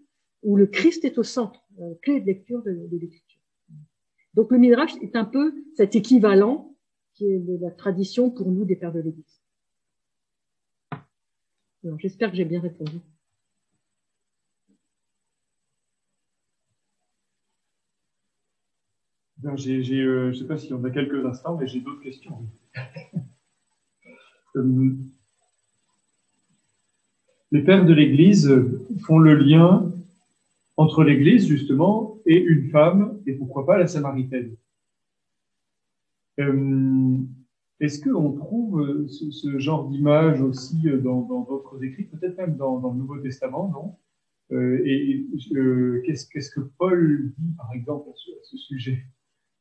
où 0.43 0.55
le 0.55 0.67
Christ 0.67 1.05
est 1.05 1.17
au 1.17 1.23
centre, 1.23 1.63
euh, 1.79 1.93
clé 2.01 2.19
de 2.19 2.25
lecture 2.25 2.63
de, 2.63 2.71
de 2.71 2.97
l'écriture. 2.97 3.41
Donc 4.33 4.51
le 4.51 4.57
Midrash 4.57 4.95
est 5.01 5.15
un 5.15 5.25
peu 5.25 5.53
cet 5.75 5.95
équivalent 5.95 6.75
qui 7.13 7.25
est 7.25 7.39
de 7.39 7.57
la 7.61 7.71
tradition 7.71 8.29
pour 8.29 8.51
nous 8.51 8.65
des 8.65 8.75
pères 8.75 8.93
de 8.93 9.01
l'Église. 9.01 9.41
J'espère 11.97 12.29
que 12.29 12.37
j'ai 12.37 12.45
bien 12.45 12.61
répondu. 12.61 12.99
J'ai, 19.55 19.81
j'ai, 19.81 20.01
euh, 20.01 20.31
je 20.31 20.37
ne 20.37 20.41
sais 20.41 20.47
pas 20.47 20.57
si 20.57 20.71
on 20.71 20.83
a 20.83 20.91
quelques 20.91 21.25
instants, 21.25 21.57
mais 21.57 21.67
j'ai 21.67 21.81
d'autres 21.81 22.03
questions. 22.03 22.47
euh, 24.55 24.95
les 27.51 27.63
pères 27.63 27.85
de 27.85 27.93
l'Église 27.93 28.53
font 29.05 29.19
le 29.19 29.35
lien 29.35 29.91
entre 30.77 31.03
l'Église, 31.03 31.47
justement, 31.47 32.17
et 32.25 32.37
une 32.37 32.69
femme, 32.69 33.19
et 33.27 33.33
pourquoi 33.33 33.65
pas 33.65 33.77
la 33.77 33.87
Samaritaine. 33.87 34.55
Euh, 36.39 37.17
Est-ce 37.79 38.01
qu'on 38.01 38.31
trouve 38.31 39.07
ce, 39.07 39.59
genre 39.59 39.89
d'image 39.89 40.41
aussi 40.41 40.81
dans 41.03 41.21
d'autres 41.21 41.83
écrits, 41.83 42.05
peut-être 42.05 42.37
même 42.37 42.55
dans, 42.55 42.79
le 42.79 42.97
Nouveau 42.97 43.17
Testament, 43.19 43.69
non? 43.69 43.95
Euh, 44.55 44.81
Et 44.85 45.25
qu'est-ce 46.03 46.49
que 46.51 46.61
Paul 46.77 47.31
dit, 47.37 47.53
par 47.57 47.73
exemple, 47.73 48.09
à 48.09 48.13
ce, 48.43 48.57
sujet? 48.57 49.05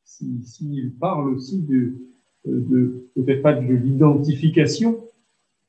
S'il 0.03 0.45
si, 0.45 0.93
parle 0.99 1.29
aussi 1.29 1.61
de, 1.61 1.95
de 2.45 3.09
peut-être 3.15 3.41
pas 3.41 3.53
de 3.53 3.73
l'identification, 3.73 5.03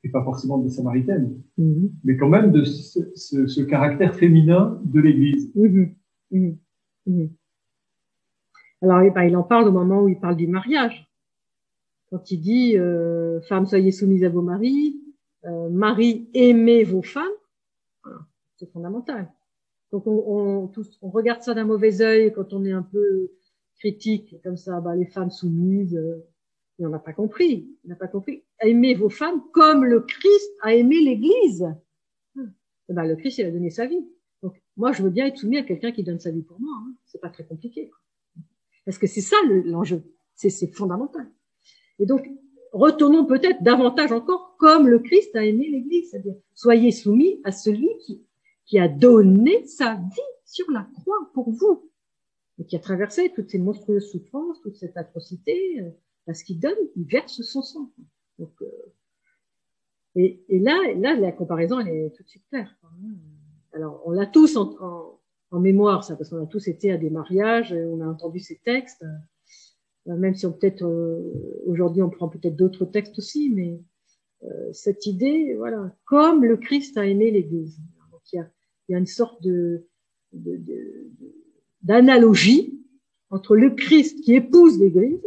et 0.03 0.09
pas 0.09 0.23
forcément 0.23 0.57
de 0.57 0.67
Samaritaine, 0.67 1.41
mm-hmm. 1.57 1.89
mais 2.03 2.17
quand 2.17 2.27
même 2.27 2.51
de 2.51 2.63
ce, 2.65 2.99
ce, 3.15 3.47
ce 3.47 3.61
caractère 3.61 4.15
féminin 4.15 4.81
de 4.83 4.99
l'Église. 4.99 5.49
Mm-hmm. 5.55 5.93
Mm-hmm. 6.33 7.29
Alors, 8.81 9.01
eh 9.01 9.11
ben, 9.11 9.23
il 9.23 9.37
en 9.37 9.43
parle 9.43 9.69
au 9.69 9.71
moment 9.71 10.01
où 10.01 10.09
il 10.09 10.19
parle 10.19 10.35
du 10.35 10.47
mariage. 10.47 11.09
Quand 12.09 12.31
il 12.31 12.41
dit 12.41 12.77
euh, 12.77 13.39
Femmes, 13.41 13.65
soyez 13.65 13.91
soumises 13.91 14.25
à 14.25 14.29
vos 14.29 14.41
maris, 14.41 14.99
euh, 15.45 15.69
Marie, 15.69 16.27
aimez 16.33 16.83
vos 16.83 17.01
femmes, 17.01 17.23
voilà, 18.03 18.19
c'est 18.57 18.69
fondamental. 18.71 19.31
Donc, 19.91 20.05
on, 20.05 20.23
on, 20.27 20.67
tous, 20.67 20.97
on 21.01 21.09
regarde 21.09 21.43
ça 21.43 21.53
d'un 21.53 21.65
mauvais 21.65 22.01
œil 22.01 22.33
quand 22.33 22.51
on 22.51 22.65
est 22.65 22.71
un 22.73 22.81
peu 22.83 23.31
critique, 23.77 24.35
comme 24.43 24.57
ça, 24.57 24.81
bah, 24.81 24.95
les 24.95 25.05
femmes 25.05 25.31
soumises, 25.31 25.95
euh, 25.95 26.25
on 26.79 26.89
n'a 26.89 26.99
pas 26.99 27.13
compris. 27.13 27.69
On 27.85 27.89
n'a 27.89 27.95
pas 27.95 28.07
compris. 28.07 28.43
Aimez 28.59 28.95
vos 28.95 29.09
femmes 29.09 29.41
comme 29.51 29.85
le 29.85 30.01
Christ 30.01 30.51
a 30.61 30.73
aimé 30.73 30.99
l'Église. 31.01 31.67
Eh 32.89 32.93
ben, 32.93 33.05
le 33.05 33.15
Christ, 33.15 33.37
il 33.37 33.45
a 33.45 33.51
donné 33.51 33.69
sa 33.69 33.85
vie. 33.85 34.05
Donc, 34.41 34.61
moi, 34.75 34.91
je 34.91 35.03
veux 35.03 35.09
bien 35.09 35.27
être 35.27 35.37
soumis 35.37 35.57
à 35.57 35.63
quelqu'un 35.63 35.91
qui 35.91 36.03
donne 36.03 36.19
sa 36.19 36.31
vie 36.31 36.41
pour 36.41 36.59
moi. 36.59 36.73
Hein. 36.75 36.95
C'est 37.05 37.21
pas 37.21 37.29
très 37.29 37.45
compliqué. 37.45 37.91
Parce 38.85 38.97
que 38.97 39.07
c'est 39.07 39.21
ça 39.21 39.37
l'enjeu. 39.65 40.03
c'est 40.35 40.67
fondamental. 40.73 41.27
Et 41.99 42.05
donc, 42.05 42.29
retournons 42.73 43.25
peut-être 43.25 43.63
davantage 43.63 44.11
encore 44.11 44.57
comme 44.57 44.87
le 44.87 44.99
Christ 44.99 45.35
a 45.35 45.45
aimé 45.45 45.69
l'Église. 45.69 46.09
C'est-à-dire, 46.11 46.35
soyez 46.53 46.91
soumis 46.91 47.39
à 47.43 47.51
celui 47.51 47.89
qui, 48.05 48.25
qui 48.65 48.79
a 48.79 48.89
donné 48.89 49.65
sa 49.65 49.95
vie 49.95 50.31
sur 50.45 50.69
la 50.71 50.87
croix 50.93 51.31
pour 51.33 51.49
vous. 51.51 51.89
Et 52.59 52.65
qui 52.65 52.75
a 52.75 52.79
traversé 52.79 53.31
toutes 53.33 53.49
ces 53.49 53.59
monstrueuses 53.59 54.11
souffrances, 54.11 54.61
toute 54.61 54.75
cette 54.75 54.97
atrocité, 54.97 55.81
euh, 55.81 55.89
parce 56.25 56.43
qu'il 56.43 56.59
donne, 56.59 56.77
il 56.95 57.05
verse 57.05 57.41
son 57.41 57.61
sang. 57.61 57.91
Donc, 58.39 58.53
euh, 58.61 58.65
et, 60.15 60.43
et, 60.47 60.59
là, 60.59 60.77
là, 60.95 61.15
la 61.15 61.31
comparaison, 61.31 61.79
elle 61.79 61.87
est 61.87 62.09
tout 62.15 62.23
de 62.23 62.29
suite 62.29 62.45
claire. 62.49 62.75
Alors, 63.73 64.01
on 64.05 64.11
l'a 64.11 64.27
tous 64.27 64.55
en, 64.57 64.75
en, 64.79 65.19
en, 65.51 65.59
mémoire, 65.59 66.03
ça, 66.03 66.15
parce 66.15 66.29
qu'on 66.29 66.43
a 66.43 66.45
tous 66.45 66.67
été 66.67 66.91
à 66.91 66.97
des 66.97 67.09
mariages, 67.09 67.73
on 67.73 68.01
a 68.01 68.07
entendu 68.07 68.39
ces 68.39 68.59
textes. 68.63 69.03
même 70.05 70.35
si 70.35 70.45
on 70.45 70.51
peut-être 70.51 70.85
aujourd'hui 71.65 72.01
on 72.03 72.09
prend 72.09 72.29
peut-être 72.29 72.55
d'autres 72.55 72.85
textes 72.85 73.17
aussi, 73.17 73.49
mais 73.49 73.81
cette 74.71 75.05
idée, 75.07 75.55
voilà, 75.55 75.95
comme 76.05 76.43
le 76.43 76.57
Christ 76.57 76.97
a 76.97 77.05
aimé 77.05 77.31
l'Église. 77.31 77.79
il 78.31 78.35
y 78.35 78.39
a, 78.39 78.49
il 78.87 78.91
y 78.91 78.95
a 78.95 78.99
une 78.99 79.07
sorte 79.07 79.41
de 79.41 79.87
d'analogie 81.81 82.79
entre 83.29 83.55
le 83.55 83.71
Christ 83.71 84.21
qui 84.21 84.33
épouse 84.35 84.79
l'Église 84.79 85.21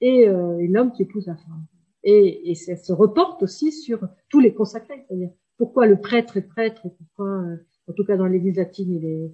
et, 0.00 0.28
euh, 0.28 0.66
l'homme 0.68 0.92
qui 0.92 1.02
épouse 1.02 1.26
la 1.26 1.36
femme. 1.36 1.66
Et, 2.02 2.50
et 2.50 2.54
ça 2.54 2.76
se 2.76 2.92
reporte 2.92 3.42
aussi 3.42 3.72
sur 3.72 4.00
tous 4.28 4.40
les 4.40 4.54
consacrés. 4.54 5.04
C'est-à-dire 5.06 5.30
pourquoi 5.60 5.86
le 5.86 6.00
prêtre 6.00 6.38
est 6.38 6.48
prêtre 6.48 6.86
et 6.86 6.90
pourquoi, 6.90 7.42
euh, 7.42 7.56
en 7.86 7.92
tout 7.92 8.02
cas 8.06 8.16
dans 8.16 8.26
l'Église 8.26 8.56
latine, 8.56 8.94
il 8.94 9.04
est, 9.04 9.30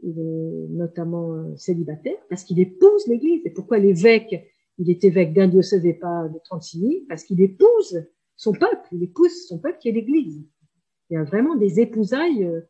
il 0.00 0.18
est 0.18 0.68
notamment 0.70 1.34
euh, 1.34 1.54
célibataire, 1.56 2.16
parce 2.30 2.42
qu'il 2.42 2.58
épouse 2.58 3.06
l'Église. 3.06 3.42
Et 3.44 3.50
pourquoi 3.50 3.78
l'évêque, 3.78 4.50
il 4.78 4.88
est 4.88 5.04
évêque 5.04 5.34
d'un 5.34 5.46
diocèse 5.46 5.84
et 5.84 5.92
pas 5.92 6.26
de 6.28 6.38
36 6.42 6.80
000 6.80 6.92
Parce 7.06 7.22
qu'il 7.22 7.42
épouse 7.42 8.02
son 8.36 8.52
peuple, 8.52 8.88
il 8.92 9.02
épouse 9.02 9.46
son 9.46 9.58
peuple 9.58 9.76
qui 9.78 9.90
est 9.90 9.92
l'Église. 9.92 10.42
Il 11.10 11.14
y 11.14 11.16
a 11.18 11.24
vraiment 11.24 11.54
des 11.54 11.80
épousailles 11.80 12.44
euh, 12.44 12.62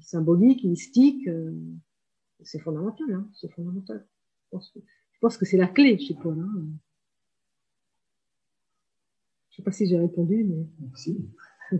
symboliques, 0.00 0.64
mystiques. 0.64 1.28
c'est 2.42 2.58
fondamental, 2.58 3.12
hein, 3.12 3.30
c'est 3.32 3.52
fondamental. 3.52 4.04
Pense 5.20 5.36
que 5.36 5.44
c'est 5.44 5.56
la 5.56 5.68
clé 5.68 5.98
chez 5.98 6.14
Paul. 6.14 6.38
Hein. 6.40 6.62
Je 9.50 9.56
sais 9.56 9.62
pas 9.62 9.72
si 9.72 9.86
j'ai 9.86 9.98
répondu, 9.98 10.44
mais. 10.44 10.66
Merci. 10.80 11.28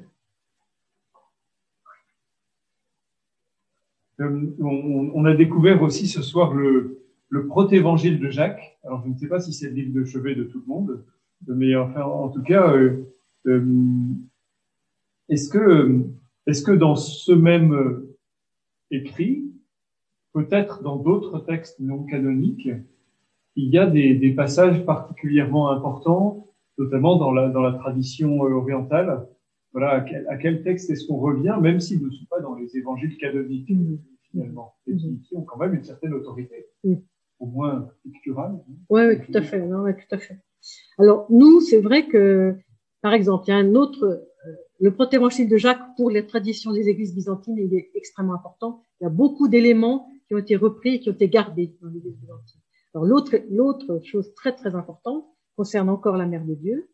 Euh, 4.21 4.55
on, 4.61 5.25
a 5.25 5.35
découvert 5.35 5.81
aussi 5.81 6.07
ce 6.07 6.21
soir 6.21 6.53
le, 6.53 7.01
le 7.31 7.47
protévangile 7.47 8.21
de 8.21 8.29
Jacques. 8.29 8.79
Alors, 8.85 9.03
je 9.03 9.09
ne 9.09 9.17
sais 9.17 9.29
pas 9.29 9.41
si 9.41 9.55
c'est 9.55 9.71
le 9.71 9.75
livre 9.75 9.95
de 9.95 10.05
chevet 10.05 10.35
de 10.35 10.45
tout 10.45 10.59
le 10.59 10.67
monde, 10.67 11.03
mais 11.47 11.75
enfin, 11.75 12.03
en 12.03 12.29
tout 12.29 12.43
cas, 12.43 12.71
euh, 12.71 13.03
euh, 13.47 13.65
est-ce 15.31 15.49
que, 15.49 16.05
est-ce 16.47 16.63
que 16.63 16.73
dans 16.73 16.97
ce 16.97 17.33
même 17.33 18.05
écrit, 18.91 19.51
peut-être 20.35 20.83
dans 20.83 20.97
d'autres 20.97 21.39
textes 21.39 21.81
non 21.81 22.05
canoniques, 22.05 22.69
il 23.57 23.71
y 23.71 23.79
a 23.79 23.87
des, 23.87 24.15
des 24.15 24.33
passages 24.33 24.85
particulièrement 24.85 25.71
importants 25.71 26.51
notamment 26.81 27.17
dans 27.17 27.31
la, 27.31 27.49
dans 27.49 27.61
la 27.61 27.73
tradition 27.73 28.45
euh, 28.45 28.55
orientale. 28.55 29.27
Voilà, 29.73 29.91
à 29.91 30.01
quel, 30.01 30.27
à 30.29 30.37
quel 30.37 30.65
texte 30.65 30.91
est-ce 30.91 31.07
qu'on 31.07 31.19
revient, 31.19 31.57
même 31.61 31.79
s'ils 31.79 32.05
ne 32.05 32.11
sont 32.11 32.25
pas 32.29 32.41
dans 32.41 32.57
les 32.57 32.77
évangiles 32.77 33.17
canoniques, 33.19 33.71
mmh. 33.71 33.99
finalement, 34.31 34.75
et 34.89 34.97
qui, 34.97 35.37
ont 35.37 35.43
quand 35.43 35.59
même 35.59 35.75
une 35.75 35.85
certaine 35.85 36.13
autorité, 36.13 36.67
mmh. 36.83 36.95
au 37.39 37.47
moins 37.47 37.89
picturale. 38.03 38.59
Oui, 38.89 39.03
oui, 39.07 39.21
tout 39.25 39.39
à 39.39 39.43
fait. 39.43 39.65
Non, 39.65 39.83
ouais, 39.83 39.95
tout 39.95 40.13
à 40.13 40.19
fait. 40.19 40.41
Alors, 40.99 41.27
nous, 41.31 41.61
c'est 41.61 41.81
vrai 41.81 42.09
que, 42.09 42.57
par 43.01 43.13
exemple, 43.13 43.45
il 43.47 43.51
y 43.51 43.55
a 43.55 43.59
un 43.59 43.77
autre, 43.77 44.05
euh, 44.05 44.53
le 44.81 44.93
protévangile 44.93 45.49
de 45.49 45.57
Jacques 45.57 45.95
pour 45.97 46.11
les 46.11 46.27
traditions 46.27 46.73
des 46.73 46.89
églises 46.89 47.15
byzantines, 47.15 47.57
il 47.57 47.73
est 47.73 47.91
extrêmement 47.95 48.35
important. 48.35 48.83
Il 49.01 49.05
y 49.05 49.07
a 49.07 49.11
beaucoup 49.11 49.47
d'éléments 49.47 50.09
qui 50.27 50.35
ont 50.35 50.39
été 50.39 50.57
repris 50.57 50.97
et 50.97 51.01
qui 51.01 51.11
ont 51.11 51.15
été 51.15 51.29
gardés 51.29 51.77
dans 51.81 51.91
l'église 51.91 52.17
byzantine. 52.17 52.60
L'autre, 52.95 54.01
chose 54.05 54.35
très, 54.35 54.55
très 54.55 54.75
importante, 54.75 55.27
concerne 55.57 55.89
encore 55.89 56.17
la 56.17 56.27
Mère 56.27 56.45
de 56.45 56.55
Dieu. 56.55 56.91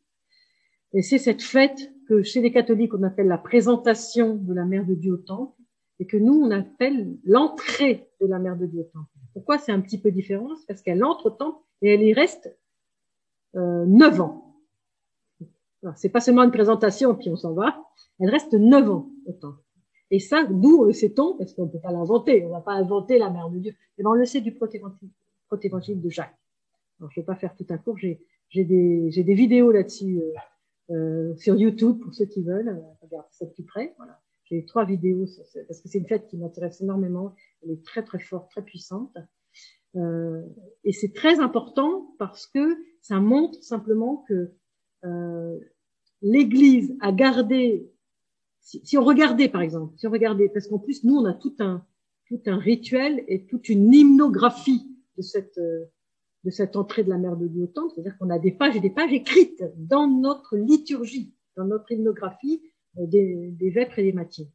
Et 0.93 1.03
c'est 1.03 1.19
cette 1.19 1.43
fête 1.43 1.93
que 2.09 2.23
chez 2.23 2.41
les 2.41 2.53
catholiques, 2.53 2.95
on 2.95 3.03
appelle 3.03 3.29
la 3.29 3.39
présentation 3.39 4.35
de 4.35 4.55
la 4.55 4.65
Mère 4.65 4.85
de 4.85 4.95
Dieu 4.95 5.15
au 5.15 5.19
temple 5.19 5.61
et 5.99 6.07
que 6.07 6.17
nous, 6.17 6.35
on 6.35 6.51
appelle 6.51 7.17
l'entrée 7.25 8.09
de 8.21 8.27
la 8.27 8.39
Mère 8.39 8.57
de 8.57 8.67
Dieu 8.67 8.81
au 8.81 8.85
temple. 8.85 9.11
Pourquoi 9.33 9.59
c'est 9.59 9.73
un 9.73 9.81
petit 9.81 10.01
peu 10.01 10.11
différent? 10.11 10.49
Parce 10.69 10.83
qu'elle 10.83 11.03
entre 11.05 11.27
au 11.27 11.31
temple 11.31 11.59
et 11.83 11.95
elle 11.95 12.03
y 12.03 12.13
reste 12.13 12.55
euh, 13.55 13.85
neuf 13.87 14.21
ans. 14.21 14.43
C'est 15.95 16.09
pas 16.09 16.21
seulement 16.21 16.43
une 16.43 16.51
présentation 16.51 17.15
puis 17.15 17.31
on 17.31 17.37
s'en 17.37 17.55
va. 17.55 17.83
Elle 18.19 18.31
reste 18.31 18.55
neuf 18.55 18.89
ans 18.91 19.09
au 19.27 19.33
temple. 19.33 19.63
Et 20.11 20.19
ça, 20.21 20.45
d'où 20.45 20.85
le 20.85 20.93
sait-on 20.93 21.37
Parce 21.37 21.53
qu'on 21.53 21.67
ne 21.67 21.71
peut 21.71 21.81
pas 21.81 21.93
l'inventer. 21.93 22.45
On 22.45 22.49
ne 22.49 22.53
va 22.53 22.61
pas 22.61 22.73
inventer 22.73 23.19
la 23.19 23.31
Mère 23.31 23.51
de 23.51 23.59
Dieu. 23.59 23.73
Et 23.99 24.03
ben, 24.03 24.11
on 24.11 24.15
le 24.15 24.25
sait 24.25 24.41
du 24.41 24.55
protévangile 25.47 26.01
de 26.01 26.11
Jacques. 26.11 26.39
Je 27.01 27.21
vais 27.21 27.25
pas 27.25 27.37
faire 27.37 27.55
tout 27.55 27.67
un 27.71 27.79
cours. 27.79 27.99
J'ai 27.99 28.19
des, 28.55 29.11
des 29.11 29.35
vidéos 29.35 29.71
là-dessus 29.71 30.19
euh, 30.19 30.33
euh, 30.91 31.37
sur 31.37 31.57
YouTube 31.57 31.99
pour 32.01 32.15
ceux 32.15 32.27
qui 32.27 32.43
veulent. 32.43 32.69
Euh, 32.69 33.07
regarde 33.07 33.27
ça 33.31 33.45
de 33.45 33.51
plus 33.51 33.65
près. 33.65 33.95
Voilà. 33.97 34.21
J'ai 34.45 34.65
trois 34.65 34.85
vidéos 34.85 35.27
parce 35.67 35.81
que 35.81 35.89
c'est 35.89 35.99
une 35.99 36.07
fête 36.07 36.29
qui 36.29 36.37
m'intéresse 36.37 36.81
énormément. 36.81 37.35
Elle 37.63 37.73
est 37.73 37.85
très 37.85 38.05
très 38.05 38.21
forte, 38.21 38.51
très 38.51 38.63
puissante. 38.63 39.17
Euh, 39.97 40.43
et 40.85 40.93
c'est 40.93 41.13
très 41.13 41.41
important 41.41 42.15
parce 42.19 42.47
que 42.47 42.77
ça 43.01 43.19
montre 43.19 43.63
simplement 43.63 44.25
que 44.29 44.53
euh, 45.05 45.59
l'Église 46.23 46.97
a 47.01 47.13
gardé. 47.13 47.91
Si, 48.61 48.81
si, 48.85 48.99
on 48.99 49.05
regardait 49.05 49.49
par 49.49 49.63
exemple, 49.63 49.95
si 49.97 50.07
on 50.07 50.11
regardait, 50.11 50.49
parce 50.49 50.69
qu'en 50.69 50.79
plus 50.79 51.03
nous 51.05 51.17
on 51.17 51.25
a 51.25 51.35
tout 51.35 51.55
un 51.61 51.85
tout 52.27 52.41
un 52.47 52.59
rituel 52.59 53.25
et 53.29 53.47
toute 53.47 53.69
une 53.69 53.93
hymnographie 53.95 54.96
de 55.17 55.23
cette 55.23 55.59
de 56.45 56.51
cette 56.51 56.77
entrée 56.77 57.03
de 57.03 57.11
la 57.11 57.19
mère 57.19 57.37
de 57.37 57.49
Dieu 57.49 57.65
au 57.65 57.67
temple, 57.67 57.93
c'est-à-dire 57.95 58.17
qu'on 58.19 58.31
a 58.31 58.39
des 58.39 58.53
pages 58.53 58.77
et 58.77 58.81
des 58.81 58.91
pages 58.91 59.13
écrites 59.13 59.65
dans 59.77 60.07
notre 60.07 60.57
liturgie, 60.57 61.35
dans 61.57 61.65
notre 61.65 61.91
hymnographie 61.91 62.63
euh, 62.99 63.07
des, 63.07 63.51
des 63.51 63.71
vêpres 63.71 63.99
et 63.99 64.05
des 64.05 64.13
matières. 64.13 64.47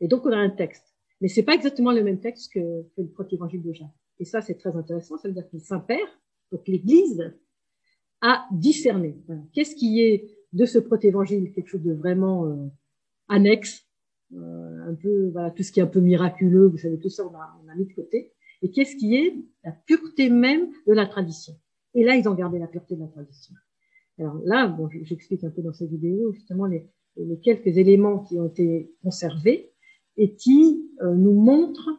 Et 0.00 0.08
donc 0.08 0.26
on 0.26 0.32
a 0.32 0.36
un 0.36 0.50
texte. 0.50 0.94
Mais 1.20 1.28
c'est 1.28 1.44
pas 1.44 1.54
exactement 1.54 1.92
le 1.92 2.02
même 2.02 2.20
texte 2.20 2.52
que, 2.52 2.82
que 2.96 3.02
le 3.02 3.08
protévangile 3.08 3.62
de 3.62 3.72
Jacques. 3.72 3.88
Et 4.18 4.24
ça, 4.24 4.40
c'est 4.42 4.56
très 4.56 4.76
intéressant. 4.76 5.16
Ça 5.16 5.28
veut 5.28 5.34
dire 5.34 5.48
que 5.48 5.56
le 5.56 5.60
Saint-Père, 5.60 6.20
donc 6.52 6.66
l'Église, 6.66 7.32
a 8.20 8.46
discerné. 8.52 9.16
Qu'est-ce 9.52 9.74
qui 9.76 10.00
est 10.00 10.28
de 10.52 10.66
ce 10.66 10.78
protévangile 10.78 11.52
quelque 11.52 11.68
chose 11.68 11.82
de 11.82 11.92
vraiment 11.92 12.46
euh, 12.46 12.68
annexe, 13.28 13.86
euh, 14.34 14.88
un 14.88 14.94
peu, 14.94 15.28
voilà, 15.30 15.50
tout 15.50 15.62
ce 15.62 15.72
qui 15.72 15.80
est 15.80 15.82
un 15.82 15.88
peu 15.88 16.00
miraculeux, 16.00 16.66
vous 16.66 16.78
savez, 16.78 16.98
tout 16.98 17.10
ça, 17.10 17.26
on 17.26 17.34
a, 17.34 17.60
on 17.64 17.68
a 17.68 17.74
mis 17.74 17.86
de 17.86 17.92
côté 17.92 18.33
et 18.64 18.70
qu'est-ce 18.70 18.96
qui 18.96 19.14
est 19.14 19.36
la 19.62 19.72
pureté 19.72 20.30
même 20.30 20.70
de 20.86 20.94
la 20.94 21.06
tradition? 21.06 21.52
Et 21.94 22.02
là, 22.02 22.16
ils 22.16 22.26
ont 22.28 22.34
gardé 22.34 22.58
la 22.58 22.66
pureté 22.66 22.96
de 22.96 23.00
la 23.00 23.08
tradition. 23.08 23.54
Alors 24.18 24.40
là, 24.44 24.66
bon, 24.66 24.88
j'explique 25.02 25.44
un 25.44 25.50
peu 25.50 25.60
dans 25.60 25.74
cette 25.74 25.90
vidéo 25.90 26.32
justement 26.32 26.64
les, 26.64 26.88
les, 27.16 27.38
quelques 27.40 27.76
éléments 27.76 28.20
qui 28.20 28.38
ont 28.40 28.46
été 28.46 28.90
conservés 29.02 29.70
et 30.16 30.34
qui 30.34 30.90
euh, 31.02 31.14
nous 31.14 31.34
montrent 31.34 31.90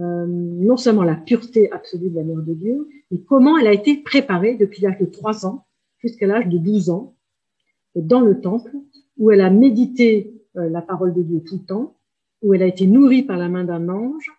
euh, 0.00 0.26
non 0.26 0.76
seulement 0.76 1.04
la 1.04 1.14
pureté 1.14 1.70
absolue 1.70 2.10
de 2.10 2.16
la 2.16 2.24
Mère 2.24 2.42
de 2.42 2.54
Dieu, 2.54 2.88
mais 3.10 3.20
comment 3.20 3.56
elle 3.56 3.68
a 3.68 3.72
été 3.72 3.98
préparée 3.98 4.56
depuis 4.56 4.82
l'âge 4.82 4.98
de 4.98 5.06
3 5.06 5.46
ans 5.46 5.66
jusqu'à 5.98 6.26
l'âge 6.26 6.48
de 6.48 6.58
12 6.58 6.90
ans 6.90 7.14
dans 7.94 8.20
le 8.20 8.40
temple, 8.40 8.72
où 9.16 9.30
elle 9.30 9.42
a 9.42 9.50
médité 9.50 10.34
euh, 10.56 10.68
la 10.70 10.82
parole 10.82 11.14
de 11.14 11.22
Dieu 11.22 11.42
tout 11.46 11.58
le 11.58 11.66
temps, 11.66 11.96
où 12.42 12.52
elle 12.54 12.62
a 12.62 12.66
été 12.66 12.86
nourrie 12.86 13.22
par 13.22 13.36
la 13.36 13.48
main 13.48 13.64
d'un 13.64 13.88
ange, 13.88 14.30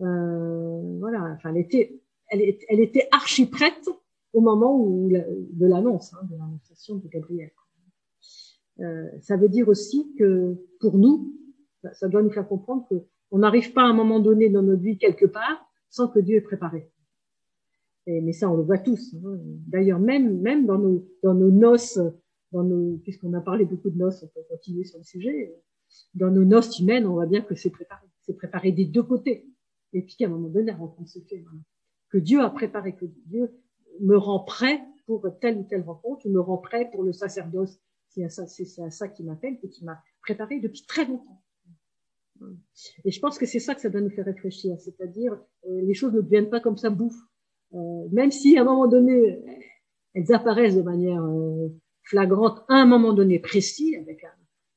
euh, 0.00 0.98
voilà, 0.98 1.34
enfin, 1.36 1.50
elle 1.50 1.60
était, 1.60 2.00
elle, 2.28 2.42
elle 2.68 2.80
était 2.80 3.08
archi 3.12 3.46
prête 3.46 3.88
au 4.32 4.40
moment 4.40 4.78
où 4.78 5.08
de 5.08 5.66
l'annonce, 5.66 6.12
hein, 6.14 6.26
de 6.30 6.36
l'annonciation 6.36 6.96
de 6.96 7.08
Gabriel. 7.08 7.50
Euh, 8.80 9.08
ça 9.20 9.36
veut 9.36 9.48
dire 9.48 9.68
aussi 9.68 10.12
que 10.18 10.56
pour 10.80 10.98
nous, 10.98 11.34
ça 11.92 12.08
doit 12.08 12.22
nous 12.22 12.30
faire 12.30 12.46
comprendre 12.46 12.86
que 12.90 12.96
on 13.30 13.38
n'arrive 13.38 13.72
pas 13.72 13.82
à 13.82 13.86
un 13.86 13.94
moment 13.94 14.20
donné 14.20 14.50
dans 14.50 14.62
notre 14.62 14.82
vie 14.82 14.98
quelque 14.98 15.26
part 15.26 15.66
sans 15.88 16.08
que 16.08 16.18
Dieu 16.18 16.36
ait 16.36 16.42
préparé. 16.42 16.90
Et, 18.06 18.20
mais 18.20 18.32
ça, 18.32 18.50
on 18.50 18.56
le 18.56 18.62
voit 18.62 18.78
tous. 18.78 19.14
Hein. 19.14 19.38
D'ailleurs, 19.66 19.98
même 19.98 20.40
même 20.40 20.66
dans 20.66 20.78
nos 20.78 21.08
dans 21.22 21.34
nos 21.34 21.50
noces, 21.50 21.98
dans 22.52 22.62
nos 22.62 22.98
puisqu'on 22.98 23.32
a 23.32 23.40
parlé 23.40 23.64
beaucoup 23.64 23.90
de 23.90 23.98
noces, 23.98 24.22
on 24.22 24.28
peut 24.28 24.46
continuer 24.48 24.84
sur 24.84 24.98
le 24.98 25.04
sujet. 25.04 25.54
Dans 26.14 26.30
nos 26.30 26.44
noces 26.44 26.78
humaines, 26.78 27.06
on 27.06 27.14
voit 27.14 27.26
bien 27.26 27.40
que 27.40 27.54
c'est 27.54 27.70
préparé. 27.70 28.06
C'est 28.20 28.36
préparé 28.36 28.72
des 28.72 28.84
deux 28.84 29.02
côtés 29.02 29.46
et 29.96 30.02
puis 30.02 30.16
qu'à 30.16 30.26
un 30.26 30.28
moment 30.28 30.48
donné, 30.48 30.66
la 30.66 30.76
rencontre 30.76 31.08
se 31.08 31.20
fait. 31.20 31.42
Que 32.10 32.18
Dieu 32.18 32.42
a 32.42 32.50
préparé, 32.50 32.94
que 32.94 33.06
Dieu 33.26 33.50
me 34.00 34.16
rend 34.16 34.40
prêt 34.40 34.80
pour 35.06 35.26
telle 35.40 35.56
ou 35.56 35.62
telle 35.64 35.82
rencontre, 35.82 36.26
ou 36.26 36.30
me 36.30 36.40
rend 36.40 36.58
prêt 36.58 36.90
pour 36.90 37.02
le 37.02 37.12
sacerdoce. 37.12 37.78
C'est 38.10 38.24
à 38.24 38.28
ça, 38.28 38.46
c'est 38.46 38.82
à 38.82 38.90
ça 38.90 39.08
qui 39.08 39.24
m'appelle 39.24 39.58
et 39.62 39.68
qui 39.70 39.84
m'a 39.84 39.98
préparé 40.20 40.60
depuis 40.60 40.84
très 40.86 41.06
longtemps. 41.06 41.42
Et 43.06 43.10
je 43.10 43.20
pense 43.20 43.38
que 43.38 43.46
c'est 43.46 43.58
ça 43.58 43.74
que 43.74 43.80
ça 43.80 43.88
doit 43.88 44.02
nous 44.02 44.10
faire 44.10 44.26
réfléchir, 44.26 44.78
c'est-à-dire 44.78 45.32
euh, 45.66 45.80
les 45.80 45.94
choses 45.94 46.12
ne 46.12 46.20
deviennent 46.20 46.50
pas 46.50 46.60
comme 46.60 46.76
ça 46.76 46.90
bouffe. 46.90 47.18
Euh, 47.72 48.08
même 48.12 48.30
si 48.30 48.58
à 48.58 48.60
un 48.60 48.64
moment 48.64 48.86
donné 48.86 49.40
elles 50.12 50.32
apparaissent 50.32 50.76
de 50.76 50.82
manière 50.82 51.24
euh, 51.24 51.68
flagrante 52.02 52.62
à 52.68 52.74
un 52.74 52.86
moment 52.86 53.14
donné 53.14 53.38
précis, 53.38 53.96
avec 53.96 54.22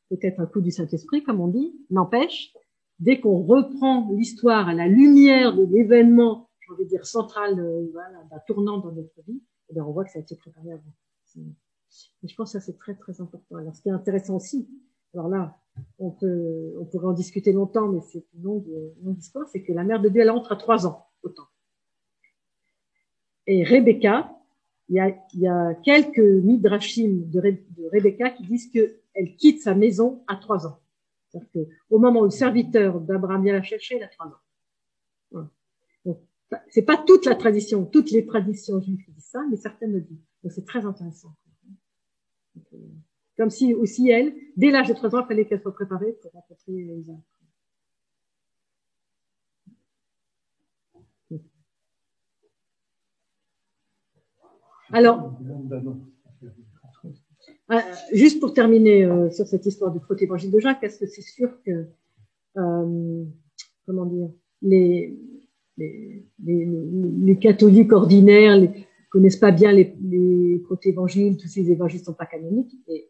peut-être 0.09 0.39
un 0.39 0.45
coup 0.45 0.61
du 0.61 0.71
Saint-Esprit, 0.71 1.23
comme 1.23 1.41
on 1.41 1.49
dit, 1.49 1.75
n'empêche, 1.89 2.53
dès 2.99 3.19
qu'on 3.19 3.41
reprend 3.43 4.09
l'histoire 4.11 4.67
à 4.67 4.73
la 4.73 4.87
lumière 4.87 5.55
de 5.55 5.63
l'événement, 5.63 6.49
je 6.59 6.73
vais 6.73 6.85
dire 6.85 7.05
central, 7.05 7.59
euh, 7.59 7.87
voilà, 7.91 8.19
tournant 8.47 8.77
dans 8.77 8.91
notre 8.91 9.21
vie, 9.27 9.41
eh 9.69 9.73
bien, 9.73 9.83
on 9.83 9.91
voit 9.91 10.03
que 10.03 10.11
ça 10.11 10.19
a 10.19 10.21
été 10.21 10.35
préparé 10.35 10.71
avant. 10.71 10.93
Et 12.23 12.27
je 12.27 12.35
pense 12.35 12.53
que 12.53 12.59
c'est 12.59 12.77
très 12.77 12.95
très 12.95 13.21
important. 13.21 13.55
Alors 13.55 13.75
ce 13.75 13.81
qui 13.81 13.89
est 13.89 13.93
intéressant 13.93 14.35
aussi, 14.35 14.67
alors 15.13 15.29
là, 15.29 15.57
on 15.97 16.11
peut, 16.11 16.73
on 16.79 16.85
pourrait 16.85 17.07
en 17.07 17.13
discuter 17.13 17.51
longtemps, 17.51 17.87
mais 17.87 18.01
c'est 18.01 18.25
une 18.35 18.43
longue, 18.43 18.67
longue 19.03 19.17
histoire, 19.17 19.47
c'est 19.47 19.63
que 19.63 19.73
la 19.73 19.83
mère 19.83 20.01
de 20.01 20.09
Dieu 20.09 20.21
elle 20.21 20.29
entre 20.29 20.51
à 20.51 20.55
trois 20.55 20.85
ans 20.85 21.07
autant. 21.23 21.47
Et 23.47 23.63
Rebecca, 23.63 24.31
il 24.89 24.95
y 25.33 25.47
a, 25.47 25.73
quelques 25.75 26.19
midrashim 26.19 27.23
de, 27.25 27.39
de 27.41 27.89
Rebecca 27.91 28.29
qui 28.31 28.43
disent 28.43 28.69
qu'elle 28.69 29.35
quitte 29.37 29.61
sa 29.61 29.75
maison 29.75 30.23
à 30.27 30.35
trois 30.35 30.67
ans. 30.67 30.79
C'est-à-dire 31.29 31.49
qu'au 31.51 31.99
moment 31.99 32.21
où 32.21 32.25
le 32.25 32.29
serviteur 32.29 32.99
d'Abraham 33.01 33.43
vient 33.43 33.53
la 33.53 33.61
chercher, 33.61 33.97
elle 33.97 34.03
a 34.03 34.07
trois 34.07 34.27
ans. 34.27 35.47
C'est 36.69 36.81
pas 36.81 36.97
toute 36.97 37.25
la 37.25 37.35
tradition, 37.35 37.85
toutes 37.85 38.09
les 38.11 38.25
traditions 38.25 38.81
juives 38.81 39.03
qui 39.05 39.11
disent 39.11 39.29
ça, 39.29 39.41
mais 39.49 39.55
certaines 39.55 39.93
le 39.93 40.01
disent. 40.01 40.25
Donc 40.43 40.51
c'est 40.51 40.65
très 40.65 40.83
intéressant. 40.83 41.35
Euh, 42.73 42.77
comme 43.37 43.51
si 43.51 43.75
aussi 43.75 44.09
elle, 44.09 44.33
dès 44.57 44.71
l'âge 44.71 44.87
de 44.87 44.93
trois 44.93 45.15
ans, 45.15 45.21
il 45.21 45.27
fallait 45.27 45.45
qu'elle 45.45 45.61
soit 45.61 45.73
préparée 45.73 46.13
pour 46.13 46.31
rencontrer 46.31 46.73
Isaac. 46.73 47.17
Alors, 54.91 55.39
euh, 57.71 57.79
juste 58.13 58.39
pour 58.39 58.53
terminer 58.53 59.05
euh, 59.05 59.29
sur 59.29 59.47
cette 59.47 59.65
histoire 59.65 59.91
du 59.91 59.99
protévangile 59.99 60.51
de 60.51 60.59
Jacques, 60.59 60.83
est-ce 60.83 60.99
que 60.99 61.05
c'est 61.05 61.21
sûr 61.21 61.49
que, 61.63 61.85
euh, 62.57 63.23
comment 63.85 64.05
dire, 64.05 64.29
les, 64.61 65.17
les, 65.77 66.25
les, 66.43 66.67
les 67.21 67.39
catholiques 67.39 67.93
ordinaires 67.93 68.59
ne 68.59 68.67
connaissent 69.11 69.37
pas 69.37 69.51
bien 69.51 69.71
les, 69.71 69.95
les 70.01 70.59
protévangiles, 70.59 71.37
tous 71.37 71.47
ces 71.47 71.71
évangiles 71.71 72.01
ne 72.01 72.05
sont 72.05 72.13
pas 72.13 72.25
canoniques, 72.25 72.75
et, 72.87 73.09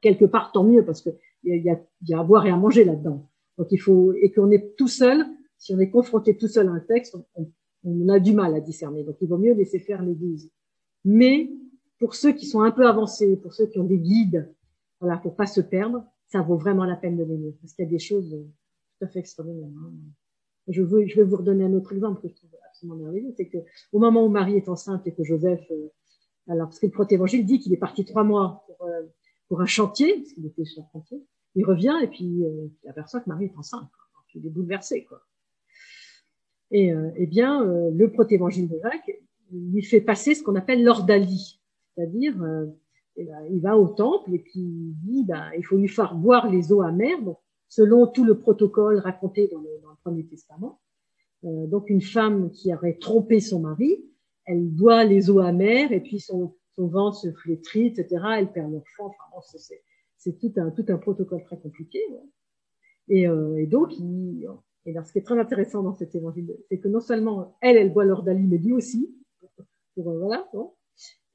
quelque 0.00 0.24
part, 0.24 0.52
tant 0.52 0.64
mieux, 0.64 0.84
parce 0.84 1.02
qu'il 1.02 1.14
y 1.44 1.70
a, 1.70 1.80
y 2.06 2.14
a 2.14 2.20
à 2.20 2.24
boire 2.24 2.46
et 2.46 2.50
à 2.50 2.56
manger 2.56 2.84
là-dedans. 2.84 3.28
Donc 3.56 3.68
il 3.72 3.78
faut, 3.78 4.12
et 4.14 4.30
qu'on 4.30 4.50
est 4.50 4.76
tout 4.76 4.88
seul, 4.88 5.24
si 5.58 5.74
on 5.74 5.80
est 5.80 5.90
confronté 5.90 6.36
tout 6.36 6.46
seul 6.46 6.68
à 6.68 6.72
un 6.72 6.80
texte, 6.80 7.16
on, 7.34 7.50
on 7.84 8.08
a 8.08 8.18
du 8.20 8.32
mal 8.32 8.54
à 8.54 8.60
discerner. 8.60 9.02
Donc 9.02 9.16
il 9.20 9.28
vaut 9.28 9.38
mieux 9.38 9.54
laisser 9.54 9.78
faire 9.78 10.02
l'Église. 10.02 10.50
Mais 11.04 11.50
pour 11.98 12.14
ceux 12.14 12.32
qui 12.32 12.46
sont 12.46 12.62
un 12.62 12.70
peu 12.70 12.86
avancés, 12.86 13.36
pour 13.36 13.52
ceux 13.52 13.66
qui 13.66 13.78
ont 13.78 13.84
des 13.84 13.98
guides, 13.98 14.52
voilà, 15.00 15.18
pour 15.18 15.36
pas 15.36 15.46
se 15.46 15.60
perdre, 15.60 16.04
ça 16.28 16.42
vaut 16.42 16.56
vraiment 16.56 16.84
la 16.84 16.96
peine 16.96 17.16
de 17.16 17.24
l'aimer 17.24 17.56
parce 17.60 17.72
qu'il 17.72 17.84
y 17.84 17.88
a 17.88 17.90
des 17.90 17.98
choses 17.98 18.30
tout 18.30 19.04
à 19.04 19.08
fait 19.08 19.20
extraordinaires. 19.20 19.68
Hein. 19.68 19.92
Je, 20.68 20.82
veux, 20.82 21.06
je 21.06 21.16
vais 21.16 21.24
vous 21.24 21.36
redonner 21.36 21.64
un 21.64 21.72
autre 21.72 21.92
exemple 21.92 22.20
que 22.20 22.28
je 22.28 22.34
trouve 22.34 22.50
absolument 22.68 22.96
merveilleux, 22.96 23.32
c'est 23.36 23.48
que 23.48 23.58
au 23.92 23.98
moment 23.98 24.24
où 24.24 24.28
Marie 24.28 24.56
est 24.56 24.68
enceinte 24.68 25.06
et 25.06 25.14
que 25.14 25.24
Joseph, 25.24 25.64
euh, 25.70 25.88
alors 26.48 26.68
parce 26.68 26.78
que 26.78 26.86
le 26.86 26.92
protévangile 26.92 27.46
dit 27.46 27.58
qu'il 27.58 27.72
est 27.72 27.78
parti 27.78 28.04
trois 28.04 28.24
mois 28.24 28.64
pour, 28.66 28.86
euh, 28.86 29.02
pour 29.48 29.60
un 29.60 29.66
chantier, 29.66 30.14
parce 30.16 30.32
qu'il 30.32 30.46
était 30.46 30.64
sur 30.64 30.82
un 30.82 30.88
chantier, 30.92 31.24
il 31.54 31.64
revient 31.64 31.96
et 32.02 32.08
puis 32.08 32.44
euh, 32.44 32.68
il 32.84 32.90
aperçoit 32.90 33.20
que 33.20 33.28
Marie 33.28 33.46
est 33.46 33.56
enceinte, 33.56 33.88
il 34.34 34.46
est 34.46 34.50
bouleversé, 34.50 35.04
quoi. 35.04 35.22
Et 36.70 36.92
eh 37.16 37.26
bien, 37.26 37.64
le 37.64 38.12
protévangile 38.12 38.68
de 38.68 38.78
Jacques 38.82 39.18
lui 39.50 39.82
fait 39.82 40.02
passer 40.02 40.34
ce 40.34 40.42
qu'on 40.42 40.54
appelle 40.54 40.84
l'ordalie, 40.84 41.57
c'est-à-dire 41.98 42.40
euh, 42.42 42.66
eh 43.16 43.24
ben, 43.24 43.44
il 43.50 43.60
va 43.60 43.76
au 43.76 43.88
temple 43.88 44.32
et 44.32 44.38
puis 44.38 44.60
il 44.60 44.94
dit 45.02 45.24
ben, 45.24 45.50
il 45.56 45.64
faut 45.64 45.76
lui 45.76 45.88
faire 45.88 46.14
boire 46.14 46.48
les 46.48 46.72
eaux 46.72 46.82
amères, 46.82 47.20
donc, 47.22 47.38
selon 47.68 48.06
tout 48.06 48.24
le 48.24 48.38
protocole 48.38 48.98
raconté 48.98 49.48
dans 49.48 49.60
le, 49.60 49.68
Premier 50.04 50.24
Testament. 50.24 50.80
Euh, 51.44 51.66
donc 51.66 51.90
une 51.90 52.00
femme 52.00 52.50
qui 52.52 52.72
aurait 52.72 52.98
trompé 52.98 53.40
son 53.40 53.60
mari, 53.60 54.04
elle 54.44 54.68
boit 54.68 55.04
les 55.04 55.28
eaux 55.28 55.40
amères 55.40 55.90
et 55.90 56.00
puis 56.00 56.20
son, 56.20 56.54
son 56.76 56.86
ventre 56.86 57.18
se 57.18 57.32
flétrit, 57.32 57.86
etc. 57.88 58.24
Elle 58.38 58.52
perd 58.52 58.72
l'enfant. 58.72 59.12
C'est, 60.16 60.38
tout 60.38 60.52
un, 60.56 60.70
tout 60.70 60.84
un 60.88 60.98
protocole 60.98 61.42
très 61.44 61.58
compliqué. 61.58 62.00
Euh, 63.10 63.56
et, 63.56 63.66
donc, 63.66 63.92
et 63.92 64.90
alors, 64.90 65.04
ce 65.04 65.12
qui 65.12 65.18
est 65.18 65.22
très 65.22 65.38
intéressant 65.38 65.82
dans 65.82 65.94
cet 65.94 66.14
évangile, 66.14 66.56
c'est 66.68 66.78
que 66.78 66.88
non 66.88 67.00
seulement 67.00 67.56
elle, 67.60 67.76
elle 67.76 67.92
boit 67.92 68.04
l'ordalie, 68.04 68.46
mais 68.46 68.58
lui 68.58 68.72
aussi, 68.72 69.14
voilà. 69.96 70.48
Bon. 70.52 70.72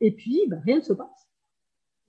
Et 0.02 0.12
puis, 0.12 0.42
ben, 0.48 0.62
rien 0.66 0.78
ne 0.78 0.82
se 0.82 0.94
passe. 0.94 1.30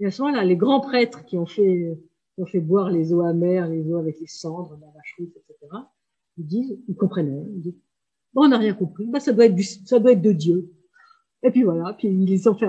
Et 0.01 0.07
à 0.07 0.11
ce 0.11 0.23
moment-là, 0.23 0.45
les 0.45 0.57
grands 0.57 0.81
prêtres 0.81 1.25
qui 1.25 1.37
ont 1.37 1.47
fait, 1.47 1.99
qui 2.35 2.43
ont 2.43 2.47
fait 2.47 2.61
boire 2.61 2.91
les 2.91 3.13
eaux 3.13 3.23
amères, 3.23 3.69
les 3.69 3.91
eaux 3.91 3.97
avec 3.97 4.19
les 4.21 4.27
cendres, 4.27 4.77
la 4.81 4.89
vache 4.89 5.15
rousse, 5.19 5.37
etc., 5.37 5.77
ils 6.37 6.47
disent, 6.47 6.79
ils 6.89 6.97
comprennent, 6.97 7.47
ils 7.55 7.61
disent, 7.61 7.81
bon, 8.33 8.45
on 8.45 8.49
n'a 8.49 8.59
rien 8.59 8.75
compris, 8.75 9.07
ben, 9.07 9.21
ça 9.21 9.33
doit 9.33 9.47
être 9.47 9.55
du, 9.55 9.63
ça 9.63 9.99
doit 10.01 10.13
être 10.13 10.23
de 10.23 10.33
Dieu. 10.33 10.73
Et 11.45 11.51
puis 11.51 11.63
voilà, 11.63 11.95
puis 11.97 12.09
ils 12.09 12.25
les 12.25 12.49
ont 12.49 12.55
fait 12.55 12.67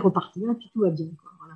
repartir, 0.00 0.50
et 0.50 0.54
puis 0.54 0.70
tout 0.72 0.80
va 0.80 0.90
bien. 0.90 1.06
Quoi, 1.06 1.30
voilà. 1.38 1.54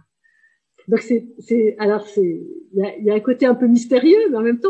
Donc 0.86 1.00
c'est, 1.00 1.26
c'est, 1.38 1.76
alors 1.78 2.06
c'est, 2.06 2.46
il 2.72 2.78
y 2.78 2.82
a, 2.82 2.98
y 2.98 3.10
a, 3.10 3.14
un 3.14 3.20
côté 3.20 3.46
un 3.46 3.54
peu 3.54 3.66
mystérieux, 3.66 4.30
mais 4.30 4.36
en 4.36 4.42
même 4.42 4.60
temps, 4.60 4.68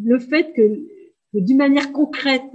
le 0.00 0.18
fait 0.18 0.52
que, 0.52 0.62
que 1.32 1.38
d'une 1.38 1.56
manière 1.56 1.92
concrète, 1.92 2.52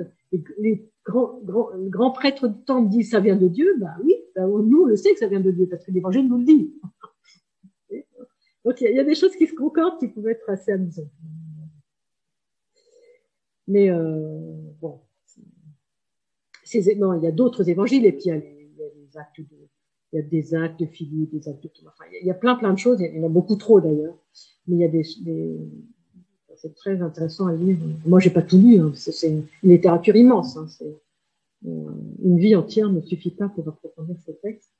les, 0.59 0.87
grand, 1.05 1.39
grand, 1.43 1.69
grand 1.89 2.11
prêtre 2.11 2.47
du 2.47 2.63
temple 2.63 2.89
dit 2.89 3.03
ça 3.03 3.19
vient 3.19 3.35
de 3.35 3.47
Dieu, 3.47 3.75
bah 3.79 3.95
oui, 4.03 4.15
nous 4.37 4.83
on 4.83 4.85
le 4.85 4.95
sait 4.95 5.13
que 5.13 5.19
ça 5.19 5.27
vient 5.27 5.39
de 5.39 5.51
Dieu 5.51 5.67
parce 5.67 5.85
que 5.85 5.91
l'Évangile 5.91 6.27
nous 6.27 6.37
le 6.37 6.45
dit. 6.45 6.73
Donc 8.65 8.79
il 8.79 8.95
y, 8.95 8.99
a 8.99 9.03
des 9.03 9.15
choses 9.15 9.35
qui 9.35 9.45
se 9.45 9.53
concordent 9.53 9.99
qui 9.99 10.07
pouvaient 10.07 10.31
être 10.31 10.49
assez 10.49 10.71
amusantes. 10.71 11.11
Mais 13.67 13.89
euh, 13.89 14.55
bon, 14.81 15.01
non, 16.97 17.13
il 17.13 17.23
y 17.23 17.27
a 17.27 17.31
d'autres 17.31 17.69
évangiles 17.69 18.05
et 18.05 18.13
puis 18.13 18.23
il 18.25 18.29
y 18.29 18.31
a, 18.31 19.21
actes 19.21 19.39
il 19.39 20.17
y 20.17 20.19
a 20.19 20.21
des 20.21 20.55
actes 20.55 20.79
de 20.79 20.85
Philippe, 20.85 21.31
des 21.31 21.49
actes 21.49 21.63
de 21.63 21.67
Thomas. 21.67 21.91
Enfin, 21.93 22.09
il 22.21 22.25
y 22.25 22.31
a 22.31 22.35
plein 22.35 22.55
plein 22.55 22.71
de 22.73 22.79
choses. 22.79 23.01
Il 23.01 23.17
y 23.17 23.19
en 23.19 23.25
a 23.25 23.29
beaucoup 23.29 23.55
trop 23.55 23.81
d'ailleurs, 23.81 24.15
mais 24.67 24.75
il 24.77 24.79
y 24.79 24.85
a 24.85 24.87
des, 24.87 25.03
c'est 26.63 26.75
très 26.75 27.01
intéressant 27.01 27.47
à 27.47 27.53
lire. 27.53 27.77
Moi, 28.05 28.19
j'ai 28.19 28.29
pas 28.29 28.41
tout 28.41 28.57
lu. 28.57 28.79
Hein, 28.79 28.93
c'est 28.95 29.27
une, 29.27 29.45
littérature 29.63 30.15
immense. 30.15 30.55
Hein, 30.55 30.67
euh, 30.81 30.93
une 31.65 32.37
vie 32.37 32.55
entière 32.55 32.89
ne 32.89 33.01
suffit 33.01 33.31
pas 33.31 33.49
pour 33.49 33.67
approfondir 33.67 34.15
ces 34.25 34.35
textes. 34.37 34.71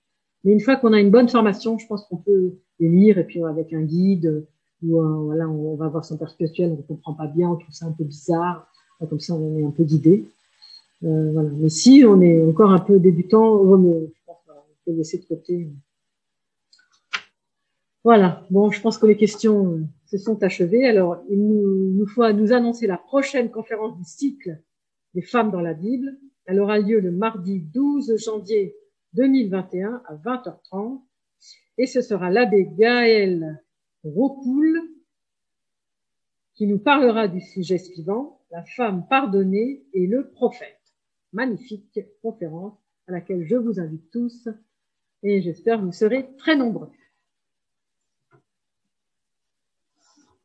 Mais 0.44 0.52
une 0.52 0.60
fois 0.60 0.76
qu'on 0.76 0.94
a 0.94 1.00
une 1.00 1.12
bonne 1.12 1.30
formation, 1.30 1.78
je 1.78 1.88
pense 1.88 2.06
qu'on 2.06 2.18
peut 2.18 2.56
les 2.80 2.90
lire 2.90 3.18
et 3.18 3.24
puis 3.24 3.44
avec 3.44 3.72
un 3.74 3.82
guide 3.82 4.46
ou 4.82 5.02
voilà, 5.26 5.48
on 5.48 5.76
va 5.76 5.88
voir 5.88 6.04
son 6.04 6.18
père 6.18 6.30
spirituel, 6.30 6.72
on 6.72 6.78
ne 6.78 6.82
comprend 6.82 7.14
pas 7.14 7.28
bien, 7.28 7.50
on 7.50 7.56
trouve 7.56 7.74
ça 7.74 7.86
un 7.86 7.92
peu 7.92 8.04
bizarre. 8.04 8.68
Comme 9.10 9.20
ça, 9.20 9.34
on 9.34 9.58
est 9.58 9.66
un 9.66 9.72
peu 9.72 9.84
guidé. 9.84 10.26
Euh, 11.04 11.32
voilà. 11.34 11.50
Mais 11.58 11.70
si 11.70 12.04
on 12.08 12.22
est 12.22 12.42
encore 12.42 12.72
un 12.72 12.80
peu 12.80 13.00
débutant, 13.00 13.62
on 13.62 14.10
peut 14.86 14.92
laisser 14.94 15.18
de 15.18 15.26
côté. 15.26 15.70
Voilà. 18.04 18.46
Bon, 18.50 18.72
je 18.72 18.82
pense 18.82 18.98
que 18.98 19.06
les 19.06 19.18
questions 19.18 19.88
se 20.06 20.18
sont 20.18 20.42
achevées. 20.44 20.88
Alors, 20.88 21.18
il 21.30 21.40
nous, 21.40 21.92
nous 21.94 22.08
faut 22.08 22.30
nous 22.32 22.54
annoncer 22.54 22.88
la 22.88 22.98
prochaine 22.98 23.50
conférence 23.50 23.98
du 23.98 24.06
cycle 24.06 24.62
des 25.14 25.22
femmes 25.22 25.52
dans 25.52 25.62
la 25.62 25.74
Bible. 25.74 26.18
Elle 26.46 26.60
aura 26.60 26.80
lieu 26.80 27.00
le 27.00 27.12
mardi 27.12 27.60
12 27.60 28.18
janvier 28.18 28.76
2021 29.14 30.02
à 30.06 30.16
20h30 30.16 31.02
et 31.78 31.88
ce 31.88 32.02
sera 32.02 32.30
l'abbé 32.30 32.70
Gaël 32.78 33.64
Rocoul 34.04 34.82
qui 36.54 36.68
nous 36.68 36.80
parlera 36.80 37.28
du 37.28 37.42
sujet 37.42 37.78
suivant, 37.78 38.42
la 38.52 38.64
femme 38.64 39.08
pardonnée 39.10 39.84
et 39.94 40.06
le 40.06 40.30
prophète. 40.30 40.80
Magnifique 41.32 42.00
conférence 42.22 42.78
à 43.08 43.12
laquelle 43.12 43.46
je 43.46 43.56
vous 43.56 43.80
invite 43.80 44.12
tous 44.12 44.48
et 45.24 45.42
j'espère 45.42 45.80
que 45.80 45.86
vous 45.86 45.92
serez 45.92 46.36
très 46.38 46.56
nombreux. 46.56 46.92